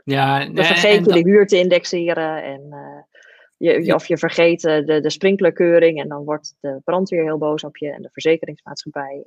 Ja, 0.03 0.45
dan 0.45 0.65
vergeet 0.65 1.05
je 1.05 1.11
de 1.11 1.29
huur 1.29 1.47
te 1.47 1.57
indexeren. 1.57 2.43
En, 2.43 2.61
uh, 2.69 3.83
je, 3.85 3.93
of 3.93 4.05
je 4.05 4.17
vergeet 4.17 4.61
de, 4.61 4.99
de 5.01 5.09
sprinklerkeuring. 5.09 6.01
En 6.01 6.07
dan 6.07 6.23
wordt 6.23 6.55
de 6.59 6.81
brandweer 6.83 7.23
heel 7.23 7.37
boos 7.37 7.63
op 7.63 7.77
je. 7.77 7.91
En 7.91 8.01
de 8.01 8.09
verzekeringsmaatschappij. 8.11 9.23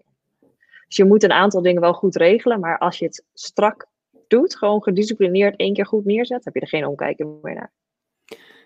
Dus 0.86 0.96
je 0.96 1.04
moet 1.04 1.22
een 1.22 1.32
aantal 1.32 1.62
dingen 1.62 1.80
wel 1.80 1.92
goed 1.92 2.16
regelen. 2.16 2.60
Maar 2.60 2.78
als 2.78 2.98
je 2.98 3.04
het 3.04 3.24
strak 3.34 3.86
doet, 4.28 4.56
gewoon 4.56 4.82
gedisciplineerd 4.82 5.56
één 5.56 5.74
keer 5.74 5.86
goed 5.86 6.04
neerzet, 6.04 6.44
heb 6.44 6.54
je 6.54 6.60
er 6.60 6.68
geen 6.68 6.86
omkijken 6.86 7.38
meer 7.42 7.54
naar. 7.54 7.72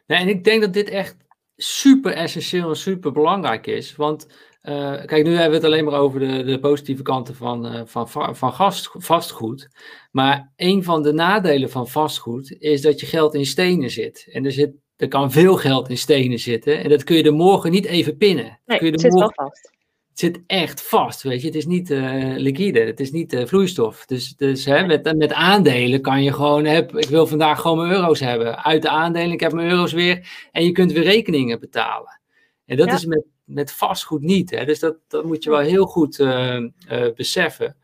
Nee, 0.06 0.18
en 0.18 0.28
ik 0.28 0.44
denk 0.44 0.60
dat 0.60 0.72
dit 0.72 0.88
echt 0.88 1.16
super 1.56 2.12
essentieel 2.12 2.68
en 2.68 2.76
super 2.76 3.12
belangrijk 3.12 3.66
is. 3.66 3.96
Want 3.96 4.26
uh, 4.68 5.04
kijk, 5.04 5.24
nu 5.24 5.30
hebben 5.30 5.48
we 5.48 5.56
het 5.56 5.64
alleen 5.64 5.84
maar 5.84 6.00
over 6.00 6.20
de, 6.20 6.44
de 6.44 6.58
positieve 6.58 7.02
kanten 7.02 7.34
van, 7.34 7.66
uh, 7.66 7.80
van, 7.84 8.36
van 8.36 8.52
gast, 8.52 8.90
vastgoed. 8.92 9.68
Maar 10.10 10.52
een 10.56 10.84
van 10.84 11.02
de 11.02 11.12
nadelen 11.12 11.70
van 11.70 11.88
vastgoed 11.88 12.56
is 12.58 12.82
dat 12.82 13.00
je 13.00 13.06
geld 13.06 13.34
in 13.34 13.46
stenen 13.46 13.90
zit. 13.90 14.28
En 14.32 14.44
er, 14.44 14.52
zit, 14.52 14.70
er 14.96 15.08
kan 15.08 15.32
veel 15.32 15.56
geld 15.56 15.88
in 15.88 15.98
stenen 15.98 16.38
zitten. 16.38 16.82
En 16.82 16.88
dat 16.88 17.04
kun 17.04 17.16
je 17.16 17.22
er 17.22 17.34
morgen 17.34 17.70
niet 17.70 17.86
even 17.86 18.16
pinnen. 18.16 18.60
Nee, 18.66 18.78
kun 18.78 18.86
je 18.86 18.92
het 18.92 19.00
zit 19.00 19.12
morgen, 19.12 19.32
wel 19.36 19.46
vast 19.46 19.74
het 20.16 20.24
zit 20.24 20.42
echt 20.46 20.82
vast, 20.82 21.22
weet 21.22 21.40
je. 21.40 21.46
Het 21.46 21.56
is 21.56 21.66
niet 21.66 21.90
uh, 21.90 22.36
liquide, 22.36 22.80
het 22.80 23.00
is 23.00 23.10
niet 23.10 23.42
vloeistof. 23.44 24.06
Dus, 24.06 24.34
dus 24.36 24.64
hè, 24.64 24.86
met, 24.86 25.16
met 25.16 25.32
aandelen 25.32 26.00
kan 26.00 26.22
je 26.22 26.32
gewoon, 26.32 26.64
heb, 26.64 26.96
ik 26.96 27.08
wil 27.08 27.26
vandaag 27.26 27.60
gewoon 27.60 27.78
mijn 27.78 27.90
euro's 27.90 28.20
hebben. 28.20 28.64
Uit 28.64 28.82
de 28.82 28.88
aandelen, 28.88 29.32
ik 29.32 29.40
heb 29.40 29.52
mijn 29.52 29.70
euro's 29.70 29.92
weer. 29.92 30.48
En 30.52 30.64
je 30.64 30.72
kunt 30.72 30.92
weer 30.92 31.02
rekeningen 31.02 31.60
betalen. 31.60 32.20
En 32.64 32.76
dat 32.76 32.92
is 32.92 33.06
met, 33.06 33.24
met 33.46 33.72
vastgoed 33.72 34.22
niet. 34.22 34.50
Hè. 34.50 34.64
Dus 34.64 34.78
dat, 34.78 34.96
dat 35.08 35.24
moet 35.24 35.44
je 35.44 35.50
wel 35.50 35.58
heel 35.58 35.86
goed 35.86 36.18
uh, 36.18 36.66
beseffen. 37.14 37.76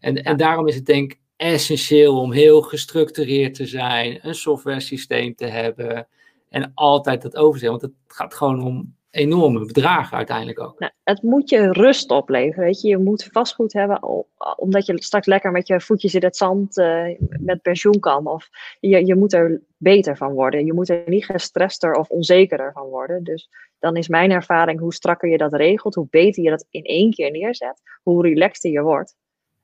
En, 0.00 0.22
en 0.22 0.36
daarom 0.36 0.66
is 0.66 0.74
het 0.74 0.86
denk 0.86 1.12
ik 1.12 1.18
essentieel 1.36 2.20
om 2.20 2.32
heel 2.32 2.62
gestructureerd 2.62 3.54
te 3.54 3.66
zijn. 3.66 4.18
Een 4.22 4.34
software 4.34 4.80
systeem 4.80 5.34
te 5.34 5.46
hebben. 5.46 6.06
En 6.48 6.72
altijd 6.74 7.22
dat 7.22 7.36
overzicht. 7.36 7.70
Want 7.70 7.82
het 7.82 7.92
gaat 8.06 8.34
gewoon 8.34 8.62
om 8.62 8.96
enorme 9.10 9.64
bedragen 9.64 10.16
uiteindelijk 10.16 10.60
ook. 10.60 10.78
Nou, 10.78 10.92
het 11.04 11.22
moet 11.22 11.50
je 11.50 11.72
rust 11.72 12.10
opleveren, 12.10 12.64
weet 12.64 12.80
je. 12.80 12.88
Je 12.88 12.98
moet 12.98 13.28
vastgoed 13.32 13.72
hebben, 13.72 14.26
omdat 14.56 14.86
je 14.86 15.02
straks 15.02 15.26
lekker 15.26 15.50
met 15.50 15.66
je 15.66 15.80
voetjes 15.80 16.14
in 16.14 16.24
het 16.24 16.36
zand 16.36 16.76
uh, 16.76 17.04
met 17.38 17.62
pensioen 17.62 18.00
kan. 18.00 18.26
Of 18.26 18.48
je, 18.80 19.06
je 19.06 19.14
moet 19.14 19.32
er 19.32 19.62
beter 19.76 20.16
van 20.16 20.32
worden. 20.32 20.64
Je 20.64 20.72
moet 20.72 20.88
er 20.88 21.02
niet 21.06 21.24
gestrester 21.24 21.94
of 21.94 22.08
onzekerder 22.08 22.72
van 22.72 22.86
worden. 22.86 23.24
Dus 23.24 23.48
dan 23.78 23.96
is 23.96 24.08
mijn 24.08 24.30
ervaring, 24.30 24.80
hoe 24.80 24.94
strakker 24.94 25.28
je 25.28 25.38
dat 25.38 25.54
regelt, 25.54 25.94
hoe 25.94 26.06
beter 26.10 26.42
je 26.42 26.50
dat 26.50 26.66
in 26.70 26.82
één 26.82 27.10
keer 27.10 27.30
neerzet, 27.30 27.80
hoe 28.02 28.22
relaxter 28.22 28.70
je 28.70 28.82
wordt. 28.82 29.16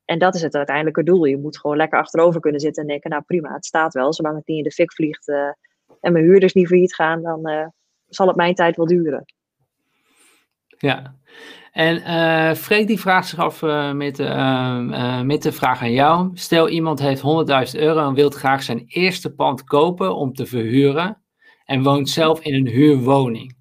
En 0.04 0.18
dat 0.18 0.34
is 0.34 0.42
het 0.42 0.54
uiteindelijke 0.54 1.02
doel. 1.02 1.24
Je 1.24 1.38
moet 1.38 1.58
gewoon 1.58 1.76
lekker 1.76 1.98
achterover 1.98 2.40
kunnen 2.40 2.60
zitten 2.60 2.82
en 2.82 2.88
denken, 2.88 3.10
nou 3.10 3.22
prima, 3.22 3.52
het 3.52 3.64
staat 3.64 3.94
wel. 3.94 4.12
Zolang 4.12 4.36
het 4.36 4.46
niet 4.46 4.58
in 4.58 4.62
de 4.62 4.70
fik 4.70 4.92
vliegt 4.92 5.28
uh, 5.28 5.36
en 6.00 6.12
mijn 6.12 6.24
huurders 6.24 6.52
niet 6.52 6.66
failliet 6.66 6.94
gaan, 6.94 7.22
dan... 7.22 7.50
Uh, 7.50 7.66
zal 8.08 8.26
het 8.26 8.36
mijn 8.36 8.54
tijd 8.54 8.76
wel 8.76 8.86
duren. 8.86 9.24
Ja, 10.66 11.14
en 11.72 11.96
uh, 11.96 12.54
Freek 12.54 12.86
die 12.86 13.00
vraagt 13.00 13.28
zich 13.28 13.38
af 13.38 13.62
met, 13.92 14.18
met 15.24 15.42
de 15.42 15.52
vraag 15.52 15.80
aan 15.82 15.92
jou. 15.92 16.30
Stel 16.34 16.68
iemand 16.68 17.00
heeft 17.00 17.22
100.000 17.74 17.80
euro 17.80 18.08
en 18.08 18.14
wil 18.14 18.30
graag 18.30 18.62
zijn 18.62 18.84
eerste 18.86 19.34
pand 19.34 19.64
kopen 19.64 20.16
om 20.16 20.32
te 20.32 20.46
verhuren 20.46 21.22
en 21.64 21.82
woont 21.82 22.08
zelf 22.08 22.40
in 22.40 22.54
een 22.54 22.68
huurwoning. 22.68 23.56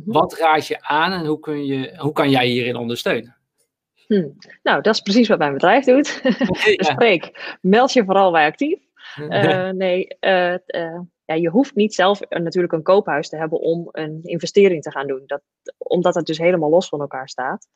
-hmm. 0.00 0.12
Wat 0.12 0.38
raad 0.38 0.66
je 0.66 0.82
aan 0.82 1.12
en 1.12 1.26
hoe, 1.26 1.40
kun 1.40 1.66
je, 1.66 1.94
hoe 1.96 2.12
kan 2.12 2.30
jij 2.30 2.46
hierin 2.46 2.76
ondersteunen? 2.76 3.36
Hm. 4.06 4.28
Nou, 4.62 4.82
dat 4.82 4.94
is 4.94 5.00
precies 5.00 5.28
wat 5.28 5.38
mijn 5.38 5.52
bedrijf 5.52 5.84
doet. 5.84 6.22
dus 6.76 6.90
Freek, 6.90 7.56
meld 7.60 7.92
je 7.92 8.04
vooral 8.04 8.30
bij 8.30 8.46
actief. 8.46 8.78
nee, 9.72 10.16
ja, 11.24 11.34
je 11.34 11.48
hoeft 11.48 11.74
niet 11.74 11.94
zelf 11.94 12.20
natuurlijk 12.28 12.72
een 12.72 12.82
koophuis 12.82 13.28
te 13.28 13.36
hebben 13.36 13.60
om 13.60 13.88
een 13.92 14.20
investering 14.22 14.82
te 14.82 14.90
gaan 14.90 15.06
doen. 15.06 15.22
Dat, 15.26 15.42
omdat 15.78 16.14
het 16.14 16.26
dus 16.26 16.38
helemaal 16.38 16.70
los 16.70 16.88
van 16.88 17.00
elkaar 17.00 17.28
staat. 17.28 17.68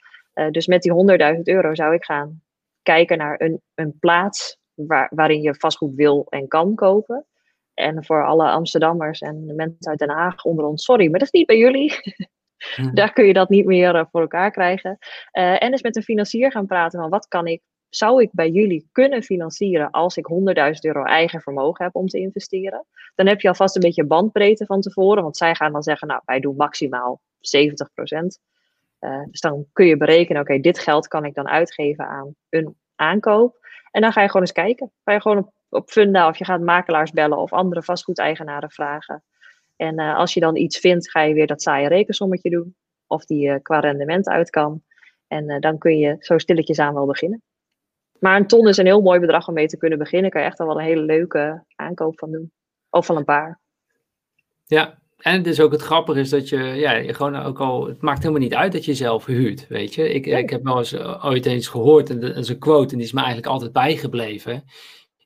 Dus 0.50 0.66
met 0.66 0.82
die 0.82 0.92
100.000 1.34 1.40
euro 1.42 1.74
zou 1.74 1.94
ik 1.94 2.04
gaan 2.04 2.42
kijken 2.82 3.18
naar 3.18 3.40
een, 3.40 3.62
een 3.74 3.98
plaats 3.98 4.58
waar, 4.74 5.10
waarin 5.14 5.42
je 5.42 5.54
vastgoed 5.54 5.94
wil 5.94 6.26
en 6.28 6.48
kan 6.48 6.74
kopen. 6.74 7.26
En 7.78 8.04
voor 8.04 8.26
alle 8.26 8.50
Amsterdammers 8.50 9.20
en 9.20 9.46
de 9.46 9.54
mensen 9.54 9.90
uit 9.90 9.98
Den 9.98 10.10
Haag 10.10 10.44
onder 10.44 10.64
ons, 10.64 10.84
sorry, 10.84 11.10
maar 11.10 11.18
dat 11.18 11.28
is 11.32 11.38
niet 11.38 11.46
bij 11.46 11.58
jullie. 11.58 11.92
Daar 12.92 13.12
kun 13.12 13.24
je 13.24 13.32
dat 13.32 13.48
niet 13.48 13.66
meer 13.66 13.94
uh, 13.94 14.04
voor 14.10 14.20
elkaar 14.20 14.50
krijgen. 14.50 14.98
Uh, 15.32 15.62
en 15.62 15.70
dus 15.70 15.82
met 15.82 15.96
een 15.96 16.02
financier 16.02 16.50
gaan 16.50 16.66
praten 16.66 17.00
van 17.00 17.10
wat 17.10 17.28
kan 17.28 17.46
ik 17.46 17.62
zou 17.88 18.22
ik 18.22 18.28
bij 18.32 18.50
jullie 18.50 18.88
kunnen 18.92 19.22
financieren 19.22 19.90
als 19.90 20.16
ik 20.16 20.28
100.000 20.32 20.70
euro 20.80 21.02
eigen 21.02 21.40
vermogen 21.40 21.84
heb 21.84 21.94
om 21.94 22.06
te 22.06 22.18
investeren? 22.18 22.86
Dan 23.14 23.26
heb 23.26 23.40
je 23.40 23.48
alvast 23.48 23.74
een 23.76 23.82
beetje 23.82 24.06
bandbreedte 24.06 24.66
van 24.66 24.80
tevoren, 24.80 25.22
want 25.22 25.36
zij 25.36 25.54
gaan 25.54 25.72
dan 25.72 25.82
zeggen, 25.82 26.08
nou, 26.08 26.20
wij 26.24 26.40
doen 26.40 26.56
maximaal 26.56 27.20
70 27.38 27.92
procent. 27.94 28.38
Uh, 29.00 29.24
dus 29.30 29.40
dan 29.40 29.66
kun 29.72 29.86
je 29.86 29.96
berekenen, 29.96 30.42
oké, 30.42 30.58
dit 30.58 30.78
geld 30.78 31.08
kan 31.08 31.24
ik 31.24 31.34
dan 31.34 31.48
uitgeven 31.48 32.08
aan 32.08 32.34
een 32.48 32.76
aankoop. 32.94 33.58
En 33.90 34.00
dan 34.00 34.12
ga 34.12 34.20
je 34.20 34.26
gewoon 34.26 34.42
eens 34.42 34.52
kijken. 34.52 34.92
Ga 35.04 35.12
je 35.12 35.20
gewoon 35.20 35.52
op 35.68 35.90
Funda 35.90 36.28
of 36.28 36.38
je 36.38 36.44
gaat 36.44 36.60
makelaars 36.60 37.10
bellen 37.10 37.38
of 37.38 37.52
andere 37.52 37.82
vastgoedeigenaren 37.82 38.70
vragen. 38.70 39.22
En 39.76 40.00
uh, 40.00 40.16
als 40.16 40.34
je 40.34 40.40
dan 40.40 40.56
iets 40.56 40.78
vindt, 40.78 41.10
ga 41.10 41.22
je 41.22 41.34
weer 41.34 41.46
dat 41.46 41.62
saaie 41.62 41.88
rekensommetje 41.88 42.50
doen. 42.50 42.76
Of 43.06 43.24
die 43.24 43.48
uh, 43.48 43.54
qua 43.62 43.80
rendement 43.80 44.28
uit 44.28 44.50
kan. 44.50 44.82
En 45.26 45.60
dan 45.60 45.78
kun 45.78 45.98
je 45.98 46.16
zo 46.18 46.38
stilletjes 46.38 46.78
aan 46.78 46.94
wel 46.94 47.06
beginnen. 47.06 47.42
Maar 48.18 48.36
een 48.36 48.46
ton 48.46 48.68
is 48.68 48.76
een 48.76 48.86
heel 48.86 49.02
mooi 49.02 49.20
bedrag 49.20 49.48
om 49.48 49.54
mee 49.54 49.66
te 49.66 49.76
kunnen 49.76 49.98
beginnen. 49.98 50.30
Kan 50.30 50.40
je 50.40 50.46
echt 50.46 50.60
al 50.60 50.66
wel 50.66 50.78
een 50.78 50.84
hele 50.84 51.02
leuke 51.02 51.64
aankoop 51.76 52.18
van 52.18 52.30
doen. 52.30 52.52
Of 52.90 53.06
van 53.06 53.16
een 53.16 53.24
paar. 53.24 53.60
Ja, 54.64 54.98
en 55.18 55.36
het 55.36 55.46
is 55.46 55.60
ook 55.60 55.72
het 55.72 55.82
grappige 55.82 56.20
is 56.20 56.30
dat 56.30 56.48
je, 56.48 56.58
ja, 56.58 56.92
je 56.92 57.14
gewoon 57.14 57.36
ook 57.36 57.60
al, 57.60 57.86
het 57.86 58.02
maakt 58.02 58.18
helemaal 58.18 58.42
niet 58.42 58.54
uit 58.54 58.72
dat 58.72 58.84
je 58.84 58.94
zelf 58.94 59.26
huurt, 59.26 59.66
weet 59.68 59.94
je. 59.94 60.12
Ik, 60.12 60.26
ik 60.26 60.50
heb 60.50 60.62
wel 60.62 60.78
eens 60.78 60.96
ooit 61.22 61.46
eens 61.46 61.68
gehoord, 61.68 62.10
en 62.10 62.20
dat 62.20 62.36
is 62.36 62.48
een 62.48 62.58
quote, 62.58 62.90
en 62.90 62.96
die 62.96 63.06
is 63.06 63.12
me 63.12 63.18
eigenlijk 63.18 63.52
altijd 63.52 63.72
bijgebleven, 63.72 64.64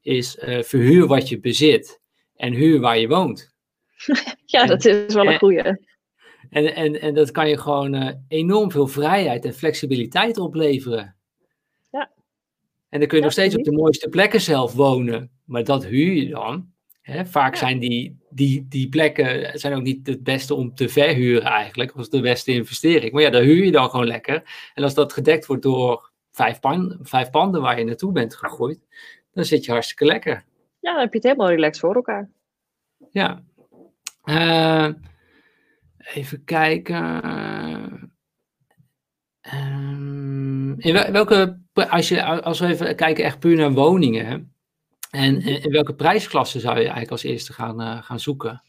is 0.03 0.37
uh, 0.37 0.63
verhuur 0.63 1.07
wat 1.07 1.29
je 1.29 1.41
bezit 1.41 2.01
en 2.37 2.53
huur 2.53 2.81
waar 2.81 2.99
je 2.99 3.09
woont. 3.09 3.55
ja, 4.45 4.63
en, 4.63 4.69
dat 4.69 4.85
is 4.85 5.15
wel 5.15 5.27
een 5.27 5.39
goeie. 5.39 5.63
En, 6.51 6.75
en, 6.75 7.01
en 7.01 7.15
dat 7.15 7.31
kan 7.31 7.49
je 7.49 7.59
gewoon 7.59 7.95
uh, 7.95 8.11
enorm 8.29 8.71
veel 8.71 8.87
vrijheid 8.87 9.45
en 9.45 9.55
flexibiliteit 9.55 10.39
opleveren. 10.39 11.17
En 12.93 12.99
dan 12.99 13.09
kun 13.09 13.19
je 13.19 13.25
nog 13.25 13.33
steeds 13.33 13.57
op 13.57 13.65
de 13.65 13.73
mooiste 13.73 14.09
plekken 14.09 14.41
zelf 14.41 14.73
wonen. 14.73 15.31
Maar 15.45 15.65
dat 15.65 15.85
huur 15.85 16.13
je 16.13 16.29
dan. 16.29 16.71
Hè? 17.01 17.27
Vaak 17.27 17.57
zijn 17.57 17.79
die, 17.79 18.19
die, 18.31 18.67
die 18.69 18.89
plekken 18.89 19.59
zijn 19.59 19.75
ook 19.75 19.83
niet 19.83 20.07
het 20.07 20.23
beste 20.23 20.55
om 20.55 20.75
te 20.75 20.89
verhuren 20.89 21.43
eigenlijk. 21.43 21.97
Of 21.97 22.09
de 22.09 22.21
beste 22.21 22.53
investering. 22.53 23.13
Maar 23.13 23.23
ja, 23.23 23.31
daar 23.31 23.43
huur 23.43 23.65
je 23.65 23.71
dan 23.71 23.91
gewoon 23.91 24.07
lekker. 24.07 24.43
En 24.75 24.83
als 24.83 24.95
dat 24.95 25.13
gedekt 25.13 25.47
wordt 25.47 25.63
door 25.63 26.11
vijf, 26.31 26.61
pan, 26.61 26.99
vijf 27.03 27.31
panden 27.31 27.61
waar 27.61 27.79
je 27.79 27.85
naartoe 27.85 28.13
bent 28.13 28.35
gegroeid. 28.35 28.87
Dan 29.33 29.45
zit 29.45 29.65
je 29.65 29.73
hartstikke 29.73 30.05
lekker. 30.05 30.45
Ja, 30.81 30.93
dan 30.93 31.01
heb 31.01 31.13
je 31.13 31.19
het 31.19 31.27
helemaal 31.27 31.49
relaxed 31.49 31.81
voor 31.81 31.95
elkaar. 31.95 32.31
Ja. 33.11 33.43
Uh, 34.25 34.89
even 36.15 36.45
kijken. 36.45 37.25
Um, 39.55 40.75
in 40.79 41.13
welke 41.13 41.59
als, 41.73 42.09
je, 42.09 42.43
als 42.43 42.61
we 42.61 42.67
even 42.67 42.97
kijken 42.97 43.25
echt 43.25 43.39
puur 43.39 43.57
naar 43.57 43.73
woningen, 43.73 44.55
en 45.11 45.41
in 45.43 45.71
welke 45.71 45.95
prijsklasse 45.95 46.61
zou 46.61 46.75
je 46.75 46.81
eigenlijk 46.81 47.11
als 47.11 47.23
eerste 47.23 47.53
gaan, 47.53 47.81
uh, 47.81 48.03
gaan 48.03 48.21
zoeken? 48.21 48.63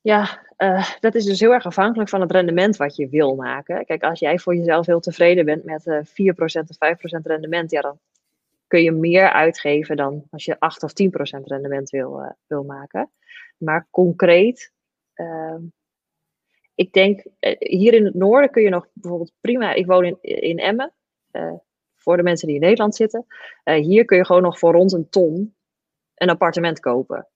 Ja, 0.00 0.46
uh, 0.58 0.88
dat 1.00 1.14
is 1.14 1.24
dus 1.24 1.40
heel 1.40 1.52
erg 1.52 1.66
afhankelijk 1.66 2.08
van 2.08 2.20
het 2.20 2.30
rendement 2.30 2.76
wat 2.76 2.96
je 2.96 3.08
wil 3.08 3.34
maken. 3.34 3.84
Kijk, 3.84 4.02
als 4.02 4.18
jij 4.18 4.38
voor 4.38 4.56
jezelf 4.56 4.86
heel 4.86 5.00
tevreden 5.00 5.44
bent 5.44 5.64
met 5.64 5.86
uh, 5.86 5.96
4% 5.96 6.02
of 6.44 6.76
5% 7.20 7.22
rendement, 7.22 7.70
ja, 7.70 7.80
dan 7.80 7.98
kun 8.74 8.82
je 8.82 8.92
meer 8.92 9.32
uitgeven 9.32 9.96
dan 9.96 10.26
als 10.30 10.44
je 10.44 10.60
8 10.60 10.82
of 10.82 10.92
10 10.92 11.10
procent 11.10 11.46
rendement 11.46 11.90
wil, 11.90 12.36
wil 12.46 12.62
maken. 12.62 13.10
Maar 13.56 13.88
concreet, 13.90 14.72
ehm, 15.12 15.62
ik 16.74 16.92
denk, 16.92 17.24
hier 17.58 17.94
in 17.94 18.04
het 18.04 18.14
noorden 18.14 18.50
kun 18.50 18.62
je 18.62 18.68
nog 18.68 18.88
bijvoorbeeld 18.92 19.32
prima, 19.40 19.72
ik 19.72 19.86
woon 19.86 20.04
in, 20.04 20.18
in 20.20 20.58
Emmen, 20.58 20.92
voor 21.94 22.16
de 22.16 22.22
mensen 22.22 22.46
die 22.46 22.56
in 22.56 22.62
Nederland 22.62 22.94
zitten. 22.94 23.26
hier 23.64 24.04
kun 24.04 24.16
je 24.16 24.24
gewoon 24.24 24.42
nog 24.42 24.58
voor 24.58 24.72
rond 24.72 24.92
een 24.92 25.08
ton 25.08 25.54
een 26.14 26.30
appartement 26.30 26.80
kopen. 26.80 27.28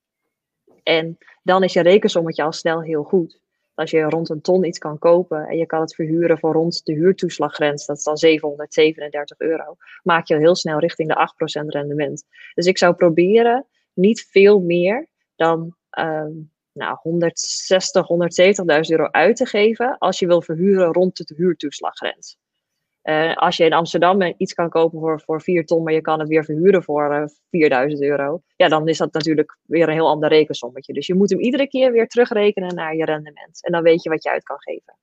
En 0.82 1.18
dan 1.42 1.62
is 1.62 1.72
je 1.72 1.80
rekensommetje 1.80 2.42
al 2.42 2.52
snel 2.52 2.82
heel 2.82 3.02
goed. 3.02 3.40
Als 3.78 3.90
je 3.90 4.02
rond 4.02 4.28
een 4.28 4.40
ton 4.40 4.64
iets 4.64 4.78
kan 4.78 4.98
kopen 4.98 5.46
en 5.46 5.56
je 5.56 5.66
kan 5.66 5.80
het 5.80 5.94
verhuren 5.94 6.38
voor 6.38 6.52
rond 6.52 6.84
de 6.84 6.92
huurtoeslaggrens, 6.92 7.86
dat 7.86 7.96
is 7.96 8.04
dan 8.04 8.16
737 8.16 9.38
euro, 9.38 9.76
maak 10.02 10.26
je 10.26 10.34
al 10.34 10.40
heel 10.40 10.54
snel 10.54 10.78
richting 10.78 11.08
de 11.08 11.62
8% 11.62 11.66
rendement. 11.66 12.24
Dus 12.54 12.66
ik 12.66 12.78
zou 12.78 12.94
proberen 12.94 13.66
niet 13.92 14.26
veel 14.30 14.60
meer 14.60 15.08
dan 15.36 15.76
um, 15.98 16.52
nou, 16.72 16.98
160, 17.02 18.06
170.000 18.06 18.90
euro 18.90 19.08
uit 19.10 19.36
te 19.36 19.46
geven 19.46 19.98
als 19.98 20.18
je 20.18 20.26
wil 20.26 20.42
verhuren 20.42 20.92
rond 20.92 21.16
de 21.16 21.34
huurtoeslaggrens. 21.34 22.38
Uh, 23.08 23.34
als 23.34 23.56
je 23.56 23.64
in 23.64 23.72
Amsterdam 23.72 24.34
iets 24.36 24.52
kan 24.52 24.68
kopen 24.68 25.00
voor, 25.00 25.20
voor 25.20 25.42
4 25.42 25.64
ton, 25.64 25.82
maar 25.82 25.92
je 25.92 26.00
kan 26.00 26.18
het 26.18 26.28
weer 26.28 26.44
verhuren 26.44 26.82
voor 26.82 27.10
uh, 27.12 27.22
eh, 27.22 27.28
4000 27.50 28.02
euro, 28.02 28.42
ja, 28.56 28.68
dan 28.68 28.88
is 28.88 28.98
dat 28.98 29.12
natuurlijk 29.12 29.58
weer 29.62 29.88
een 29.88 29.94
heel 29.94 30.08
ander 30.08 30.28
rekensommetje. 30.28 30.92
Dus 30.92 31.06
je 31.06 31.14
moet 31.14 31.30
hem 31.30 31.40
iedere 31.40 31.68
keer 31.68 31.92
weer 31.92 32.06
terugrekenen 32.06 32.74
naar 32.74 32.96
je 32.96 33.04
rendement. 33.04 33.64
En 33.64 33.72
dan 33.72 33.82
weet 33.82 34.02
je 34.02 34.10
wat 34.10 34.22
je 34.22 34.30
uit 34.30 34.42
kan 34.42 34.56
geven. 34.60 34.98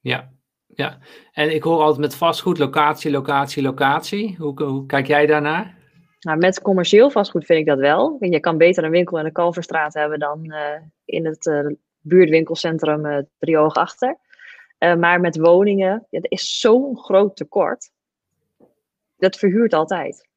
Ja, 0.00 0.32
ja. 0.66 0.98
En 1.32 1.54
ik 1.54 1.62
hoor 1.62 1.80
altijd 1.80 2.00
met 2.00 2.14
vastgoed 2.14 2.58
locatie, 2.58 3.10
locatie, 3.10 3.62
locatie. 3.62 4.36
Hoe, 4.38 4.62
hoe 4.62 4.86
kijk 4.86 5.06
jij 5.06 5.26
daarnaar? 5.26 5.78
Nou, 6.20 6.38
met 6.38 6.62
commercieel 6.62 7.10
vastgoed 7.10 7.44
vind 7.46 7.58
ik 7.60 7.66
dat 7.66 7.78
wel. 7.78 8.16
Je 8.20 8.40
kan 8.40 8.58
beter 8.58 8.84
een 8.84 8.90
winkel 8.90 9.18
in 9.18 9.24
de 9.24 9.32
Kalverstraat 9.32 9.94
hebben 9.94 10.18
dan 10.18 10.52
uh, 10.52 10.58
in 11.04 11.26
het 11.26 11.74
buurtwinkelcentrum 12.00 13.06
uh, 13.06 13.18
Driehoog 13.38 13.74
achter. 13.74 14.18
Uh, 14.78 14.94
maar 14.94 15.20
met 15.20 15.36
woningen, 15.36 16.06
ja, 16.10 16.20
er 16.20 16.30
is 16.30 16.60
zo'n 16.60 16.98
groot 16.98 17.36
tekort. 17.36 17.90
Dat 19.16 19.36
verhuurt 19.36 19.72
altijd. 19.72 20.28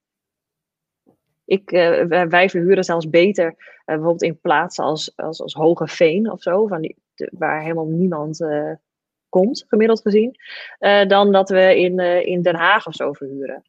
Ik, 1.45 1.71
uh, 1.71 2.25
wij 2.25 2.49
verhuren 2.49 2.83
zelfs 2.83 3.09
beter, 3.09 3.45
uh, 3.47 3.55
bijvoorbeeld 3.85 4.23
in 4.23 4.39
plaatsen 4.39 4.83
als, 4.83 5.13
als, 5.15 5.41
als 5.41 5.53
Hoge 5.53 5.87
Veen 5.87 6.31
of 6.31 6.41
zo, 6.41 6.67
van 6.67 6.81
die, 6.81 6.97
waar 7.31 7.61
helemaal 7.61 7.85
niemand 7.85 8.45
komt, 9.29 9.65
gemiddeld 9.67 10.01
gezien, 10.01 10.35
dan 11.07 11.31
dat 11.31 11.49
we 11.49 11.77
in, 11.77 11.99
in 12.25 12.41
Den 12.41 12.55
Haag 12.55 12.87
of 12.87 12.93
zo 12.93 13.13
verhuren. 13.13 13.63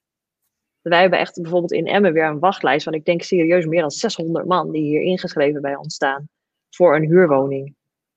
Wij 0.89 1.01
hebben 1.01 1.19
echt 1.19 1.41
bijvoorbeeld 1.43 1.73
in 1.73 1.87
Emmen 1.87 2.13
weer 2.13 2.25
een 2.25 2.39
wachtlijst 2.39 2.85
van, 2.85 2.95
ik 2.95 3.05
denk 3.05 3.23
serieus, 3.23 3.67
meer 3.67 3.81
dan 3.81 3.91
600 3.91 4.47
man 4.47 4.71
die 4.71 4.83
hier 4.83 5.01
ingeschreven 5.01 5.63
bij 5.63 5.77
ons 5.77 5.95
staan 5.95 6.29
voor 6.71 6.97
een 6.97 7.07
huurwoning. 7.07 7.75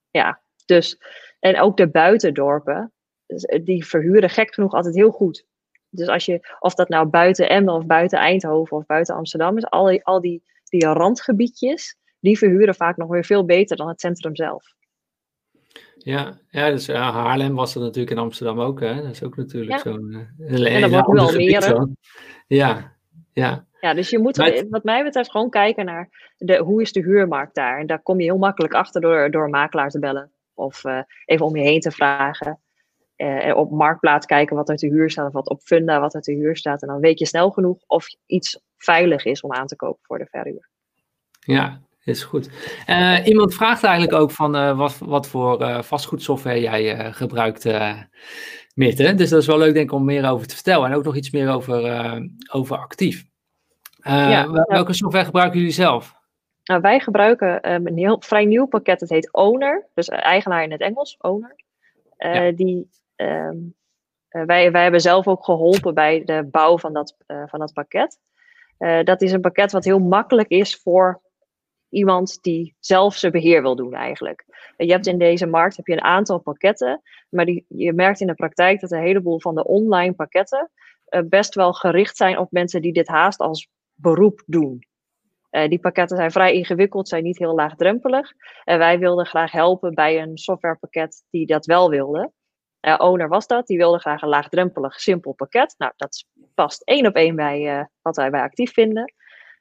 Ja, 0.09 0.41
dus 0.65 0.97
en 1.41 1.59
ook 1.59 1.77
de 1.77 1.89
buitendorpen, 1.89 2.91
dus, 3.25 3.45
eh, 3.45 3.65
die 3.65 3.85
verhuren 3.85 4.29
gek 4.29 4.53
genoeg 4.53 4.73
altijd 4.73 4.95
heel 4.95 5.11
goed. 5.11 5.45
Dus 5.89 6.07
als 6.07 6.25
je, 6.25 6.55
of 6.59 6.73
dat 6.73 6.89
nou 6.89 7.07
buiten 7.07 7.49
Emmen 7.49 7.73
of 7.73 7.85
buiten 7.85 8.19
Eindhoven 8.19 8.77
of 8.77 8.85
buiten 8.85 9.15
Amsterdam 9.15 9.57
is, 9.57 9.65
al 9.65 9.85
die, 9.85 10.03
al 10.03 10.21
die, 10.21 10.43
die 10.63 10.85
randgebiedjes, 10.85 11.97
die 12.19 12.37
verhuren 12.37 12.75
vaak 12.75 12.97
nog 12.97 13.09
weer 13.09 13.25
veel 13.25 13.45
beter 13.45 13.77
dan 13.77 13.87
het 13.87 13.99
centrum 13.99 14.35
zelf. 14.35 14.73
Ja, 15.97 16.39
ja 16.49 16.69
dus 16.69 16.85
ja, 16.85 17.11
Haarlem 17.11 17.55
was 17.55 17.73
dat 17.73 17.83
natuurlijk 17.83 18.11
in 18.11 18.17
Amsterdam 18.17 18.59
ook. 18.59 18.79
Hè? 18.79 18.95
Dat 18.95 19.11
is 19.11 19.23
ook 19.23 19.37
natuurlijk 19.37 19.71
ja. 19.71 19.91
zo'n... 19.91 20.27
Uh, 20.39 20.75
en 20.75 20.81
dat 20.81 20.89
wordt 20.89 21.07
nu 21.07 21.17
al 21.17 21.33
meer. 21.33 21.87
Ja, 22.47 22.95
ja. 23.33 23.65
Ja, 23.79 23.93
dus 23.93 24.09
je 24.09 24.19
moet 24.19 24.65
wat 24.69 24.83
mij 24.83 25.03
betreft 25.03 25.31
gewoon 25.31 25.49
kijken 25.49 25.85
naar 25.85 26.33
de, 26.37 26.57
hoe 26.57 26.81
is 26.81 26.91
de 26.91 27.01
huurmarkt 27.01 27.55
daar. 27.55 27.79
En 27.79 27.87
daar 27.87 28.01
kom 28.01 28.19
je 28.19 28.25
heel 28.25 28.37
makkelijk 28.37 28.73
achter 28.73 29.01
door, 29.01 29.31
door 29.31 29.49
makelaar 29.49 29.89
te 29.89 29.99
bellen. 29.99 30.31
Of 30.61 30.83
uh, 30.83 31.01
even 31.25 31.45
om 31.45 31.55
je 31.55 31.63
heen 31.63 31.79
te 31.79 31.91
vragen. 31.91 32.59
Uh, 33.17 33.55
op 33.55 33.71
Marktplaats 33.71 34.25
kijken 34.25 34.55
wat 34.55 34.69
er 34.69 34.75
te 34.75 34.87
huur 34.87 35.09
staat. 35.09 35.27
Of 35.27 35.33
wat 35.33 35.49
op 35.49 35.61
Funda 35.61 35.99
wat 35.99 36.13
er 36.13 36.21
te 36.21 36.33
huur 36.33 36.57
staat. 36.57 36.81
En 36.81 36.87
dan 36.87 36.99
weet 36.99 37.19
je 37.19 37.25
snel 37.25 37.49
genoeg 37.49 37.83
of 37.87 38.07
iets 38.25 38.61
veilig 38.77 39.25
is 39.25 39.41
om 39.41 39.53
aan 39.53 39.67
te 39.67 39.75
kopen 39.75 39.99
voor 40.01 40.17
de 40.17 40.25
verhuur. 40.25 40.69
Ja, 41.39 41.81
is 42.03 42.23
goed. 42.23 42.49
Uh, 42.87 43.25
iemand 43.25 43.53
vraagt 43.53 43.83
eigenlijk 43.83 44.21
ook 44.21 44.31
van 44.31 44.75
wat, 44.75 44.97
wat 44.97 45.27
voor 45.27 45.83
vastgoedsoftware 45.83 46.59
jij 46.59 47.13
gebruikt. 47.13 47.63
Dus 48.73 49.29
dat 49.29 49.41
is 49.41 49.47
wel 49.47 49.57
leuk 49.57 49.73
denk 49.73 49.89
ik 49.89 49.95
om 49.95 50.05
meer 50.05 50.29
over 50.29 50.47
te 50.47 50.55
vertellen. 50.55 50.89
En 50.89 50.95
ook 50.95 51.03
nog 51.03 51.15
iets 51.15 51.31
meer 51.31 51.49
over, 51.49 51.83
over 52.51 52.77
actief. 52.77 53.23
Ja, 54.03 54.65
welke 54.65 54.93
software 54.93 55.25
gebruiken 55.25 55.59
jullie 55.59 55.73
zelf? 55.73 56.20
Nou, 56.63 56.81
wij 56.81 56.99
gebruiken 56.99 57.71
um, 57.71 57.87
een 57.87 57.97
heel 57.97 58.21
vrij 58.21 58.45
nieuw 58.45 58.65
pakket, 58.65 58.99
het 58.99 59.09
heet 59.09 59.33
Owner, 59.33 59.87
dus 59.93 60.07
eigenaar 60.09 60.63
in 60.63 60.71
het 60.71 60.81
Engels, 60.81 61.17
Owner. 61.19 61.55
Uh, 62.17 62.55
die, 62.55 62.89
um, 63.15 63.75
wij, 64.27 64.71
wij 64.71 64.81
hebben 64.81 65.01
zelf 65.01 65.27
ook 65.27 65.43
geholpen 65.43 65.93
bij 65.93 66.23
de 66.25 66.47
bouw 66.51 66.77
van 66.77 66.93
dat, 66.93 67.15
uh, 67.27 67.43
van 67.47 67.59
dat 67.59 67.73
pakket. 67.73 68.19
dat 69.03 69.21
is 69.21 69.31
een 69.31 69.41
pakket 69.41 69.71
wat 69.71 69.83
heel 69.83 69.99
makkelijk 69.99 70.49
is 70.49 70.75
voor 70.75 71.21
iemand 71.89 72.37
die 72.41 72.75
zelf 72.79 73.15
zijn 73.15 73.31
beheer 73.31 73.61
wil 73.61 73.75
doen 73.75 73.93
eigenlijk. 73.93 74.45
Je 74.77 74.91
hebt 74.91 75.07
in 75.07 75.17
deze 75.17 75.45
markt 75.45 75.77
heb 75.77 75.87
je 75.87 75.93
een 75.93 76.03
aantal 76.03 76.39
pakketten, 76.39 77.01
maar 77.29 77.45
die, 77.45 77.65
je 77.67 77.93
merkt 77.93 78.19
in 78.19 78.27
de 78.27 78.33
praktijk 78.33 78.79
dat 78.79 78.91
een 78.91 79.01
heleboel 79.01 79.39
van 79.39 79.55
de 79.55 79.65
online 79.65 80.13
pakketten 80.13 80.71
best 81.25 81.55
wel 81.55 81.73
gericht 81.73 82.17
zijn 82.17 82.37
op 82.37 82.51
mensen 82.51 82.81
die 82.81 82.93
dit 82.93 83.07
haast 83.07 83.39
als 83.39 83.69
beroep 83.93 84.43
doen. 84.45 84.89
Uh, 85.51 85.67
die 85.67 85.79
pakketten 85.79 86.17
zijn 86.17 86.31
vrij 86.31 86.53
ingewikkeld, 86.53 87.07
zijn 87.07 87.23
niet 87.23 87.37
heel 87.37 87.55
laagdrempelig. 87.55 88.31
En 88.63 88.77
wij 88.77 88.99
wilden 88.99 89.25
graag 89.25 89.51
helpen 89.51 89.93
bij 89.93 90.21
een 90.21 90.37
softwarepakket 90.37 91.23
die 91.29 91.45
dat 91.45 91.65
wel 91.65 91.89
wilde. 91.89 92.31
Uh, 92.81 92.95
Owner 92.97 93.27
was 93.27 93.47
dat, 93.47 93.67
die 93.67 93.77
wilde 93.77 93.99
graag 93.99 94.21
een 94.21 94.29
laagdrempelig, 94.29 94.99
simpel 94.99 95.33
pakket. 95.33 95.75
Nou, 95.77 95.91
dat 95.95 96.25
past 96.53 96.81
één 96.83 97.07
op 97.07 97.15
één 97.15 97.35
bij 97.35 97.77
uh, 97.77 97.85
wat 98.01 98.15
wij 98.15 98.29
bij 98.29 98.41
actief 98.41 98.73
vinden. 98.73 99.13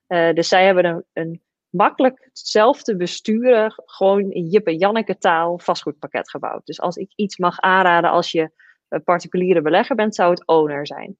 dus 0.06 0.48
zij 0.48 0.64
hebben 0.64 0.84
een, 0.84 1.04
een 1.12 1.42
makkelijk 1.68 2.30
zelf 2.32 2.82
te 2.82 2.96
besturen, 2.96 3.72
gewoon 3.76 4.30
in 4.30 4.46
Jip 4.46 4.66
en 4.66 4.76
Janneke 4.76 5.18
taal, 5.18 5.58
vastgoedpakket 5.58 6.30
gebouwd. 6.30 6.66
Dus 6.66 6.80
als 6.80 6.96
ik 6.96 7.12
iets 7.14 7.38
mag 7.38 7.60
aanraden 7.60 8.10
als 8.10 8.30
je 8.30 8.50
een 8.88 9.04
particuliere 9.04 9.62
belegger 9.62 9.96
bent, 9.96 10.14
zou 10.14 10.30
het 10.30 10.46
Owner 10.46 10.86
zijn. 10.86 11.16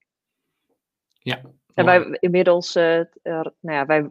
Ja. 1.19 1.41
En 1.75 1.85
wij 1.85 2.17
inmiddels, 2.21 2.75
nou 2.75 3.53
ja, 3.61 3.87
wij 3.87 4.11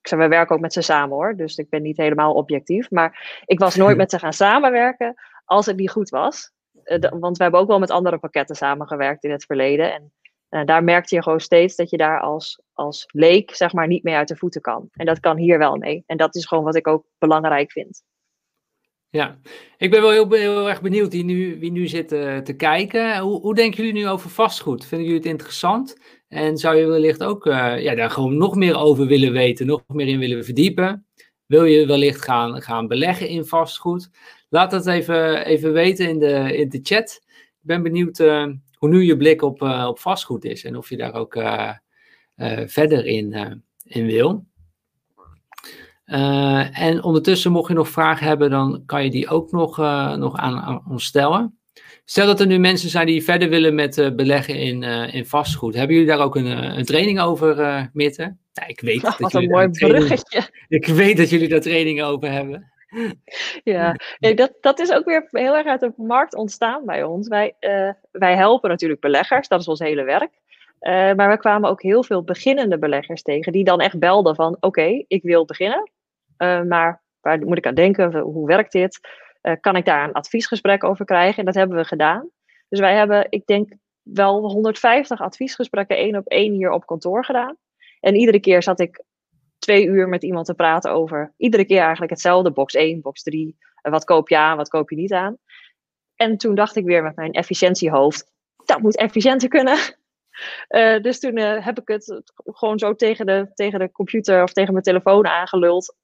ik 0.00 0.08
zei, 0.08 0.20
we 0.20 0.28
werken 0.28 0.54
ook 0.54 0.60
met 0.60 0.72
ze 0.72 0.82
samen 0.82 1.16
hoor, 1.16 1.36
dus 1.36 1.56
ik 1.56 1.68
ben 1.68 1.82
niet 1.82 1.96
helemaal 1.96 2.34
objectief. 2.34 2.90
Maar 2.90 3.42
ik 3.44 3.58
was 3.58 3.74
nooit 3.74 3.96
met 4.02 4.10
ze 4.10 4.18
gaan 4.18 4.32
samenwerken 4.32 5.14
als 5.44 5.66
het 5.66 5.76
niet 5.76 5.90
goed 5.90 6.08
was. 6.08 6.50
Uh, 6.84 7.10
want 7.10 7.36
we 7.36 7.42
hebben 7.42 7.60
ook 7.60 7.68
wel 7.68 7.78
met 7.78 7.90
andere 7.90 8.18
pakketten 8.18 8.56
samengewerkt 8.56 9.24
in 9.24 9.30
het 9.30 9.44
verleden. 9.44 9.92
En 9.92 10.12
uh, 10.50 10.64
daar 10.64 10.84
merkte 10.84 11.14
je 11.14 11.22
gewoon 11.22 11.40
steeds 11.40 11.76
dat 11.76 11.90
je 11.90 11.96
daar 11.96 12.20
als, 12.20 12.62
als 12.72 13.04
leek, 13.12 13.54
zeg 13.54 13.72
maar, 13.72 13.86
niet 13.86 14.02
mee 14.02 14.14
uit 14.14 14.28
de 14.28 14.36
voeten 14.36 14.60
kan. 14.60 14.88
En 14.92 15.06
dat 15.06 15.20
kan 15.20 15.36
hier 15.36 15.58
wel 15.58 15.76
mee. 15.76 16.02
En 16.06 16.16
dat 16.16 16.34
is 16.34 16.46
gewoon 16.46 16.64
wat 16.64 16.76
ik 16.76 16.86
ook 16.86 17.06
belangrijk 17.18 17.72
vind. 17.72 18.02
Ja, 19.08 19.38
ik 19.76 19.90
ben 19.90 20.00
wel 20.00 20.10
heel, 20.10 20.30
heel 20.30 20.68
erg 20.68 20.82
benieuwd 20.82 21.12
wie 21.12 21.24
nu, 21.24 21.58
wie 21.58 21.70
nu 21.70 21.86
zit 21.86 22.12
uh, 22.12 22.38
te 22.38 22.56
kijken. 22.56 23.18
Hoe, 23.18 23.40
hoe 23.40 23.54
denken 23.54 23.84
jullie 23.84 24.02
nu 24.02 24.08
over 24.08 24.30
vastgoed? 24.30 24.86
Vinden 24.86 25.06
jullie 25.06 25.22
het 25.22 25.30
interessant? 25.30 25.96
En 26.28 26.56
zou 26.56 26.76
je 26.76 26.86
wellicht 26.86 27.22
ook 27.22 27.46
uh, 27.46 27.82
ja, 27.82 27.94
daar 27.94 28.10
gewoon 28.10 28.36
nog 28.36 28.54
meer 28.54 28.76
over 28.76 29.06
willen 29.06 29.32
weten, 29.32 29.66
nog 29.66 29.82
meer 29.86 30.06
in 30.06 30.18
willen 30.18 30.44
verdiepen? 30.44 31.06
Wil 31.46 31.64
je 31.64 31.86
wellicht 31.86 32.22
gaan, 32.22 32.62
gaan 32.62 32.86
beleggen 32.86 33.28
in 33.28 33.44
vastgoed? 33.44 34.10
Laat 34.48 34.70
dat 34.70 34.86
even, 34.86 35.46
even 35.46 35.72
weten 35.72 36.08
in 36.08 36.18
de, 36.18 36.56
in 36.56 36.68
de 36.68 36.80
chat. 36.82 37.20
Ik 37.30 37.60
ben 37.60 37.82
benieuwd 37.82 38.18
uh, 38.18 38.46
hoe 38.78 38.88
nu 38.88 39.02
je 39.02 39.16
blik 39.16 39.42
op, 39.42 39.62
op 39.62 39.98
vastgoed 39.98 40.44
is 40.44 40.64
en 40.64 40.76
of 40.76 40.88
je 40.88 40.96
daar 40.96 41.14
ook 41.14 41.32
verder 42.66 43.06
in, 43.06 43.62
in 43.82 44.06
wil. 44.06 44.46
En 46.04 47.02
ondertussen, 47.02 47.52
mocht 47.52 47.68
je 47.68 47.74
nog 47.74 47.88
vragen 47.88 48.26
hebben, 48.26 48.50
dan 48.50 48.82
kan 48.86 49.04
je 49.04 49.10
die 49.10 49.28
ook 49.28 49.50
nog, 49.50 49.76
nog 50.16 50.36
aan, 50.36 50.56
aan, 50.56 50.82
ons 50.88 51.04
stellen. 51.04 51.55
Stel 52.08 52.26
dat 52.26 52.40
er 52.40 52.46
nu 52.46 52.58
mensen 52.58 52.88
zijn 52.88 53.06
die 53.06 53.24
verder 53.24 53.48
willen 53.48 53.74
met 53.74 53.96
uh, 53.96 54.10
beleggen 54.10 54.54
in, 54.54 54.82
in 55.12 55.26
vastgoed. 55.26 55.74
Hebben 55.74 55.96
jullie 55.96 56.10
daar 56.10 56.24
ook 56.24 56.36
een, 56.36 56.46
een 56.78 56.84
training 56.84 57.20
over, 57.20 57.58
uh, 57.58 57.82
Mitte? 57.92 58.36
Ja, 58.52 58.66
ik 58.66 58.80
weet 58.80 59.02
dat 59.02 59.18
wat 59.18 59.32
jullie 59.32 59.48
een 59.48 59.54
mooi 59.54 59.68
bruggetje. 59.68 60.42
Ik 60.68 60.86
weet 60.86 61.16
dat 61.16 61.30
jullie 61.30 61.48
daar 61.48 61.60
trainingen 61.60 62.06
over 62.06 62.30
hebben. 62.30 62.72
Ja, 63.64 63.96
nee, 64.18 64.34
dat, 64.34 64.52
dat 64.60 64.78
is 64.78 64.92
ook 64.92 65.04
weer 65.04 65.28
heel 65.30 65.56
erg 65.56 65.66
uit 65.66 65.80
de 65.80 65.92
markt 65.96 66.34
ontstaan 66.34 66.84
bij 66.84 67.02
ons. 67.02 67.28
Wij, 67.28 67.54
wij 68.10 68.36
helpen 68.36 68.70
natuurlijk 68.70 69.00
beleggers, 69.00 69.48
dat 69.48 69.60
is 69.60 69.68
ons 69.68 69.78
hele 69.78 70.04
werk. 70.04 70.30
maar 71.16 71.28
we 71.28 71.38
kwamen 71.38 71.70
ook 71.70 71.82
heel 71.82 72.04
veel 72.04 72.22
beginnende 72.22 72.78
beleggers 72.78 73.22
tegen 73.22 73.52
die 73.52 73.64
dan 73.64 73.80
echt 73.80 73.98
belden 73.98 74.34
van 74.34 74.54
oké, 74.54 74.66
okay, 74.66 75.04
ik 75.08 75.22
wil 75.22 75.44
beginnen. 75.44 75.90
Maar 76.68 77.02
waar 77.20 77.38
moet 77.38 77.58
ik 77.58 77.66
aan 77.66 77.74
denken? 77.74 78.18
Hoe 78.18 78.46
werkt 78.46 78.72
dit? 78.72 79.00
Uh, 79.46 79.54
kan 79.60 79.76
ik 79.76 79.84
daar 79.84 80.04
een 80.04 80.12
adviesgesprek 80.12 80.84
over 80.84 81.04
krijgen? 81.04 81.38
En 81.38 81.44
dat 81.44 81.54
hebben 81.54 81.76
we 81.76 81.84
gedaan. 81.84 82.30
Dus 82.68 82.80
wij 82.80 82.94
hebben, 82.94 83.26
ik 83.28 83.46
denk, 83.46 83.72
wel 84.02 84.50
150 84.50 85.20
adviesgesprekken 85.20 85.96
één 85.96 86.16
op 86.16 86.26
één 86.26 86.52
hier 86.52 86.70
op 86.70 86.86
kantoor 86.86 87.24
gedaan. 87.24 87.56
En 88.00 88.14
iedere 88.14 88.40
keer 88.40 88.62
zat 88.62 88.80
ik 88.80 89.04
twee 89.58 89.86
uur 89.86 90.08
met 90.08 90.22
iemand 90.22 90.46
te 90.46 90.54
praten 90.54 90.92
over, 90.92 91.32
iedere 91.36 91.64
keer 91.64 91.80
eigenlijk 91.80 92.10
hetzelfde, 92.10 92.50
box 92.50 92.74
1, 92.74 93.00
box 93.00 93.22
3, 93.22 93.56
wat 93.82 94.04
koop 94.04 94.28
je 94.28 94.38
aan, 94.38 94.56
wat 94.56 94.68
koop 94.68 94.90
je 94.90 94.96
niet 94.96 95.12
aan. 95.12 95.36
En 96.16 96.36
toen 96.36 96.54
dacht 96.54 96.76
ik 96.76 96.84
weer 96.84 97.02
met 97.02 97.16
mijn 97.16 97.32
efficiëntiehoofd, 97.32 98.30
dat 98.64 98.80
moet 98.80 98.96
efficiënter 98.96 99.48
kunnen. 99.48 99.78
Uh, 100.68 101.00
dus 101.06 101.20
toen 101.20 101.36
heb 101.38 101.80
ik 101.80 101.88
het 101.88 102.22
gewoon 102.36 102.78
zo 102.78 102.94
tegen 102.94 103.26
de, 103.26 103.50
tegen 103.54 103.78
de 103.78 103.92
computer 103.92 104.42
of 104.42 104.52
tegen 104.52 104.72
mijn 104.72 104.84
telefoon 104.84 105.26
aangeluld. 105.26 105.96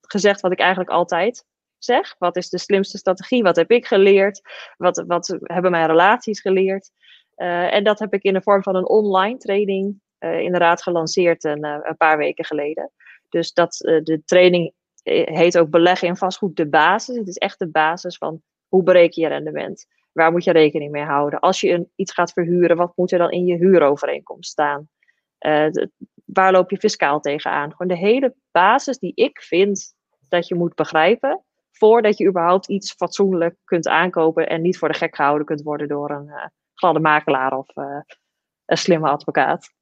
Gezegd 0.00 0.40
wat 0.40 0.52
ik 0.52 0.58
eigenlijk 0.58 0.90
altijd 0.90 1.44
zeg. 1.78 2.14
Wat 2.18 2.36
is 2.36 2.48
de 2.48 2.58
slimste 2.58 2.98
strategie? 2.98 3.42
Wat 3.42 3.56
heb 3.56 3.70
ik 3.70 3.86
geleerd? 3.86 4.40
Wat, 4.76 5.04
wat 5.06 5.38
hebben 5.42 5.70
mijn 5.70 5.86
relaties 5.86 6.40
geleerd? 6.40 6.90
Uh, 7.36 7.74
en 7.74 7.84
dat 7.84 7.98
heb 7.98 8.12
ik 8.12 8.22
in 8.22 8.32
de 8.32 8.42
vorm 8.42 8.62
van 8.62 8.76
een 8.76 8.88
online 8.88 9.38
training 9.38 10.00
inderdaad 10.18 10.82
gelanceerd 10.82 11.44
een, 11.44 11.64
een, 11.64 11.96
paar 11.96 12.18
weken 12.18 12.44
geleden. 12.44 12.90
Dus 13.28 13.52
dat, 13.52 13.76
de 14.02 14.22
training 14.24 14.72
heet 15.24 15.58
ook 15.58 15.70
beleggen 15.70 16.08
in 16.08 16.16
vastgoed 16.16 16.56
de 16.56 16.68
basis. 16.68 17.16
Het 17.16 17.28
is 17.28 17.36
echt 17.36 17.58
de 17.58 17.68
basis 17.68 18.16
van 18.16 18.42
hoe 18.68 18.82
bereken 18.82 19.22
je 19.22 19.28
rendement? 19.28 19.86
Waar 20.12 20.32
moet 20.32 20.44
je 20.44 20.52
rekening 20.52 20.90
mee 20.90 21.04
houden? 21.04 21.40
Als 21.40 21.60
je 21.60 21.70
een, 21.70 21.90
iets 21.94 22.12
gaat 22.12 22.32
verhuren, 22.32 22.76
wat 22.76 22.92
moet 22.96 23.12
er 23.12 23.18
dan 23.18 23.30
in 23.30 23.46
je 23.46 23.56
huurovereenkomst 23.56 24.50
staan? 24.50 24.88
Waar 26.24 26.52
loop 26.52 26.70
je 26.70 26.76
fiscaal 26.78 27.20
tegenaan? 27.20 27.70
Gewoon 27.70 27.88
de 27.88 28.06
hele 28.06 28.34
basis 28.50 28.98
die 28.98 29.12
ik 29.14 29.42
vind 29.42 29.94
dat 30.28 30.48
je 30.48 30.54
moet 30.54 30.74
begrijpen. 30.74 31.42
Voordat 31.78 32.18
je 32.18 32.26
überhaupt 32.26 32.68
iets 32.68 32.92
fatsoenlijk 32.92 33.56
kunt 33.64 33.88
aankopen 33.88 34.48
en 34.48 34.62
niet 34.62 34.78
voor 34.78 34.88
de 34.88 34.98
gek 34.98 35.16
gehouden 35.16 35.46
kunt 35.46 35.62
worden 35.62 35.88
door 35.88 36.10
een 36.10 36.26
uh, 36.26 36.46
gladde 36.74 37.00
makelaar 37.00 37.58
of 37.58 37.76
uh, 37.76 38.00
een 38.66 38.78
slimme 38.78 39.08
advocaat. 39.08 39.72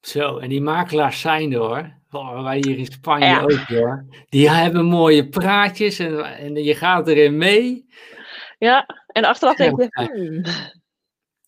Zo, 0.00 0.38
en 0.38 0.48
die 0.48 0.60
makelaars 0.60 1.20
zijn 1.20 1.52
er 1.52 1.58
hoor. 1.58 2.00
Oh, 2.10 2.42
wij 2.42 2.56
hier 2.56 2.78
in 2.78 2.86
Spanje 2.86 3.40
ook 3.40 3.52
hoor. 3.52 4.06
Die 4.28 4.50
hebben 4.50 4.84
mooie 4.84 5.28
praatjes 5.28 5.98
en, 5.98 6.24
en 6.24 6.54
je 6.54 6.74
gaat 6.74 7.08
erin 7.08 7.36
mee. 7.36 7.86
Ja, 8.58 8.86
en 9.06 9.24
achteraf 9.24 9.56
denk 9.56 9.80
ik, 9.80 9.94
hmm. 9.94 10.42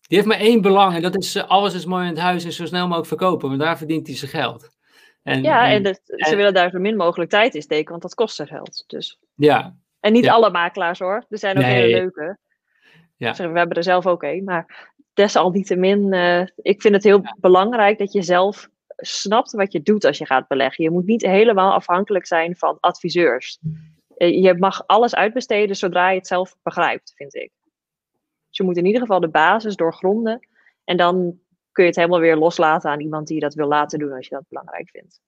Die 0.07 0.17
heeft 0.17 0.25
maar 0.25 0.39
één 0.39 0.61
belang 0.61 0.95
en 0.95 1.01
dat 1.01 1.17
is 1.17 1.35
eh, 1.35 1.49
alles 1.49 1.73
is 1.73 1.85
mooi 1.85 2.03
in 2.03 2.09
het 2.09 2.19
huis 2.19 2.43
en 2.43 2.51
zo 2.51 2.65
snel 2.65 2.83
mogelijk 2.83 3.07
verkopen, 3.07 3.47
want 3.47 3.61
daar 3.61 3.77
verdient 3.77 4.07
hij 4.07 4.15
zijn 4.15 4.31
geld. 4.31 4.69
En, 5.23 5.43
ja, 5.43 5.67
en, 5.69 5.85
en, 5.85 5.99
ze 6.17 6.35
willen 6.35 6.53
daar 6.53 6.69
zo 6.69 6.79
min 6.79 6.95
mogelijk 6.95 7.29
tijd 7.29 7.55
in 7.55 7.61
steken, 7.61 7.89
want 7.89 8.01
dat 8.01 8.13
kost 8.13 8.39
er 8.39 8.47
geld. 8.47 8.83
Dus. 8.87 9.19
Ja. 9.35 9.75
En 9.99 10.13
niet 10.13 10.29
alle 10.29 10.49
makelaars 10.49 10.99
hoor, 10.99 11.25
er 11.29 11.37
zijn 11.37 11.57
ook 11.57 11.63
hele 11.63 11.87
leuke. 11.87 12.37
Ja. 13.17 13.33
We 13.33 13.43
hebben 13.43 13.77
er 13.77 13.83
zelf 13.83 14.07
ook 14.07 14.23
een, 14.23 14.43
maar 14.43 14.93
desalniettemin, 15.13 16.13
uh, 16.13 16.41
ik 16.55 16.81
vind 16.81 16.93
het 16.93 17.03
heel 17.03 17.21
belangrijk 17.39 17.97
dat 17.97 18.13
je 18.13 18.21
zelf 18.21 18.69
snapt 18.97 19.51
wat 19.51 19.71
je 19.71 19.81
doet 19.81 20.05
als 20.05 20.17
je 20.17 20.25
gaat 20.25 20.47
beleggen. 20.47 20.83
Je 20.83 20.89
moet 20.89 21.05
niet 21.05 21.21
helemaal 21.21 21.73
afhankelijk 21.73 22.25
zijn 22.25 22.55
van 22.55 22.77
adviseurs. 22.79 23.59
Eh, 24.17 24.43
je 24.43 24.55
mag 24.57 24.87
alles 24.87 25.15
uitbesteden 25.15 25.75
zodra 25.75 26.09
je 26.09 26.17
het 26.17 26.27
zelf 26.27 26.55
begrijpt, 26.63 27.13
vind 27.15 27.35
ik. 27.35 27.51
Dus 28.47 28.57
je 28.57 28.63
moet 28.63 28.77
in 28.77 28.85
ieder 28.85 29.01
geval 29.01 29.19
de 29.19 29.29
basis 29.29 29.75
doorgronden. 29.75 30.47
En 30.83 30.97
dan 30.97 31.39
kun 31.71 31.83
je 31.83 31.89
het 31.89 31.99
helemaal 31.99 32.19
weer 32.19 32.37
loslaten 32.37 32.89
aan 32.89 33.01
iemand 33.01 33.27
die 33.27 33.39
dat 33.39 33.53
wil 33.53 33.67
laten 33.67 33.99
doen 33.99 34.11
als 34.11 34.27
je 34.27 34.35
dat 34.35 34.47
belangrijk 34.47 34.89
vindt. 34.89 35.21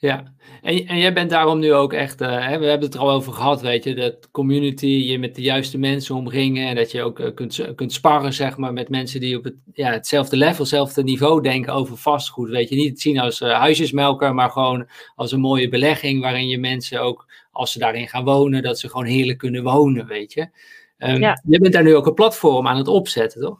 Ja, 0.00 0.34
en, 0.62 0.86
en 0.86 0.98
jij 0.98 1.12
bent 1.12 1.30
daarom 1.30 1.58
nu 1.58 1.72
ook 1.74 1.92
echt, 1.92 2.20
uh, 2.20 2.28
hè, 2.28 2.58
we 2.58 2.66
hebben 2.66 2.86
het 2.86 2.94
er 2.94 3.00
al 3.00 3.10
over 3.10 3.32
gehad, 3.32 3.60
weet 3.60 3.84
je, 3.84 3.94
dat 3.94 4.30
community, 4.30 4.86
je 4.86 5.18
met 5.18 5.34
de 5.34 5.42
juiste 5.42 5.78
mensen 5.78 6.14
omringen 6.14 6.68
en 6.68 6.74
dat 6.74 6.90
je 6.90 7.02
ook 7.02 7.18
uh, 7.18 7.34
kunt, 7.34 7.74
kunt 7.74 7.92
sparren, 7.92 8.32
zeg 8.32 8.56
maar, 8.56 8.72
met 8.72 8.88
mensen 8.88 9.20
die 9.20 9.36
op 9.36 9.44
het, 9.44 9.54
ja, 9.72 9.92
hetzelfde 9.92 10.36
level, 10.36 10.58
hetzelfde 10.58 11.02
niveau 11.02 11.42
denken 11.42 11.72
over 11.72 11.96
vastgoed, 11.96 12.48
weet 12.48 12.68
je, 12.68 12.74
niet 12.74 12.90
het 12.90 13.00
zien 13.00 13.18
als 13.18 13.40
uh, 13.40 13.52
huisjesmelker, 13.52 14.34
maar 14.34 14.50
gewoon 14.50 14.88
als 15.14 15.32
een 15.32 15.40
mooie 15.40 15.68
belegging 15.68 16.20
waarin 16.20 16.48
je 16.48 16.58
mensen 16.58 17.00
ook 17.00 17.26
als 17.50 17.72
ze 17.72 17.78
daarin 17.78 18.08
gaan 18.08 18.24
wonen, 18.24 18.62
dat 18.62 18.78
ze 18.78 18.88
gewoon 18.88 19.06
heerlijk 19.06 19.38
kunnen 19.38 19.62
wonen, 19.62 20.06
weet 20.06 20.32
je. 20.32 20.48
Um, 20.98 21.20
ja. 21.20 21.42
Je 21.48 21.58
bent 21.58 21.72
daar 21.72 21.82
nu 21.82 21.94
ook 21.94 22.06
een 22.06 22.14
platform 22.14 22.66
aan 22.66 22.76
het 22.76 22.88
opzetten, 22.88 23.40
toch? 23.40 23.58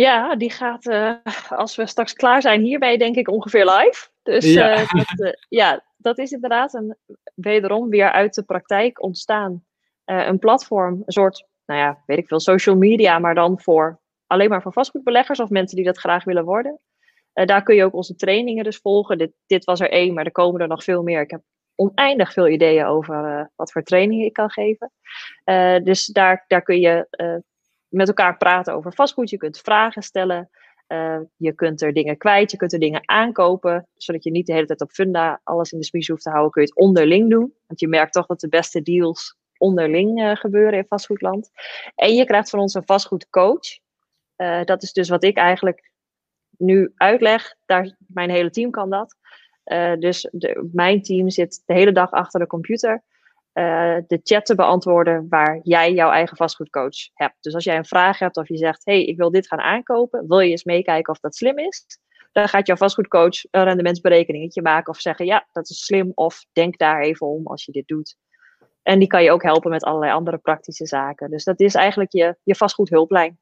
Ja, 0.00 0.36
die 0.36 0.50
gaat, 0.50 0.86
uh, 0.86 1.14
als 1.48 1.76
we 1.76 1.86
straks 1.86 2.12
klaar 2.12 2.42
zijn 2.42 2.62
hierbij, 2.62 2.96
denk 2.96 3.16
ik 3.16 3.28
ongeveer 3.28 3.64
live. 3.64 4.08
Dus 4.22 4.44
ja, 4.44 4.80
uh, 4.80 4.92
dat, 4.92 5.18
uh, 5.18 5.32
ja, 5.48 5.84
dat 5.96 6.18
is 6.18 6.30
inderdaad 6.30 6.74
een, 6.74 6.96
wederom 7.34 7.88
weer 7.88 8.12
uit 8.12 8.34
de 8.34 8.42
praktijk 8.42 9.02
ontstaan. 9.02 9.64
een 10.04 10.38
platform, 10.38 11.02
een 11.04 11.12
soort, 11.12 11.46
nou 11.66 11.80
ja, 11.80 12.02
weet 12.06 12.18
ik 12.18 12.28
veel, 12.28 12.40
social 12.40 12.76
media, 12.76 13.18
maar 13.18 13.34
dan 13.34 13.60
voor 13.60 14.00
alleen 14.26 14.48
maar 14.48 14.62
voor 14.62 14.72
vastgoedbeleggers 14.72 15.40
of 15.40 15.48
mensen 15.48 15.76
die 15.76 15.84
dat 15.84 15.98
graag 15.98 16.24
willen 16.24 16.44
worden. 16.44 16.80
daar 17.32 17.62
kun 17.62 17.74
je 17.74 17.84
ook 17.84 17.94
onze 17.94 18.14
trainingen 18.14 18.64
dus 18.64 18.76
volgen. 18.76 19.18
Dit, 19.18 19.32
dit 19.46 19.64
was 19.64 19.80
er 19.80 19.90
één, 19.90 20.14
maar 20.14 20.24
er 20.24 20.32
komen 20.32 20.60
er 20.60 20.68
nog 20.68 20.84
veel 20.84 21.02
meer. 21.02 21.20
Ik 21.20 21.30
heb 21.30 21.40
oneindig 21.74 22.32
veel 22.32 22.48
ideeën 22.48 22.86
over 22.86 23.50
wat 23.56 23.72
voor 23.72 23.82
trainingen 23.82 24.26
ik 24.26 24.32
kan 24.32 24.50
geven. 24.50 24.92
Dus 25.84 26.06
daar, 26.06 26.44
daar 26.46 26.62
kun 26.62 26.80
je 26.80 27.06
met 27.90 28.08
elkaar 28.08 28.36
praten 28.36 28.74
over 28.74 28.92
vastgoed. 28.92 29.30
Je 29.30 29.36
kunt 29.36 29.58
vragen 29.58 30.02
stellen. 30.02 30.50
je 31.36 31.52
kunt 31.54 31.82
er 31.82 31.92
dingen 31.92 32.16
kwijt. 32.16 32.50
Je 32.50 32.56
kunt 32.56 32.72
er 32.72 32.78
dingen 32.78 33.08
aankopen. 33.08 33.88
Zodat 33.96 34.24
je 34.24 34.30
niet 34.30 34.46
de 34.46 34.52
hele 34.52 34.66
tijd 34.66 34.80
op 34.80 34.90
funda 34.90 35.40
alles 35.44 35.72
in 35.72 35.78
de 35.78 35.84
smies 35.84 36.08
hoeft 36.08 36.22
te 36.22 36.30
houden. 36.30 36.50
Kun 36.50 36.62
je 36.62 36.68
het 36.68 36.78
onderling 36.78 37.30
doen. 37.30 37.54
Want 37.66 37.80
je 37.80 37.88
merkt 37.88 38.12
toch 38.12 38.26
dat 38.26 38.40
de 38.40 38.48
beste 38.48 38.82
deals 38.82 39.38
onderling 39.58 40.38
gebeuren 40.38 40.78
in 40.78 40.86
vastgoedland. 40.86 41.50
En 41.94 42.14
je 42.14 42.24
krijgt 42.24 42.50
van 42.50 42.60
ons 42.60 42.74
een 42.74 42.84
vastgoedcoach. 42.84 43.78
dat 44.64 44.82
is 44.82 44.92
dus 44.92 45.08
wat 45.08 45.24
ik 45.24 45.36
eigenlijk 45.36 45.92
nu 46.56 46.92
uitleg. 46.94 47.54
Daar, 47.66 47.96
mijn 48.06 48.30
hele 48.30 48.50
team 48.50 48.70
kan 48.70 48.90
dat. 48.90 49.16
Dus 49.98 50.28
de, 50.32 50.68
mijn 50.72 51.02
team 51.02 51.30
zit 51.30 51.62
de 51.66 51.72
hele 51.72 51.92
dag 51.92 52.10
achter 52.10 52.40
de 52.40 52.46
computer 52.46 53.02
uh, 53.60 53.96
de 54.06 54.20
chat 54.22 54.46
te 54.46 54.54
beantwoorden 54.54 55.26
waar 55.28 55.60
jij 55.62 55.92
jouw 55.92 56.10
eigen 56.10 56.36
vastgoedcoach 56.36 56.96
hebt. 57.14 57.36
Dus 57.40 57.54
als 57.54 57.64
jij 57.64 57.76
een 57.76 57.84
vraag 57.84 58.18
hebt 58.18 58.36
of 58.36 58.48
je 58.48 58.56
zegt, 58.56 58.84
hey, 58.84 59.04
ik 59.04 59.16
wil 59.16 59.30
dit 59.30 59.46
gaan 59.46 59.60
aankopen, 59.60 60.28
wil 60.28 60.38
je 60.38 60.50
eens 60.50 60.64
meekijken 60.64 61.12
of 61.12 61.20
dat 61.20 61.34
slim 61.34 61.58
is? 61.58 61.86
Dan 62.32 62.48
gaat 62.48 62.66
jouw 62.66 62.76
vastgoedcoach 62.76 63.44
een 63.50 63.64
rendementsberekeningetje 63.64 64.62
maken 64.62 64.92
of 64.92 65.00
zeggen, 65.00 65.26
ja, 65.26 65.48
dat 65.52 65.68
is 65.70 65.84
slim 65.84 66.12
of 66.14 66.44
denk 66.52 66.78
daar 66.78 67.00
even 67.00 67.26
om 67.26 67.46
als 67.46 67.64
je 67.64 67.72
dit 67.72 67.86
doet. 67.86 68.16
En 68.82 68.98
die 68.98 69.08
kan 69.08 69.22
je 69.22 69.30
ook 69.30 69.42
helpen 69.42 69.70
met 69.70 69.84
allerlei 69.84 70.12
andere 70.12 70.38
praktische 70.38 70.86
zaken. 70.86 71.30
Dus 71.30 71.44
dat 71.44 71.60
is 71.60 71.74
eigenlijk 71.74 72.12
je, 72.12 72.36
je 72.42 72.54
vastgoedhulplijn. 72.54 73.38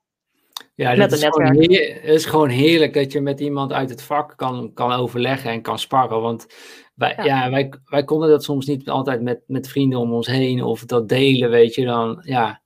Ja, 0.84 0.94
dat 0.94 1.12
is, 1.12 1.24
gewoon 1.24 1.56
het 1.56 2.04
is 2.04 2.24
gewoon 2.24 2.48
heerlijk 2.48 2.94
dat 2.94 3.12
je 3.12 3.20
met 3.20 3.40
iemand 3.40 3.72
uit 3.72 3.90
het 3.90 4.02
vak 4.02 4.32
kan, 4.36 4.70
kan 4.74 4.92
overleggen 4.92 5.50
en 5.50 5.62
kan 5.62 5.78
sparren. 5.78 6.20
Want 6.20 6.46
wij, 6.94 7.18
ja. 7.22 7.50
wij, 7.50 7.72
wij 7.84 8.04
konden 8.04 8.28
dat 8.28 8.44
soms 8.44 8.66
niet 8.66 8.88
altijd 8.88 9.22
met, 9.22 9.40
met 9.46 9.68
vrienden 9.68 9.98
om 9.98 10.12
ons 10.12 10.26
heen 10.26 10.62
of 10.62 10.84
dat 10.84 11.08
delen, 11.08 11.50
weet 11.50 11.74
je. 11.74 11.84
Dan, 11.84 12.20
ja, 12.24 12.62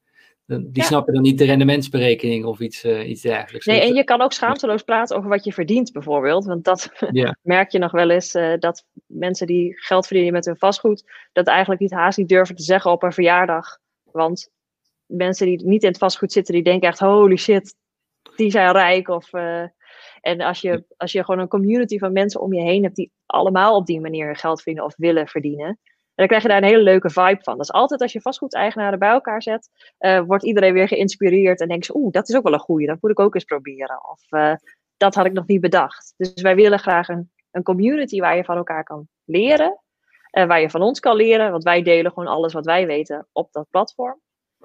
die 0.46 0.82
snappen 0.82 1.14
dan 1.14 1.22
niet 1.22 1.38
de 1.38 1.44
rendementsberekening 1.44 2.44
of 2.44 2.60
iets, 2.60 2.84
uh, 2.84 3.08
iets 3.08 3.22
dergelijks. 3.22 3.66
Nee, 3.66 3.80
en 3.80 3.94
je 3.94 4.04
kan 4.04 4.20
ook 4.20 4.32
schaamteloos 4.32 4.82
praten 4.82 5.16
over 5.16 5.28
wat 5.28 5.44
je 5.44 5.52
verdient, 5.52 5.92
bijvoorbeeld. 5.92 6.44
Want 6.44 6.64
dat 6.64 6.92
merk 7.42 7.70
je 7.70 7.78
nog 7.78 7.92
wel 7.92 8.10
eens, 8.10 8.34
uh, 8.34 8.52
dat 8.58 8.84
mensen 9.06 9.46
die 9.46 9.80
geld 9.80 10.06
verdienen 10.06 10.32
met 10.32 10.44
hun 10.44 10.56
vastgoed, 10.56 11.04
dat 11.32 11.46
eigenlijk 11.46 11.80
niet 11.80 11.92
haast 11.92 12.18
niet 12.18 12.28
durven 12.28 12.56
te 12.56 12.62
zeggen 12.62 12.90
op 12.90 13.02
een 13.02 13.12
verjaardag. 13.12 13.78
Want 14.02 14.50
mensen 15.06 15.46
die 15.46 15.64
niet 15.64 15.82
in 15.82 15.88
het 15.88 15.98
vastgoed 15.98 16.32
zitten, 16.32 16.54
die 16.54 16.62
denken 16.62 16.88
echt, 16.88 16.98
holy 16.98 17.36
shit, 17.36 17.74
die 18.36 18.50
zijn 18.50 18.72
rijk. 18.72 19.08
Of, 19.08 19.32
uh, 19.32 19.64
en 20.20 20.40
als 20.40 20.60
je, 20.60 20.84
als 20.96 21.12
je 21.12 21.24
gewoon 21.24 21.40
een 21.40 21.48
community 21.48 21.98
van 21.98 22.12
mensen 22.12 22.40
om 22.40 22.52
je 22.52 22.62
heen 22.62 22.82
hebt 22.82 22.96
die 22.96 23.12
allemaal 23.26 23.76
op 23.76 23.86
die 23.86 24.00
manier 24.00 24.36
geld 24.36 24.56
verdienen 24.56 24.84
of 24.84 24.94
willen 24.96 25.28
verdienen. 25.28 25.78
dan 26.14 26.26
krijg 26.26 26.42
je 26.42 26.48
daar 26.48 26.56
een 26.56 26.68
hele 26.68 26.82
leuke 26.82 27.10
vibe 27.10 27.42
van. 27.42 27.58
Dus 27.58 27.72
altijd 27.72 28.00
als 28.00 28.12
je 28.12 28.20
vastgoedeigenaren 28.20 28.98
bij 28.98 29.10
elkaar 29.10 29.42
zet, 29.42 29.68
uh, 29.98 30.20
wordt 30.20 30.44
iedereen 30.44 30.72
weer 30.72 30.88
geïnspireerd 30.88 31.60
en 31.60 31.68
denkt 31.68 31.86
ze, 31.86 31.96
oeh, 31.96 32.12
dat 32.12 32.28
is 32.28 32.36
ook 32.36 32.42
wel 32.42 32.52
een 32.52 32.58
goeie, 32.58 32.86
dat 32.86 32.98
moet 33.00 33.10
ik 33.10 33.20
ook 33.20 33.34
eens 33.34 33.44
proberen. 33.44 34.10
Of 34.10 34.20
uh, 34.30 34.54
dat 34.96 35.14
had 35.14 35.26
ik 35.26 35.32
nog 35.32 35.46
niet 35.46 35.60
bedacht. 35.60 36.14
Dus 36.16 36.42
wij 36.42 36.54
willen 36.54 36.78
graag 36.78 37.08
een, 37.08 37.30
een 37.50 37.62
community 37.62 38.20
waar 38.20 38.36
je 38.36 38.44
van 38.44 38.56
elkaar 38.56 38.84
kan 38.84 39.08
leren. 39.24 39.80
Uh, 40.32 40.46
waar 40.46 40.60
je 40.60 40.70
van 40.70 40.82
ons 40.82 41.00
kan 41.00 41.16
leren, 41.16 41.50
want 41.50 41.62
wij 41.62 41.82
delen 41.82 42.12
gewoon 42.12 42.28
alles 42.28 42.52
wat 42.52 42.64
wij 42.64 42.86
weten 42.86 43.28
op 43.32 43.52
dat 43.52 43.66
platform. 43.70 44.20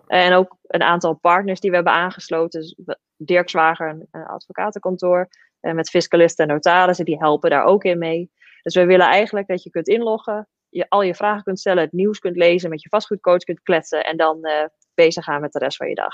En 0.08 0.34
ook 0.34 0.58
een 0.62 0.82
aantal 0.82 1.14
partners 1.14 1.60
die 1.60 1.70
we 1.70 1.76
hebben 1.76 1.94
aangesloten. 1.94 2.76
Dirk 3.18 3.50
Zwager, 3.50 4.08
een 4.12 4.26
advocatenkantoor. 4.26 5.28
En 5.60 5.76
met 5.76 5.90
fiscalisten 5.90 6.48
en 6.48 6.54
notarissen, 6.54 7.06
die 7.06 7.18
helpen 7.18 7.50
daar 7.50 7.64
ook 7.64 7.84
in 7.84 7.98
mee. 7.98 8.32
Dus 8.62 8.76
we 8.76 8.86
willen 8.86 9.06
eigenlijk 9.06 9.48
dat 9.48 9.64
je 9.64 9.70
kunt 9.70 9.88
inloggen, 9.88 10.48
je 10.70 10.86
al 10.90 11.02
je 11.02 11.16
vragen 11.16 11.44
kunt 11.44 11.60
stellen, 11.60 11.84
het 11.84 11.92
nieuws 11.92 12.20
kunt 12.20 12.36
lezen, 12.36 12.70
met 12.70 12.82
je 12.82 12.90
vastgoedcoach 12.90 13.44
kunt 13.44 13.62
kletsen 13.62 14.04
en 14.04 14.18
dan 14.18 14.38
uh, 14.42 14.52
bezig 14.94 15.24
gaan 15.24 15.42
met 15.42 15.52
de 15.52 15.60
rest 15.60 15.78
van 15.78 15.90
je 15.90 15.96
dag. 15.96 16.14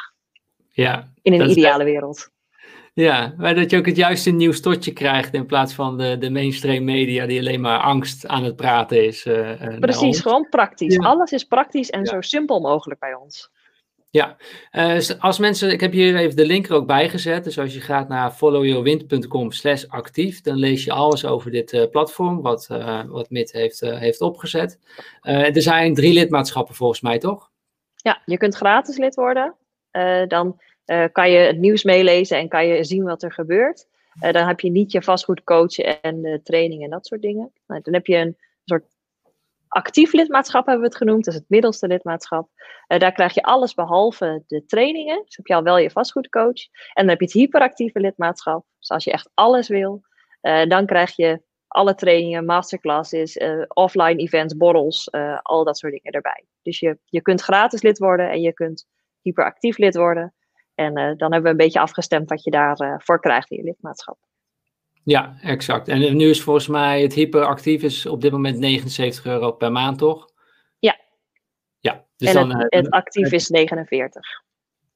Ja, 0.69 1.11
in 1.21 1.33
een 1.33 1.49
ideale 1.49 1.83
wereld. 1.83 2.31
Ja, 2.93 3.33
maar 3.37 3.55
dat 3.55 3.71
je 3.71 3.77
ook 3.77 3.85
het 3.85 3.95
juiste 3.95 4.31
nieuws 4.31 4.61
tot 4.61 4.85
je 4.85 4.93
krijgt 4.93 5.33
in 5.33 5.45
plaats 5.45 5.73
van 5.73 5.97
de, 5.97 6.17
de 6.17 6.29
mainstream 6.29 6.83
media 6.83 7.25
die 7.25 7.39
alleen 7.39 7.61
maar 7.61 7.79
angst 7.79 8.27
aan 8.27 8.43
het 8.43 8.55
praten 8.55 9.05
is. 9.05 9.25
Uh, 9.25 9.79
Precies, 9.79 10.21
gewoon 10.21 10.47
praktisch. 10.49 10.99
Alles 10.99 11.31
is 11.31 11.43
praktisch 11.43 11.89
en 11.89 12.05
zo 12.05 12.21
simpel 12.21 12.59
mogelijk 12.59 12.99
bij 12.99 13.13
ons. 13.13 13.51
Ja, 14.13 14.37
uh, 14.71 14.99
als 15.19 15.39
mensen, 15.39 15.71
ik 15.71 15.79
heb 15.79 15.91
hier 15.91 16.15
even 16.15 16.35
de 16.35 16.45
link 16.45 16.67
er 16.67 16.75
ook 16.75 16.87
bij 16.87 17.09
gezet. 17.09 17.43
Dus 17.43 17.59
als 17.59 17.73
je 17.73 17.81
gaat 17.81 18.07
naar 18.07 18.31
followyourwind.com 18.31 19.51
slash 19.51 19.85
actief, 19.85 20.41
dan 20.41 20.55
lees 20.55 20.83
je 20.83 20.91
alles 20.91 21.25
over 21.25 21.51
dit 21.51 21.73
uh, 21.73 21.89
platform, 21.89 22.41
wat, 22.41 22.67
uh, 22.71 23.03
wat 23.07 23.29
MIT 23.29 23.51
heeft, 23.51 23.79
heeft 23.79 24.21
opgezet. 24.21 24.79
er 25.21 25.61
zijn 25.61 25.93
drie 25.93 26.13
lidmaatschappen 26.13 26.75
volgens 26.75 27.01
mij, 27.01 27.17
toch? 27.17 27.51
Ja, 27.95 28.21
je 28.25 28.37
kunt 28.37 28.55
gratis 28.55 28.97
lid 28.97 29.15
worden. 29.15 29.55
dan 30.27 30.61
kan 31.11 31.31
je 31.31 31.37
het 31.37 31.57
nieuws 31.57 31.83
meelezen 31.83 32.37
en 32.37 32.47
kan 32.47 32.67
je 32.67 32.83
zien 32.83 33.03
wat 33.03 33.23
er 33.23 33.31
gebeurt. 33.31 33.87
dan 34.19 34.47
heb 34.47 34.59
je 34.59 34.71
niet 34.71 34.91
je 34.91 35.01
vastgoedcoach 35.01 35.77
en 35.77 36.41
training 36.43 36.83
en 36.83 36.89
dat 36.89 37.05
soort 37.07 37.21
dingen. 37.21 37.51
Nou, 37.67 37.81
dan 37.83 37.93
heb 37.93 38.05
je 38.05 38.15
een 38.15 38.37
soort 38.65 38.83
actief 39.73 40.13
lidmaatschap 40.13 40.65
hebben 40.65 40.83
we 40.83 40.89
het 40.89 40.97
genoemd, 40.97 41.25
dat 41.25 41.33
is 41.33 41.39
het 41.39 41.49
middelste 41.49 41.87
lidmaatschap. 41.87 42.49
Uh, 42.87 42.99
daar 42.99 43.11
krijg 43.11 43.33
je 43.33 43.41
alles 43.41 43.73
behalve 43.73 44.43
de 44.47 44.65
trainingen. 44.65 45.21
Dus 45.25 45.35
heb 45.35 45.45
je 45.45 45.55
al 45.55 45.63
wel 45.63 45.77
je 45.77 45.89
vastgoedcoach. 45.89 46.67
En 46.93 47.05
dan 47.05 47.07
heb 47.07 47.19
je 47.19 47.25
het 47.25 47.33
hyperactieve 47.33 47.99
lidmaatschap. 47.99 48.65
Dus 48.79 48.89
als 48.89 49.03
je 49.03 49.11
echt 49.11 49.29
alles 49.33 49.67
wil, 49.67 50.01
uh, 50.41 50.65
dan 50.65 50.85
krijg 50.85 51.15
je 51.15 51.41
alle 51.67 51.95
trainingen, 51.95 52.45
masterclasses, 52.45 53.35
uh, 53.35 53.63
offline 53.67 54.15
events, 54.15 54.57
borrels, 54.57 55.11
al 55.41 55.63
dat 55.63 55.77
soort 55.77 55.93
dingen 55.93 56.11
erbij. 56.11 56.45
Dus 56.61 56.79
je, 56.79 56.97
je 57.05 57.21
kunt 57.21 57.41
gratis 57.41 57.81
lid 57.81 57.97
worden 57.97 58.29
en 58.29 58.41
je 58.41 58.53
kunt 58.53 58.85
hyperactief 59.21 59.77
lid 59.77 59.95
worden. 59.95 60.33
En 60.75 60.93
dan 60.93 61.31
hebben 61.31 61.43
we 61.43 61.49
een 61.49 61.57
beetje 61.57 61.79
afgestemd 61.79 62.29
wat 62.29 62.43
je 62.43 62.51
daarvoor 62.51 63.01
voor 63.03 63.19
krijgt 63.19 63.51
in 63.51 63.57
je 63.57 63.63
lidmaatschap. 63.63 64.17
Ja, 65.03 65.37
exact. 65.41 65.87
En 65.87 66.17
nu 66.17 66.29
is 66.29 66.41
volgens 66.41 66.67
mij 66.67 67.01
het 67.01 67.13
hyperactief 67.13 67.83
is 67.83 68.05
op 68.05 68.21
dit 68.21 68.31
moment 68.31 68.57
79 68.57 69.25
euro 69.25 69.51
per 69.51 69.71
maand, 69.71 69.97
toch? 69.97 70.29
Ja. 70.79 70.99
Ja. 71.79 72.05
Dus 72.17 72.29
en 72.29 72.33
dan, 72.33 72.57
het, 72.57 72.73
het 72.73 72.89
actief 72.89 73.31
is 73.31 73.49
49. 73.49 74.21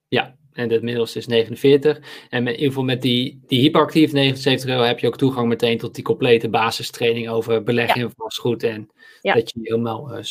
Ja, 0.08 0.36
en 0.54 0.70
het 0.70 0.82
middelste 0.82 1.18
is 1.18 1.28
49. 1.28 1.98
En 2.30 2.44
met, 2.44 2.54
in 2.54 2.60
ieder 2.60 2.68
geval 2.68 2.84
met 2.84 3.02
die, 3.02 3.44
die 3.48 3.60
hyperactief 3.60 4.12
79 4.12 4.70
euro 4.70 4.84
heb 4.84 5.00
je 5.00 5.08
ook 5.08 5.18
toegang 5.18 5.48
meteen 5.48 5.78
tot 5.78 5.96
die 5.96 6.04
complete 6.04 6.50
basistraining 6.50 7.30
over 7.30 7.64
beleggen 7.64 8.02
in 8.02 8.12
vastgoed. 8.16 8.64
En 8.64 8.90
dat 9.22 9.52
je 9.52 9.60
helemaal 9.62 10.18
uh, 10.18 10.24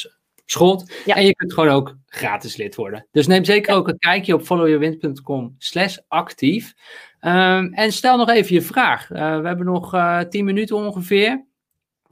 scholt. 0.46 0.92
En 1.06 1.26
je 1.26 1.34
kunt 1.34 1.52
gewoon 1.52 1.68
ook 1.68 1.96
gratis 2.06 2.56
lid 2.56 2.74
worden. 2.74 3.06
Dus 3.12 3.26
neem 3.26 3.44
zeker 3.44 3.74
ook 3.74 3.88
een 3.88 3.98
kijkje 3.98 4.34
op 4.34 4.42
followyourwind.com 4.42 5.54
slash 5.58 5.96
actief. 6.08 6.74
Um, 7.20 7.72
en 7.72 7.92
stel 7.92 8.16
nog 8.16 8.28
even 8.28 8.54
je 8.54 8.62
vraag. 8.62 9.10
Uh, 9.10 9.40
we 9.40 9.46
hebben 9.46 9.66
nog 9.66 9.94
uh, 9.94 10.20
eh, 10.20 10.28
10 10.28 10.44
minuten 10.44 10.76
ongeveer. 10.76 11.44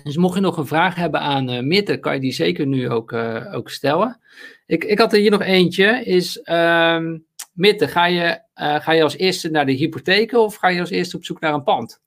Dus 0.02 0.16
mocht 0.16 0.34
je 0.34 0.40
nog 0.40 0.56
een 0.56 0.66
vraag 0.66 0.94
hebben 0.94 1.20
aan 1.20 1.50
uh, 1.50 1.60
Mitte, 1.60 1.96
kan 1.96 2.14
je 2.14 2.20
die 2.20 2.32
zeker 2.32 2.66
nu 2.66 2.90
ook, 2.90 3.12
ook 3.52 3.70
stellen. 3.70 4.20
Ik, 4.66 4.84
ik 4.84 4.98
had 4.98 5.12
er 5.12 5.18
hier 5.18 5.30
nog 5.30 5.42
eentje. 5.42 6.04
Is, 6.04 6.40
um, 6.44 7.26
Mitte, 7.52 7.88
ga 7.88 8.06
je, 8.06 8.40
ga 8.54 8.92
je 8.92 9.02
als 9.02 9.16
eerste 9.16 9.50
naar 9.50 9.66
de 9.66 9.72
hypotheken 9.72 10.40
of 10.40 10.54
ga 10.54 10.68
je 10.68 10.80
als 10.80 10.90
eerste 10.90 11.16
op 11.16 11.24
zoek 11.24 11.40
naar 11.40 11.54
een 11.54 11.62
pand? 11.62 12.00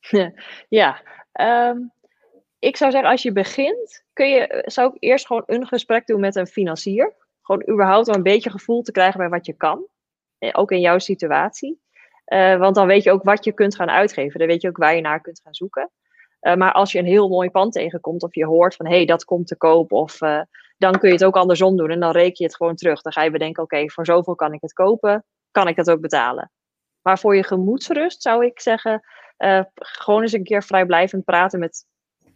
Ja, 0.68 1.02
um, 1.40 1.92
ik 2.62 2.76
zou 2.76 2.90
zeggen 2.90 3.10
als 3.10 3.22
je 3.22 3.32
begint, 3.32 4.04
kun 4.12 4.28
je, 4.28 4.62
zou 4.66 4.88
ik 4.94 4.96
eerst 5.02 5.26
gewoon 5.26 5.42
een 5.46 5.66
gesprek 5.66 6.06
doen 6.06 6.20
met 6.20 6.36
een 6.36 6.46
financier. 6.46 7.14
Gewoon 7.42 7.68
überhaupt 7.68 8.08
een 8.08 8.22
beetje 8.22 8.50
gevoel 8.50 8.82
te 8.82 8.92
krijgen 8.92 9.18
bij 9.18 9.28
wat 9.28 9.46
je 9.46 9.52
kan. 9.52 9.86
Ook 10.52 10.70
in 10.70 10.80
jouw 10.80 10.98
situatie. 10.98 11.80
Uh, 12.26 12.56
want 12.56 12.74
dan 12.74 12.86
weet 12.86 13.02
je 13.02 13.10
ook 13.10 13.22
wat 13.22 13.44
je 13.44 13.52
kunt 13.52 13.74
gaan 13.74 13.90
uitgeven. 13.90 14.38
Dan 14.38 14.48
weet 14.48 14.62
je 14.62 14.68
ook 14.68 14.76
waar 14.76 14.94
je 14.94 15.00
naar 15.00 15.20
kunt 15.20 15.40
gaan 15.40 15.54
zoeken. 15.54 15.90
Maar 16.40 16.72
als 16.72 16.92
je 16.92 16.98
een 16.98 17.04
heel 17.04 17.28
mooi 17.28 17.50
pand 17.50 17.72
tegenkomt 17.72 18.22
of 18.22 18.34
je 18.34 18.46
hoort 18.46 18.76
van 18.76 18.86
hé, 18.86 18.96
hey, 18.96 19.04
dat 19.04 19.24
komt 19.24 19.46
te 19.46 19.56
koop. 19.56 19.92
Of 19.92 20.18
dan 20.76 20.98
kun 20.98 21.08
je 21.08 21.14
het 21.14 21.24
ook 21.24 21.36
andersom 21.36 21.76
doen 21.76 21.90
en 21.90 22.00
dan 22.00 22.12
reken 22.12 22.34
je 22.36 22.44
het 22.44 22.56
gewoon 22.56 22.74
terug. 22.74 23.02
Dan 23.02 23.12
ga 23.12 23.22
je 23.22 23.30
bedenken, 23.30 23.62
oké, 23.62 23.90
voor 23.90 24.06
zoveel 24.06 24.34
kan 24.34 24.52
ik 24.52 24.60
het 24.60 24.72
kopen. 24.72 25.24
Kan 25.50 25.68
ik 25.68 25.76
dat 25.76 25.90
ook 25.90 26.00
betalen? 26.00 26.50
Maar 27.02 27.18
voor 27.18 27.36
je 27.36 27.44
gemoedsrust 27.44 28.22
zou 28.22 28.44
ik 28.44 28.60
zeggen, 28.60 29.02
gewoon 29.74 30.22
eens 30.22 30.32
een 30.32 30.44
keer 30.44 30.62
vrijblijvend 30.62 31.24
praten 31.24 31.58
met 31.58 31.90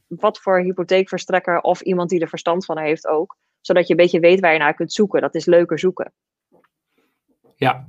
wat 0.06 0.38
voor 0.38 0.60
hypotheekverstrekker 0.60 1.60
of 1.60 1.80
iemand 1.80 2.10
die 2.10 2.20
er 2.20 2.28
verstand 2.28 2.64
van 2.64 2.78
heeft 2.78 3.06
ook. 3.06 3.36
Zodat 3.60 3.86
je 3.86 3.90
een 3.90 4.00
beetje 4.00 4.20
weet 4.20 4.40
waar 4.40 4.52
je 4.52 4.58
naar 4.58 4.74
kunt 4.74 4.92
zoeken. 4.92 5.20
Dat 5.20 5.34
is 5.34 5.44
leuker 5.44 5.78
zoeken. 5.78 6.12
Ja, 7.56 7.88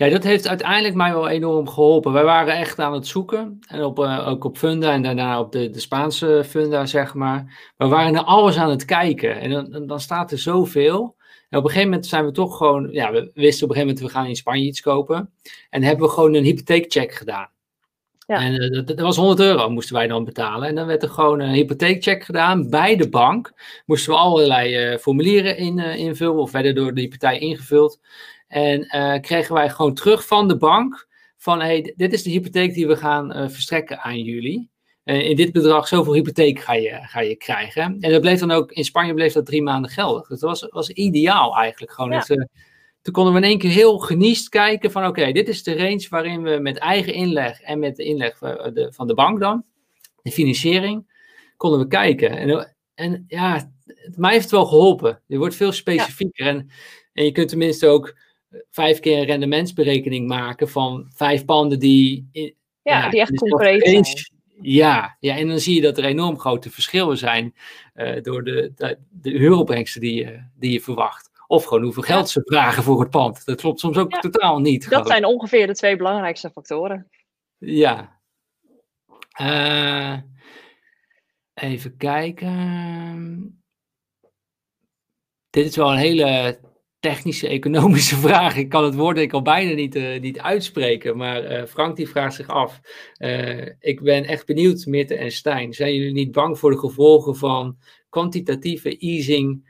ja, 0.00 0.08
dat 0.08 0.24
heeft 0.24 0.48
uiteindelijk 0.48 0.94
mij 0.94 1.12
wel 1.12 1.28
enorm 1.28 1.68
geholpen. 1.68 2.12
Wij 2.12 2.24
waren 2.24 2.56
echt 2.56 2.78
aan 2.78 2.92
het 2.92 3.06
zoeken. 3.06 3.58
En 3.68 3.84
op, 3.84 3.98
uh, 3.98 4.28
ook 4.28 4.44
op 4.44 4.58
Funda 4.58 4.92
en 4.92 5.02
daarna 5.02 5.40
op 5.40 5.52
de, 5.52 5.70
de 5.70 5.80
Spaanse 5.80 6.44
Funda, 6.46 6.86
zeg 6.86 7.14
maar. 7.14 7.72
We 7.76 7.86
waren 7.86 8.12
naar 8.12 8.24
alles 8.24 8.56
aan 8.56 8.70
het 8.70 8.84
kijken. 8.84 9.40
En 9.40 9.50
dan, 9.50 9.86
dan 9.86 10.00
staat 10.00 10.32
er 10.32 10.38
zoveel. 10.38 11.16
En 11.48 11.58
op 11.58 11.64
een 11.64 11.70
gegeven 11.70 11.90
moment 11.90 12.06
zijn 12.06 12.24
we 12.24 12.32
toch 12.32 12.56
gewoon... 12.56 12.88
Ja, 12.90 13.12
we 13.12 13.30
wisten 13.34 13.64
op 13.64 13.70
een 13.70 13.76
gegeven 13.76 13.80
moment, 13.80 14.00
we 14.00 14.08
gaan 14.08 14.26
in 14.26 14.36
Spanje 14.36 14.64
iets 14.64 14.80
kopen. 14.80 15.32
En 15.70 15.82
hebben 15.82 16.06
we 16.06 16.12
gewoon 16.12 16.34
een 16.34 16.44
hypotheekcheck 16.44 17.12
gedaan. 17.12 17.50
Ja. 18.30 18.40
En 18.40 18.62
uh, 18.62 18.70
dat, 18.70 18.86
dat, 18.86 19.00
was 19.00 19.16
100 19.16 19.40
euro 19.40 19.70
moesten 19.70 19.94
wij 19.94 20.06
dan 20.06 20.24
betalen. 20.24 20.68
En 20.68 20.74
dan 20.74 20.86
werd 20.86 21.02
er 21.02 21.08
gewoon 21.08 21.40
een 21.40 21.52
hypotheekcheck 21.52 22.24
gedaan 22.24 22.68
bij 22.68 22.96
de 22.96 23.08
bank. 23.08 23.52
Moesten 23.86 24.12
we 24.12 24.18
allerlei 24.18 24.92
uh, 24.92 24.98
formulieren 24.98 25.56
in, 25.56 25.78
invullen 25.78 26.34
of 26.34 26.50
werden 26.50 26.74
door 26.74 26.94
de 26.94 27.00
hypotheek 27.00 27.40
ingevuld. 27.40 28.00
En 28.48 28.86
kregen 29.20 29.54
wij 29.54 29.70
gewoon 29.70 29.94
terug 29.94 30.26
van 30.26 30.48
de 30.48 30.56
bank 30.56 31.08
van 31.36 31.60
hey, 31.60 31.92
dit 31.96 32.12
is 32.12 32.22
de 32.22 32.30
hypotheek 32.30 32.74
die 32.74 32.86
we 32.86 32.96
gaan 32.96 33.50
verstrekken 33.50 34.00
aan 34.00 34.18
jullie. 34.18 34.70
In 35.04 35.36
dit 35.36 35.52
bedrag 35.52 35.88
zoveel 35.88 36.14
hypotheek 36.14 36.60
ga 36.60 36.74
je, 36.74 36.98
ga 37.02 37.20
je 37.20 37.36
krijgen. 37.36 37.96
En 38.00 38.10
dat 38.10 38.20
bleef 38.20 38.38
dan 38.38 38.50
ook, 38.50 38.72
in 38.72 38.84
Spanje 38.84 39.14
bleef 39.14 39.32
dat 39.32 39.46
drie 39.46 39.62
maanden 39.62 39.90
geldig. 39.90 40.28
Dus 40.28 40.40
dat 40.40 40.50
was, 40.50 40.70
was 40.70 40.90
ideaal 40.90 41.56
eigenlijk. 41.56 41.92
Gewoon 41.92 42.10
ja. 42.10 42.18
het, 42.18 42.48
toen 43.02 43.12
konden 43.12 43.32
we 43.32 43.38
in 43.38 43.44
één 43.44 43.58
keer 43.58 43.70
heel 43.70 43.98
geniest 43.98 44.48
kijken 44.48 44.90
van 44.90 45.06
oké, 45.06 45.32
dit 45.32 45.48
is 45.48 45.62
de 45.62 45.76
range 45.76 46.06
waarin 46.10 46.42
we 46.42 46.58
met 46.58 46.78
eigen 46.78 47.12
inleg 47.12 47.60
en 47.60 47.78
met 47.78 47.96
de 47.96 48.04
inleg 48.04 48.38
van 48.38 48.70
de, 48.74 48.92
van 48.92 49.06
de 49.06 49.14
bank 49.14 49.40
dan, 49.40 49.64
de 50.22 50.30
financiering, 50.30 51.12
konden 51.56 51.80
we 51.80 51.86
kijken. 51.86 52.30
En, 52.30 52.76
en 52.94 53.24
ja, 53.28 53.72
mij 54.16 54.30
heeft 54.30 54.42
het 54.42 54.52
wel 54.52 54.66
geholpen. 54.66 55.22
Je 55.26 55.38
wordt 55.38 55.54
veel 55.54 55.72
specifieker 55.72 56.44
ja. 56.44 56.50
en, 56.50 56.70
en 57.12 57.24
je 57.24 57.32
kunt 57.32 57.48
tenminste 57.48 57.86
ook 57.86 58.18
vijf 58.70 59.00
keer 59.00 59.18
een 59.18 59.24
rendementsberekening 59.24 60.28
maken 60.28 60.68
van 60.68 61.10
vijf 61.14 61.44
panden 61.44 61.78
die... 61.78 62.28
In, 62.32 62.54
ja, 62.82 63.04
ja, 63.04 63.10
die 63.10 63.20
echt 63.20 63.34
concreet 63.34 63.88
zijn. 63.88 64.04
Ja, 64.62 65.16
ja, 65.20 65.36
en 65.36 65.48
dan 65.48 65.58
zie 65.58 65.74
je 65.74 65.80
dat 65.80 65.98
er 65.98 66.04
enorm 66.04 66.38
grote 66.38 66.70
verschillen 66.70 67.18
zijn 67.18 67.54
uh, 67.94 68.22
door 68.22 68.44
de, 68.44 68.72
de, 68.74 68.98
de 69.10 69.30
huuropbrengsten 69.30 70.00
die 70.00 70.14
je, 70.14 70.44
die 70.58 70.72
je 70.72 70.80
verwacht. 70.80 71.29
Of 71.50 71.64
gewoon 71.64 71.82
hoeveel 71.82 72.02
geld 72.02 72.28
ze 72.28 72.40
vragen 72.44 72.82
voor 72.82 73.00
het 73.00 73.10
pand. 73.10 73.44
Dat 73.44 73.60
klopt 73.60 73.80
soms 73.80 73.96
ook 73.96 74.20
totaal 74.20 74.58
niet. 74.58 74.82
Dat 74.82 74.92
gewoon. 74.92 75.06
zijn 75.06 75.24
ongeveer 75.24 75.66
de 75.66 75.74
twee 75.74 75.96
belangrijkste 75.96 76.50
factoren. 76.50 77.10
Ja. 77.58 78.20
Uh, 79.40 80.18
even 81.54 81.96
kijken. 81.96 83.62
Dit 85.50 85.66
is 85.66 85.76
wel 85.76 85.92
een 85.92 85.98
hele 85.98 86.60
technische, 87.00 87.48
economische 87.48 88.16
vraag. 88.26 88.56
Ik 88.56 88.68
kan 88.68 88.84
het 88.84 88.94
woord 88.94 89.18
ik 89.18 89.32
al 89.32 89.42
bijna 89.42 89.74
niet, 89.74 89.96
uh, 89.96 90.20
niet 90.20 90.40
uitspreken. 90.40 91.16
Maar 91.16 91.52
uh, 91.52 91.64
Frank 91.64 91.96
die 91.96 92.08
vraagt 92.08 92.34
zich 92.34 92.48
af. 92.48 92.80
Uh, 93.18 93.66
ik 93.78 94.00
ben 94.02 94.24
echt 94.24 94.46
benieuwd, 94.46 94.86
Mitte 94.86 95.14
en 95.14 95.32
Stijn. 95.32 95.72
Zijn 95.72 95.94
jullie 95.94 96.12
niet 96.12 96.32
bang 96.32 96.58
voor 96.58 96.70
de 96.70 96.78
gevolgen 96.78 97.36
van 97.36 97.78
kwantitatieve 98.08 98.96
easing 98.96 99.69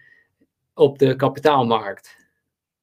op 0.75 0.99
de 0.99 1.17
kapitaalmarkt? 1.17 2.17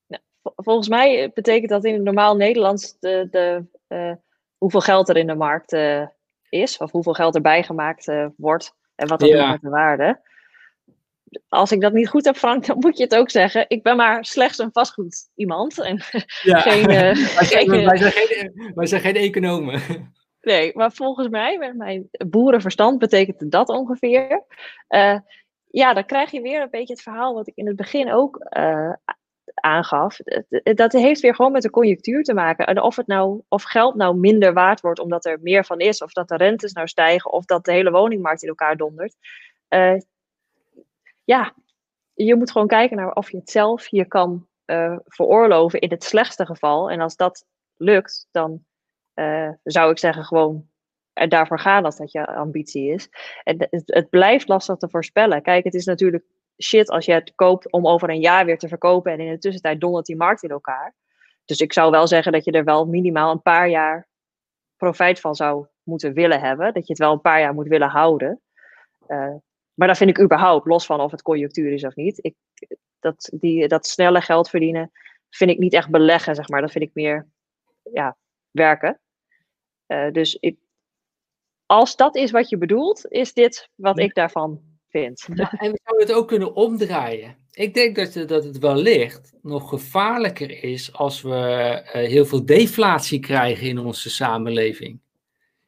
Nou, 0.08 0.22
volgens 0.56 0.88
mij 0.88 1.32
betekent 1.34 1.70
dat 1.70 1.86
in 1.86 1.94
het 1.94 2.04
normaal 2.04 2.36
Nederlands 2.36 3.00
de, 3.00 3.28
de, 3.32 4.18
hoeveel 4.58 4.82
geld 4.82 5.10
er 5.10 5.18
in 5.18 5.28
de 5.28 5.36
markt 5.36 5.78
is. 6.50 6.78
Of 6.78 6.92
hoeveel 6.92 7.14
geld 7.14 7.36
erbij 7.36 7.64
gemaakt 7.64 8.12
wordt. 8.38 8.76
En 8.96 9.08
wat 9.08 9.20
dat 9.20 9.30
ja. 9.30 9.52
met 9.52 9.62
de 9.62 9.70
waarde 9.70 10.20
als 11.50 11.72
ik 11.72 11.82
dat 11.82 11.94
niet 11.94 12.10
goed 12.10 12.26
heb, 12.26 12.36
Frank, 12.36 12.66
dan 12.68 12.78
moet 12.80 12.98
je 12.98 13.04
het 13.04 13.16
ook 13.16 13.30
zeggen. 13.30 13.66
Ik 13.68 13.84
ben 13.84 13.96
maar 13.96 14.26
slechts 14.26 14.58
een 14.58 14.72
vastgoed 14.72 15.30
iemand. 15.36 15.82
En 15.82 16.02
ja. 16.44 16.60
geen, 16.70 16.86
wij, 16.88 17.16
zijn, 17.46 17.86
wij, 17.86 17.98
zijn 17.98 18.12
geen, 18.12 18.72
wij 18.76 18.86
zijn 18.86 19.02
geen 19.02 19.16
economen. 19.16 19.82
Nee, 20.42 20.72
maar 20.76 20.92
volgens 20.92 21.28
mij, 21.30 21.58
met 21.58 21.76
mijn 21.76 22.10
boerenverstand, 22.28 23.00
betekent 23.00 23.52
dat 23.52 23.70
ongeveer. 23.70 24.44
Uh, 24.90 25.20
ja, 25.78 25.94
dan 25.94 26.06
krijg 26.06 26.32
je 26.32 26.42
weer 26.42 26.62
een 26.62 26.70
beetje 26.70 26.94
het 26.94 27.02
verhaal 27.02 27.34
wat 27.34 27.48
ik 27.48 27.56
in 27.56 27.68
het 27.68 27.76
begin 27.76 28.12
ook 28.12 28.48
uh, 28.58 28.94
aangaf. 29.54 30.18
Dat 30.64 30.92
heeft 30.92 31.22
weer 31.22 31.36
gewoon 31.36 31.52
met 31.52 31.62
de 31.62 31.70
conjunctuur 31.70 32.24
te 32.24 32.34
maken. 32.34 32.66
En 32.66 32.82
of, 32.82 32.96
het 32.96 33.08
nou, 33.08 33.42
of 33.48 33.64
geld 33.64 33.96
nou 33.96 34.16
minder 34.16 34.54
waard 34.54 34.82
wordt 34.82 35.00
omdat 35.00 35.26
er 35.26 35.40
meer 35.42 35.66
van 35.66 35.80
is, 35.80 36.02
of 36.02 36.12
dat 36.12 36.28
de 36.28 36.36
rentes 36.36 36.74
nou 36.74 36.88
stijgen, 36.88 37.32
of 37.32 37.46
dat 37.46 37.66
de 37.66 37.72
hele 37.72 37.92
woningmarkt 37.92 38.42
in 38.42 38.50
elkaar 38.50 38.78
dondert. 38.78 39.16
Uh, 39.70 40.00
ja, 41.24 41.54
je 42.14 42.36
moet 42.36 42.52
gewoon 42.52 42.68
kijken 42.68 42.98
naar 42.98 43.14
of 43.14 43.32
je 43.32 43.38
het 43.38 43.50
zelf 43.50 43.88
je 43.88 44.06
kan 44.06 44.48
uh, 44.66 44.98
veroorloven 45.06 45.80
in 45.80 45.90
het 45.90 46.04
slechtste 46.04 46.46
geval. 46.46 46.90
En 46.90 47.02
als 47.02 47.16
dat 47.16 47.46
lukt, 47.76 48.28
dan 48.32 48.66
zou 49.64 49.92
ik 49.92 49.98
zeggen 49.98 50.24
gewoon 50.24 50.70
er 51.18 51.30
daarvoor 51.30 51.60
gaan 51.60 51.86
als 51.86 51.98
dat 51.98 52.12
je 52.12 52.28
ambitie 52.28 52.94
is. 52.94 53.10
En 53.44 53.56
het, 53.70 53.84
het, 53.86 54.10
blijft 54.10 54.48
lastig 54.48 54.76
te 54.76 54.90
voorspellen. 54.90 55.42
Kijk, 55.42 55.64
het 55.64 55.74
is 55.74 55.86
natuurlijk 55.86 56.24
shit 56.62 56.90
als 56.90 57.06
je 57.06 57.14
het 57.14 57.36
koopt 57.36 57.72
om 57.72 57.88
over 57.88 58.10
een 58.10 58.20
jaar 58.20 58.46
weer 58.46 58.58
te 58.58 58.68
verkopen 58.68 59.12
en 59.12 59.20
in 59.20 59.32
de 59.32 59.38
tussentijd 59.38 59.82
dondert 59.82 60.06
die 60.06 60.16
markt 60.16 60.44
in 60.44 60.50
elkaar. 60.50 60.96
Dus 61.46 61.60
ik 61.60 61.74
zou 61.74 61.92
wel 61.92 62.08
zeggen 62.08 62.32
dat 62.32 62.46
je 62.46 62.52
er 62.52 62.64
wel 62.64 62.86
minimaal 62.86 63.32
een 63.32 63.42
paar 63.42 63.70
jaar 63.70 64.08
profijt 64.76 65.20
van 65.20 65.36
zou 65.36 65.68
moeten 65.84 66.14
willen 66.14 66.40
hebben. 66.40 66.74
Dat 66.74 66.88
je 66.88 66.94
het 66.94 67.02
wel 67.02 67.12
een 67.12 67.22
paar 67.22 67.40
jaar 67.40 67.54
moet 67.54 67.68
willen 67.68 67.90
houden. 67.90 68.42
Uh, 69.08 69.36
maar 69.74 69.88
dat 69.88 69.98
vind 69.98 70.10
ik 70.10 70.22
überhaupt, 70.22 70.66
los 70.66 70.86
van 70.86 71.00
of 71.00 71.12
het 71.12 71.22
conjunctuur 71.22 71.72
is 71.72 71.86
of 71.86 71.96
niet. 71.96 72.24
Ik, 72.24 72.36
dat, 73.00 73.32
die, 73.34 73.68
dat 73.68 73.88
snelle 73.88 74.22
geld 74.22 74.50
verdienen 74.50 74.92
vind 75.30 75.52
ik 75.52 75.58
niet 75.58 75.74
echt 75.74 75.90
beleggen, 75.90 76.36
zeg 76.36 76.50
maar. 76.50 76.62
Dat 76.62 76.72
vind 76.72 76.84
ik 76.84 76.92
meer 76.94 77.28
ja, 77.94 78.18
werken. 78.52 79.00
Uh, 79.88 80.12
dus 80.12 80.36
ik, 80.36 80.58
als 81.68 81.96
dat 81.96 82.16
is 82.16 82.32
wat 82.32 82.50
je 82.50 82.58
bedoelt, 82.58 83.06
is 83.08 83.34
dit 83.34 83.70
wat 83.76 84.00
ik 84.00 84.16
daarvan 84.16 84.62
vind. 84.90 85.28
Ja, 85.34 85.52
en 85.52 85.72
we 85.72 85.80
zouden 85.84 86.08
het 86.08 86.16
ook 86.16 86.28
kunnen 86.28 86.56
omdraaien. 86.56 87.38
Ik 87.52 87.74
denk 87.74 87.96
dat, 87.96 88.28
dat 88.28 88.44
het 88.44 88.58
wellicht 88.58 89.34
nog 89.42 89.70
gevaarlijker 89.70 90.64
is 90.64 90.94
als 90.94 91.22
we 91.22 91.30
uh, 91.30 91.92
heel 91.92 92.26
veel 92.26 92.46
deflatie 92.46 93.20
krijgen 93.20 93.68
in 93.68 93.80
onze 93.80 94.10
samenleving 94.10 95.00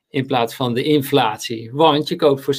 in 0.10 0.26
plaats 0.26 0.56
van 0.56 0.74
de 0.74 0.84
inflatie. 0.84 1.72
Want 1.72 2.08
je 2.08 2.16
koopt 2.16 2.42
voor 2.42 2.56
70% 2.56 2.58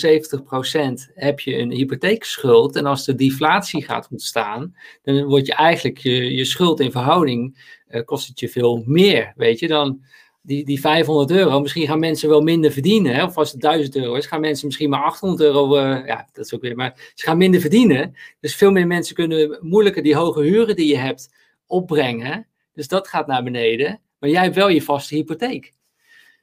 heb 1.15 1.41
je 1.41 1.57
een 1.57 1.71
hypotheekschuld 1.71 2.77
en 2.77 2.87
als 2.87 3.05
de 3.05 3.15
deflatie 3.15 3.85
gaat 3.85 4.09
ontstaan, 4.11 4.77
dan 5.03 5.25
wordt 5.25 5.47
je 5.47 5.55
eigenlijk 5.55 5.99
je, 5.99 6.35
je 6.35 6.45
schuld 6.45 6.81
in 6.81 6.91
verhouding, 6.91 7.73
uh, 7.89 8.05
kost 8.05 8.29
het 8.29 8.41
je 8.41 8.49
veel 8.49 8.83
meer, 8.87 9.33
weet 9.37 9.59
je, 9.59 9.69
dan 9.69 10.05
die, 10.43 10.65
die 10.65 10.81
500 10.81 11.31
euro, 11.31 11.61
misschien 11.61 11.87
gaan 11.87 11.99
mensen 11.99 12.29
wel 12.29 12.41
minder 12.41 12.73
verdienen, 12.73 13.15
hè? 13.15 13.25
of 13.25 13.37
als 13.37 13.53
het 13.53 13.61
1000 13.61 13.97
euro 13.97 14.15
is, 14.15 14.27
gaan 14.27 14.41
mensen 14.41 14.67
misschien 14.67 14.91
maar 14.91 15.03
800 15.03 15.41
euro, 15.41 15.77
uh, 15.77 16.07
ja, 16.07 16.29
dat 16.33 16.45
is 16.45 16.55
ook 16.55 16.61
weer, 16.61 16.77
maar 16.77 17.13
ze 17.15 17.25
gaan 17.25 17.37
minder 17.37 17.61
verdienen, 17.61 18.15
dus 18.41 18.55
veel 18.55 18.71
meer 18.71 18.87
mensen 18.87 19.15
kunnen 19.15 19.59
moeilijker 19.61 20.03
die 20.03 20.17
hoge 20.17 20.43
huren 20.43 20.77
die 20.77 20.89
je 20.89 20.99
hebt 20.99 21.35
opbrengen, 21.67 22.47
dus 22.73 22.89
dat 22.89 23.09
gaat 23.09 23.27
naar 23.27 23.43
beneden, 23.43 24.01
maar 24.19 24.31
jij 24.31 24.43
hebt 24.43 24.55
wel 24.55 24.69
je 24.69 24.83
vaste 24.83 25.15
hypotheek. 25.15 25.73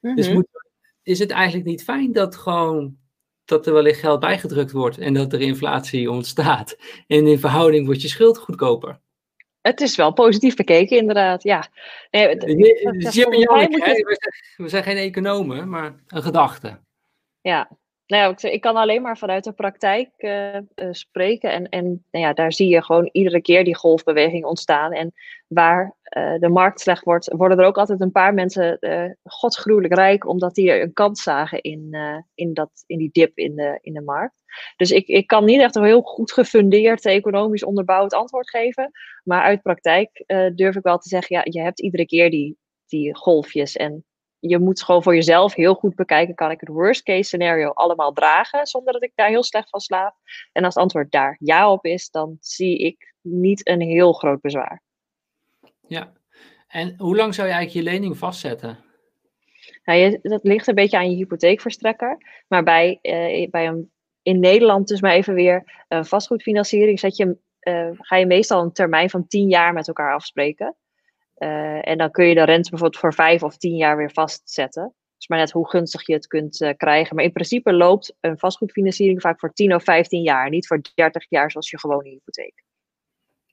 Mm 0.01 0.09
-hmm. 0.09 0.15
Dus 0.15 0.29
moet 0.29 0.47
is 1.07 1.19
het 1.19 1.31
eigenlijk 1.31 1.65
niet 1.65 1.83
fijn 1.83 2.11
dat 2.11 2.35
gewoon 2.35 2.97
dat 3.45 3.67
er 3.67 3.73
wellicht 3.73 3.99
geld 3.99 4.19
bijgedrukt 4.19 4.71
wordt 4.71 4.97
en 4.97 5.13
dat 5.13 5.33
er 5.33 5.41
inflatie 5.41 6.11
ontstaat. 6.11 6.77
En 7.07 7.27
in 7.27 7.39
verhouding 7.39 7.85
wordt 7.85 8.01
je 8.01 8.07
schuld 8.07 8.37
goedkoper. 8.37 8.99
Het 9.67 9.81
is 9.81 9.95
wel 9.95 10.13
positief 10.13 10.55
bekeken, 10.55 10.97
inderdaad. 10.97 11.43
Ja. 11.43 11.67
Nee, 12.11 12.37
we 14.55 14.63
zijn 14.65 14.83
geen 14.83 14.97
economen, 14.97 15.69
maar 15.69 15.95
een 16.07 16.23
gedachte. 16.23 16.79
Ja, 17.41 17.69
nou 18.07 18.35
ja, 18.41 18.49
ik 18.49 18.61
kan 18.61 18.75
alleen 18.75 19.01
maar 19.01 19.17
vanuit 19.17 19.43
de 19.43 19.51
praktijk 19.51 20.09
uh, 20.17 20.53
uh, 20.53 20.61
spreken. 20.91 21.51
En, 21.51 21.69
en 21.69 21.85
nou 22.11 22.25
ja, 22.25 22.33
daar 22.33 22.53
zie 22.53 22.67
je 22.67 22.83
gewoon 22.83 23.09
iedere 23.11 23.41
keer 23.41 23.63
die 23.63 23.75
golfbeweging 23.75 24.45
ontstaan. 24.45 24.93
En 24.93 25.13
waar 25.47 25.95
uh, 26.17 26.39
de 26.39 26.49
markt 26.49 26.79
slecht 26.79 27.03
wordt, 27.03 27.33
worden 27.33 27.59
er 27.59 27.65
ook 27.65 27.77
altijd 27.77 28.01
een 28.01 28.11
paar 28.11 28.33
mensen 28.33 28.79
godsgruwelijk 29.23 29.93
rijk, 29.93 30.27
omdat 30.27 30.55
die 30.55 30.81
een 30.81 30.93
kans 30.93 31.23
zagen 31.23 31.61
in, 31.61 31.97
in, 32.35 32.53
dat, 32.53 32.69
in 32.85 32.97
die 32.97 33.09
dip 33.11 33.37
in 33.37 33.55
de, 33.55 33.77
in 33.81 33.93
de 33.93 34.01
markt. 34.01 34.43
Dus 34.75 34.91
ik, 34.91 35.07
ik 35.07 35.27
kan 35.27 35.45
niet 35.45 35.61
echt 35.61 35.75
een 35.75 35.83
heel 35.83 36.01
goed 36.01 36.31
gefundeerd, 36.31 37.05
economisch 37.05 37.63
onderbouwd 37.63 38.13
antwoord 38.13 38.49
geven. 38.49 38.91
Maar 39.23 39.41
uit 39.41 39.61
praktijk 39.61 40.23
durf 40.55 40.75
ik 40.75 40.83
wel 40.83 40.97
te 40.97 41.09
zeggen, 41.09 41.35
ja, 41.35 41.41
je 41.43 41.61
hebt 41.61 41.81
iedere 41.81 42.05
keer 42.05 42.29
die, 42.29 42.57
die 42.85 43.15
golfjes. 43.15 43.75
En 43.75 44.05
je 44.39 44.59
moet 44.59 44.83
gewoon 44.83 45.03
voor 45.03 45.15
jezelf 45.15 45.53
heel 45.53 45.73
goed 45.73 45.95
bekijken, 45.95 46.35
kan 46.35 46.51
ik 46.51 46.59
het 46.59 46.69
worst 46.69 47.03
case 47.03 47.23
scenario 47.23 47.69
allemaal 47.69 48.13
dragen, 48.13 48.67
zonder 48.67 48.93
dat 48.93 49.03
ik 49.03 49.11
daar 49.15 49.29
heel 49.29 49.43
slecht 49.43 49.69
van 49.69 49.79
slaap? 49.79 50.15
En 50.51 50.63
als 50.63 50.73
het 50.73 50.83
antwoord 50.83 51.11
daar 51.11 51.37
ja 51.39 51.71
op 51.71 51.85
is, 51.85 52.09
dan 52.09 52.37
zie 52.39 52.77
ik 52.77 53.13
niet 53.21 53.67
een 53.67 53.81
heel 53.81 54.13
groot 54.13 54.41
bezwaar. 54.41 54.81
Ja, 55.87 56.13
en 56.67 56.93
hoe 56.97 57.15
lang 57.15 57.33
zou 57.33 57.47
je 57.47 57.53
eigenlijk 57.53 57.85
je 57.85 57.91
lening 57.91 58.17
vastzetten? 58.17 58.85
Nou, 59.83 59.99
je, 59.99 60.19
dat 60.21 60.43
ligt 60.43 60.67
een 60.67 60.75
beetje 60.75 60.97
aan 60.97 61.09
je 61.09 61.15
hypotheekverstrekker, 61.15 62.17
maar 62.47 62.63
bij, 62.63 62.99
uh, 63.01 63.49
bij 63.49 63.67
een, 63.67 63.91
in 64.21 64.39
Nederland 64.39 64.87
dus 64.87 65.01
maar 65.01 65.13
even 65.13 65.33
weer 65.33 65.83
uh, 65.89 66.03
vastgoedfinanciering 66.03 66.99
zet 66.99 67.17
je, 67.17 67.37
uh, 67.61 67.89
ga 67.93 68.15
je 68.15 68.25
meestal 68.25 68.61
een 68.61 68.71
termijn 68.71 69.09
van 69.09 69.27
10 69.27 69.49
jaar 69.49 69.73
met 69.73 69.87
elkaar 69.87 70.13
afspreken. 70.13 70.75
Uh, 71.39 71.87
en 71.87 71.97
dan 71.97 72.11
kun 72.11 72.25
je 72.25 72.35
de 72.35 72.43
rente 72.43 72.69
bijvoorbeeld 72.69 73.01
voor 73.01 73.13
vijf 73.13 73.43
of 73.43 73.57
tien 73.57 73.75
jaar 73.75 73.97
weer 73.97 74.11
vastzetten. 74.11 74.83
Het 74.83 75.25
is 75.25 75.27
maar 75.27 75.39
net 75.39 75.51
hoe 75.51 75.69
gunstig 75.69 76.05
je 76.05 76.13
het 76.13 76.27
kunt 76.27 76.61
uh, 76.61 76.69
krijgen. 76.77 77.15
Maar 77.15 77.25
in 77.25 77.31
principe 77.31 77.73
loopt 77.73 78.15
een 78.19 78.37
vastgoedfinanciering 78.37 79.21
vaak 79.21 79.39
voor 79.39 79.53
10 79.53 79.75
of 79.75 79.83
15 79.83 80.21
jaar. 80.21 80.49
Niet 80.49 80.67
voor 80.67 80.81
30 80.93 81.25
jaar 81.29 81.51
zoals 81.51 81.69
je 81.69 81.79
gewone 81.79 82.09
hypotheek. 82.09 82.63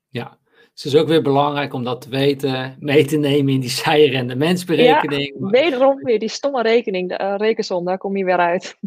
Ja, 0.08 0.38
dus 0.74 0.82
het 0.82 0.92
is 0.92 1.00
ook 1.00 1.08
weer 1.08 1.22
belangrijk 1.22 1.72
om 1.72 1.84
dat 1.84 2.00
te 2.00 2.08
weten, 2.08 2.76
mee 2.78 3.04
te 3.04 3.16
nemen 3.16 3.52
in 3.52 3.60
die 3.60 3.70
zijrendementsberekening. 3.70 5.36
Ja, 5.40 5.46
wederom 5.48 6.02
weer 6.02 6.18
die 6.18 6.28
stomme 6.28 6.62
rekening, 6.62 7.08
de 7.08 7.20
uh, 7.20 7.34
rekensom, 7.36 7.84
daar 7.84 7.98
kom 7.98 8.16
je 8.16 8.24
weer 8.24 8.38
uit. 8.38 8.78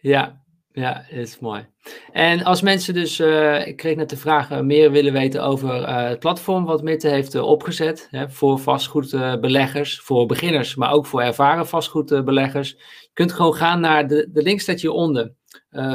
Ja, 0.00 0.43
ja, 0.76 1.06
is 1.08 1.38
mooi. 1.38 1.66
En 2.12 2.42
als 2.42 2.62
mensen 2.62 2.94
dus, 2.94 3.20
uh, 3.20 3.66
ik 3.66 3.76
kreeg 3.76 3.96
net 3.96 4.10
de 4.10 4.16
vraag, 4.16 4.50
uh, 4.50 4.60
meer 4.60 4.90
willen 4.90 5.12
weten 5.12 5.42
over 5.42 5.80
uh, 5.80 6.08
het 6.08 6.18
platform 6.18 6.64
wat 6.64 6.82
Mitte 6.82 7.08
heeft 7.08 7.34
opgezet 7.34 8.08
hè, 8.10 8.30
voor 8.30 8.58
vastgoedbeleggers, 8.58 10.00
voor 10.00 10.26
beginners, 10.26 10.74
maar 10.74 10.92
ook 10.92 11.06
voor 11.06 11.22
ervaren 11.22 11.66
vastgoedbeleggers. 11.66 12.70
Je 13.00 13.10
kunt 13.12 13.32
gewoon 13.32 13.54
gaan 13.54 13.80
naar 13.80 14.08
de, 14.08 14.28
de 14.32 14.42
link 14.42 14.60
staat 14.60 14.80
hieronder, 14.80 15.34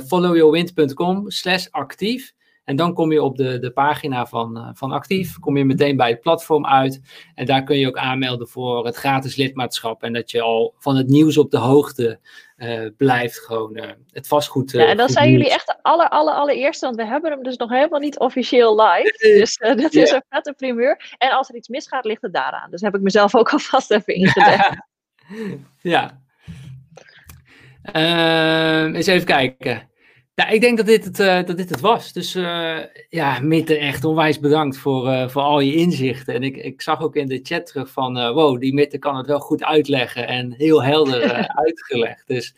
followyourwind.com 0.07 1.29
slash 1.29 1.67
actief. 1.69 2.33
En 2.69 2.75
dan 2.75 2.93
kom 2.93 3.11
je 3.11 3.23
op 3.23 3.37
de, 3.37 3.59
de 3.59 3.71
pagina 3.71 4.25
van, 4.25 4.71
van 4.73 4.91
Actief, 4.91 5.39
kom 5.39 5.57
je 5.57 5.65
meteen 5.65 5.97
bij 5.97 6.09
het 6.09 6.19
platform 6.19 6.65
uit. 6.65 7.01
En 7.35 7.45
daar 7.45 7.63
kun 7.63 7.77
je 7.77 7.87
ook 7.87 7.97
aanmelden 7.97 8.47
voor 8.47 8.85
het 8.85 8.95
gratis 8.95 9.35
lidmaatschap. 9.35 10.03
En 10.03 10.13
dat 10.13 10.31
je 10.31 10.41
al 10.41 10.73
van 10.77 10.95
het 10.95 11.07
nieuws 11.07 11.37
op 11.37 11.51
de 11.51 11.57
hoogte 11.57 12.19
uh, 12.57 12.89
blijft 12.97 13.39
gewoon 13.39 13.77
uh, 13.77 13.83
het 14.11 14.27
vastgoed. 14.27 14.73
Uh, 14.73 14.81
ja, 14.81 14.87
en 14.87 14.97
dan 14.97 15.09
zijn 15.09 15.31
jullie 15.31 15.51
echt 15.51 15.67
de 15.67 15.75
aller, 15.81 16.09
aller, 16.09 16.33
allereerste, 16.33 16.85
want 16.85 16.97
we 16.97 17.05
hebben 17.05 17.31
hem 17.31 17.43
dus 17.43 17.57
nog 17.57 17.69
helemaal 17.69 17.99
niet 17.99 18.19
officieel 18.19 18.81
live. 18.81 19.15
Dus 19.17 19.57
dat 19.57 19.93
is 19.93 20.11
een 20.11 20.23
vette 20.29 20.53
primeur. 20.53 21.15
En 21.17 21.31
als 21.31 21.49
er 21.49 21.55
iets 21.55 21.67
misgaat, 21.67 22.05
ligt 22.05 22.21
het 22.21 22.33
daaraan. 22.33 22.71
Dus 22.71 22.81
heb 22.81 22.95
ik 22.95 23.01
mezelf 23.01 23.35
ook 23.35 23.49
alvast 23.53 23.91
even 23.91 24.13
ingezet. 24.13 24.77
ja. 25.81 26.21
Ehm, 27.81 28.95
eens 28.95 29.07
even 29.07 29.27
kijken. 29.27 29.88
Ja, 30.39 30.47
ik 30.47 30.61
denk 30.61 30.77
dat 30.77 30.85
dit 30.85 31.05
het, 31.05 31.19
uh, 31.19 31.43
dat 31.43 31.57
dit 31.57 31.69
het 31.69 31.79
was. 31.79 32.13
Dus 32.13 32.35
uh, 32.35 32.79
ja, 33.09 33.39
Mitte, 33.39 33.77
echt 33.77 34.03
onwijs 34.03 34.39
bedankt 34.39 34.77
voor, 34.77 35.07
uh, 35.07 35.29
voor 35.29 35.41
al 35.41 35.59
je 35.59 35.75
inzichten. 35.75 36.33
En 36.33 36.43
ik, 36.43 36.57
ik 36.57 36.81
zag 36.81 37.01
ook 37.01 37.15
in 37.15 37.27
de 37.27 37.39
chat 37.43 37.65
terug 37.65 37.91
van, 37.91 38.33
wow, 38.33 38.59
die 38.59 38.73
Mitte 38.73 38.97
kan 38.97 39.17
het 39.17 39.27
wel 39.27 39.39
goed 39.39 39.63
uitleggen 39.63 40.27
en 40.27 40.51
heel 40.51 40.83
helder 40.83 41.47
uitgelegd. 41.65 42.27
Dus 42.27 42.55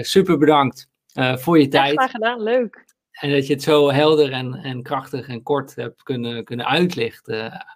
super 0.00 0.38
bedankt 0.38 0.88
voor 1.14 1.58
je 1.58 1.68
tijd. 1.68 1.96
Graag 1.96 2.10
gedaan, 2.10 2.42
leuk. 2.42 2.84
En 3.10 3.30
dat 3.30 3.46
je 3.46 3.52
het 3.52 3.62
zo 3.62 3.90
helder 3.90 4.32
en, 4.32 4.54
en 4.54 4.82
krachtig 4.82 5.28
en 5.28 5.42
kort 5.42 5.74
hebt 5.74 6.02
kunnen, 6.02 6.44
kunnen 6.44 6.66
uitlichten, 6.66 7.66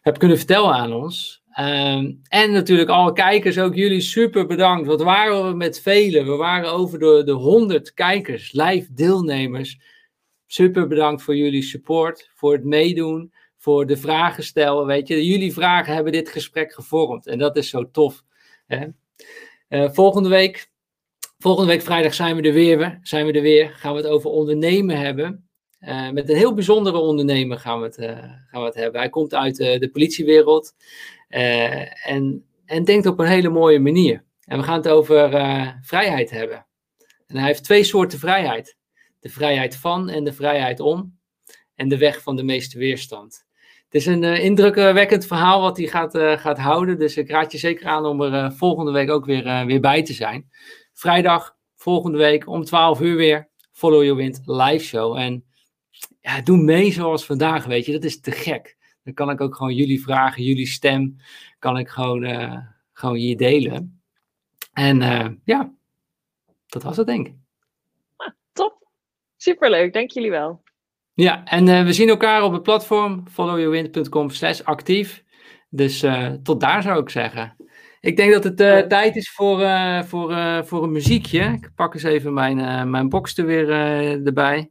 hebt 0.00 0.18
kunnen 0.18 0.36
vertellen 0.36 0.72
aan 0.72 0.92
ons. 0.92 1.43
Um, 1.60 2.20
en 2.28 2.52
natuurlijk 2.52 2.88
alle 2.88 3.12
kijkers, 3.12 3.58
ook 3.58 3.74
jullie 3.74 4.00
super 4.00 4.46
bedankt. 4.46 4.86
Wat 4.86 5.02
waren 5.02 5.48
we 5.48 5.54
met 5.56 5.80
velen? 5.80 6.26
We 6.26 6.36
waren 6.36 6.72
over 6.72 6.98
de, 6.98 7.22
de 7.24 7.32
100 7.32 7.94
kijkers, 7.94 8.52
live 8.52 8.94
deelnemers. 8.94 9.78
Super 10.46 10.86
bedankt 10.86 11.22
voor 11.22 11.36
jullie 11.36 11.62
support, 11.62 12.30
voor 12.34 12.52
het 12.52 12.64
meedoen, 12.64 13.32
voor 13.58 13.86
de 13.86 13.96
vragen 13.96 14.44
stellen. 14.44 14.86
Weet 14.86 15.08
je, 15.08 15.26
jullie 15.26 15.52
vragen 15.52 15.94
hebben 15.94 16.12
dit 16.12 16.28
gesprek 16.28 16.72
gevormd 16.72 17.26
en 17.26 17.38
dat 17.38 17.56
is 17.56 17.68
zo 17.68 17.90
tof. 17.90 18.22
Hè? 18.66 18.86
Uh, 19.68 19.90
volgende 19.90 20.28
week, 20.28 20.70
volgende 21.38 21.70
week 21.70 21.82
vrijdag 21.82 22.14
zijn 22.14 22.36
we 22.36 22.42
er 22.42 22.52
weer. 22.52 22.98
Zijn 23.02 23.26
we 23.26 23.32
er 23.32 23.42
weer. 23.42 23.70
Gaan 23.70 23.94
we 23.94 24.00
het 24.00 24.10
over 24.10 24.30
ondernemen 24.30 24.98
hebben. 24.98 25.48
Uh, 25.80 26.10
met 26.10 26.28
een 26.28 26.36
heel 26.36 26.54
bijzondere 26.54 26.98
ondernemer 26.98 27.58
gaan 27.58 27.80
we 27.80 27.86
het, 27.86 27.98
uh, 27.98 28.08
gaan 28.50 28.60
we 28.60 28.66
het 28.66 28.74
hebben. 28.74 29.00
Hij 29.00 29.10
komt 29.10 29.34
uit 29.34 29.56
de 29.56 29.90
politiewereld. 29.92 30.74
Uh, 31.34 32.08
en, 32.08 32.44
en 32.66 32.84
denkt 32.84 33.06
op 33.06 33.18
een 33.18 33.26
hele 33.26 33.48
mooie 33.48 33.80
manier. 33.80 34.24
En 34.44 34.58
we 34.58 34.64
gaan 34.64 34.76
het 34.76 34.88
over 34.88 35.34
uh, 35.34 35.68
vrijheid 35.80 36.30
hebben. 36.30 36.66
En 37.26 37.36
hij 37.36 37.46
heeft 37.46 37.64
twee 37.64 37.84
soorten 37.84 38.18
vrijheid: 38.18 38.76
de 39.20 39.28
vrijheid 39.28 39.76
van 39.76 40.08
en 40.08 40.24
de 40.24 40.32
vrijheid 40.32 40.80
om. 40.80 41.18
En 41.74 41.88
de 41.88 41.98
weg 41.98 42.22
van 42.22 42.36
de 42.36 42.42
meeste 42.42 42.78
weerstand. 42.78 43.46
Het 43.84 43.94
is 43.94 44.06
een 44.06 44.22
uh, 44.22 44.44
indrukwekkend 44.44 45.26
verhaal 45.26 45.60
wat 45.60 45.76
hij 45.76 45.86
gaat, 45.86 46.18
gaat 46.40 46.58
houden. 46.58 46.98
Dus 46.98 47.16
ik 47.16 47.30
raad 47.30 47.52
je 47.52 47.58
zeker 47.58 47.86
aan 47.86 48.06
om 48.06 48.22
er 48.22 48.52
volgende 48.52 48.92
week 48.92 49.10
ook 49.10 49.24
weer, 49.24 49.66
weer 49.66 49.80
bij 49.80 50.02
te 50.02 50.12
zijn. 50.12 50.50
Vrijdag, 50.92 51.56
volgende 51.74 52.18
week 52.18 52.48
om 52.48 52.64
12 52.64 53.00
uur 53.00 53.16
weer. 53.16 53.48
Follow 53.72 54.02
Your 54.02 54.16
Wind 54.16 54.40
live 54.44 54.84
show. 54.84 55.16
En 55.16 55.44
ja, 56.20 56.40
doe 56.40 56.56
mee 56.56 56.92
zoals 56.92 57.26
vandaag, 57.26 57.64
weet 57.64 57.86
je. 57.86 57.92
Dat 57.92 58.04
is 58.04 58.20
te 58.20 58.30
gek. 58.30 58.76
Dan 59.04 59.14
kan 59.14 59.30
ik 59.30 59.40
ook 59.40 59.56
gewoon 59.56 59.74
jullie 59.74 60.02
vragen, 60.02 60.42
jullie 60.42 60.66
stem, 60.66 61.16
kan 61.58 61.78
ik 61.78 61.88
gewoon, 61.88 62.22
uh, 62.22 62.56
gewoon 62.92 63.16
hier 63.16 63.36
delen. 63.36 64.02
En 64.72 65.00
uh, 65.00 65.26
ja, 65.44 65.72
dat 66.66 66.82
was 66.82 66.96
het 66.96 67.06
denk 67.06 67.26
ik. 67.26 67.34
Ah, 68.16 68.28
top. 68.52 68.88
Superleuk, 69.36 69.92
dank 69.92 70.10
jullie 70.10 70.30
wel. 70.30 70.62
Ja, 71.12 71.44
en 71.44 71.66
uh, 71.66 71.84
we 71.84 71.92
zien 71.92 72.08
elkaar 72.08 72.42
op 72.42 72.52
het 72.52 72.62
platform 72.62 73.24
followyourwind.com 73.30 74.30
slash 74.30 74.60
actief. 74.60 75.24
Dus 75.68 76.04
tot 76.42 76.60
daar 76.60 76.82
zou 76.82 77.00
ik 77.00 77.10
zeggen. 77.10 77.56
Ik 78.00 78.16
denk 78.16 78.32
dat 78.32 78.44
het 78.44 78.60
uh, 78.60 78.78
tijd 78.78 79.16
is 79.16 79.30
voor, 79.30 79.58
voor, 80.04 80.34
voor 80.64 80.82
een 80.82 80.92
muziekje. 80.92 81.40
Ik 81.40 81.70
pak 81.74 81.94
eens 81.94 82.02
even 82.02 82.32
mijn, 82.32 82.90
mijn 82.90 83.08
box 83.08 83.38
er 83.38 83.46
weer 83.46 83.70
erbij. 84.26 84.70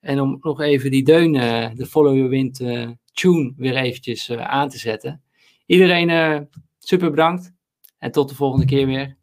En 0.00 0.20
om 0.20 0.38
nog 0.40 0.60
even 0.60 0.90
die 0.90 1.04
deun, 1.04 1.32
de 1.76 1.86
Follow 1.86 2.14
Your 2.14 2.28
Wind 2.28 2.60
tune, 3.12 3.52
weer 3.56 3.76
eventjes 3.76 4.30
aan 4.30 4.68
te 4.68 4.78
zetten. 4.78 5.22
Iedereen 5.66 6.48
super 6.78 7.10
bedankt. 7.10 7.52
En 7.98 8.10
tot 8.10 8.28
de 8.28 8.34
volgende 8.34 8.66
keer 8.66 8.86
weer. 8.86 9.16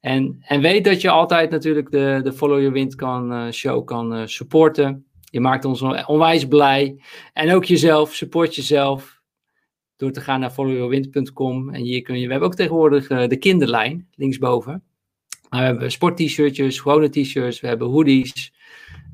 En, 0.00 0.38
en 0.40 0.60
weet 0.60 0.84
dat 0.84 1.00
je 1.00 1.10
altijd 1.10 1.50
natuurlijk 1.50 1.90
de, 1.90 2.20
de 2.22 2.32
Follow 2.32 2.58
Your 2.58 2.72
Wind 2.72 2.94
kan, 2.94 3.52
show 3.52 3.84
kan 3.84 4.28
supporten. 4.28 5.06
Je 5.30 5.40
maakt 5.40 5.64
ons 5.64 5.82
onwijs 6.06 6.46
blij. 6.46 7.00
En 7.32 7.52
ook 7.52 7.64
jezelf, 7.64 8.14
support 8.14 8.54
jezelf. 8.54 9.20
Door 9.96 10.10
te 10.10 10.20
gaan 10.20 10.40
naar 10.40 10.50
followyourwind.com. 10.50 11.70
En 11.70 11.82
hier 11.82 12.02
kun 12.02 12.18
je, 12.18 12.24
we 12.24 12.30
hebben 12.30 12.48
ook 12.48 12.56
tegenwoordig 12.56 13.06
de 13.06 13.36
kinderlijn, 13.36 14.08
linksboven. 14.14 14.82
Maar 15.48 15.60
we 15.60 15.66
hebben 15.66 15.90
sport-t-shirtjes, 15.90 16.80
gewone 16.80 17.08
t-shirts, 17.08 17.60
we 17.60 17.66
hebben 17.66 17.88
hoodies, 17.88 18.52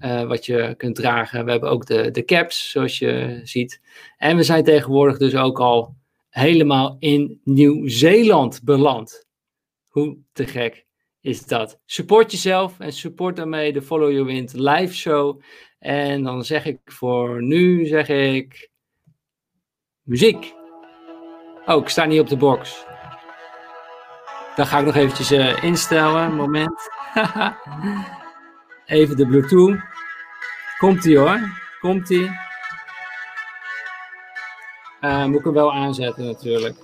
uh, 0.05 0.23
wat 0.23 0.47
je 0.47 0.74
kunt 0.77 0.95
dragen. 0.95 1.45
We 1.45 1.51
hebben 1.51 1.70
ook 1.70 1.87
de, 1.87 2.11
de 2.11 2.24
caps, 2.24 2.70
zoals 2.70 2.99
je 2.99 3.41
ziet. 3.43 3.81
En 4.16 4.37
we 4.37 4.43
zijn 4.43 4.65
tegenwoordig 4.65 5.19
dus 5.19 5.37
ook 5.37 5.61
al 5.61 5.97
helemaal 6.29 6.97
in 6.99 7.41
Nieuw-Zeeland 7.45 8.61
beland. 8.65 9.27
Hoe 9.89 10.19
te 10.33 10.47
gek 10.47 10.87
is 11.20 11.47
dat? 11.47 11.81
Support 11.87 12.31
jezelf 12.31 12.81
en 12.81 12.93
support 12.93 13.37
daarmee 13.37 13.73
de 13.73 13.83
Follow 13.83 14.11
Your 14.11 14.27
Wind 14.27 14.53
live 14.53 14.95
show. 14.95 15.43
En 15.79 16.23
dan 16.23 16.45
zeg 16.45 16.65
ik 16.65 16.79
voor 16.85 17.43
nu, 17.43 17.87
zeg 17.87 18.09
ik, 18.09 18.70
muziek. 20.03 20.55
Oh, 21.66 21.83
ik 21.83 21.89
sta 21.89 22.05
niet 22.05 22.20
op 22.20 22.29
de 22.29 22.37
box. 22.37 22.85
Dan 24.57 24.66
ga 24.66 24.79
ik 24.79 24.85
nog 24.85 24.95
eventjes 24.95 25.33
uh, 25.33 25.65
instellen, 25.65 26.35
moment. 26.35 26.91
Even 28.85 29.16
de 29.16 29.27
Bluetooth. 29.27 29.91
Komt-ie 30.83 31.19
hoor, 31.19 31.41
komt-ie. 31.81 32.31
Uh, 35.01 35.25
moet 35.25 35.39
ik 35.39 35.45
hem 35.45 35.55
wel 35.55 35.73
aanzetten 35.73 36.25
natuurlijk. 36.25 36.75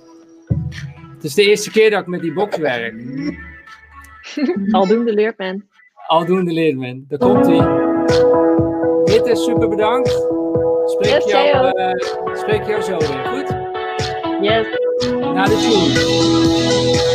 Het 1.15 1.23
is 1.23 1.33
de 1.33 1.43
eerste 1.43 1.71
keer 1.71 1.89
dat 1.89 2.01
ik 2.01 2.07
met 2.07 2.21
die 2.21 2.33
box 2.33 2.57
werk. 2.57 2.95
Aldoende 4.71 5.13
leert 5.13 5.37
men. 5.37 5.69
Aldoende 6.07 6.51
leert 6.51 6.77
men. 6.77 7.05
Daar 7.07 7.19
komt 7.19 7.45
hij. 7.45 7.55
Hitte, 9.05 9.35
super 9.35 9.69
bedankt. 9.69 10.09
Spreek, 10.85 11.11
yes, 11.11 11.31
jou, 11.31 11.79
uh, 11.79 11.93
spreek 12.37 12.63
jou 12.63 12.81
zo 12.81 12.97
weer, 12.97 13.25
goed? 13.25 13.55
Yes. 14.41 14.67
Naar 15.33 15.47
de 15.47 15.55
tune. 15.55 17.08